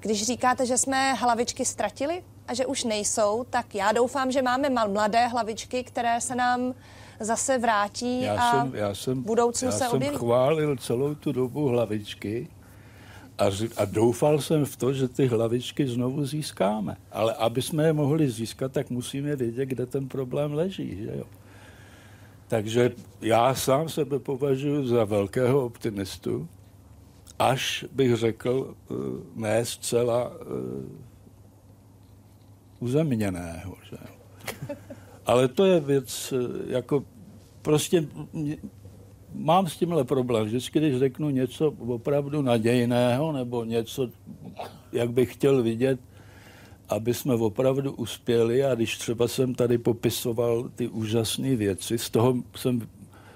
Když 0.00 0.26
říkáte, 0.26 0.66
že 0.66 0.78
jsme 0.78 1.14
hlavičky 1.14 1.64
ztratili 1.64 2.22
a 2.48 2.54
že 2.54 2.66
už 2.66 2.84
nejsou, 2.84 3.46
tak 3.50 3.74
já 3.74 3.92
doufám, 3.92 4.32
že 4.32 4.42
máme 4.42 4.70
mladé 4.70 5.26
hlavičky, 5.26 5.84
které 5.84 6.20
se 6.20 6.34
nám 6.34 6.74
zase 7.20 7.58
vrátí 7.58 8.22
já 8.22 8.34
a 8.34 8.50
jsem, 8.50 8.74
já 8.74 8.94
jsem, 8.94 9.22
budoucnu 9.22 9.66
já 9.66 9.72
se 9.72 9.78
jsem 9.78 9.96
objeví. 9.96 10.16
chválil 10.16 10.76
celou 10.76 11.14
tu 11.14 11.32
dobu 11.32 11.68
hlavičky 11.68 12.48
a, 13.38 13.44
a 13.76 13.84
doufal 13.84 14.40
jsem 14.40 14.64
v 14.64 14.76
to, 14.76 14.92
že 14.92 15.08
ty 15.08 15.26
hlavičky 15.26 15.88
znovu 15.88 16.26
získáme. 16.26 16.96
Ale 17.12 17.34
aby 17.34 17.62
jsme 17.62 17.84
je 17.86 17.92
mohli 17.92 18.30
získat, 18.30 18.72
tak 18.72 18.90
musíme 18.90 19.36
vědět, 19.36 19.66
kde 19.66 19.86
ten 19.86 20.08
problém 20.08 20.54
leží. 20.54 20.96
Že 20.96 21.12
jo? 21.18 21.24
Takže 22.48 22.92
já 23.20 23.54
sám 23.54 23.88
sebe 23.88 24.18
považuji 24.18 24.86
za 24.86 25.04
velkého 25.04 25.64
optimistu, 25.64 26.48
až 27.40 27.84
bych 27.92 28.16
řekl, 28.16 28.74
eh, 28.90 28.94
ne 29.34 29.64
zcela 29.64 30.28
uh, 30.28 30.36
uzemněného. 32.80 33.74
Že? 33.90 33.96
Ale 35.26 35.48
to 35.48 35.64
je 35.64 35.80
věc, 35.80 36.34
eh, 36.36 36.72
jako 36.72 37.04
prostě 37.62 38.04
mám 39.34 39.66
s 39.66 39.76
tímhle 39.76 40.04
problém. 40.04 40.46
Vždycky, 40.46 40.78
když 40.78 40.98
řeknu 40.98 41.30
něco 41.30 41.70
opravdu 41.70 42.42
nadějného 42.42 43.32
nebo 43.32 43.64
něco, 43.64 44.08
jak 44.92 45.12
bych 45.12 45.34
chtěl 45.34 45.62
vidět, 45.62 46.00
aby 46.88 47.14
jsme 47.14 47.34
opravdu 47.34 47.92
uspěli 47.92 48.64
a 48.64 48.74
když 48.74 48.98
třeba 48.98 49.28
jsem 49.28 49.54
tady 49.54 49.78
popisoval 49.78 50.68
ty 50.74 50.88
úžasné 50.88 51.56
věci, 51.56 51.98
z 51.98 52.10
toho 52.10 52.34
jsem 52.56 52.88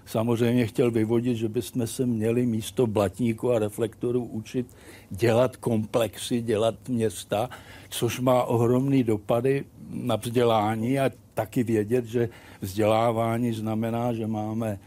samozřejmě 0.06 0.66
chtěl 0.66 0.90
vyvodit, 0.90 1.36
že 1.36 1.48
bychom 1.48 1.86
se 1.86 2.06
měli 2.06 2.46
místo 2.46 2.86
blatníku 2.86 3.52
a 3.52 3.58
reflektorů 3.58 4.24
učit 4.24 4.66
dělat 5.10 5.56
komplexy, 5.56 6.42
dělat 6.42 6.74
města, 6.88 7.50
což 7.90 8.20
má 8.20 8.42
ohromný 8.42 9.04
dopady 9.04 9.64
na 9.90 10.16
vzdělání 10.16 11.00
a 11.00 11.10
taky 11.34 11.62
vědět, 11.62 12.04
že 12.04 12.28
vzdělávání 12.60 13.52
znamená, 13.52 14.12
že 14.12 14.26
máme 14.26 14.78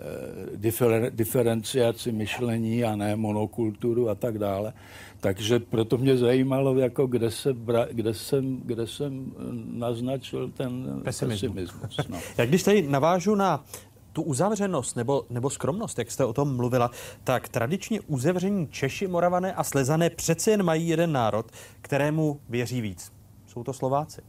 Eh, 0.00 0.56
difer, 0.56 1.10
diferenciaci 1.14 2.12
myšlení 2.12 2.84
a 2.84 2.96
ne 2.96 3.16
monokulturu 3.16 4.08
a 4.08 4.14
tak 4.14 4.38
dále. 4.38 4.72
Takže 5.20 5.58
proto 5.58 5.98
mě 5.98 6.16
zajímalo, 6.16 6.78
jako 6.78 7.06
kde, 7.06 7.30
se 7.30 7.52
bra, 7.52 7.86
kde, 7.90 8.14
jsem, 8.14 8.60
kde 8.64 8.86
jsem 8.86 9.32
naznačil 9.72 10.50
ten 10.50 11.00
pesimismus. 11.04 11.50
pesimismus 11.50 12.08
no. 12.08 12.18
Jak 12.38 12.48
když 12.48 12.62
tady 12.62 12.82
navážu 12.82 13.34
na 13.34 13.64
tu 14.12 14.22
uzavřenost 14.22 14.96
nebo, 14.96 15.24
nebo 15.30 15.50
skromnost, 15.50 15.98
jak 15.98 16.10
jste 16.10 16.24
o 16.24 16.32
tom 16.32 16.56
mluvila, 16.56 16.90
tak 17.24 17.48
tradičně 17.48 18.00
uzavření 18.00 18.68
Češi, 18.68 19.06
Moravané 19.06 19.54
a 19.54 19.64
Slezané 19.64 20.10
přece 20.10 20.50
jen 20.50 20.62
mají 20.62 20.88
jeden 20.88 21.12
národ, 21.12 21.46
kterému 21.80 22.40
věří 22.48 22.80
víc. 22.80 23.12
Jsou 23.46 23.64
to 23.64 23.72
Slováci. 23.72 24.22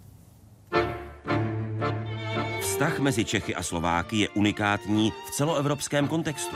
Vztah 2.61 2.99
mezi 2.99 3.25
Čechy 3.25 3.55
a 3.55 3.63
Slováky 3.63 4.17
je 4.17 4.29
unikátní 4.29 5.11
v 5.11 5.31
celoevropském 5.31 6.07
kontextu. 6.07 6.55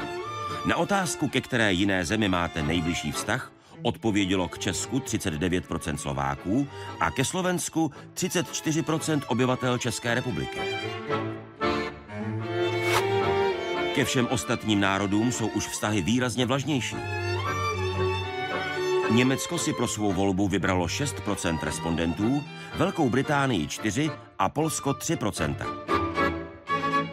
Na 0.67 0.75
otázku, 0.75 1.27
ke 1.27 1.41
které 1.41 1.73
jiné 1.73 2.05
zemi 2.05 2.29
máte 2.29 2.63
nejbližší 2.63 3.11
vztah, 3.11 3.51
odpovědělo 3.81 4.47
k 4.47 4.59
Česku 4.59 4.99
39% 4.99 5.95
Slováků 5.95 6.67
a 6.99 7.11
ke 7.11 7.25
Slovensku 7.25 7.91
34% 8.13 9.21
obyvatel 9.27 9.77
České 9.77 10.15
republiky. 10.15 10.59
Ke 13.95 14.05
všem 14.05 14.27
ostatním 14.31 14.79
národům 14.79 15.31
jsou 15.31 15.47
už 15.47 15.67
vztahy 15.67 16.01
výrazně 16.01 16.45
vlažnější. 16.45 16.95
Německo 19.11 19.57
si 19.57 19.73
pro 19.73 19.87
svou 19.87 20.13
volbu 20.13 20.47
vybralo 20.47 20.85
6% 20.85 21.59
respondentů, 21.63 22.43
Velkou 22.75 23.09
Británii 23.09 23.67
4 23.67 24.11
a 24.39 24.49
Polsko 24.49 24.91
3%. 24.91 25.55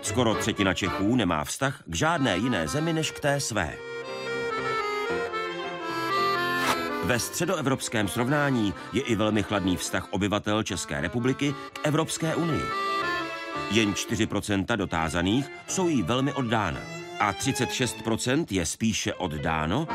Skoro 0.02 0.34
třetina 0.34 0.74
Čechů 0.74 1.16
nemá 1.16 1.44
vztah 1.44 1.82
k 1.86 1.94
žádné 1.94 2.36
jiné 2.36 2.68
zemi 2.68 2.92
než 2.92 3.10
k 3.10 3.20
té 3.20 3.40
své. 3.40 3.76
Ve 7.04 7.18
středoevropském 7.18 8.08
srovnání 8.08 8.74
je 8.92 9.02
i 9.02 9.14
velmi 9.14 9.42
chladný 9.42 9.76
vztah 9.76 10.08
obyvatel 10.10 10.62
České 10.62 11.00
republiky 11.00 11.54
k 11.72 11.86
Evropské 11.86 12.34
unii. 12.34 12.62
Jen 13.70 13.92
4% 13.92 14.76
dotázaných 14.76 15.50
jsou 15.68 15.88
jí 15.88 16.02
velmi 16.02 16.32
oddána 16.32 16.80
a 17.20 17.32
36% 17.32 18.44
je 18.50 18.66
spíše 18.66 19.14
oddáno, 19.14 19.88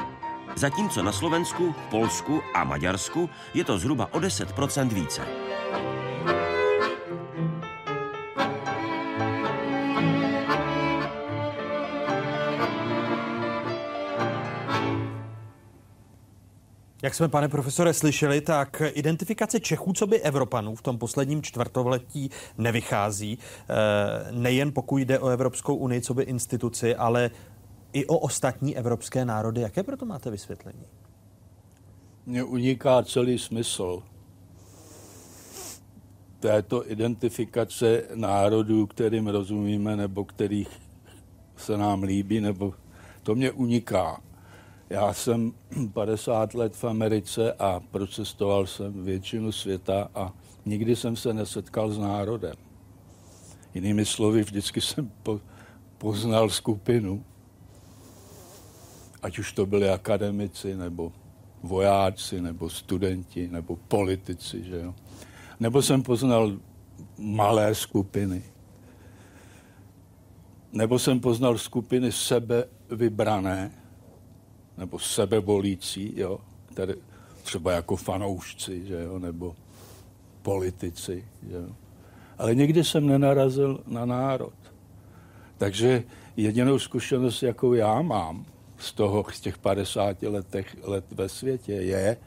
zatímco 0.56 1.04
na 1.04 1.12
Slovensku, 1.12 1.76
Polsku 1.90 2.42
a 2.56 2.64
Maďarsku 2.64 3.30
je 3.54 3.64
to 3.64 3.78
zhruba 3.78 4.14
o 4.14 4.20
10% 4.20 4.90
více. 4.90 5.22
Jak 17.06 17.16
jsme, 17.16 17.28
pane 17.28 17.50
profesore, 17.50 17.94
slyšeli, 17.94 18.42
tak 18.42 18.82
identifikace 18.94 19.60
Čechů 19.60 19.94
co 19.94 20.08
by 20.08 20.22
Evropanů 20.22 20.76
v 20.76 20.82
tom 20.82 20.98
posledním 20.98 21.42
čtvrtoletí 21.42 22.30
nevychází. 22.58 23.38
Eh, 23.40 24.32
nejen 24.32 24.72
pokud 24.72 24.98
jde 24.98 25.20
o 25.20 25.28
Evropskou 25.28 25.76
unii 25.76 26.02
co 26.02 26.14
by 26.14 26.24
instituci, 26.24 26.96
ale 26.96 27.32
i 27.94 28.06
o 28.06 28.18
ostatní 28.18 28.78
evropské 28.78 29.26
národy. 29.26 29.62
Jaké 29.62 29.84
proto 29.84 30.06
máte 30.06 30.32
vysvětlení? 30.32 30.86
Mně 32.26 32.44
uniká 32.44 33.04
celý 33.04 33.40
smysl 33.40 34.04
této 36.40 36.92
identifikace 36.92 38.04
národů, 38.16 38.88
kterým 38.88 39.28
rozumíme, 39.28 39.96
nebo 39.96 40.26
kterých 40.26 40.70
se 41.58 41.78
nám 41.78 42.04
líbí, 42.04 42.42
nebo 42.42 42.74
to 43.24 43.36
mě 43.36 43.52
uniká. 43.52 44.22
Já 44.90 45.14
jsem 45.14 45.54
50 45.94 46.54
let 46.54 46.76
v 46.76 46.84
Americe 46.84 47.54
a 47.54 47.80
procestoval 47.92 48.68
jsem 48.68 49.06
většinu 49.06 49.52
světa 49.52 50.10
a 50.16 50.34
nikdy 50.66 50.96
jsem 50.96 51.16
se 51.16 51.34
nesetkal 51.34 51.92
s 51.92 51.98
národem. 51.98 52.56
Jinými 53.74 54.06
slovy, 54.06 54.44
vždycky 54.44 54.82
jsem 54.82 55.12
po, 55.24 55.42
poznal 55.98 56.50
skupinu, 56.50 57.24
ať 59.22 59.40
už 59.40 59.54
to 59.54 59.66
byli 59.66 59.90
akademici, 59.90 60.76
nebo 60.76 61.12
vojáci, 61.64 62.42
nebo 62.42 62.70
studenti, 62.70 63.48
nebo 63.48 63.76
politici, 63.76 64.64
že 64.64 64.78
jo. 64.78 64.96
Nebo 65.60 65.82
jsem 65.82 66.04
poznal 66.04 66.58
malé 67.18 67.76
skupiny. 67.76 68.44
Nebo 70.74 71.00
jsem 71.00 71.20
poznal 71.20 71.58
skupiny 71.58 72.12
sebe 72.12 72.68
vybrané, 72.90 73.72
nebo 74.78 75.00
sebebolící, 75.00 76.14
jo, 76.16 76.40
které, 76.66 76.94
třeba 77.44 77.72
jako 77.72 77.96
fanoušci, 77.96 78.88
že 78.88 79.04
jo, 79.04 79.20
nebo 79.20 79.56
politici. 80.42 81.28
Že 81.50 81.56
jo. 81.56 81.76
Ale 82.38 82.56
nikdy 82.56 82.84
jsem 82.84 83.08
nenarazil 83.08 83.80
na 83.88 84.06
národ. 84.06 84.54
Takže 85.58 86.04
jedinou 86.38 86.80
zkušenost, 86.80 87.44
jakou 87.44 87.74
já 87.74 88.02
mám 88.02 88.46
z 88.78 88.94
toho, 88.94 89.26
z 89.34 89.40
těch 89.40 89.58
50 89.58 90.22
letech, 90.24 90.78
let 90.84 91.06
ve 91.12 91.30
světě, 91.30 91.74
je, 91.74 92.18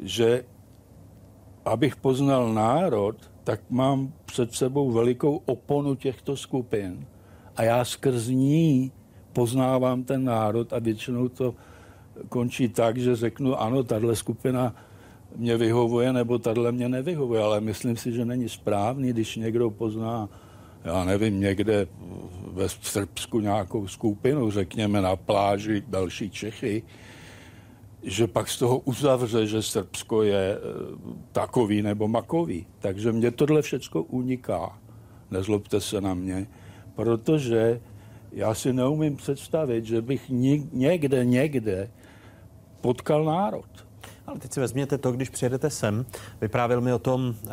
že 0.00 0.44
abych 1.64 1.96
poznal 1.96 2.52
národ, 2.52 3.16
tak 3.44 3.60
mám 3.70 4.12
před 4.24 4.54
sebou 4.54 4.90
velikou 4.90 5.42
oponu 5.46 5.94
těchto 5.94 6.36
skupin 6.36 7.06
a 7.56 7.62
já 7.62 7.84
skrz 7.84 8.28
ní 8.28 8.92
poznávám 9.32 10.04
ten 10.04 10.24
národ 10.24 10.72
a 10.72 10.78
většinou 10.78 11.28
to 11.28 11.54
končí 12.28 12.68
tak, 12.68 12.96
že 12.96 13.16
řeknu, 13.16 13.60
ano, 13.60 13.82
tahle 13.82 14.16
skupina 14.16 14.74
mě 15.36 15.56
vyhovuje, 15.56 16.12
nebo 16.12 16.38
tahle 16.38 16.72
mě 16.72 16.88
nevyhovuje, 16.88 17.42
ale 17.42 17.60
myslím 17.60 17.96
si, 17.96 18.12
že 18.12 18.24
není 18.24 18.48
správný, 18.48 19.10
když 19.10 19.36
někdo 19.36 19.70
pozná, 19.70 20.28
já 20.84 21.04
nevím, 21.04 21.40
někde 21.40 21.86
ve 22.52 22.68
Srbsku 22.68 23.40
nějakou 23.40 23.88
skupinu, 23.88 24.50
řekněme 24.50 25.00
na 25.02 25.16
pláži 25.16 25.82
další 25.88 26.30
Čechy, 26.30 26.82
že 28.02 28.26
pak 28.26 28.48
z 28.48 28.58
toho 28.58 28.78
uzavře, 28.78 29.46
že 29.46 29.62
Srbsko 29.62 30.22
je 30.22 30.56
eh, 30.56 30.58
takový 31.32 31.82
nebo 31.82 32.08
makový. 32.08 32.66
Takže 32.78 33.12
mě 33.12 33.30
tohle 33.30 33.62
všechno 33.62 34.02
uniká. 34.02 34.78
Nezlobte 35.30 35.80
se 35.80 36.00
na 36.00 36.14
mě, 36.14 36.46
protože 36.94 37.80
já 38.32 38.54
si 38.54 38.72
neumím 38.72 39.16
představit, 39.16 39.84
že 39.84 40.02
bych 40.02 40.30
někde, 40.72 41.24
někde 41.24 41.90
potkal 42.84 43.24
národ. 43.24 43.86
Ale 44.26 44.38
teď 44.38 44.52
si 44.52 44.60
vezměte 44.60 44.98
to, 44.98 45.12
když 45.12 45.28
přijedete 45.28 45.70
sem. 45.70 46.06
Vyprávěl 46.40 46.80
mi 46.80 46.92
o 46.92 46.98
tom 46.98 47.34
eh, 47.34 47.50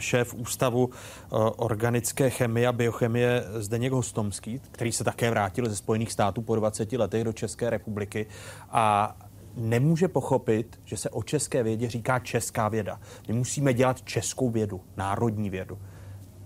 šéf 0.00 0.34
ústavu 0.34 0.90
eh, 0.92 1.26
organické 1.56 2.30
chemie 2.30 2.68
a 2.68 2.72
biochemie 2.72 3.44
Zdeněk 3.58 3.92
Hostomský, 3.92 4.60
který 4.70 4.92
se 4.92 5.04
také 5.04 5.30
vrátil 5.30 5.68
ze 5.68 5.76
Spojených 5.76 6.12
států 6.12 6.42
po 6.42 6.56
20 6.56 6.92
letech 6.92 7.24
do 7.24 7.32
České 7.32 7.70
republiky 7.70 8.26
a 8.70 9.16
nemůže 9.56 10.08
pochopit, 10.08 10.80
že 10.84 10.96
se 10.96 11.10
o 11.10 11.22
české 11.22 11.62
vědě 11.62 11.88
říká 11.88 12.18
česká 12.18 12.68
věda. 12.68 13.00
My 13.28 13.34
musíme 13.34 13.74
dělat 13.74 14.02
českou 14.02 14.50
vědu, 14.50 14.80
národní 14.96 15.50
vědu. 15.50 15.78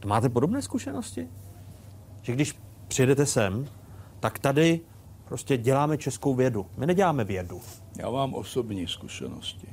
To 0.01 0.09
máte 0.09 0.29
podobné 0.29 0.63
zkušenosti? 0.63 1.29
Že 2.23 2.33
když 2.33 2.55
přijedete 2.89 3.27
sem, 3.27 3.67
tak 4.21 4.39
tady 4.39 4.81
prostě 5.25 5.57
děláme 5.57 5.99
českou 5.99 6.35
vědu. 6.35 6.67
My 6.77 6.87
neděláme 6.87 7.25
vědu. 7.25 7.61
Já 7.99 8.11
mám 8.11 8.35
osobní 8.35 8.87
zkušenosti. 8.87 9.69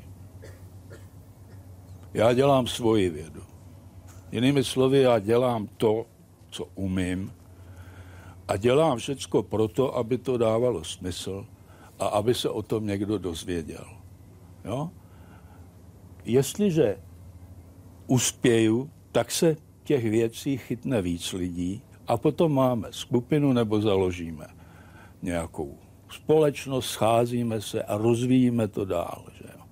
Já 2.13 2.33
dělám 2.33 2.67
svoji 2.67 3.09
vědu. 3.09 3.43
Jinými 4.31 4.63
slovy, 4.63 4.99
já 4.99 5.19
dělám 5.19 5.67
to, 5.77 6.05
co 6.49 6.65
umím 6.75 7.33
a 8.47 8.57
dělám 8.57 8.97
všecko 8.97 9.43
proto, 9.43 9.97
aby 9.97 10.17
to 10.17 10.37
dávalo 10.37 10.83
smysl 10.83 11.45
a 11.99 12.05
aby 12.05 12.33
se 12.33 12.49
o 12.49 12.61
tom 12.61 12.87
někdo 12.87 13.17
dozvěděl. 13.17 13.85
Jo? 14.65 14.89
Jestliže 16.25 16.97
uspěju, 18.07 18.89
tak 19.11 19.31
se 19.31 19.55
těch 19.83 20.03
věcí 20.09 20.57
chytne 20.57 21.01
víc 21.01 21.33
lidí 21.33 21.81
a 22.07 22.17
potom 22.17 22.53
máme 22.53 22.87
skupinu 22.91 23.53
nebo 23.53 23.81
založíme 23.81 24.47
nějakou 25.21 25.84
společnost, 26.15 26.89
scházíme 26.89 27.61
se 27.61 27.83
a 27.83 27.97
rozvíjíme 27.97 28.67
to 28.67 28.85
dál. 28.85 29.23
Že 29.37 29.45
jo? 29.53 29.63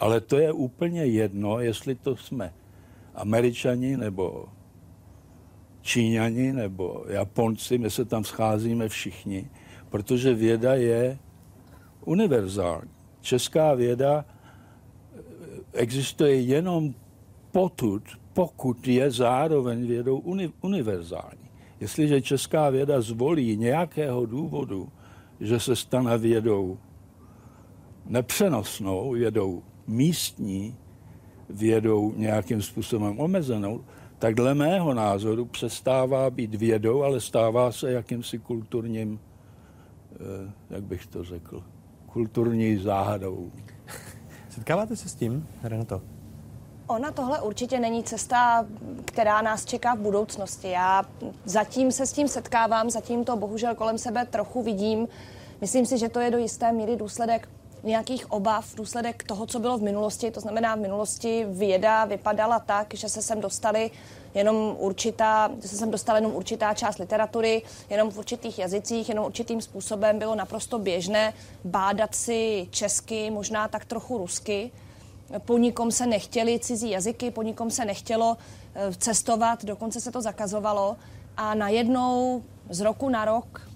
Ale 0.00 0.20
to 0.20 0.38
je 0.38 0.52
úplně 0.52 1.04
jedno, 1.06 1.60
jestli 1.60 1.94
to 1.94 2.16
jsme 2.16 2.52
američani 3.14 3.96
nebo 3.96 4.48
Číňani 5.82 6.52
nebo 6.52 7.04
Japonci, 7.08 7.78
my 7.78 7.90
se 7.90 8.04
tam 8.04 8.24
scházíme 8.24 8.88
všichni, 8.88 9.50
protože 9.90 10.34
věda 10.34 10.74
je 10.74 11.18
univerzální. 12.04 12.90
Česká 13.20 13.74
věda 13.74 14.24
eh, 14.24 15.20
existuje 15.72 16.40
jenom 16.40 16.94
potud, 17.52 18.02
pokud 18.32 18.86
je 18.88 19.10
zároveň 19.10 19.86
vědou 19.86 20.18
uni, 20.18 20.52
univerzální. 20.60 21.48
Jestliže 21.80 22.22
česká 22.22 22.70
věda 22.70 23.00
zvolí 23.00 23.56
nějakého 23.56 24.26
důvodu, 24.26 24.88
že 25.40 25.60
se 25.60 25.76
stane 25.76 26.18
vědou 26.18 26.78
nepřenosnou, 28.06 29.12
vědou 29.12 29.62
místní, 29.86 30.76
vědou 31.50 32.12
nějakým 32.16 32.62
způsobem 32.62 33.20
omezenou, 33.20 33.84
tak 34.18 34.34
dle 34.34 34.54
mého 34.54 34.94
názoru 34.94 35.44
přestává 35.44 36.30
být 36.30 36.54
vědou, 36.54 37.02
ale 37.02 37.20
stává 37.20 37.72
se 37.72 37.92
jakýmsi 37.92 38.38
kulturním, 38.38 39.20
eh, 40.12 40.52
jak 40.70 40.84
bych 40.84 41.06
to 41.06 41.24
řekl, 41.24 41.62
kulturní 42.06 42.76
záhadou. 42.76 43.52
Setkáváte 44.48 44.96
se 44.96 45.08
s 45.08 45.14
tím, 45.14 45.46
Renato? 45.62 46.17
Ona 46.88 47.12
tohle 47.12 47.40
určitě 47.40 47.80
není 47.80 48.04
cesta, 48.04 48.66
která 49.04 49.42
nás 49.42 49.64
čeká 49.64 49.94
v 49.94 49.98
budoucnosti. 49.98 50.70
Já 50.70 51.04
zatím 51.44 51.92
se 51.92 52.06
s 52.06 52.12
tím 52.12 52.28
setkávám, 52.28 52.90
zatím 52.90 53.24
to 53.24 53.36
bohužel 53.36 53.74
kolem 53.74 53.98
sebe 53.98 54.26
trochu 54.26 54.62
vidím. 54.62 55.08
Myslím 55.60 55.86
si, 55.86 55.98
že 55.98 56.08
to 56.08 56.20
je 56.20 56.30
do 56.30 56.38
jisté 56.38 56.72
míry 56.72 56.96
důsledek 56.96 57.48
nějakých 57.82 58.32
obav, 58.32 58.74
důsledek 58.74 59.22
toho, 59.22 59.46
co 59.46 59.58
bylo 59.58 59.78
v 59.78 59.82
minulosti. 59.82 60.30
To 60.30 60.40
znamená, 60.40 60.74
v 60.74 60.78
minulosti 60.78 61.46
věda 61.48 62.04
vypadala 62.04 62.58
tak, 62.58 62.94
že 62.94 63.08
se 63.08 63.22
sem 63.22 63.40
dostali 63.40 63.90
jenom 64.34 64.76
určitá, 64.78 65.50
že 65.62 65.68
se 65.68 65.76
sem 65.76 65.90
dostala 65.90 66.18
jenom 66.18 66.34
určitá 66.34 66.74
část 66.74 66.98
literatury, 66.98 67.62
jenom 67.90 68.10
v 68.10 68.18
určitých 68.18 68.58
jazycích, 68.58 69.08
jenom 69.08 69.24
určitým 69.24 69.60
způsobem 69.60 70.18
bylo 70.18 70.34
naprosto 70.34 70.78
běžné 70.78 71.34
bádat 71.64 72.14
si 72.14 72.68
česky, 72.70 73.30
možná 73.30 73.68
tak 73.68 73.84
trochu 73.84 74.18
rusky. 74.18 74.70
Po 75.38 75.58
nikom 75.58 75.90
se 75.90 76.06
nechtěli 76.06 76.58
cizí 76.58 76.90
jazyky, 76.90 77.30
po 77.30 77.42
nikom 77.42 77.70
se 77.70 77.84
nechtělo 77.84 78.36
eh, 78.74 78.92
cestovat, 78.98 79.64
dokonce 79.64 80.00
se 80.00 80.12
to 80.12 80.22
zakazovalo. 80.22 80.96
A 81.36 81.54
najednou 81.54 82.42
z 82.70 82.80
roku 82.80 83.08
na 83.08 83.24
rok, 83.24 83.68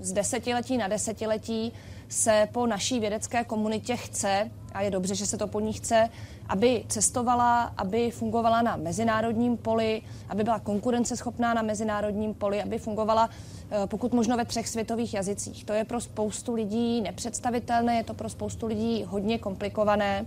z 0.00 0.12
desetiletí 0.12 0.76
na 0.76 0.88
desetiletí, 0.88 1.72
se 2.08 2.48
po 2.52 2.66
naší 2.66 3.00
vědecké 3.00 3.44
komunitě 3.44 3.96
chce, 3.96 4.50
a 4.72 4.82
je 4.82 4.90
dobře, 4.90 5.14
že 5.14 5.26
se 5.26 5.38
to 5.38 5.46
po 5.46 5.60
ní 5.60 5.72
chce, 5.72 6.08
aby 6.48 6.84
cestovala, 6.88 7.62
aby 7.76 8.10
fungovala 8.10 8.62
na 8.62 8.76
mezinárodním 8.76 9.56
poli, 9.56 10.02
aby 10.28 10.44
byla 10.44 10.58
konkurenceschopná 10.58 11.54
na 11.54 11.62
mezinárodním 11.62 12.34
poli, 12.34 12.62
aby 12.62 12.78
fungovala 12.78 13.30
eh, 13.70 13.86
pokud 13.86 14.12
možno 14.12 14.36
ve 14.36 14.44
třech 14.44 14.68
světových 14.68 15.14
jazycích. 15.14 15.64
To 15.64 15.72
je 15.72 15.84
pro 15.84 16.00
spoustu 16.00 16.54
lidí 16.54 17.00
nepředstavitelné, 17.00 17.96
je 17.96 18.04
to 18.04 18.14
pro 18.14 18.28
spoustu 18.28 18.66
lidí 18.66 19.04
hodně 19.08 19.38
komplikované. 19.38 20.26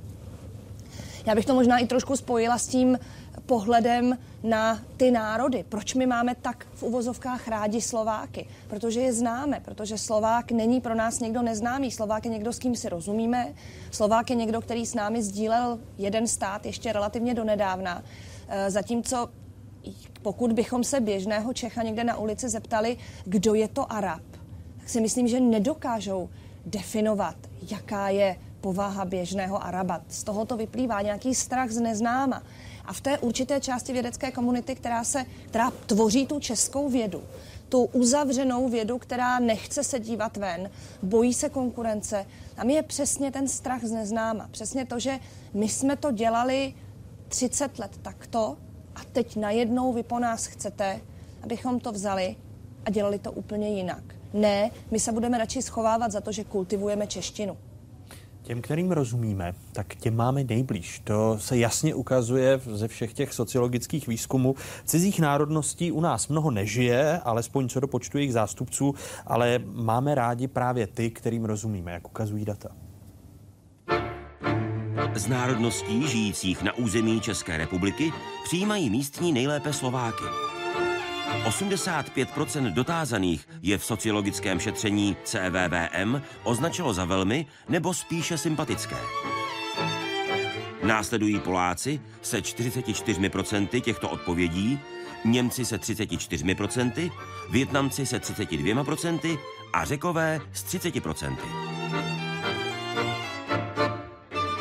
Já 1.25 1.35
bych 1.35 1.45
to 1.45 1.55
možná 1.55 1.77
i 1.77 1.87
trošku 1.87 2.15
spojila 2.15 2.57
s 2.57 2.67
tím 2.67 2.99
pohledem 3.45 4.17
na 4.43 4.79
ty 4.97 5.11
národy. 5.11 5.65
Proč 5.69 5.93
my 5.93 6.05
máme 6.05 6.35
tak 6.35 6.67
v 6.73 6.83
uvozovkách 6.83 7.47
rádi 7.47 7.81
Slováky? 7.81 8.47
Protože 8.67 9.01
je 9.01 9.13
známe, 9.13 9.61
protože 9.65 9.97
Slovák 9.97 10.51
není 10.51 10.81
pro 10.81 10.95
nás 10.95 11.19
někdo 11.19 11.41
neznámý. 11.41 11.91
Slovák 11.91 12.25
je 12.25 12.31
někdo, 12.31 12.53
s 12.53 12.59
kým 12.59 12.75
si 12.75 12.89
rozumíme. 12.89 13.53
Slovák 13.91 14.29
je 14.29 14.35
někdo, 14.35 14.61
který 14.61 14.85
s 14.85 14.93
námi 14.93 15.23
sdílel 15.23 15.79
jeden 15.97 16.27
stát 16.27 16.65
ještě 16.65 16.93
relativně 16.93 17.33
donedávna. 17.33 18.03
E, 18.47 18.71
zatímco 18.71 19.29
pokud 20.21 20.53
bychom 20.53 20.83
se 20.83 20.99
běžného 20.99 21.53
Čecha 21.53 21.83
někde 21.83 22.03
na 22.03 22.17
ulici 22.17 22.49
zeptali, 22.49 22.97
kdo 23.25 23.53
je 23.53 23.67
to 23.67 23.91
Arab, 23.91 24.21
tak 24.79 24.89
si 24.89 25.01
myslím, 25.01 25.27
že 25.27 25.39
nedokážou 25.39 26.29
definovat, 26.65 27.35
jaká 27.71 28.09
je 28.09 28.35
povaha 28.63 29.05
běžného 29.05 29.63
Araba. 29.63 30.01
Z 30.07 30.23
toho 30.23 30.45
to 30.45 30.57
vyplývá 30.57 31.01
nějaký 31.01 31.35
strach 31.35 31.69
z 31.69 31.79
neznáma. 31.79 32.43
A 32.85 32.93
v 32.93 33.01
té 33.01 33.17
určité 33.17 33.59
části 33.61 33.93
vědecké 33.93 34.31
komunity, 34.31 34.75
která, 34.75 35.03
se, 35.03 35.25
která 35.47 35.71
tvoří 35.71 36.27
tu 36.27 36.39
českou 36.39 36.89
vědu, 36.89 37.23
tu 37.69 37.83
uzavřenou 37.83 38.69
vědu, 38.69 38.97
která 38.97 39.39
nechce 39.39 39.83
se 39.83 39.99
dívat 39.99 40.37
ven, 40.37 40.69
bojí 41.01 41.33
se 41.33 41.49
konkurence. 41.49 42.25
Mi 42.63 42.73
je 42.73 42.83
přesně 42.83 43.31
ten 43.31 43.47
strach 43.47 43.83
z 43.83 43.91
neznáma. 43.91 44.47
Přesně 44.51 44.85
to, 44.85 44.99
že 44.99 45.19
my 45.53 45.69
jsme 45.69 45.95
to 45.95 46.11
dělali 46.11 46.73
30 47.27 47.79
let 47.79 47.91
takto 48.01 48.57
a 48.95 48.99
teď 49.11 49.35
najednou 49.35 49.93
vy 49.93 50.03
po 50.03 50.19
nás 50.19 50.45
chcete, 50.45 51.01
abychom 51.41 51.79
to 51.79 51.91
vzali 51.91 52.35
a 52.85 52.89
dělali 52.89 53.19
to 53.19 53.31
úplně 53.31 53.69
jinak. 53.69 54.03
Ne, 54.33 54.71
my 54.91 54.99
se 54.99 55.11
budeme 55.11 55.37
radši 55.37 55.61
schovávat 55.61 56.11
za 56.11 56.21
to, 56.21 56.31
že 56.31 56.43
kultivujeme 56.43 57.07
češtinu. 57.07 57.57
Těm, 58.43 58.61
kterým 58.61 58.91
rozumíme, 58.91 59.53
tak 59.71 59.95
těm 59.95 60.15
máme 60.15 60.43
nejblíž. 60.43 61.01
To 61.03 61.37
se 61.39 61.57
jasně 61.57 61.95
ukazuje 61.95 62.61
ze 62.65 62.87
všech 62.87 63.13
těch 63.13 63.33
sociologických 63.33 64.07
výzkumů. 64.07 64.55
Cizích 64.85 65.19
národností 65.19 65.91
u 65.91 66.01
nás 66.01 66.27
mnoho 66.27 66.51
nežije, 66.51 67.19
alespoň 67.19 67.69
co 67.69 67.79
do 67.79 67.87
počtu 67.87 68.17
jejich 68.17 68.33
zástupců, 68.33 68.95
ale 69.25 69.59
máme 69.65 70.15
rádi 70.15 70.47
právě 70.47 70.87
ty, 70.87 71.11
kterým 71.11 71.45
rozumíme, 71.45 71.91
jak 71.91 72.07
ukazují 72.07 72.45
data. 72.45 72.69
Z 75.15 75.27
národností 75.27 76.07
žijících 76.07 76.63
na 76.63 76.73
území 76.73 77.21
České 77.21 77.57
republiky 77.57 78.11
přijímají 78.43 78.89
místní 78.89 79.33
nejlépe 79.33 79.73
Slováky. 79.73 80.52
85% 81.45 82.73
dotázaných 82.73 83.47
je 83.61 83.77
v 83.77 83.85
sociologickém 83.85 84.59
šetření 84.59 85.17
CVVM 85.23 86.21
označilo 86.43 86.93
za 86.93 87.05
velmi 87.05 87.45
nebo 87.69 87.93
spíše 87.93 88.37
sympatické. 88.37 88.97
Následují 90.83 91.39
Poláci 91.39 92.01
se 92.21 92.39
44% 92.39 93.81
těchto 93.81 94.09
odpovědí, 94.09 94.79
Němci 95.25 95.65
se 95.65 95.77
34% 95.77 97.11
Větnamci 97.49 98.05
se 98.05 98.17
32% 98.17 99.39
a 99.73 99.85
Řekové 99.85 100.41
s 100.53 100.63
30% 100.63 101.37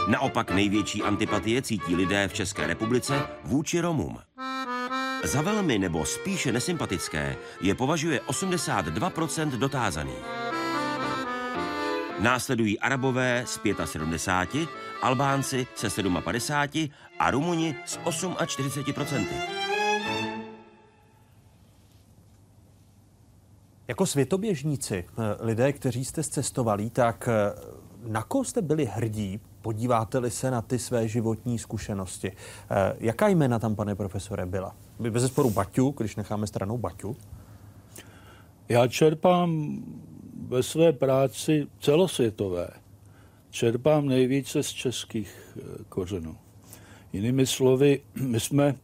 Naopak 0.09 0.51
největší 0.51 1.03
antipatie 1.03 1.62
cítí 1.62 1.94
lidé 1.97 2.28
v 2.28 2.32
České 2.32 2.66
republice 2.66 3.27
vůči 3.44 3.81
Romům. 3.81 4.19
Za 5.24 5.43
velmi 5.43 5.78
nebo 5.78 6.05
spíše 6.05 6.53
nesympatické 6.53 7.36
je 7.61 7.74
považuje 7.74 8.20
82% 8.20 9.51
dotázaných. 9.51 10.24
Následují 12.20 12.78
Arabové 12.78 13.44
z 13.47 13.61
75, 13.85 14.69
Albánci 15.03 15.66
se 15.74 15.89
57 16.24 16.90
a 17.19 17.31
Rumuni 17.31 17.77
s 17.85 17.99
48%. 17.99 19.27
Jako 23.89 24.07
světoběžníci, 24.07 25.05
eh, 25.09 25.47
lidé, 25.47 25.73
kteří 25.73 26.05
jste 26.05 26.23
cestovali, 26.23 26.90
tak 26.90 27.28
eh, 27.28 27.53
na 28.07 28.23
koho 28.23 28.44
jste 28.44 28.62
byli 28.62 28.85
hrdí 28.85 29.40
podíváte-li 29.62 30.31
se 30.31 30.51
na 30.51 30.62
ty 30.62 30.78
své 30.78 31.09
životní 31.09 31.59
zkušenosti. 31.59 32.32
Eh, 32.32 32.97
jaká 32.99 33.28
jména 33.28 33.59
tam, 33.59 33.74
pane 33.74 33.94
profesore, 33.94 34.47
byla? 34.47 34.77
Bez 35.01 35.27
sporu 35.27 35.51
Baťu, 35.51 35.94
když 35.98 36.16
necháme 36.16 36.47
stranou 36.47 36.78
Baťu. 36.78 37.16
Já 38.69 38.86
čerpám 38.89 39.82
ve 40.48 40.62
své 40.62 40.93
práci 40.93 41.66
celosvětové. 41.81 42.69
Čerpám 43.51 44.06
nejvíce 44.06 44.62
z 44.62 44.69
českých 44.69 45.56
eh, 45.56 45.85
kořenů. 45.89 46.36
Jinými 47.12 47.47
slovy, 47.47 48.01
my 48.14 48.40
jsme 48.40 48.74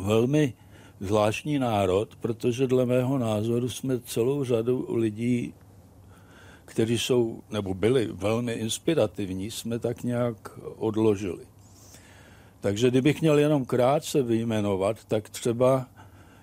velmi 0.00 0.52
zvláštní 1.00 1.58
národ, 1.58 2.16
protože 2.16 2.66
dle 2.66 2.86
mého 2.86 3.18
názoru 3.18 3.68
jsme 3.68 4.00
celou 4.00 4.44
řadu 4.44 4.96
lidí 4.96 5.54
kteří 6.68 6.98
jsou, 6.98 7.42
nebo 7.50 7.74
byli 7.74 8.06
velmi 8.12 8.52
inspirativní, 8.52 9.50
jsme 9.50 9.78
tak 9.78 10.02
nějak 10.02 10.58
odložili. 10.76 11.46
Takže 12.60 12.90
kdybych 12.90 13.20
měl 13.20 13.38
jenom 13.38 13.64
krátce 13.64 14.22
vyjmenovat, 14.22 15.04
tak 15.04 15.28
třeba 15.28 15.86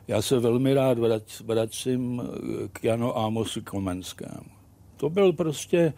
já 0.08 0.22
se 0.22 0.40
velmi 0.40 0.74
rád 0.74 0.98
vracím 1.46 2.22
k 2.74 2.84
Janu 2.84 3.18
Amosu 3.18 3.62
Komenskému. 3.62 4.50
To 4.98 5.10
byl 5.10 5.34
prostě 5.34 5.94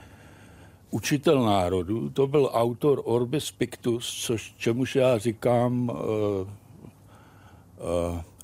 učitel 0.92 1.46
národu, 1.46 2.10
to 2.10 2.28
byl 2.28 2.50
autor 2.54 3.02
Orbis 3.06 3.52
Pictus, 3.52 4.24
což 4.26 4.54
čemuž 4.58 4.96
já 4.96 5.18
říkám 5.18 5.90
uh, 5.90 5.98
uh, 5.98 6.48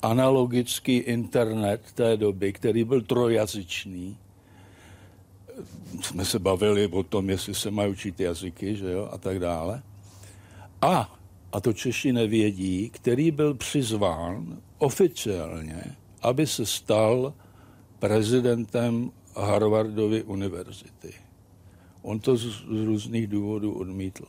analogický 0.02 0.96
internet 0.96 1.80
té 1.94 2.16
doby, 2.16 2.52
který 2.52 2.84
byl 2.84 3.02
trojazyčný 3.02 4.16
jsme 6.00 6.24
se 6.24 6.38
bavili 6.38 6.86
o 6.86 7.02
tom, 7.02 7.30
jestli 7.30 7.54
se 7.54 7.70
mají 7.70 7.92
učit 7.92 8.20
jazyky, 8.20 8.76
že 8.76 8.90
jo, 8.90 9.08
a 9.12 9.18
tak 9.18 9.38
dále. 9.38 9.82
A, 10.82 11.13
a 11.54 11.60
to 11.60 11.72
Češi 11.72 12.12
nevědí, 12.12 12.90
který 12.90 13.30
byl 13.30 13.54
přizván 13.54 14.58
oficiálně, 14.78 15.96
aby 16.22 16.46
se 16.46 16.66
stal 16.66 17.34
prezidentem 17.98 19.10
Harvardovy 19.36 20.22
univerzity. 20.22 21.14
On 22.02 22.20
to 22.20 22.36
z, 22.36 22.40
z 22.46 22.84
různých 22.84 23.26
důvodů 23.26 23.72
odmítl. 23.72 24.24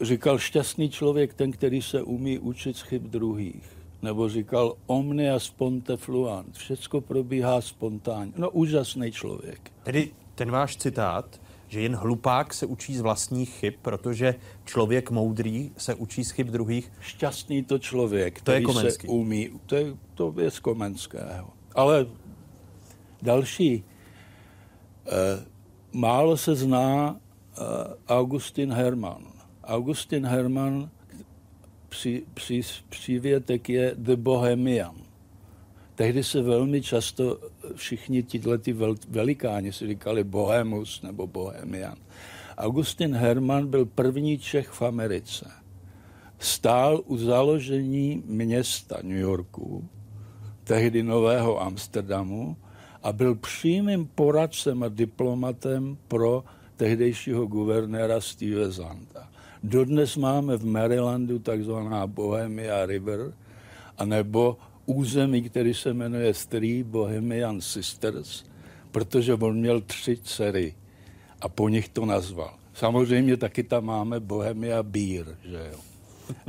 Říkal, 0.00 0.38
šťastný 0.38 0.90
člověk 0.90 1.34
ten, 1.34 1.52
který 1.52 1.82
se 1.82 2.02
umí 2.02 2.38
učit 2.38 2.76
z 2.76 2.82
chyb 2.82 3.02
druhých 3.02 3.74
nebo 4.02 4.28
říkal 4.28 4.76
omnia 4.86 5.38
sponte 5.38 5.96
fluant. 5.96 6.56
Všecko 6.56 7.00
probíhá 7.00 7.60
spontánně. 7.60 8.32
No 8.36 8.50
úžasný 8.50 9.12
člověk. 9.12 9.72
Tedy 9.82 10.10
ten 10.34 10.50
váš 10.50 10.76
citát, 10.76 11.40
že 11.68 11.80
jen 11.80 11.96
hlupák 11.96 12.54
se 12.54 12.66
učí 12.66 12.96
z 12.96 13.00
vlastních 13.00 13.50
chyb, 13.50 13.74
protože 13.82 14.34
člověk 14.64 15.10
moudrý 15.10 15.70
se 15.76 15.94
učí 15.94 16.24
z 16.24 16.30
chyb 16.30 16.46
druhých. 16.46 16.92
Šťastný 17.00 17.64
to 17.64 17.78
člověk, 17.78 18.40
to 18.40 18.52
je 18.52 18.62
se 18.72 19.08
umí. 19.08 19.50
To 19.66 19.76
je, 19.76 19.96
to 20.14 20.34
je 20.38 20.50
z 20.50 20.58
Komenského. 20.58 21.50
Ale 21.74 22.06
další. 23.22 23.84
Eh, 25.06 25.44
málo 25.92 26.36
se 26.36 26.54
zná 26.54 27.16
eh, 27.16 27.60
Augustin 28.08 28.72
Hermann. 28.72 29.24
Augustin 29.64 30.26
Hermann, 30.26 30.90
při, 31.88 32.24
při, 32.34 32.60
přívětek 32.88 33.68
je 33.68 33.94
The 33.98 34.16
Bohemian. 34.16 35.03
Tehdy 35.94 36.24
se 36.24 36.42
velmi 36.42 36.82
často 36.82 37.38
všichni 37.74 38.22
tyhle 38.22 38.58
ty 38.58 38.72
vel, 38.72 38.94
velikáni 39.08 39.72
si 39.72 39.86
říkali 39.86 40.24
Bohemus 40.24 41.02
nebo 41.02 41.26
Bohemian. 41.26 41.96
Augustin 42.58 43.14
Hermann 43.14 43.66
byl 43.66 43.86
první 43.86 44.38
Čech 44.38 44.68
v 44.68 44.82
Americe. 44.82 45.50
Stál 46.38 47.00
u 47.06 47.16
založení 47.16 48.22
města 48.26 48.96
New 49.02 49.18
Yorku, 49.18 49.88
tehdy 50.64 51.02
Nového 51.02 51.62
Amsterdamu, 51.62 52.56
a 53.02 53.12
byl 53.12 53.34
přímým 53.34 54.06
poradcem 54.14 54.82
a 54.82 54.88
diplomatem 54.88 55.96
pro 56.08 56.44
tehdejšího 56.76 57.46
guvernéra 57.46 58.20
Steve 58.20 58.70
Zanta. 58.70 59.28
Dodnes 59.62 60.16
máme 60.16 60.56
v 60.56 60.64
Marylandu 60.64 61.38
takzvaná 61.38 62.06
Bohemia 62.06 62.86
River, 62.86 63.32
anebo 63.98 64.56
území, 64.86 65.42
který 65.42 65.74
se 65.74 65.94
jmenuje 65.94 66.32
Three 66.48 66.82
Bohemian 66.82 67.60
Sisters, 67.60 68.44
protože 68.90 69.34
on 69.34 69.58
měl 69.58 69.80
tři 69.80 70.16
dcery 70.16 70.74
a 71.40 71.48
po 71.48 71.68
nich 71.68 71.88
to 71.88 72.06
nazval. 72.06 72.54
Samozřejmě 72.74 73.36
taky 73.36 73.62
tam 73.62 73.84
máme 73.84 74.20
Bohemia 74.20 74.82
Beer, 74.82 75.36
že 75.44 75.70
jo, 75.72 75.78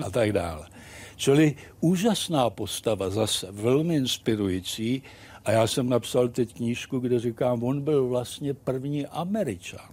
a 0.05 0.09
tak 0.09 0.33
dále. 0.33 0.67
Čili 1.15 1.55
úžasná 1.79 2.49
postava 2.49 3.09
zase, 3.09 3.47
velmi 3.51 3.95
inspirující 3.95 5.03
a 5.45 5.51
já 5.51 5.67
jsem 5.67 5.89
napsal 5.89 6.27
teď 6.27 6.53
knížku, 6.53 6.99
kde 6.99 7.19
říkám, 7.19 7.63
on 7.63 7.81
byl 7.81 8.07
vlastně 8.07 8.53
první 8.53 9.05
Američan, 9.05 9.89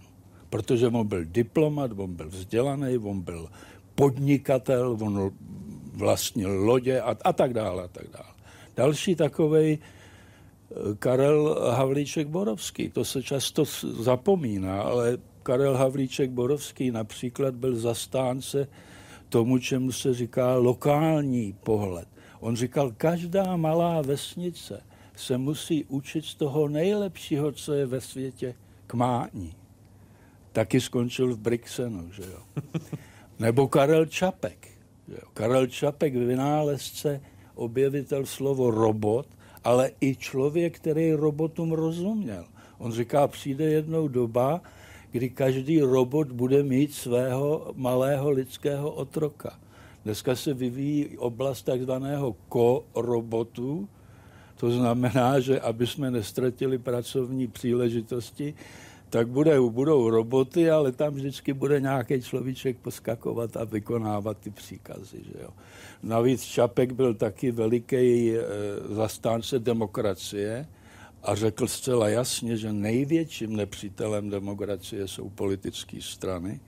protože 0.50 0.88
on 0.88 1.06
byl 1.06 1.24
diplomat, 1.24 1.90
on 1.96 2.14
byl 2.14 2.28
vzdělaný, 2.28 2.98
on 2.98 3.20
byl 3.20 3.48
podnikatel, 3.94 4.96
on 5.00 5.32
vlastnil 5.92 6.50
lodě 6.50 7.00
a, 7.00 7.16
a 7.24 7.32
tak 7.32 7.54
dále, 7.54 7.84
a 7.84 7.88
tak 7.88 8.06
dále. 8.12 8.31
Další 8.76 9.14
takovej 9.14 9.78
eh, 9.78 10.74
Karel 10.98 11.70
Havlíček 11.70 12.28
Borovský, 12.28 12.88
to 12.90 13.04
se 13.04 13.22
často 13.22 13.64
zapomíná, 14.00 14.82
ale 14.82 15.18
Karel 15.42 15.76
Havlíček 15.76 16.30
Borovský 16.30 16.90
například 16.90 17.54
byl 17.54 17.76
zastánce 17.76 18.68
tomu, 19.28 19.58
čemu 19.58 19.92
se 19.92 20.14
říká 20.14 20.56
lokální 20.56 21.56
pohled. 21.64 22.08
On 22.40 22.56
říkal, 22.56 22.92
každá 22.96 23.56
malá 23.56 24.02
vesnice 24.02 24.82
se 25.16 25.38
musí 25.38 25.84
učit 25.84 26.24
z 26.24 26.34
toho 26.34 26.68
nejlepšího, 26.68 27.52
co 27.52 27.72
je 27.72 27.86
ve 27.86 28.00
světě, 28.00 28.54
k 28.86 28.94
mání. 28.94 29.54
Taky 30.52 30.80
skončil 30.80 31.34
v 31.34 31.38
Brixenu, 31.38 32.12
že 32.12 32.22
jo. 32.22 32.62
Nebo 33.38 33.68
Karel 33.68 34.06
Čapek. 34.06 34.68
Že 35.08 35.14
jo. 35.14 35.28
Karel 35.34 35.66
Čapek, 35.66 36.14
vynálezce, 36.14 37.20
objevitel 37.54 38.26
slovo 38.26 38.70
robot, 38.70 39.26
ale 39.64 39.90
i 40.00 40.16
člověk, 40.16 40.76
který 40.76 41.12
robotům 41.12 41.72
rozuměl. 41.72 42.44
On 42.78 42.92
říká, 42.92 43.28
přijde 43.28 43.64
jednou 43.64 44.08
doba, 44.08 44.60
kdy 45.10 45.30
každý 45.30 45.80
robot 45.80 46.32
bude 46.32 46.62
mít 46.62 46.94
svého 46.94 47.72
malého 47.76 48.30
lidského 48.30 48.90
otroka. 48.90 49.58
Dneska 50.04 50.36
se 50.36 50.54
vyvíjí 50.54 51.18
oblast 51.18 51.62
takzvaného 51.62 52.36
ko-robotu, 52.48 53.88
to 54.56 54.70
znamená, 54.70 55.40
že 55.40 55.60
aby 55.60 55.86
jsme 55.86 56.10
nestratili 56.10 56.78
pracovní 56.78 57.46
příležitosti, 57.46 58.54
tak 59.12 59.28
bude, 59.28 59.60
budou 59.60 60.10
roboty, 60.10 60.70
ale 60.70 60.92
tam 60.92 61.14
vždycky 61.14 61.52
bude 61.52 61.80
nějaký 61.80 62.22
človíček 62.22 62.76
poskakovat 62.78 63.56
a 63.56 63.64
vykonávat 63.64 64.38
ty 64.38 64.50
příkazy. 64.50 65.20
Že 65.24 65.42
jo. 65.42 65.50
Navíc 66.02 66.42
Čapek 66.42 66.92
byl 66.92 67.14
taky 67.14 67.50
veliký 67.50 68.32
e, 68.32 68.40
zastánce 68.94 69.58
demokracie 69.58 70.66
a 71.22 71.34
řekl 71.34 71.66
zcela 71.66 72.08
jasně, 72.08 72.56
že 72.56 72.72
největším 72.72 73.56
nepřítelem 73.56 74.30
demokracie 74.30 75.08
jsou 75.08 75.28
politické 75.28 76.00
strany, 76.00 76.60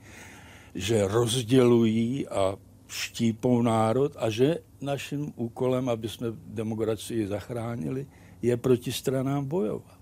že 0.75 1.07
rozdělují 1.07 2.27
a 2.27 2.55
štípou 2.87 3.61
národ 3.61 4.11
a 4.19 4.29
že 4.29 4.57
naším 4.81 5.33
úkolem, 5.35 5.89
aby 5.89 6.09
jsme 6.09 6.27
demokracii 6.47 7.27
zachránili, 7.27 8.07
je 8.41 8.57
proti 8.57 8.91
stranám 8.91 9.45
bojovat. 9.45 9.97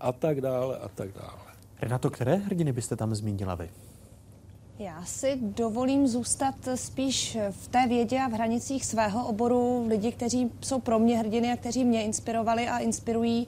A 0.00 0.12
tak 0.12 0.40
dále, 0.40 0.78
a 0.78 0.88
tak 0.88 1.12
dále. 1.12 1.41
Renato, 1.82 2.10
které 2.10 2.34
hrdiny 2.34 2.72
byste 2.72 2.96
tam 2.96 3.14
zmínila 3.14 3.54
vy? 3.54 3.70
Já 4.78 5.04
si 5.04 5.38
dovolím 5.42 6.08
zůstat 6.08 6.54
spíš 6.74 7.38
v 7.50 7.68
té 7.68 7.86
vědě 7.88 8.20
a 8.20 8.28
v 8.28 8.32
hranicích 8.32 8.86
svého 8.86 9.26
oboru 9.26 9.86
lidi, 9.88 10.12
kteří 10.12 10.50
jsou 10.60 10.80
pro 10.80 10.98
mě 10.98 11.18
hrdiny 11.18 11.52
a 11.52 11.56
kteří 11.56 11.84
mě 11.84 12.04
inspirovali 12.04 12.68
a 12.68 12.78
inspirují. 12.78 13.46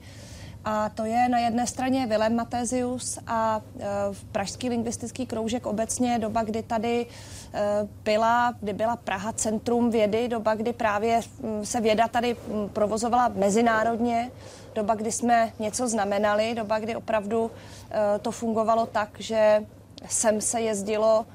A 0.65 0.89
to 0.89 1.05
je 1.05 1.29
na 1.29 1.39
jedné 1.39 1.67
straně 1.67 2.07
Vilém 2.07 2.35
Matézius 2.35 3.19
a 3.27 3.61
e, 3.79 3.85
Pražský 4.31 4.69
lingvistický 4.69 5.25
kroužek 5.25 5.65
obecně, 5.65 6.19
doba, 6.19 6.43
kdy 6.43 6.63
tady 6.63 7.05
e, 7.53 7.87
byla, 8.03 8.53
kdy 8.59 8.73
byla 8.73 8.95
Praha 8.95 9.33
centrum 9.33 9.89
vědy, 9.89 10.27
doba, 10.27 10.55
kdy 10.55 10.73
právě 10.73 11.21
se 11.63 11.81
věda 11.81 12.07
tady 12.07 12.35
provozovala 12.73 13.31
mezinárodně, 13.35 14.31
doba, 14.75 14.95
kdy 14.95 15.11
jsme 15.11 15.53
něco 15.59 15.87
znamenali, 15.87 16.55
doba, 16.55 16.79
kdy 16.79 16.95
opravdu 16.95 17.51
e, 17.91 18.19
to 18.19 18.31
fungovalo 18.31 18.85
tak, 18.85 19.09
že 19.19 19.65
sem 20.07 20.41
se 20.41 20.61
jezdilo 20.61 21.25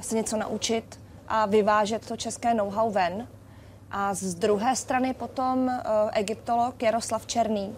se 0.00 0.16
něco 0.16 0.36
naučit 0.36 1.00
a 1.28 1.46
vyvážet 1.46 2.06
to 2.06 2.16
české 2.16 2.54
know-how 2.54 2.90
ven. 2.90 3.28
A 3.90 4.14
z 4.14 4.34
druhé 4.34 4.76
strany 4.76 5.14
potom 5.14 5.70
egyptolog 6.12 6.82
Jaroslav 6.82 7.26
Černý, 7.26 7.76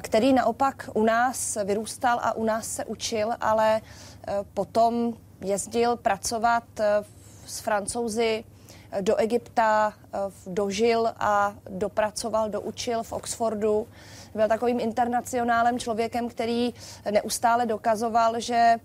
který 0.00 0.32
naopak 0.32 0.90
u 0.94 1.04
nás 1.04 1.58
vyrůstal 1.64 2.18
a 2.22 2.32
u 2.32 2.44
nás 2.44 2.66
se 2.66 2.84
učil, 2.84 3.30
ale 3.40 3.80
potom 4.54 5.14
jezdil 5.40 5.96
pracovat 5.96 6.64
s 7.46 7.60
francouzi 7.60 8.44
do 9.00 9.16
Egypta, 9.16 9.92
dožil 10.46 11.12
a 11.18 11.54
dopracoval, 11.70 12.48
doučil 12.48 13.02
v 13.02 13.12
Oxfordu. 13.12 13.86
Byl 14.34 14.48
takovým 14.48 14.80
internacionálem 14.80 15.78
člověkem, 15.78 16.28
který 16.28 16.74
neustále 17.10 17.66
dokazoval, 17.66 18.40
že 18.40 18.76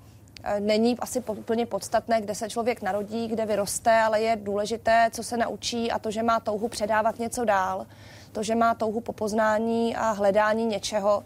není 0.60 1.00
asi 1.00 1.20
úplně 1.20 1.66
podstatné, 1.66 2.22
kde 2.22 2.36
se 2.36 2.50
člověk 2.50 2.82
narodí, 2.82 3.28
kde 3.28 3.46
vyroste, 3.46 4.02
ale 4.02 4.22
je 4.22 4.36
důležité, 4.36 5.10
co 5.14 5.24
se 5.24 5.38
naučí 5.38 5.92
a 5.92 6.00
to, 6.00 6.12
že 6.12 6.24
má 6.24 6.40
touhu 6.40 6.68
předávat 6.68 7.20
něco 7.20 7.46
dál, 7.46 7.86
to, 8.32 8.44
že 8.44 8.56
má 8.56 8.76
touhu 8.76 9.02
po 9.02 9.14
poznání 9.14 9.96
a 9.96 10.12
hledání 10.12 10.66
něčeho. 10.66 11.24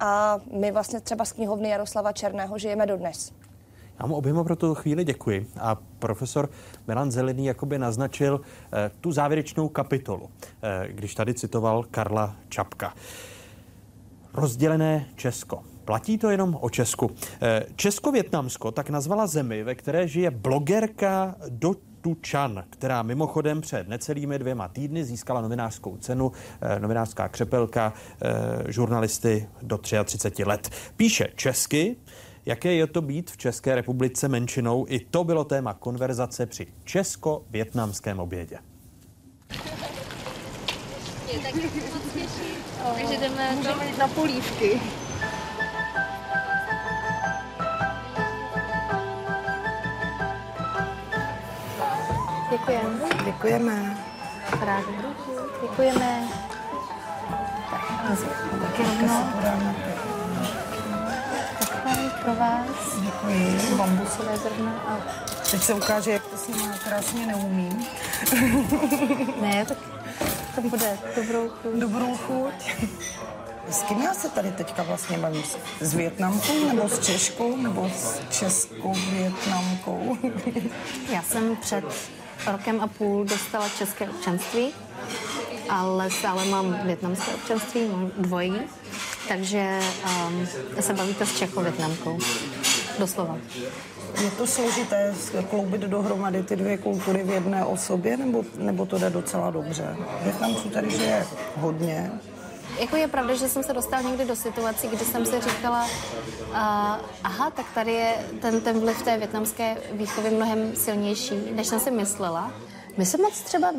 A 0.00 0.38
my 0.50 0.72
vlastně 0.72 1.00
třeba 1.00 1.24
z 1.24 1.32
knihovny 1.32 1.68
Jaroslava 1.68 2.12
Černého 2.12 2.58
žijeme 2.58 2.86
dodnes. 2.86 3.32
Já 4.02 4.06
mu 4.06 4.14
oběma 4.14 4.44
pro 4.44 4.56
tu 4.56 4.74
chvíli 4.74 5.04
děkuji. 5.04 5.46
A 5.60 5.74
profesor 5.98 6.50
Milan 6.88 7.10
Zelený 7.10 7.46
jakoby 7.46 7.78
naznačil 7.78 8.40
eh, 8.72 8.90
tu 9.00 9.12
závěrečnou 9.12 9.68
kapitolu, 9.68 10.30
eh, 10.62 10.88
když 10.92 11.14
tady 11.14 11.34
citoval 11.34 11.84
Karla 11.90 12.36
Čapka. 12.48 12.94
Rozdělené 14.34 15.06
Česko. 15.16 15.62
Platí 15.84 16.18
to 16.18 16.30
jenom 16.30 16.58
o 16.60 16.70
Česku. 16.70 17.10
Eh, 17.42 17.66
Česko-Větnamsko 17.76 18.70
tak 18.70 18.90
nazvala 18.90 19.26
zemi, 19.26 19.62
ve 19.62 19.74
které 19.74 20.08
žije 20.08 20.30
blogerka 20.30 21.34
do 21.48 21.74
Tu 22.00 22.16
Chan, 22.30 22.64
která 22.70 23.02
mimochodem 23.02 23.60
před 23.60 23.88
necelými 23.88 24.38
dvěma 24.38 24.68
týdny 24.68 25.04
získala 25.04 25.40
novinářskou 25.40 25.96
cenu, 25.96 26.32
novinářská 26.78 27.28
křepelka 27.28 27.92
žurnalisty 28.68 29.48
do 29.62 29.78
33 29.78 30.44
let. 30.44 30.70
Píše 30.96 31.28
česky, 31.36 31.96
Jaké 32.46 32.72
je 32.72 32.86
to 32.86 33.02
být 33.02 33.30
v 33.30 33.36
České 33.36 33.74
republice 33.74 34.28
menšinou? 34.28 34.86
I 34.88 35.00
to 35.00 35.24
bylo 35.24 35.44
téma 35.44 35.74
konverzace 35.74 36.46
při 36.46 36.66
česko-větnamském 36.84 38.20
obědě. 38.20 38.58
Takže 42.94 43.16
jdeme 43.20 43.56
na 43.98 44.08
polívky. 44.08 44.80
Děkujeme. 52.50 53.24
Děkujeme. 53.24 53.96
Ráda. 54.60 54.86
Děkujeme. 55.62 56.28
Taky 58.62 58.82
rovnou. 58.82 60.11
Takhle 61.94 62.10
pro 62.10 62.34
vás. 62.34 62.66
Děkuji. 63.00 63.76
Bambusové 63.76 64.36
zrna 64.36 64.72
a... 64.72 64.98
Teď 65.50 65.62
se 65.62 65.74
ukáže, 65.74 66.10
jak 66.10 66.26
to 66.26 66.36
s 66.36 66.48
ním 66.48 66.72
krásně 66.84 67.26
neumím. 67.26 67.86
ne, 69.40 69.64
tak 69.68 69.78
to 70.54 70.60
bude 70.60 70.98
dobrou 71.16 71.48
chuť. 71.48 71.72
Dobrou 71.74 72.16
chuť. 72.16 72.74
S 73.70 73.82
kým 73.82 74.02
já 74.02 74.14
se 74.14 74.28
tady 74.28 74.50
teďka 74.52 74.82
vlastně 74.82 75.18
bavím? 75.18 75.42
S 75.80 75.94
Větnamkou 75.94 76.68
nebo 76.68 76.88
s 76.88 76.98
Češkou 77.06 77.56
nebo 77.56 77.90
s 77.96 78.20
Českou 78.30 78.94
Větnamkou? 79.10 80.16
Já 81.12 81.22
jsem 81.22 81.56
před 81.56 81.84
rokem 82.46 82.80
a 82.80 82.86
půl 82.86 83.24
dostala 83.24 83.68
české 83.78 84.08
občanství, 84.08 84.72
ale 85.68 86.10
stále 86.10 86.44
mám 86.44 86.78
větnamské 86.84 87.34
občanství, 87.34 87.88
mám 87.88 88.10
dvojí, 88.18 88.54
takže 89.28 89.80
um, 90.26 90.46
se 90.80 90.94
bavíte 90.94 91.26
s 91.26 91.38
Čecho-Větnamkou. 91.38 92.18
Doslova. 92.98 93.38
Je 94.24 94.30
to 94.30 94.46
složité 94.46 95.14
kloubit 95.50 95.80
dohromady 95.80 96.42
ty 96.42 96.56
dvě 96.56 96.78
kultury 96.78 97.22
v 97.22 97.30
jedné 97.30 97.64
osobě, 97.64 98.16
nebo, 98.16 98.44
nebo 98.58 98.86
to 98.86 98.98
jde 98.98 99.10
docela 99.10 99.50
dobře? 99.50 99.96
Větnamců 100.22 100.68
tady 100.68 100.90
žije 100.90 101.26
hodně, 101.56 102.10
Jako 102.80 102.96
je 102.96 103.08
pravda, 103.08 103.34
že 103.34 103.48
jsem 103.48 103.62
se 103.62 103.72
dostala 103.72 104.02
někdy 104.02 104.24
do 104.24 104.36
situací, 104.36 104.88
kdy 104.88 105.04
jsem 105.04 105.26
si 105.26 105.40
říkala, 105.40 105.84
uh, 105.84 106.56
aha, 107.24 107.50
tak 107.50 107.66
tady 107.74 107.92
je 107.92 108.14
ten, 108.40 108.60
ten 108.60 108.80
vliv 108.80 109.02
té 109.02 109.18
větnamské 109.18 109.76
výchovy 109.92 110.30
mnohem 110.30 110.76
silnější, 110.76 111.34
než 111.54 111.66
jsem 111.66 111.80
si 111.80 111.90
myslela. 111.90 112.52
My 112.96 113.06
se 113.06 113.18
moc 113.18 113.40
třeba 113.40 113.72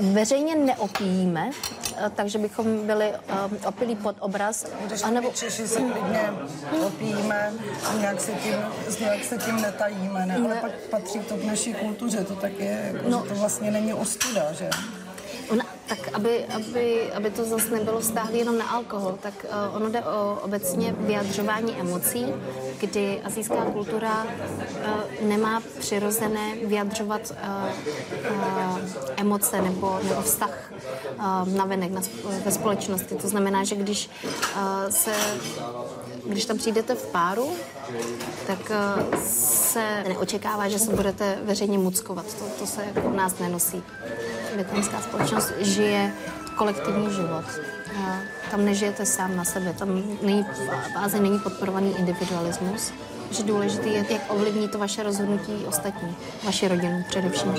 veřejně 0.00 0.54
neopijíme, 0.56 1.50
eh, 1.96 2.10
takže 2.16 2.38
bychom 2.38 2.86
byli 2.86 3.10
uh, 3.10 3.68
opilí 3.68 3.96
pod 3.96 4.16
obraz. 4.20 4.66
Když 4.86 5.02
a 5.02 5.10
nebo... 5.10 5.30
Češi 5.30 5.68
se 5.68 5.80
klidně 5.80 6.30
opijíme 6.86 7.52
a 7.90 7.94
nějak 7.98 8.20
se 8.20 8.32
tím, 8.32 8.54
nějak 9.00 9.24
se 9.24 9.38
tím 9.38 9.60
netajíme, 9.62 10.26
ne? 10.26 10.36
ale 10.36 10.48
Ne. 10.54 10.60
pak 10.60 10.72
patří 10.90 11.18
to 11.18 11.36
k 11.36 11.44
naší 11.44 11.74
kultuře, 11.74 12.24
to 12.24 12.36
tak 12.36 12.52
je, 12.58 12.92
jako, 12.94 13.08
No. 13.08 13.22
že 13.22 13.28
to 13.28 13.34
vlastně 13.34 13.70
není 13.70 13.94
ostuda, 13.94 14.52
že? 14.52 14.70
Ona, 15.50 15.64
tak 15.86 15.98
aby, 16.12 16.44
aby, 16.44 17.12
aby 17.12 17.30
to 17.30 17.44
zase 17.44 17.70
nebylo 17.70 18.00
vztáhlé 18.00 18.38
jenom 18.38 18.58
na 18.58 18.64
alkohol, 18.68 19.18
tak 19.22 19.34
uh, 19.44 19.76
ono 19.76 19.88
jde 19.88 20.00
o 20.02 20.38
obecně 20.42 20.94
vyjadřování 20.98 21.76
emocí, 21.80 22.26
kdy 22.80 23.20
azijská 23.24 23.64
kultura 23.64 24.24
uh, 24.24 25.28
nemá 25.28 25.62
přirozené 25.78 26.54
vyjadřovat 26.64 27.30
uh, 27.30 27.36
uh, 28.30 28.78
emoce 29.16 29.62
nebo, 29.62 29.98
nebo 30.02 30.22
vztah 30.22 30.72
uh, 31.18 31.48
na 31.48 31.64
venek 31.64 31.92
na, 31.92 32.00
ve 32.44 32.52
společnosti. 32.52 33.14
To 33.14 33.28
znamená, 33.28 33.64
že 33.64 33.74
když 33.76 34.10
uh, 34.56 34.90
se 34.90 35.12
když 36.28 36.44
tam 36.44 36.58
přijdete 36.58 36.94
v 36.94 37.06
páru, 37.06 37.50
tak 38.46 38.58
uh, 38.70 39.20
se 39.26 40.04
neočekává, 40.08 40.68
že 40.68 40.78
se 40.78 40.94
budete 40.94 41.38
veřejně 41.42 41.78
muckovat. 41.78 42.34
To, 42.34 42.44
to 42.58 42.66
se 42.66 42.84
jako 42.94 43.08
u 43.08 43.16
nás 43.16 43.38
nenosí. 43.38 43.82
Větnamská 44.54 45.00
společnost 45.00 45.52
žije 45.60 46.12
kolektivní 46.56 47.14
život. 47.14 47.44
Tam 48.50 48.64
nežijete 48.64 49.06
sám 49.06 49.36
na 49.36 49.44
sebe, 49.44 49.72
tam 49.72 50.02
není, 50.22 50.46
v 50.94 51.20
není 51.20 51.38
podporovaný 51.38 51.94
individualismus. 51.98 52.92
Že 53.30 53.42
důležité 53.42 53.88
je, 53.88 54.06
jak 54.10 54.32
ovlivní 54.32 54.68
to 54.68 54.78
vaše 54.78 55.02
rozhodnutí 55.02 55.52
ostatní, 55.68 56.16
vaši 56.44 56.68
rodinu 56.68 57.04
především. 57.08 57.54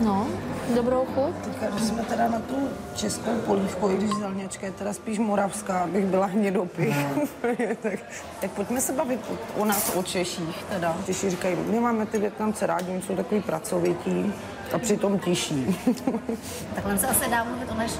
No, 0.00 0.26
dobrou 0.74 1.06
chuť. 1.14 1.34
Teďka, 1.44 1.66
když 1.66 1.82
jsme 1.82 2.02
teda 2.02 2.28
na 2.28 2.38
tu 2.38 2.68
českou 2.94 3.30
polívku, 3.46 3.90
i 3.90 3.96
když 3.96 4.10
zelněčka 4.10 4.66
je 4.66 4.72
teda 4.72 4.92
spíš 4.92 5.18
moravská, 5.18 5.78
abych 5.78 6.06
byla 6.06 6.26
hnědopy. 6.26 6.94
tak, 7.82 7.98
tak 8.40 8.50
pojďme 8.50 8.80
se 8.80 8.92
bavit 8.92 9.20
o, 9.30 9.62
o 9.62 9.64
nás, 9.64 9.96
o 9.96 10.02
Češích 10.02 10.64
teda. 10.68 10.96
Češi 11.06 11.30
říkají, 11.30 11.56
my 11.66 11.80
máme 11.80 12.06
ty 12.06 12.18
Větnamce 12.18 12.66
rádi, 12.66 12.92
oni 12.92 13.02
jsou 13.02 13.16
takový 13.16 13.42
pracovití 13.42 14.32
a 14.72 14.78
přitom 14.78 15.18
tiší. 15.18 15.78
Takhle 16.74 16.98
se 16.98 17.06
asi 17.06 17.30
dá 17.30 17.44
mluvit 17.44 17.70
o 17.70 17.74
naš 17.74 17.90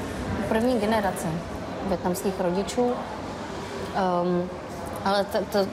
první 0.48 0.80
generaci 0.80 1.26
větnamských 1.88 2.40
rodičů. 2.40 2.82
Um, 2.82 4.48
ale 5.04 5.24
ta, 5.24 5.38
ta, 5.40 5.66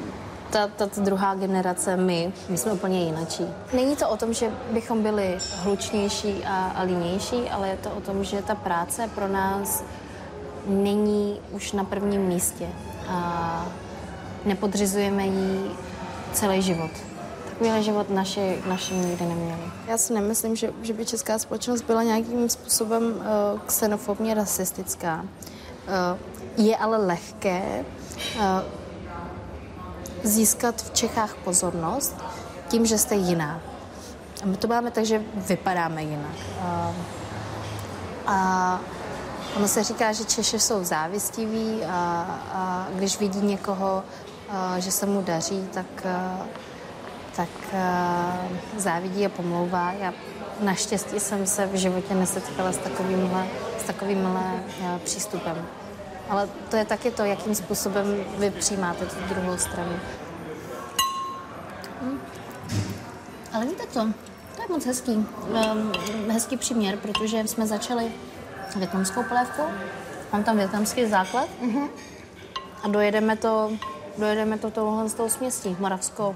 ta, 0.50 0.68
ta, 0.68 0.88
ta 0.88 1.02
druhá 1.02 1.36
generace, 1.36 1.98
my, 1.98 2.34
my 2.50 2.58
jsme 2.58 2.72
úplně 2.72 3.04
jinačí. 3.04 3.46
Není 3.74 3.96
to 3.96 4.10
o 4.10 4.18
tom, 4.18 4.34
že 4.34 4.52
bychom 4.72 5.04
byli 5.04 5.38
hlučnější 5.56 6.44
a, 6.46 6.72
a 6.76 6.82
línější, 6.82 7.50
ale 7.50 7.70
je 7.70 7.78
to 7.78 7.90
o 7.92 8.02
tom, 8.02 8.24
že 8.24 8.42
ta 8.42 8.56
práce 8.56 9.10
pro 9.16 9.28
nás 9.28 9.84
není 10.66 11.40
už 11.52 11.72
na 11.72 11.84
prvním 11.84 12.22
místě. 12.22 12.68
A 13.10 13.66
nepodřizujeme 14.46 15.26
jí 15.26 15.72
celý 16.34 16.62
život. 16.62 16.92
Takovýhle 17.50 17.84
život 17.84 18.10
naši, 18.10 18.62
naši 18.68 18.94
nikdy 18.94 19.26
neměli. 19.26 19.62
Já 19.88 19.98
si 19.98 20.14
nemyslím, 20.14 20.56
že, 20.56 20.74
že 20.82 20.94
by 20.94 21.06
česká 21.06 21.40
společnost 21.40 21.82
byla 21.82 22.04
nějakým 22.04 22.50
způsobem 22.50 23.04
uh, 23.04 23.60
xenofobně 23.60 24.34
rasistická. 24.34 25.26
Uh, 25.26 26.66
je 26.66 26.78
ale 26.78 26.98
lehké 26.98 27.86
uh, 28.36 28.44
získat 30.24 30.82
v 30.82 30.94
Čechách 30.94 31.36
pozornost 31.36 32.16
tím, 32.68 32.86
že 32.86 32.98
jste 32.98 33.16
jiná. 33.16 33.60
A 34.44 34.46
my 34.46 34.58
to 34.58 34.68
máme 34.68 34.92
tak, 34.92 35.06
že 35.06 35.22
vypadáme 35.36 36.04
jinak. 36.04 36.36
Uh, 36.62 36.96
a 38.28 38.80
ono 39.56 39.68
se 39.68 39.84
říká, 39.84 40.12
že 40.12 40.26
Češi 40.26 40.60
jsou 40.60 40.84
závistiví 40.84 41.84
a, 41.86 41.92
a 42.54 42.88
když 42.96 43.20
vidí 43.20 43.42
někoho, 43.42 44.04
a, 44.50 44.80
že 44.80 44.92
se 44.92 45.06
mu 45.06 45.22
daří, 45.22 45.68
tak, 45.74 46.06
a, 46.06 46.46
tak 47.36 47.50
a, 47.74 48.38
závidí 48.78 49.26
a 49.26 49.30
pomlouvá. 49.30 49.92
Já 49.92 50.14
naštěstí 50.60 51.20
jsem 51.20 51.48
se 51.48 51.66
v 51.66 51.76
životě 51.76 52.14
nesetkala 52.14 52.72
s 52.72 52.78
takovýmhle, 52.78 53.48
s 53.80 53.84
takovýmhle 53.84 54.42
a, 54.42 55.00
přístupem. 55.04 55.66
Ale 56.30 56.50
to 56.70 56.76
je 56.76 56.86
taky 56.86 57.12
to, 57.12 57.26
jakým 57.26 57.56
způsobem 57.56 58.24
vy 58.38 58.52
přijímáte 58.52 59.06
tu 59.06 59.16
druhou 59.30 59.58
stranu. 59.58 60.00
Hm. 62.02 62.20
Ale 63.54 63.66
víte 63.66 63.84
co? 63.92 64.00
To 64.56 64.62
je 64.62 64.68
moc 64.70 64.86
hezký. 64.86 65.12
Um, 65.12 65.92
hezký 66.32 66.58
příměr, 66.58 66.98
protože 66.98 67.48
jsme 67.48 67.68
začali 67.68 68.12
větnamskou 68.76 69.24
polévku. 69.24 69.62
Mám 70.34 70.44
tam 70.44 70.58
větnamský 70.58 71.06
základ. 71.06 71.48
Mm-hmm. 71.62 71.90
A 72.84 72.88
dojedeme 72.88 73.36
to, 73.36 73.72
dojedeme 74.18 74.58
to 74.58 74.72
touhle 74.72 75.10
z 75.10 75.14
toho 75.14 75.30
směstí. 75.30 75.78
Moravsko, 75.80 76.36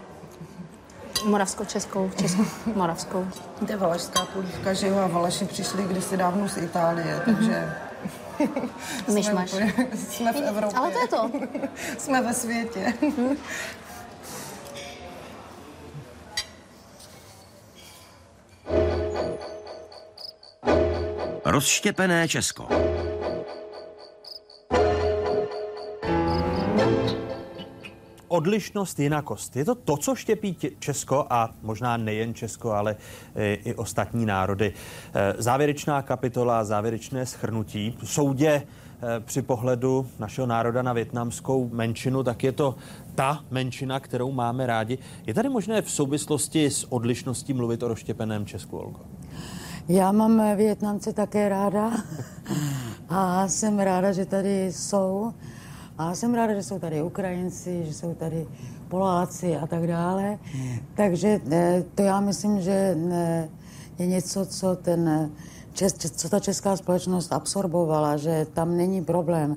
Moravsko-českou, 1.26 2.12
českou, 2.20 2.46
moravskou. 2.76 3.28
To 3.66 3.72
je 3.72 3.78
valašská 3.78 4.26
polívka, 4.34 4.74
že 4.74 4.88
jo, 4.88 4.98
a 4.98 5.08
Valaši 5.08 5.46
přišli 5.46 5.84
kdysi 5.84 6.18
dávno 6.18 6.50
z 6.50 6.58
Itálie, 6.58 7.22
takže... 7.26 7.74
Myš 9.14 9.26
jsme, 9.26 9.34
máš. 9.34 9.52
jsme 9.94 10.34
v 10.34 10.36
Evropě. 10.48 10.78
Ale 10.80 10.92
to 10.92 11.00
je 11.02 11.08
to. 11.08 11.32
jsme 11.98 12.22
ve 12.22 12.34
světě. 12.34 12.94
Rozštěpené 21.46 22.28
Česko. 22.28 22.68
Odlišnost, 28.32 29.00
jinakost. 29.00 29.56
Je 29.56 29.66
to 29.66 29.76
to, 29.76 29.98
co 29.98 30.16
štěpí 30.16 30.54
tě- 30.54 30.72
Česko 30.80 31.26
a 31.30 31.50
možná 31.62 31.98
nejen 31.98 32.34
Česko, 32.34 32.72
ale 32.72 32.96
e, 33.36 33.54
i 33.54 33.76
ostatní 33.76 34.26
národy. 34.26 34.74
E, 35.14 35.34
Závěrečná 35.38 36.02
kapitola, 36.02 36.64
závěrečné 36.64 37.26
schrnutí. 37.26 37.98
Soudě 38.04 38.50
e, 38.50 38.64
při 39.20 39.42
pohledu 39.42 40.08
našeho 40.20 40.48
národa 40.48 40.82
na 40.82 40.94
větnamskou 40.94 41.70
menšinu, 41.74 42.24
tak 42.24 42.44
je 42.44 42.52
to 42.52 42.76
ta 43.16 43.44
menšina, 43.52 44.00
kterou 44.00 44.32
máme 44.32 44.66
rádi. 44.68 44.98
Je 45.28 45.34
tady 45.34 45.50
možné 45.50 45.82
v 45.82 45.92
souvislosti 45.92 46.66
s 46.66 46.92
odlišností 46.92 47.54
mluvit 47.54 47.84
o 47.84 47.88
rozštěpeném 47.88 48.46
Česku, 48.46 48.78
Olgo? 48.78 49.00
Já 49.88 50.12
mám 50.12 50.56
Větnamce 50.58 51.14
také 51.14 51.50
ráda 51.50 51.92
a 53.10 53.48
jsem 53.48 53.80
ráda, 53.80 54.12
že 54.12 54.26
tady 54.26 54.68
jsou. 54.72 55.34
A 56.02 56.16
jsem 56.16 56.34
ráda, 56.34 56.54
že 56.54 56.64
jsou 56.64 56.80
tady 56.80 57.02
Ukrajinci, 57.02 57.86
že 57.86 57.94
jsou 57.94 58.14
tady 58.14 58.48
Poláci 58.88 59.58
a 59.58 59.68
tak 59.68 59.88
dále. 59.88 60.40
Takže 60.96 61.42
eh, 61.52 61.84
to 61.96 62.02
já 62.02 62.20
myslím, 62.20 62.62
že 62.62 62.98
eh, 63.12 63.50
je 64.00 64.08
něco, 64.08 64.46
co 64.46 64.76
ten 64.76 65.32
čes, 65.74 65.94
co 65.94 66.30
ta 66.30 66.40
česká 66.40 66.78
společnost 66.78 67.34
absorbovala, 67.34 68.18
že 68.18 68.48
tam 68.54 68.78
není 68.78 69.04
problém. 69.06 69.56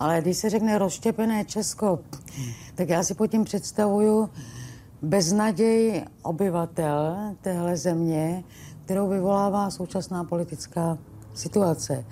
Ale 0.00 0.20
když 0.20 0.36
se 0.36 0.50
řekne 0.50 0.78
rozštěpené 0.78 1.44
Česko, 1.44 1.98
tak 2.74 2.88
já 2.88 3.02
si 3.02 3.14
pod 3.14 3.26
tím 3.26 3.44
představuju 3.44 4.30
beznaděj 5.02 6.04
obyvatel 6.22 7.16
téhle 7.42 7.76
země, 7.76 8.44
kterou 8.84 9.08
vyvolává 9.08 9.70
současná 9.70 10.24
politická 10.24 10.98
situace. 11.34 12.04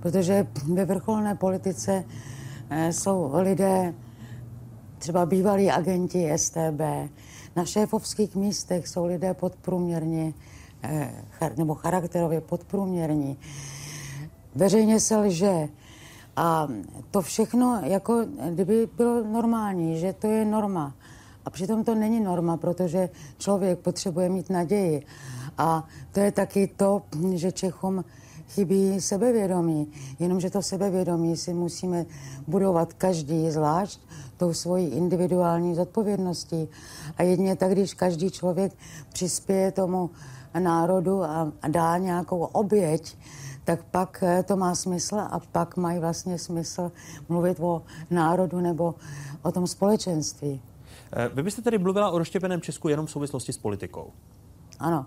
Protože 0.00 0.46
ve 0.72 0.84
vrcholné 0.84 1.34
politice 1.34 2.04
eh, 2.08 2.33
jsou 2.90 3.30
lidé, 3.34 3.94
třeba 4.98 5.26
bývalí 5.26 5.70
agenti 5.70 6.32
STB, 6.36 6.80
na 7.56 7.64
šéfovských 7.64 8.36
místech 8.36 8.88
jsou 8.88 9.06
lidé 9.06 9.34
podprůměrně 9.34 10.34
eh, 10.82 11.10
nebo 11.56 11.74
charakterově 11.74 12.40
podprůměrní. 12.40 13.38
Veřejně 14.54 15.00
se 15.00 15.16
lže. 15.16 15.68
A 16.36 16.68
to 17.10 17.22
všechno, 17.22 17.80
jako 17.84 18.26
kdyby 18.50 18.88
bylo 18.96 19.24
normální, 19.24 19.98
že 19.98 20.12
to 20.12 20.26
je 20.26 20.44
norma. 20.44 20.94
A 21.44 21.50
přitom 21.50 21.84
to 21.84 21.94
není 21.94 22.20
norma, 22.20 22.56
protože 22.56 23.08
člověk 23.38 23.78
potřebuje 23.78 24.28
mít 24.28 24.50
naději. 24.50 25.06
A 25.58 25.84
to 26.12 26.20
je 26.20 26.32
taky 26.32 26.66
to, 26.66 27.02
že 27.34 27.52
Čechům 27.52 28.04
chybí 28.48 29.00
sebevědomí. 29.00 29.92
Jenomže 30.18 30.50
to 30.50 30.62
sebevědomí 30.62 31.36
si 31.36 31.54
musíme 31.54 32.06
budovat 32.46 32.92
každý 32.92 33.50
zvlášť 33.50 34.00
tou 34.36 34.52
svojí 34.52 34.86
individuální 34.86 35.74
zodpovědností. 35.74 36.68
A 37.16 37.22
jedině 37.22 37.56
tak, 37.56 37.72
když 37.72 37.94
každý 37.94 38.30
člověk 38.30 38.72
přispěje 39.12 39.72
tomu 39.72 40.10
národu 40.58 41.24
a, 41.24 41.52
a 41.62 41.68
dá 41.68 41.98
nějakou 41.98 42.38
oběť, 42.38 43.16
tak 43.64 43.84
pak 43.84 44.22
eh, 44.22 44.42
to 44.42 44.56
má 44.56 44.74
smysl 44.74 45.16
a 45.16 45.40
pak 45.52 45.76
mají 45.76 45.98
vlastně 45.98 46.38
smysl 46.38 46.92
mluvit 47.28 47.60
o 47.60 47.82
národu 48.10 48.60
nebo 48.60 48.94
o 49.42 49.52
tom 49.52 49.66
společenství. 49.66 50.62
Eh, 51.12 51.28
vy 51.34 51.42
byste 51.42 51.62
tedy 51.62 51.78
mluvila 51.78 52.10
o 52.10 52.18
rozštěpeném 52.18 52.60
Česku 52.60 52.88
jenom 52.88 53.06
v 53.06 53.10
souvislosti 53.10 53.52
s 53.52 53.58
politikou. 53.58 54.10
Ano. 54.78 55.06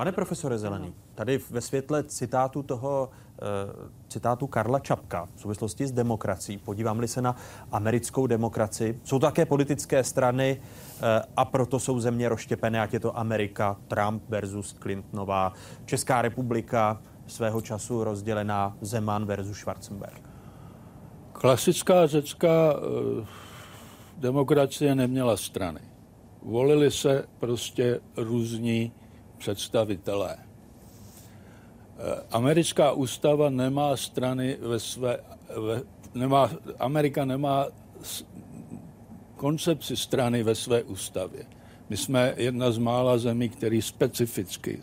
Pane 0.00 0.12
profesore 0.12 0.58
Zelený, 0.58 0.94
tady 1.14 1.40
ve 1.50 1.60
světle 1.60 2.02
citátu 2.02 2.62
toho, 2.62 3.10
uh, 3.10 3.88
citátu 4.08 4.46
Karla 4.46 4.78
Čapka 4.78 5.28
v 5.34 5.40
souvislosti 5.40 5.86
s 5.86 5.92
demokracií, 5.92 6.58
podívám-li 6.58 7.08
se 7.08 7.22
na 7.22 7.36
americkou 7.72 8.26
demokracii, 8.26 9.00
jsou 9.04 9.18
také 9.18 9.46
politické 9.46 10.04
strany 10.04 10.60
uh, 10.60 11.06
a 11.36 11.44
proto 11.44 11.80
jsou 11.80 12.00
země 12.00 12.28
rozštěpené, 12.28 12.80
ať 12.80 12.92
je 12.92 13.00
to 13.00 13.18
Amerika, 13.18 13.76
Trump 13.88 14.22
versus 14.28 14.76
Clintonová, 14.82 15.52
Česká 15.84 16.22
republika, 16.22 17.00
svého 17.26 17.60
času 17.60 18.04
rozdělená 18.04 18.76
Zeman 18.80 19.24
versus 19.24 19.58
Schwarzenberg. 19.58 20.22
Klasická 21.32 22.06
řecká 22.06 22.74
uh, 22.74 23.26
demokracie 24.18 24.94
neměla 24.94 25.36
strany. 25.36 25.80
Volili 26.42 26.90
se 26.90 27.24
prostě 27.38 28.00
různí 28.16 28.92
představitelé. 29.40 30.36
Eh, 30.36 32.22
americká 32.30 32.92
ústava 32.92 33.50
nemá 33.50 33.96
strany 33.96 34.56
ve 34.60 34.80
své, 34.80 35.20
ve, 35.66 35.82
nemá, 36.14 36.50
Amerika 36.78 37.24
nemá 37.24 37.66
koncepci 39.36 39.96
strany 39.96 40.42
ve 40.42 40.54
své 40.54 40.82
ústavě. 40.82 41.44
My 41.88 41.96
jsme 41.96 42.34
jedna 42.36 42.70
z 42.70 42.78
mála 42.78 43.18
zemí, 43.18 43.48
který 43.48 43.82
specificky 43.82 44.80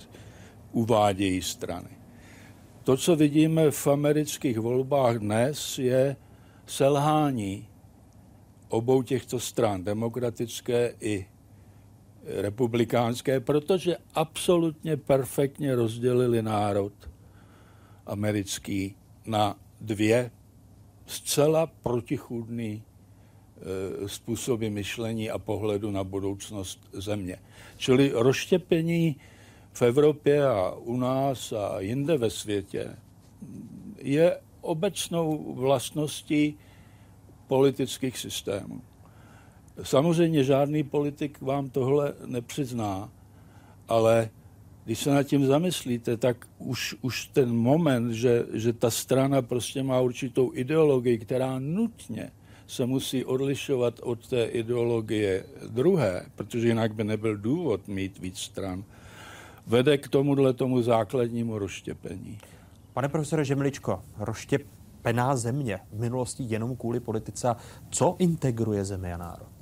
uvádějí 0.72 1.42
strany. 1.42 1.90
To, 2.84 2.98
co 2.98 3.16
vidíme 3.16 3.72
v 3.72 3.88
amerických 3.88 4.60
volbách 4.60 5.16
dnes, 5.16 5.80
je 5.80 6.16
selhání 6.66 7.68
obou 8.70 9.04
těchto 9.04 9.40
stran, 9.40 9.84
demokratické 9.84 10.96
i 11.00 11.26
republikánské, 12.28 13.40
protože 13.40 13.98
absolutně 14.14 14.98
perfektně 14.98 15.76
rozdělili 15.76 16.42
národ 16.42 16.94
americký 18.06 18.96
na 19.26 19.60
dvě 19.82 20.32
zcela 21.06 21.68
protichůdné 21.68 22.64
e, 22.64 22.82
způsoby 24.06 24.68
myšlení 24.68 25.30
a 25.30 25.38
pohledu 25.38 25.92
na 25.92 26.04
budoucnost 26.04 26.90
země. 26.94 27.38
Čili 27.78 28.12
rozštěpení 28.14 29.16
v 29.74 29.82
Evropě 29.82 30.48
a 30.48 30.72
u 30.72 30.98
nás 30.98 31.52
a 31.52 31.80
jinde 31.80 32.18
ve 32.18 32.30
světě 32.30 32.96
je 33.98 34.38
obecnou 34.62 35.54
vlastností 35.54 36.58
politických 37.48 38.18
systémů. 38.18 38.82
Samozřejmě 39.84 40.44
žádný 40.44 40.84
politik 40.84 41.42
vám 41.42 41.70
tohle 41.70 42.14
nepřizná, 42.26 43.10
ale 43.88 44.30
když 44.86 45.00
se 45.00 45.12
nad 45.12 45.24
tím 45.24 45.46
zamyslíte, 45.46 46.18
tak 46.18 46.48
už, 46.58 46.96
už 47.02 47.26
ten 47.26 47.56
moment, 47.56 48.12
že, 48.12 48.46
že 48.54 48.74
ta 48.74 48.92
strana 48.92 49.42
prostě 49.42 49.84
má 49.84 50.00
určitou 50.00 50.52
ideologii, 50.54 51.18
která 51.18 51.60
nutně 51.60 52.32
se 52.68 52.86
musí 52.86 53.26
odlišovat 53.26 54.00
od 54.04 54.28
té 54.28 54.46
ideologie 54.46 55.46
druhé, 55.68 56.26
protože 56.36 56.68
jinak 56.68 56.96
by 56.96 57.04
nebyl 57.04 57.38
důvod 57.38 57.88
mít 57.88 58.20
víc 58.20 58.38
stran, 58.40 58.84
vede 59.68 59.98
k 59.98 60.08
tomuhle 60.08 60.54
tomu 60.54 60.82
základnímu 60.82 61.60
rozštěpení. 61.60 62.38
Pane 62.94 63.10
profesore 63.10 63.46
Žemličko, 63.46 64.02
rozštěpená 64.20 65.36
země 65.36 65.80
v 65.92 66.00
minulosti 66.00 66.44
jenom 66.48 66.76
kvůli 66.76 67.00
politice, 67.00 67.56
co 67.90 68.16
integruje 68.20 68.86
zemi 68.86 69.14
a 69.14 69.18
národ? 69.18 69.57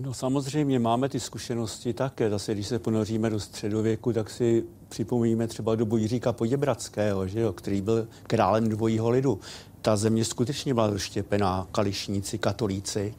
No 0.00 0.14
samozřejmě 0.14 0.78
máme 0.78 1.08
ty 1.08 1.20
zkušenosti 1.20 1.92
také. 1.92 2.30
Zase, 2.30 2.54
když 2.54 2.66
se 2.66 2.78
ponoříme 2.78 3.30
do 3.30 3.40
středověku, 3.40 4.12
tak 4.12 4.30
si 4.30 4.64
připomíníme 4.88 5.46
třeba 5.46 5.74
dobu 5.74 5.96
Jiříka 5.96 6.32
Poděbradského, 6.32 7.28
že 7.28 7.40
jo, 7.40 7.52
který 7.52 7.80
byl 7.80 8.08
králem 8.22 8.68
dvojího 8.68 9.10
lidu. 9.10 9.40
Ta 9.82 9.96
země 9.96 10.24
skutečně 10.24 10.74
byla 10.74 10.90
rozštěpená, 10.90 11.66
kališníci, 11.72 12.38
katolíci. 12.38 13.14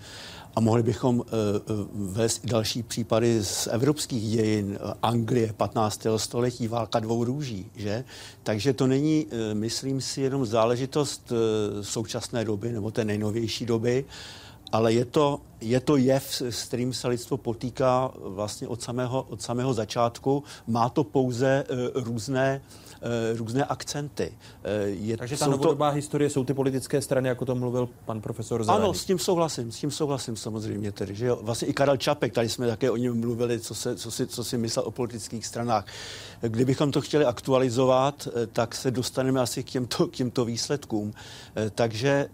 A 0.56 0.60
mohli 0.60 0.84
bychom 0.84 1.20
uh, 1.20 1.26
vést 1.94 2.46
i 2.46 2.48
další 2.48 2.84
případy 2.84 3.44
z 3.44 3.68
evropských 3.72 4.30
dějin. 4.32 4.80
Anglie, 5.02 5.54
15. 5.54 6.08
století, 6.18 6.68
válka 6.68 7.00
dvou 7.00 7.24
růží, 7.24 7.72
že? 7.76 8.04
Takže 8.44 8.74
to 8.74 8.88
není, 8.88 9.26
uh, 9.26 9.32
myslím 9.54 10.02
si, 10.02 10.22
jenom 10.22 10.46
záležitost 10.46 11.32
uh, 11.32 11.38
současné 11.82 12.46
doby 12.46 12.72
nebo 12.72 12.92
té 12.92 13.06
nejnovější 13.06 13.66
doby, 13.66 14.06
ale 14.72 14.94
je 14.94 15.06
to, 15.06 15.42
je 15.62 15.80
to 15.80 15.98
jev, 15.98 16.42
s 16.42 16.64
kterým 16.64 16.94
se 16.94 17.08
lidstvo 17.08 17.38
potýká 17.38 18.12
vlastně 18.16 18.68
od 18.68 18.82
samého, 18.82 19.26
od 19.30 19.42
samého 19.42 19.74
začátku. 19.74 20.44
Má 20.68 20.90
to 20.90 21.04
pouze 21.04 21.64
uh, 21.70 22.04
různé 22.04 22.62
různé 23.36 23.66
akcenty. 23.66 24.32
Uh, 24.32 24.38
je, 24.86 25.18
Takže 25.18 25.38
ta 25.38 25.48
novodobá 25.48 25.90
to... 25.90 25.96
historie 25.96 26.30
jsou 26.30 26.44
ty 26.44 26.54
politické 26.54 27.02
strany, 27.02 27.30
jako 27.30 27.46
to 27.46 27.56
mluvil 27.56 27.90
pan 28.06 28.22
profesor 28.22 28.64
Zelený. 28.64 28.84
Ano, 28.84 28.94
s 28.94 29.06
tím 29.06 29.20
souhlasím, 29.20 29.72
s 29.72 29.78
tím 29.78 29.92
souhlasím 29.92 30.36
samozřejmě 30.36 30.92
tedy, 30.92 31.16
že 31.16 31.26
jo. 31.26 31.40
Vlastně 31.42 31.68
i 31.68 31.74
Karel 31.74 31.98
Čapek, 31.98 32.34
tady 32.34 32.50
jsme 32.50 32.68
také 32.68 32.92
o 32.92 32.98
něm 32.98 33.20
mluvili, 33.20 33.60
co, 33.60 33.76
se, 33.76 33.96
co, 33.96 34.12
si, 34.12 34.28
co 34.28 34.44
si 34.44 34.58
myslel 34.58 34.86
o 34.86 34.92
politických 34.92 35.46
stranách. 35.46 35.86
Kdybychom 36.42 36.92
to 36.92 37.02
chtěli 37.02 37.26
aktualizovat, 37.26 38.28
tak 38.54 38.76
se 38.76 38.92
dostaneme 38.92 39.42
asi 39.42 39.64
k 39.64 39.70
těmto, 39.70 40.08
k 40.08 40.12
těmto 40.12 40.46
výsledkům. 40.46 41.14
Takže 41.76 42.30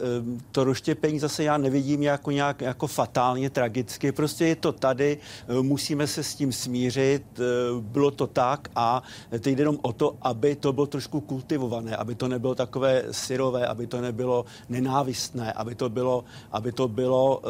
to 0.52 0.64
rozštěpení 0.64 1.20
zase 1.20 1.44
já 1.44 1.58
nevidím 1.58 2.04
jako 2.04 2.32
nějak 2.32 2.62
jako 2.62 2.88
fatálně 2.88 3.50
tragicky. 3.50 4.12
Prostě 4.12 4.46
je 4.46 4.56
to 4.56 4.72
tady, 4.72 5.18
musíme 5.62 6.08
se 6.08 6.24
s 6.24 6.36
tím 6.36 6.52
smířit, 6.52 7.24
bylo 7.80 8.12
to 8.12 8.28
tak 8.28 8.70
a 8.76 9.04
teď 9.30 9.56
jde 9.56 9.62
jenom 9.62 9.80
o 9.82 9.94
to, 9.94 10.16
aby 10.22 10.53
to 10.56 10.74
bylo 10.74 10.86
trošku 10.88 11.22
kultivované, 11.22 11.96
aby 11.96 12.16
to 12.16 12.28
nebylo 12.28 12.56
takové 12.56 13.04
syrové, 13.12 13.68
aby 13.68 13.88
to 13.88 14.02
nebylo 14.02 14.46
nenávistné, 14.70 15.54
aby 15.54 15.76
to 15.76 15.90
bylo, 15.90 16.24
aby 16.52 16.72
to 16.72 16.88
bylo 16.88 17.38
uh, 17.38 17.44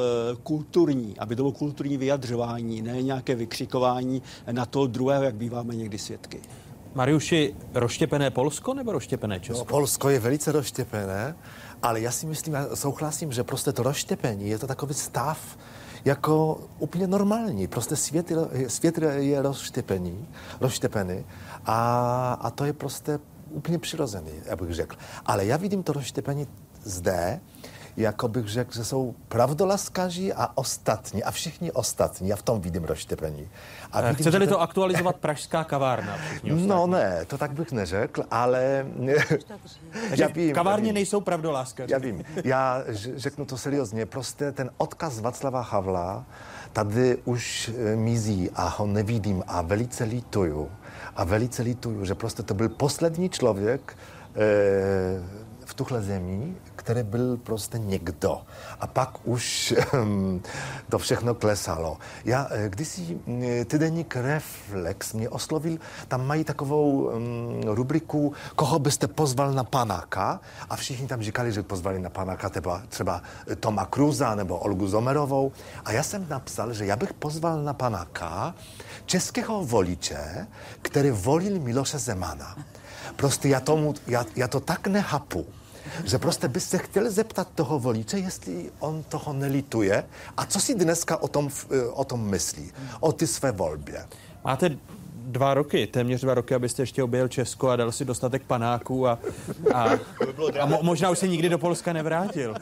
kulturní, 0.44 1.16
aby 1.20 1.36
to 1.36 1.44
bylo 1.44 1.52
kulturní 1.52 1.98
vyjadřování, 1.98 2.82
ne 2.82 3.02
nějaké 3.02 3.36
vykřikování 3.36 4.22
na 4.52 4.66
toho 4.66 4.88
druhého, 4.88 5.24
jak 5.24 5.36
býváme 5.36 5.76
někdy 5.76 5.98
svědky. 5.98 6.42
Mariuši, 6.96 7.56
rozštěpené 7.74 8.30
Polsko 8.30 8.74
nebo 8.74 8.92
rozštěpené 8.92 9.40
Česko? 9.40 9.60
No, 9.60 9.66
Polsko 9.66 10.10
je 10.10 10.20
velice 10.20 10.52
rozštěpené, 10.52 11.36
ale 11.82 12.02
já 12.02 12.12
si 12.12 12.26
myslím, 12.26 12.54
já 12.54 12.76
souhlasím, 12.76 13.32
že 13.32 13.44
prostě 13.44 13.72
to 13.72 13.84
rozštěpení 13.84 14.50
je 14.50 14.60
to 14.60 14.68
takový 14.68 14.94
stav, 14.94 15.58
jako 16.06 16.60
úplně 16.80 17.08
normální. 17.08 17.68
Prostě 17.68 17.96
svět 17.96 18.32
svět 18.68 18.98
je 19.16 19.42
rozštěpený, 19.42 20.28
rozštěpený 20.60 21.26
a, 21.66 22.34
a 22.42 22.50
to 22.50 22.66
je 22.66 22.74
prostě 22.74 23.20
úplně 23.52 23.80
přirozený, 23.80 24.32
já 24.46 24.56
bych 24.56 24.74
řekl. 24.74 24.96
Ale 25.26 25.46
já 25.46 25.58
vidím 25.58 25.84
to 25.84 25.94
rozštěpení 25.94 26.48
zde 26.84 27.40
jako 27.98 28.28
bych 28.28 28.48
řekl, 28.48 28.74
že 28.74 28.84
jsou 28.84 29.16
pravdolaskaří 29.28 30.34
a 30.34 30.50
ostatní, 30.56 31.24
a 31.24 31.32
všichni 31.32 31.72
ostatní. 31.72 32.30
Já 32.30 32.36
v 32.36 32.42
tom 32.42 32.62
vidím 32.62 32.84
rozštěpení. 32.84 33.50
A 33.92 34.00
Eh, 34.02 34.10
vidím, 34.10 34.24
Chcete-li 34.24 34.48
to 34.48 34.62
aktualizovat 34.62 35.16
pražská 35.16 35.64
kavárna? 35.64 36.18
No 36.44 36.88
ne, 36.88 37.26
to 37.28 37.38
tak 37.38 37.52
bych 37.52 37.72
neřekl, 37.72 38.24
ale... 38.32 38.86
Takže 40.10 40.28
kavárně 40.54 40.94
nejsou 40.94 41.22
pravdoláskaři. 41.22 41.92
Já 41.94 42.00
vím. 42.00 42.24
Já 42.44 42.84
řeknu 43.16 43.46
to 43.46 43.58
seriózně. 43.58 44.06
Prostě 44.06 44.52
ten 44.52 44.70
odkaz 44.78 45.20
Václava 45.20 45.62
Havla 45.62 46.26
tady 46.74 47.18
už 47.26 47.72
eh, 47.76 47.96
mizí 47.96 48.50
a 48.56 48.68
ho 48.68 48.88
nevidím 48.88 49.44
a 49.48 49.62
velice 49.62 50.04
lítuju. 50.04 50.72
A 51.16 51.24
velice 51.24 51.62
lítuju, 51.64 52.06
že 52.06 52.16
prostě 52.16 52.44
to 52.44 52.54
byl 52.54 52.70
poslední 52.70 53.30
člověk 53.30 53.98
eh, 54.36 54.40
v 55.66 55.74
tuhle 55.74 56.02
zemi, 56.02 56.56
který 56.84 57.04
byl 57.04 57.38
prostě 57.38 57.80
někdo. 57.80 58.42
A 58.80 58.88
pak 58.88 59.28
už 59.28 59.74
ehm, 59.94 60.42
to 60.90 61.00
všechno 61.00 61.36
klesalo. 61.36 61.98
Já, 62.26 62.48
eh, 62.52 62.70
když 62.70 62.88
si 62.88 63.20
eh, 63.44 63.66
týdeník 63.66 64.16
Reflex 64.16 65.14
mě 65.14 65.30
oslovil, 65.30 65.78
tam 66.08 66.28
mají 66.28 66.44
takovou 66.44 66.92
um, 66.92 67.62
rubriku, 67.64 68.34
koho 68.56 68.80
byste 68.80 69.08
pozval 69.08 69.54
na 69.54 69.64
panáka 69.64 70.40
a 70.70 70.76
všichni 70.76 71.08
tam 71.08 71.22
říkali, 71.22 71.52
že 71.52 71.64
pozvali 71.64 72.00
na 72.00 72.10
panáka 72.10 72.50
třeba, 72.50 72.82
třeba 72.90 73.22
Toma 73.60 73.88
Cruza 73.94 74.36
nebo 74.36 74.58
Olgu 74.58 74.88
Zomerovou. 74.88 75.52
A 75.86 75.92
já 75.92 76.04
jsem 76.04 76.26
napsal, 76.30 76.74
že 76.74 76.86
já 76.86 76.96
bych 76.96 77.14
pozval 77.14 77.64
na 77.64 77.74
panáka 77.74 78.56
českého 79.06 79.66
voliče, 79.66 80.48
který 80.82 81.12
volil 81.12 81.60
Miloše 81.60 82.00
Zemana. 82.00 82.58
Prostě 83.16 83.50
já, 83.50 83.60
tomu, 83.60 83.94
já, 84.08 84.26
já 84.36 84.48
to 84.48 84.60
tak 84.60 84.88
nehapu, 84.88 85.46
že 86.06 86.18
prostě 86.18 86.48
by 86.48 86.60
se 86.60 86.78
chtěl 86.78 87.12
zeptat 87.12 87.48
toho 87.56 87.80
voliče, 87.80 88.18
jestli 88.18 88.72
on 88.80 89.04
toho 89.04 89.34
nelituje 89.34 90.04
a 90.38 90.46
co 90.46 90.60
si 90.60 90.76
dneska 90.76 91.18
o 91.18 91.28
tom, 91.28 91.50
eh, 91.72 91.88
o 91.88 92.04
tom 92.04 92.30
myslí, 92.30 92.72
o 93.00 93.12
ty 93.12 93.28
své 93.28 93.52
volbě. 93.52 94.06
Máte 94.44 94.78
dva 95.24 95.54
roky, 95.54 95.88
téměř 95.88 96.22
dva 96.22 96.34
roky, 96.34 96.56
abyste 96.56 96.82
ještě 96.82 97.04
objel 97.04 97.28
Česko 97.28 97.70
a 97.70 97.76
dal 97.76 97.92
si 97.92 98.06
dostatek 98.06 98.44
panáků 98.44 99.08
a, 99.08 99.20
a, 99.74 99.90
a 100.60 100.66
mo, 100.66 100.80
možná 100.82 101.10
už 101.10 101.20
se 101.20 101.28
nikdy 101.28 101.50
do 101.50 101.58
Polska 101.58 101.94
nevrátil. 101.94 102.56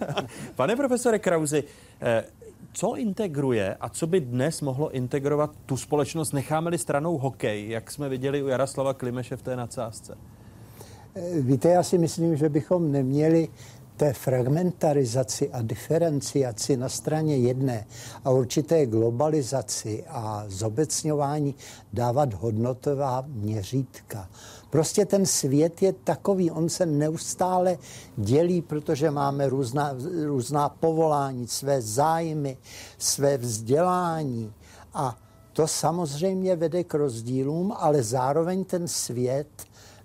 Pane 0.54 0.76
profesore 0.76 1.18
Krauzi, 1.18 1.64
eh, 2.00 2.24
co 2.72 2.94
integruje 2.96 3.76
a 3.80 3.88
co 3.88 4.06
by 4.06 4.20
dnes 4.20 4.60
mohlo 4.60 4.90
integrovat 4.90 5.50
tu 5.66 5.76
společnost? 5.76 6.32
Necháme-li 6.32 6.78
stranou 6.78 7.18
hokej, 7.18 7.68
jak 7.68 7.90
jsme 7.90 8.08
viděli 8.08 8.42
u 8.42 8.48
Jaroslava 8.48 8.94
Klimeše 8.94 9.36
v 9.36 9.42
té 9.42 9.56
nadsázce? 9.56 10.18
Eh, 11.14 11.40
Víte, 11.40 11.68
já 11.68 11.82
si 11.82 11.98
myslím, 11.98 12.36
že 12.36 12.48
bychom 12.48 12.92
neměli 12.92 13.48
té 13.96 14.12
fragmentarizaci 14.12 15.50
a 15.50 15.62
diferenciaci 15.62 16.76
na 16.76 16.88
straně 16.88 17.36
jedné 17.36 17.86
a 18.24 18.30
určité 18.30 18.86
globalizaci 18.86 20.04
a 20.08 20.44
zobecňování 20.48 21.54
dávat 21.92 22.34
hodnotová 22.34 23.24
měřítka. 23.26 24.28
Prostě 24.70 25.06
ten 25.06 25.26
svět 25.26 25.82
je 25.82 25.92
takový, 25.92 26.50
on 26.50 26.68
se 26.68 26.86
neustále 26.86 27.78
dělí, 28.16 28.62
protože 28.62 29.10
máme 29.10 29.48
různá, 29.48 29.94
různá 30.24 30.68
povolání, 30.68 31.48
své 31.48 31.82
zájmy, 31.82 32.56
své 32.98 33.38
vzdělání 33.38 34.52
a 34.94 35.18
to 35.52 35.66
samozřejmě 35.66 36.56
vede 36.56 36.84
k 36.84 36.94
rozdílům, 36.94 37.74
ale 37.78 38.02
zároveň 38.02 38.64
ten 38.64 38.88
svět 38.88 39.48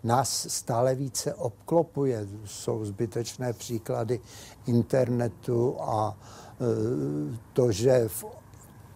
nás 0.04 0.48
stále 0.50 0.96
více 0.96 1.34
obklopuje. 1.34 2.28
Jsou 2.46 2.86
zbytečné 2.86 3.54
příklady 3.54 4.20
internetu 4.68 5.76
a 5.80 6.18
e, 6.18 7.38
to, 7.54 7.72
že 7.72 8.08
v 8.08 8.26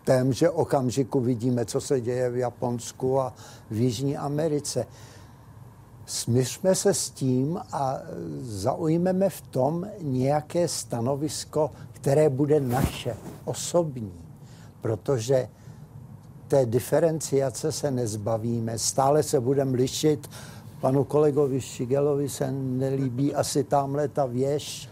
témže 0.03 0.49
okamžiku 0.49 1.19
vidíme, 1.19 1.65
co 1.65 1.81
se 1.81 2.01
děje 2.01 2.29
v 2.29 2.37
Japonsku 2.37 3.19
a 3.19 3.33
v 3.69 3.75
Jižní 3.75 4.17
Americe. 4.17 4.85
Smířme 6.05 6.75
se 6.75 6.93
s 6.93 7.09
tím 7.09 7.59
a 7.71 7.99
zaujmeme 8.41 9.29
v 9.29 9.41
tom 9.41 9.87
nějaké 10.01 10.67
stanovisko, 10.67 11.71
které 11.91 12.29
bude 12.29 12.59
naše, 12.59 13.17
osobní. 13.45 14.13
Protože 14.81 15.49
té 16.47 16.65
diferenciace 16.65 17.71
se 17.71 17.91
nezbavíme, 17.91 18.79
stále 18.79 19.23
se 19.23 19.39
budeme 19.39 19.77
lišit. 19.77 20.29
Panu 20.81 21.03
kolegovi 21.03 21.61
Šigelovi 21.61 22.29
se 22.29 22.51
nelíbí 22.51 23.35
asi 23.35 23.63
tamhle 23.63 24.07
ta 24.07 24.25
věž. 24.25 24.89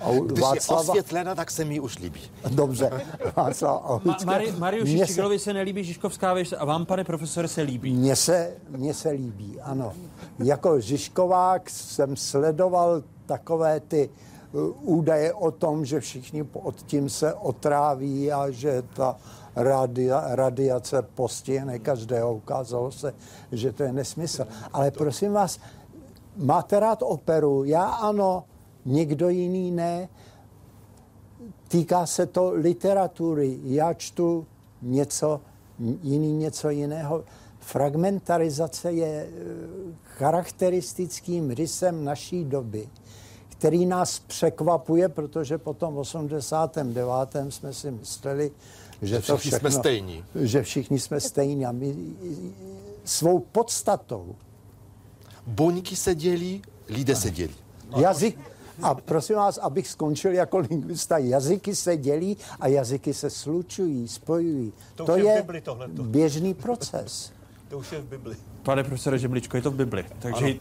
A 0.00 0.08
u 0.10 0.24
Když 0.24 0.44
je 0.54 0.76
osvětlena, 0.76 1.34
tak 1.34 1.50
se 1.50 1.64
mi 1.64 1.80
už 1.80 1.98
líbí. 1.98 2.20
Dobře, 2.50 2.90
Václav 3.36 3.82
Ma-. 4.04 4.24
Mari, 4.26 4.52
Mariuši 4.58 4.98
se- 4.98 5.06
Šigelovi 5.06 5.38
se 5.38 5.52
nelíbí 5.52 5.84
Žižkovská 5.84 6.34
věž 6.34 6.54
a 6.58 6.64
vám, 6.64 6.86
pane 6.86 7.04
profesore, 7.04 7.48
se 7.48 7.62
líbí. 7.62 7.92
Mně 7.94 8.16
se, 8.16 8.52
mně 8.68 8.94
se 8.94 9.10
líbí, 9.10 9.60
ano. 9.60 9.92
Jako 10.38 10.80
Žižkovák 10.80 11.70
jsem 11.70 12.16
sledoval 12.16 13.02
takové 13.26 13.80
ty 13.80 14.10
uh, 14.52 14.96
údaje 14.98 15.32
o 15.32 15.50
tom, 15.50 15.84
že 15.84 16.00
všichni 16.00 16.44
pod 16.44 16.82
tím 16.82 17.08
se 17.10 17.34
otráví 17.34 18.32
a 18.32 18.50
že 18.50 18.82
ta 18.94 19.16
radia, 19.56 20.34
radiace 20.34 21.02
postihne 21.02 21.78
každého. 21.78 22.34
Ukázalo 22.34 22.92
se, 22.92 23.14
že 23.52 23.72
to 23.72 23.82
je 23.82 23.92
nesmysl. 23.92 24.46
Ale 24.72 24.90
prosím 24.90 25.32
vás, 25.32 25.58
máte 26.36 26.80
rád 26.80 27.02
operu? 27.02 27.64
Já 27.64 27.84
ano, 27.84 28.44
někdo 28.84 29.28
jiný 29.28 29.70
ne. 29.70 30.08
Týká 31.68 32.06
se 32.06 32.26
to 32.26 32.50
literatury. 32.50 33.58
Já 33.64 33.94
čtu 33.94 34.46
něco, 34.82 35.40
jiný 36.02 36.32
něco 36.32 36.70
jiného. 36.70 37.24
Fragmentarizace 37.58 38.92
je 38.92 39.26
eh, 39.26 39.30
charakteristickým 40.02 41.50
rysem 41.50 42.04
naší 42.04 42.44
doby, 42.44 42.88
který 43.48 43.86
nás 43.86 44.18
překvapuje, 44.18 45.08
protože 45.08 45.58
po 45.58 45.74
tom 45.74 45.96
89. 45.96 47.36
jsme 47.48 47.72
si 47.72 47.90
mysleli, 47.90 48.50
že, 49.06 49.14
Že 49.20 49.22
to 49.26 49.36
všichni 49.36 49.50
všechno, 49.50 49.70
jsme 49.70 49.80
stejní. 49.80 50.24
Že 50.42 50.62
všichni 50.62 50.98
jsme 51.00 51.20
stejní 51.20 51.66
a 51.66 51.72
my 51.72 51.96
svou 53.04 53.38
podstatou 53.38 54.36
Buňky 55.46 55.96
se 55.96 56.14
dělí, 56.14 56.62
lidé 56.88 57.16
se 57.16 57.30
dělí. 57.30 57.54
Jazyk, 57.96 58.38
a 58.82 58.94
prosím 58.94 59.36
vás, 59.36 59.58
abych 59.58 59.88
skončil 59.88 60.32
jako 60.32 60.58
lingvista, 60.58 61.18
jazyky 61.18 61.74
se 61.76 61.96
dělí 61.96 62.36
a 62.60 62.68
jazyky 62.68 63.14
se 63.14 63.30
slučují, 63.30 64.08
spojují. 64.08 64.72
To 64.94 65.04
To, 65.04 65.12
už 65.12 65.18
je 65.18 65.24
v 65.24 65.26
je 65.26 65.42
Bibli 65.42 65.60
tohleto. 65.60 66.02
běžný 66.02 66.54
proces. 66.54 67.32
To 67.68 67.78
už 67.78 67.92
je 67.92 68.00
v 68.00 68.04
Bibli. 68.04 68.36
Pane 68.62 68.84
profesore 68.84 69.18
Žemličko, 69.18 69.56
je 69.56 69.62
to 69.62 69.70
v 69.70 69.74
Bibli, 69.74 70.04
takže 70.18 70.44
ano. 70.44 70.54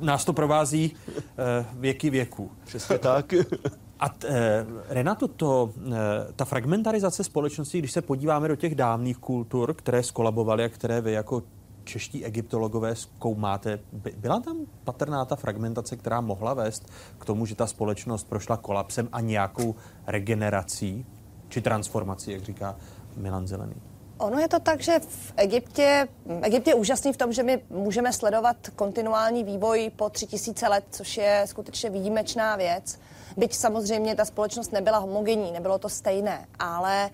nás 0.00 0.24
to 0.24 0.32
provází 0.32 0.96
uh, 1.08 1.80
věky 1.80 2.10
věků. 2.10 2.50
Přesně 2.64 2.98
tak. 2.98 3.34
A 4.00 4.08
t, 4.08 4.28
eh, 4.28 4.66
Renato, 4.88 5.28
to, 5.28 5.70
eh, 5.86 6.32
ta 6.36 6.44
fragmentarizace 6.44 7.24
společnosti, 7.24 7.78
když 7.78 7.92
se 7.92 8.02
podíváme 8.02 8.48
do 8.48 8.56
těch 8.56 8.74
dávných 8.74 9.18
kultur, 9.18 9.74
které 9.74 10.02
skolabovaly 10.02 10.64
a 10.64 10.68
které 10.68 11.00
vy 11.00 11.12
jako 11.12 11.42
čeští 11.84 12.24
egyptologové 12.24 12.94
zkoumáte, 12.94 13.80
by, 13.92 14.14
byla 14.16 14.40
tam 14.40 14.56
patrná 14.84 15.24
ta 15.24 15.36
fragmentace, 15.36 15.96
která 15.96 16.20
mohla 16.20 16.54
vést 16.54 16.90
k 17.18 17.24
tomu, 17.24 17.46
že 17.46 17.54
ta 17.54 17.66
společnost 17.66 18.28
prošla 18.28 18.56
kolapsem 18.56 19.08
a 19.12 19.20
nějakou 19.20 19.74
regenerací 20.06 21.06
či 21.48 21.60
transformací, 21.60 22.32
jak 22.32 22.42
říká 22.42 22.76
Milan 23.16 23.46
Zelený? 23.46 23.87
Ono 24.18 24.38
je 24.38 24.48
to 24.48 24.60
tak, 24.60 24.80
že 24.80 25.00
v 25.00 25.32
Egyptě, 25.36 26.08
Egypt 26.42 26.66
je 26.66 26.74
úžasný 26.74 27.12
v 27.12 27.16
tom, 27.16 27.32
že 27.32 27.42
my 27.42 27.62
můžeme 27.70 28.12
sledovat 28.12 28.56
kontinuální 28.76 29.44
vývoj 29.44 29.90
po 29.96 30.10
tři 30.10 30.26
tisíce 30.26 30.68
let, 30.68 30.84
což 30.90 31.16
je 31.16 31.42
skutečně 31.46 31.90
výjimečná 31.90 32.56
věc. 32.56 32.98
Byť 33.36 33.54
samozřejmě 33.54 34.14
ta 34.14 34.24
společnost 34.24 34.72
nebyla 34.72 34.98
homogenní, 34.98 35.52
nebylo 35.52 35.78
to 35.78 35.88
stejné, 35.88 36.46
ale 36.58 37.10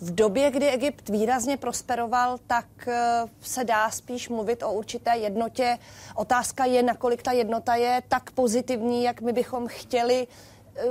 v 0.00 0.14
době, 0.14 0.50
kdy 0.50 0.68
Egypt 0.68 1.08
výrazně 1.08 1.56
prosperoval, 1.56 2.38
tak 2.46 2.66
eh, 2.88 3.22
se 3.42 3.64
dá 3.64 3.90
spíš 3.90 4.28
mluvit 4.28 4.62
o 4.62 4.72
určité 4.72 5.16
jednotě. 5.16 5.78
Otázka 6.14 6.64
je, 6.64 6.82
nakolik 6.82 7.22
ta 7.22 7.32
jednota 7.32 7.74
je 7.74 8.02
tak 8.08 8.30
pozitivní, 8.30 9.02
jak 9.04 9.20
my 9.20 9.32
bychom 9.32 9.68
chtěli 9.68 10.26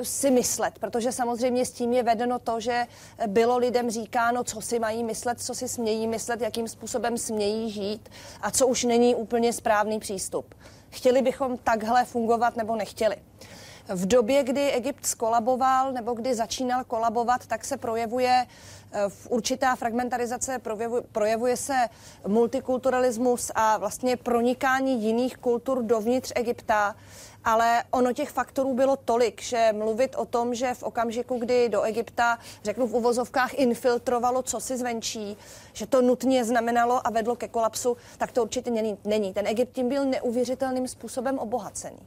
si 0.03 0.31
myslet, 0.31 0.79
protože 0.79 1.11
samozřejmě 1.11 1.65
s 1.65 1.71
tím 1.71 1.93
je 1.93 2.03
vedeno 2.03 2.39
to, 2.39 2.59
že 2.59 2.87
bylo 3.27 3.57
lidem 3.57 3.89
říkáno, 3.89 4.43
co 4.43 4.61
si 4.61 4.79
mají 4.79 5.03
myslet, 5.03 5.41
co 5.41 5.55
si 5.55 5.67
smějí 5.67 6.07
myslet, 6.07 6.41
jakým 6.41 6.67
způsobem 6.67 7.17
smějí 7.17 7.71
žít 7.71 8.09
a 8.41 8.51
co 8.51 8.67
už 8.67 8.83
není 8.83 9.15
úplně 9.15 9.53
správný 9.53 9.99
přístup. 9.99 10.55
Chtěli 10.89 11.21
bychom 11.21 11.57
takhle 11.57 12.05
fungovat 12.05 12.55
nebo 12.55 12.75
nechtěli. 12.75 13.17
v 13.89 14.05
době, 14.05 14.43
kdy 14.43 14.71
Egypt 14.71 15.05
skolaboval 15.05 15.91
nebo 15.93 16.13
kdy 16.13 16.35
začínal 16.35 16.83
kolabovat, 16.83 17.47
tak 17.47 17.65
se 17.65 17.77
projevuje 17.77 18.45
eh, 18.91 19.09
v 19.09 19.27
určitá 19.29 19.75
fragmentarizace, 19.75 20.59
projevuje, 20.59 21.01
projevuje 21.11 21.57
se 21.57 21.87
multikulturalismus 22.27 23.51
a 23.55 23.77
vlastně 23.77 24.17
pronikání 24.17 25.03
jiných 25.03 25.37
kultur 25.37 25.83
dovnitř 25.83 26.31
Egypta 26.35 26.95
ale 27.49 27.83
ono 27.91 28.13
těch 28.13 28.29
faktorů 28.29 28.73
bylo 28.73 28.97
tolik, 28.97 29.41
že 29.41 29.69
mluvit 29.73 30.15
o 30.15 30.25
tom, 30.25 30.55
že 30.55 30.73
v 30.73 30.83
okamžiku, 30.83 31.37
kdy 31.37 31.69
do 31.69 31.81
Egypta, 31.81 32.39
řeknu 32.63 32.87
v 32.87 32.95
uvozovkách, 32.95 33.53
infiltrovalo 33.53 34.41
co 34.41 34.59
si 34.59 34.77
zvenčí, 34.77 35.37
že 35.73 35.85
to 35.85 36.01
nutně 36.01 36.45
znamenalo 36.45 37.07
a 37.07 37.09
vedlo 37.09 37.35
ke 37.35 37.47
kolapsu, 37.47 37.97
tak 38.17 38.31
to 38.31 38.43
určitě 38.43 38.71
není. 39.05 39.33
Ten 39.33 39.47
Egypt 39.47 39.73
tím 39.73 39.89
byl 39.89 40.05
neuvěřitelným 40.05 40.87
způsobem 40.87 41.39
obohacený. 41.39 41.99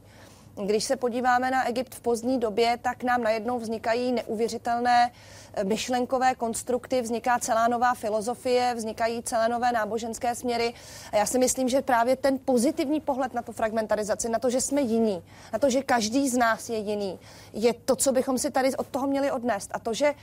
Když 0.65 0.83
se 0.83 0.95
podíváme 0.95 1.51
na 1.51 1.67
Egypt 1.67 1.95
v 1.95 2.01
pozdní 2.01 2.39
době, 2.39 2.79
tak 2.81 3.03
nám 3.03 3.23
najednou 3.23 3.59
vznikají 3.59 4.11
neuvěřitelné 4.11 5.11
eh, 5.11 5.13
myšlenkové 5.63 6.35
konstrukty, 6.35 7.01
vzniká 7.01 7.39
celá 7.39 7.67
nová 7.67 7.93
filozofie, 7.93 8.73
vznikají 8.75 9.23
celé 9.23 9.49
nové 9.49 9.71
náboženské 9.71 10.35
směry. 10.35 10.73
A 11.11 11.17
já 11.17 11.25
si 11.25 11.39
myslím, 11.39 11.69
že 11.69 11.81
právě 11.81 12.15
ten 12.15 12.39
pozitivní 12.45 13.01
pohled 13.01 13.33
na 13.33 13.41
tu 13.41 13.51
fragmentarizaci, 13.51 14.29
na 14.29 14.39
to, 14.39 14.49
že 14.49 14.61
jsme 14.61 14.81
jiní, 14.81 15.23
na 15.53 15.59
to, 15.59 15.69
že 15.69 15.83
každý 15.83 16.29
z 16.29 16.37
nás 16.37 16.69
je 16.69 16.77
jiný, 16.77 17.19
je 17.53 17.73
to, 17.73 17.95
co 17.95 18.11
bychom 18.11 18.37
si 18.37 18.51
tady 18.51 18.75
od 18.75 18.87
toho 18.87 19.07
měli 19.07 19.31
odnést. 19.31 19.71
A 19.73 19.79
to, 19.79 19.93
že 19.93 20.13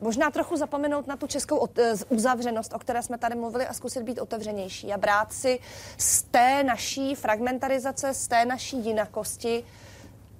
možná 0.00 0.30
trochu 0.30 0.56
zapomenout 0.56 1.06
na 1.06 1.16
tu 1.16 1.26
českou 1.26 1.68
eh, 1.78 1.92
uzavřenost, 2.08 2.72
o 2.74 2.78
které 2.78 3.02
jsme 3.02 3.18
tady 3.18 3.34
mluvili 3.34 3.66
a 3.66 3.72
zkusit 3.72 4.02
být 4.02 4.18
otevřenější 4.18 4.92
a 4.92 4.98
brát 4.98 5.32
si 5.32 5.58
z 5.98 6.22
té 6.22 6.64
naší 6.64 7.14
fragmentarizace, 7.14 8.14
z 8.14 8.28
té 8.28 8.44
naší 8.44 8.84
jinakosti 8.84 9.64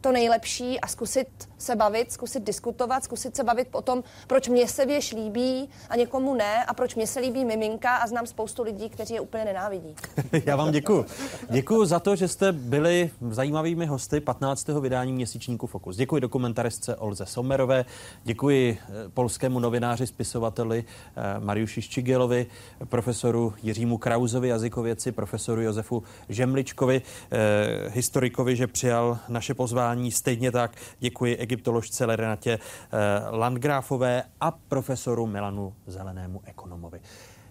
to 0.00 0.12
nejlepší 0.12 0.80
a 0.80 0.86
zkusit 0.86 1.28
se 1.58 1.76
bavit, 1.76 2.12
zkusit 2.12 2.44
diskutovat, 2.44 3.04
zkusit 3.04 3.36
se 3.36 3.44
bavit 3.44 3.68
o 3.72 3.82
tom, 3.82 4.02
proč 4.26 4.48
mě 4.48 4.68
se 4.68 4.86
věž 4.86 5.12
líbí 5.12 5.68
a 5.88 5.96
někomu 5.96 6.34
ne 6.34 6.64
a 6.64 6.74
proč 6.74 6.94
mě 6.94 7.06
se 7.06 7.20
líbí 7.20 7.44
miminka 7.44 7.96
a 7.96 8.06
znám 8.06 8.26
spoustu 8.26 8.62
lidí, 8.62 8.88
kteří 8.88 9.14
je 9.14 9.20
úplně 9.20 9.44
nenávidí. 9.44 9.94
Já 10.46 10.56
vám 10.56 10.72
děkuji. 10.72 11.04
Děkuji 11.50 11.84
za 11.84 12.00
to, 12.00 12.16
že 12.16 12.28
jste 12.28 12.52
byli 12.52 13.10
zajímavými 13.30 13.86
hosty 13.86 14.20
15. 14.20 14.68
vydání 14.68 15.12
měsíčníku 15.12 15.66
Fokus. 15.66 15.96
Děkuji 15.96 16.20
dokumentaristce 16.20 16.96
Olze 16.96 17.26
Somerové, 17.26 17.84
děkuji 18.24 18.78
eh, 18.80 19.08
polskému 19.08 19.60
novináři, 19.60 20.06
spisovateli 20.06 20.84
eh, 21.16 21.40
Mariuši 21.40 21.82
Ščigelovi, 21.82 22.46
profesoru 22.84 23.54
Jiřímu 23.62 23.98
Krauzovi, 23.98 24.48
jazykověci, 24.48 25.12
profesoru 25.12 25.62
Josefu 25.62 26.02
Žemličkovi, 26.28 27.02
eh, 27.30 27.90
historikovi, 27.90 28.56
že 28.56 28.66
přijal 28.66 29.18
naše 29.28 29.54
pozvání. 29.54 29.95
Stejně 30.10 30.52
tak 30.52 30.76
děkuji 30.98 31.36
egyptoložce 31.36 32.06
Renatě 32.06 32.58
eh, 32.58 32.98
Landgráfové 33.30 34.22
a 34.40 34.50
profesoru 34.50 35.26
Milanu 35.26 35.74
Zelenému 35.86 36.40
ekonomovi. 36.44 37.00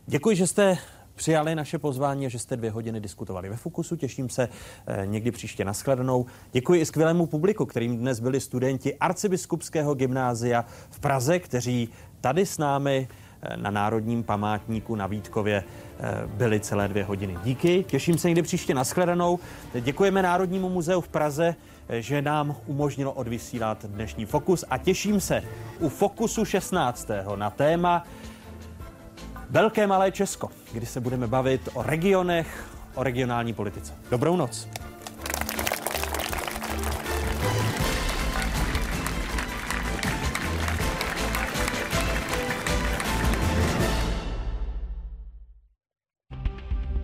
Děkuji, 0.05 0.35
že 0.35 0.47
jste 0.47 0.77
přijali 1.15 1.55
naše 1.55 1.79
pozvání 1.79 2.25
a 2.25 2.29
že 2.29 2.39
jste 2.39 2.57
dvě 2.57 2.71
hodiny 2.71 2.99
diskutovali 2.99 3.49
ve 3.49 3.55
Fokusu. 3.55 3.95
Těším 3.95 4.29
se 4.29 4.49
eh, 4.87 5.05
někdy 5.05 5.31
příště 5.31 5.65
nashledanou. 5.65 6.25
Děkuji 6.51 6.81
i 6.81 6.85
skvělému 6.85 7.25
publiku, 7.25 7.65
kterým 7.65 7.97
dnes 7.97 8.19
byli 8.19 8.39
studenti 8.39 8.95
Arcibiskupského 8.95 9.95
gymnázia 9.95 10.65
v 10.89 10.99
Praze, 10.99 11.39
kteří 11.39 11.89
tady 12.21 12.45
s 12.45 12.57
námi 12.57 13.07
eh, 13.41 13.57
na 13.57 13.71
Národním 13.71 14.23
památníku 14.23 14.95
na 14.95 15.07
Vítkově 15.07 15.63
byli 16.25 16.59
celé 16.59 16.87
dvě 16.87 17.03
hodiny. 17.03 17.37
Díky, 17.43 17.83
těším 17.83 18.17
se 18.17 18.27
někdy 18.27 18.41
příště 18.41 18.73
nashledanou. 18.73 19.39
Děkujeme 19.81 20.21
Národnímu 20.21 20.69
muzeu 20.69 21.01
v 21.01 21.07
Praze, 21.07 21.55
že 21.89 22.21
nám 22.21 22.55
umožnilo 22.65 23.11
odvysílat 23.11 23.85
dnešní 23.85 24.25
Fokus 24.25 24.65
a 24.69 24.77
těším 24.77 25.21
se 25.21 25.43
u 25.79 25.89
Fokusu 25.89 26.45
16. 26.45 27.07
na 27.35 27.49
téma 27.49 28.05
Velké 29.49 29.87
malé 29.87 30.11
Česko, 30.11 30.49
kdy 30.73 30.85
se 30.85 30.99
budeme 30.99 31.27
bavit 31.27 31.69
o 31.73 31.83
regionech, 31.83 32.65
o 32.95 33.03
regionální 33.03 33.53
politice. 33.53 33.93
Dobrou 34.11 34.35
noc. 34.35 34.67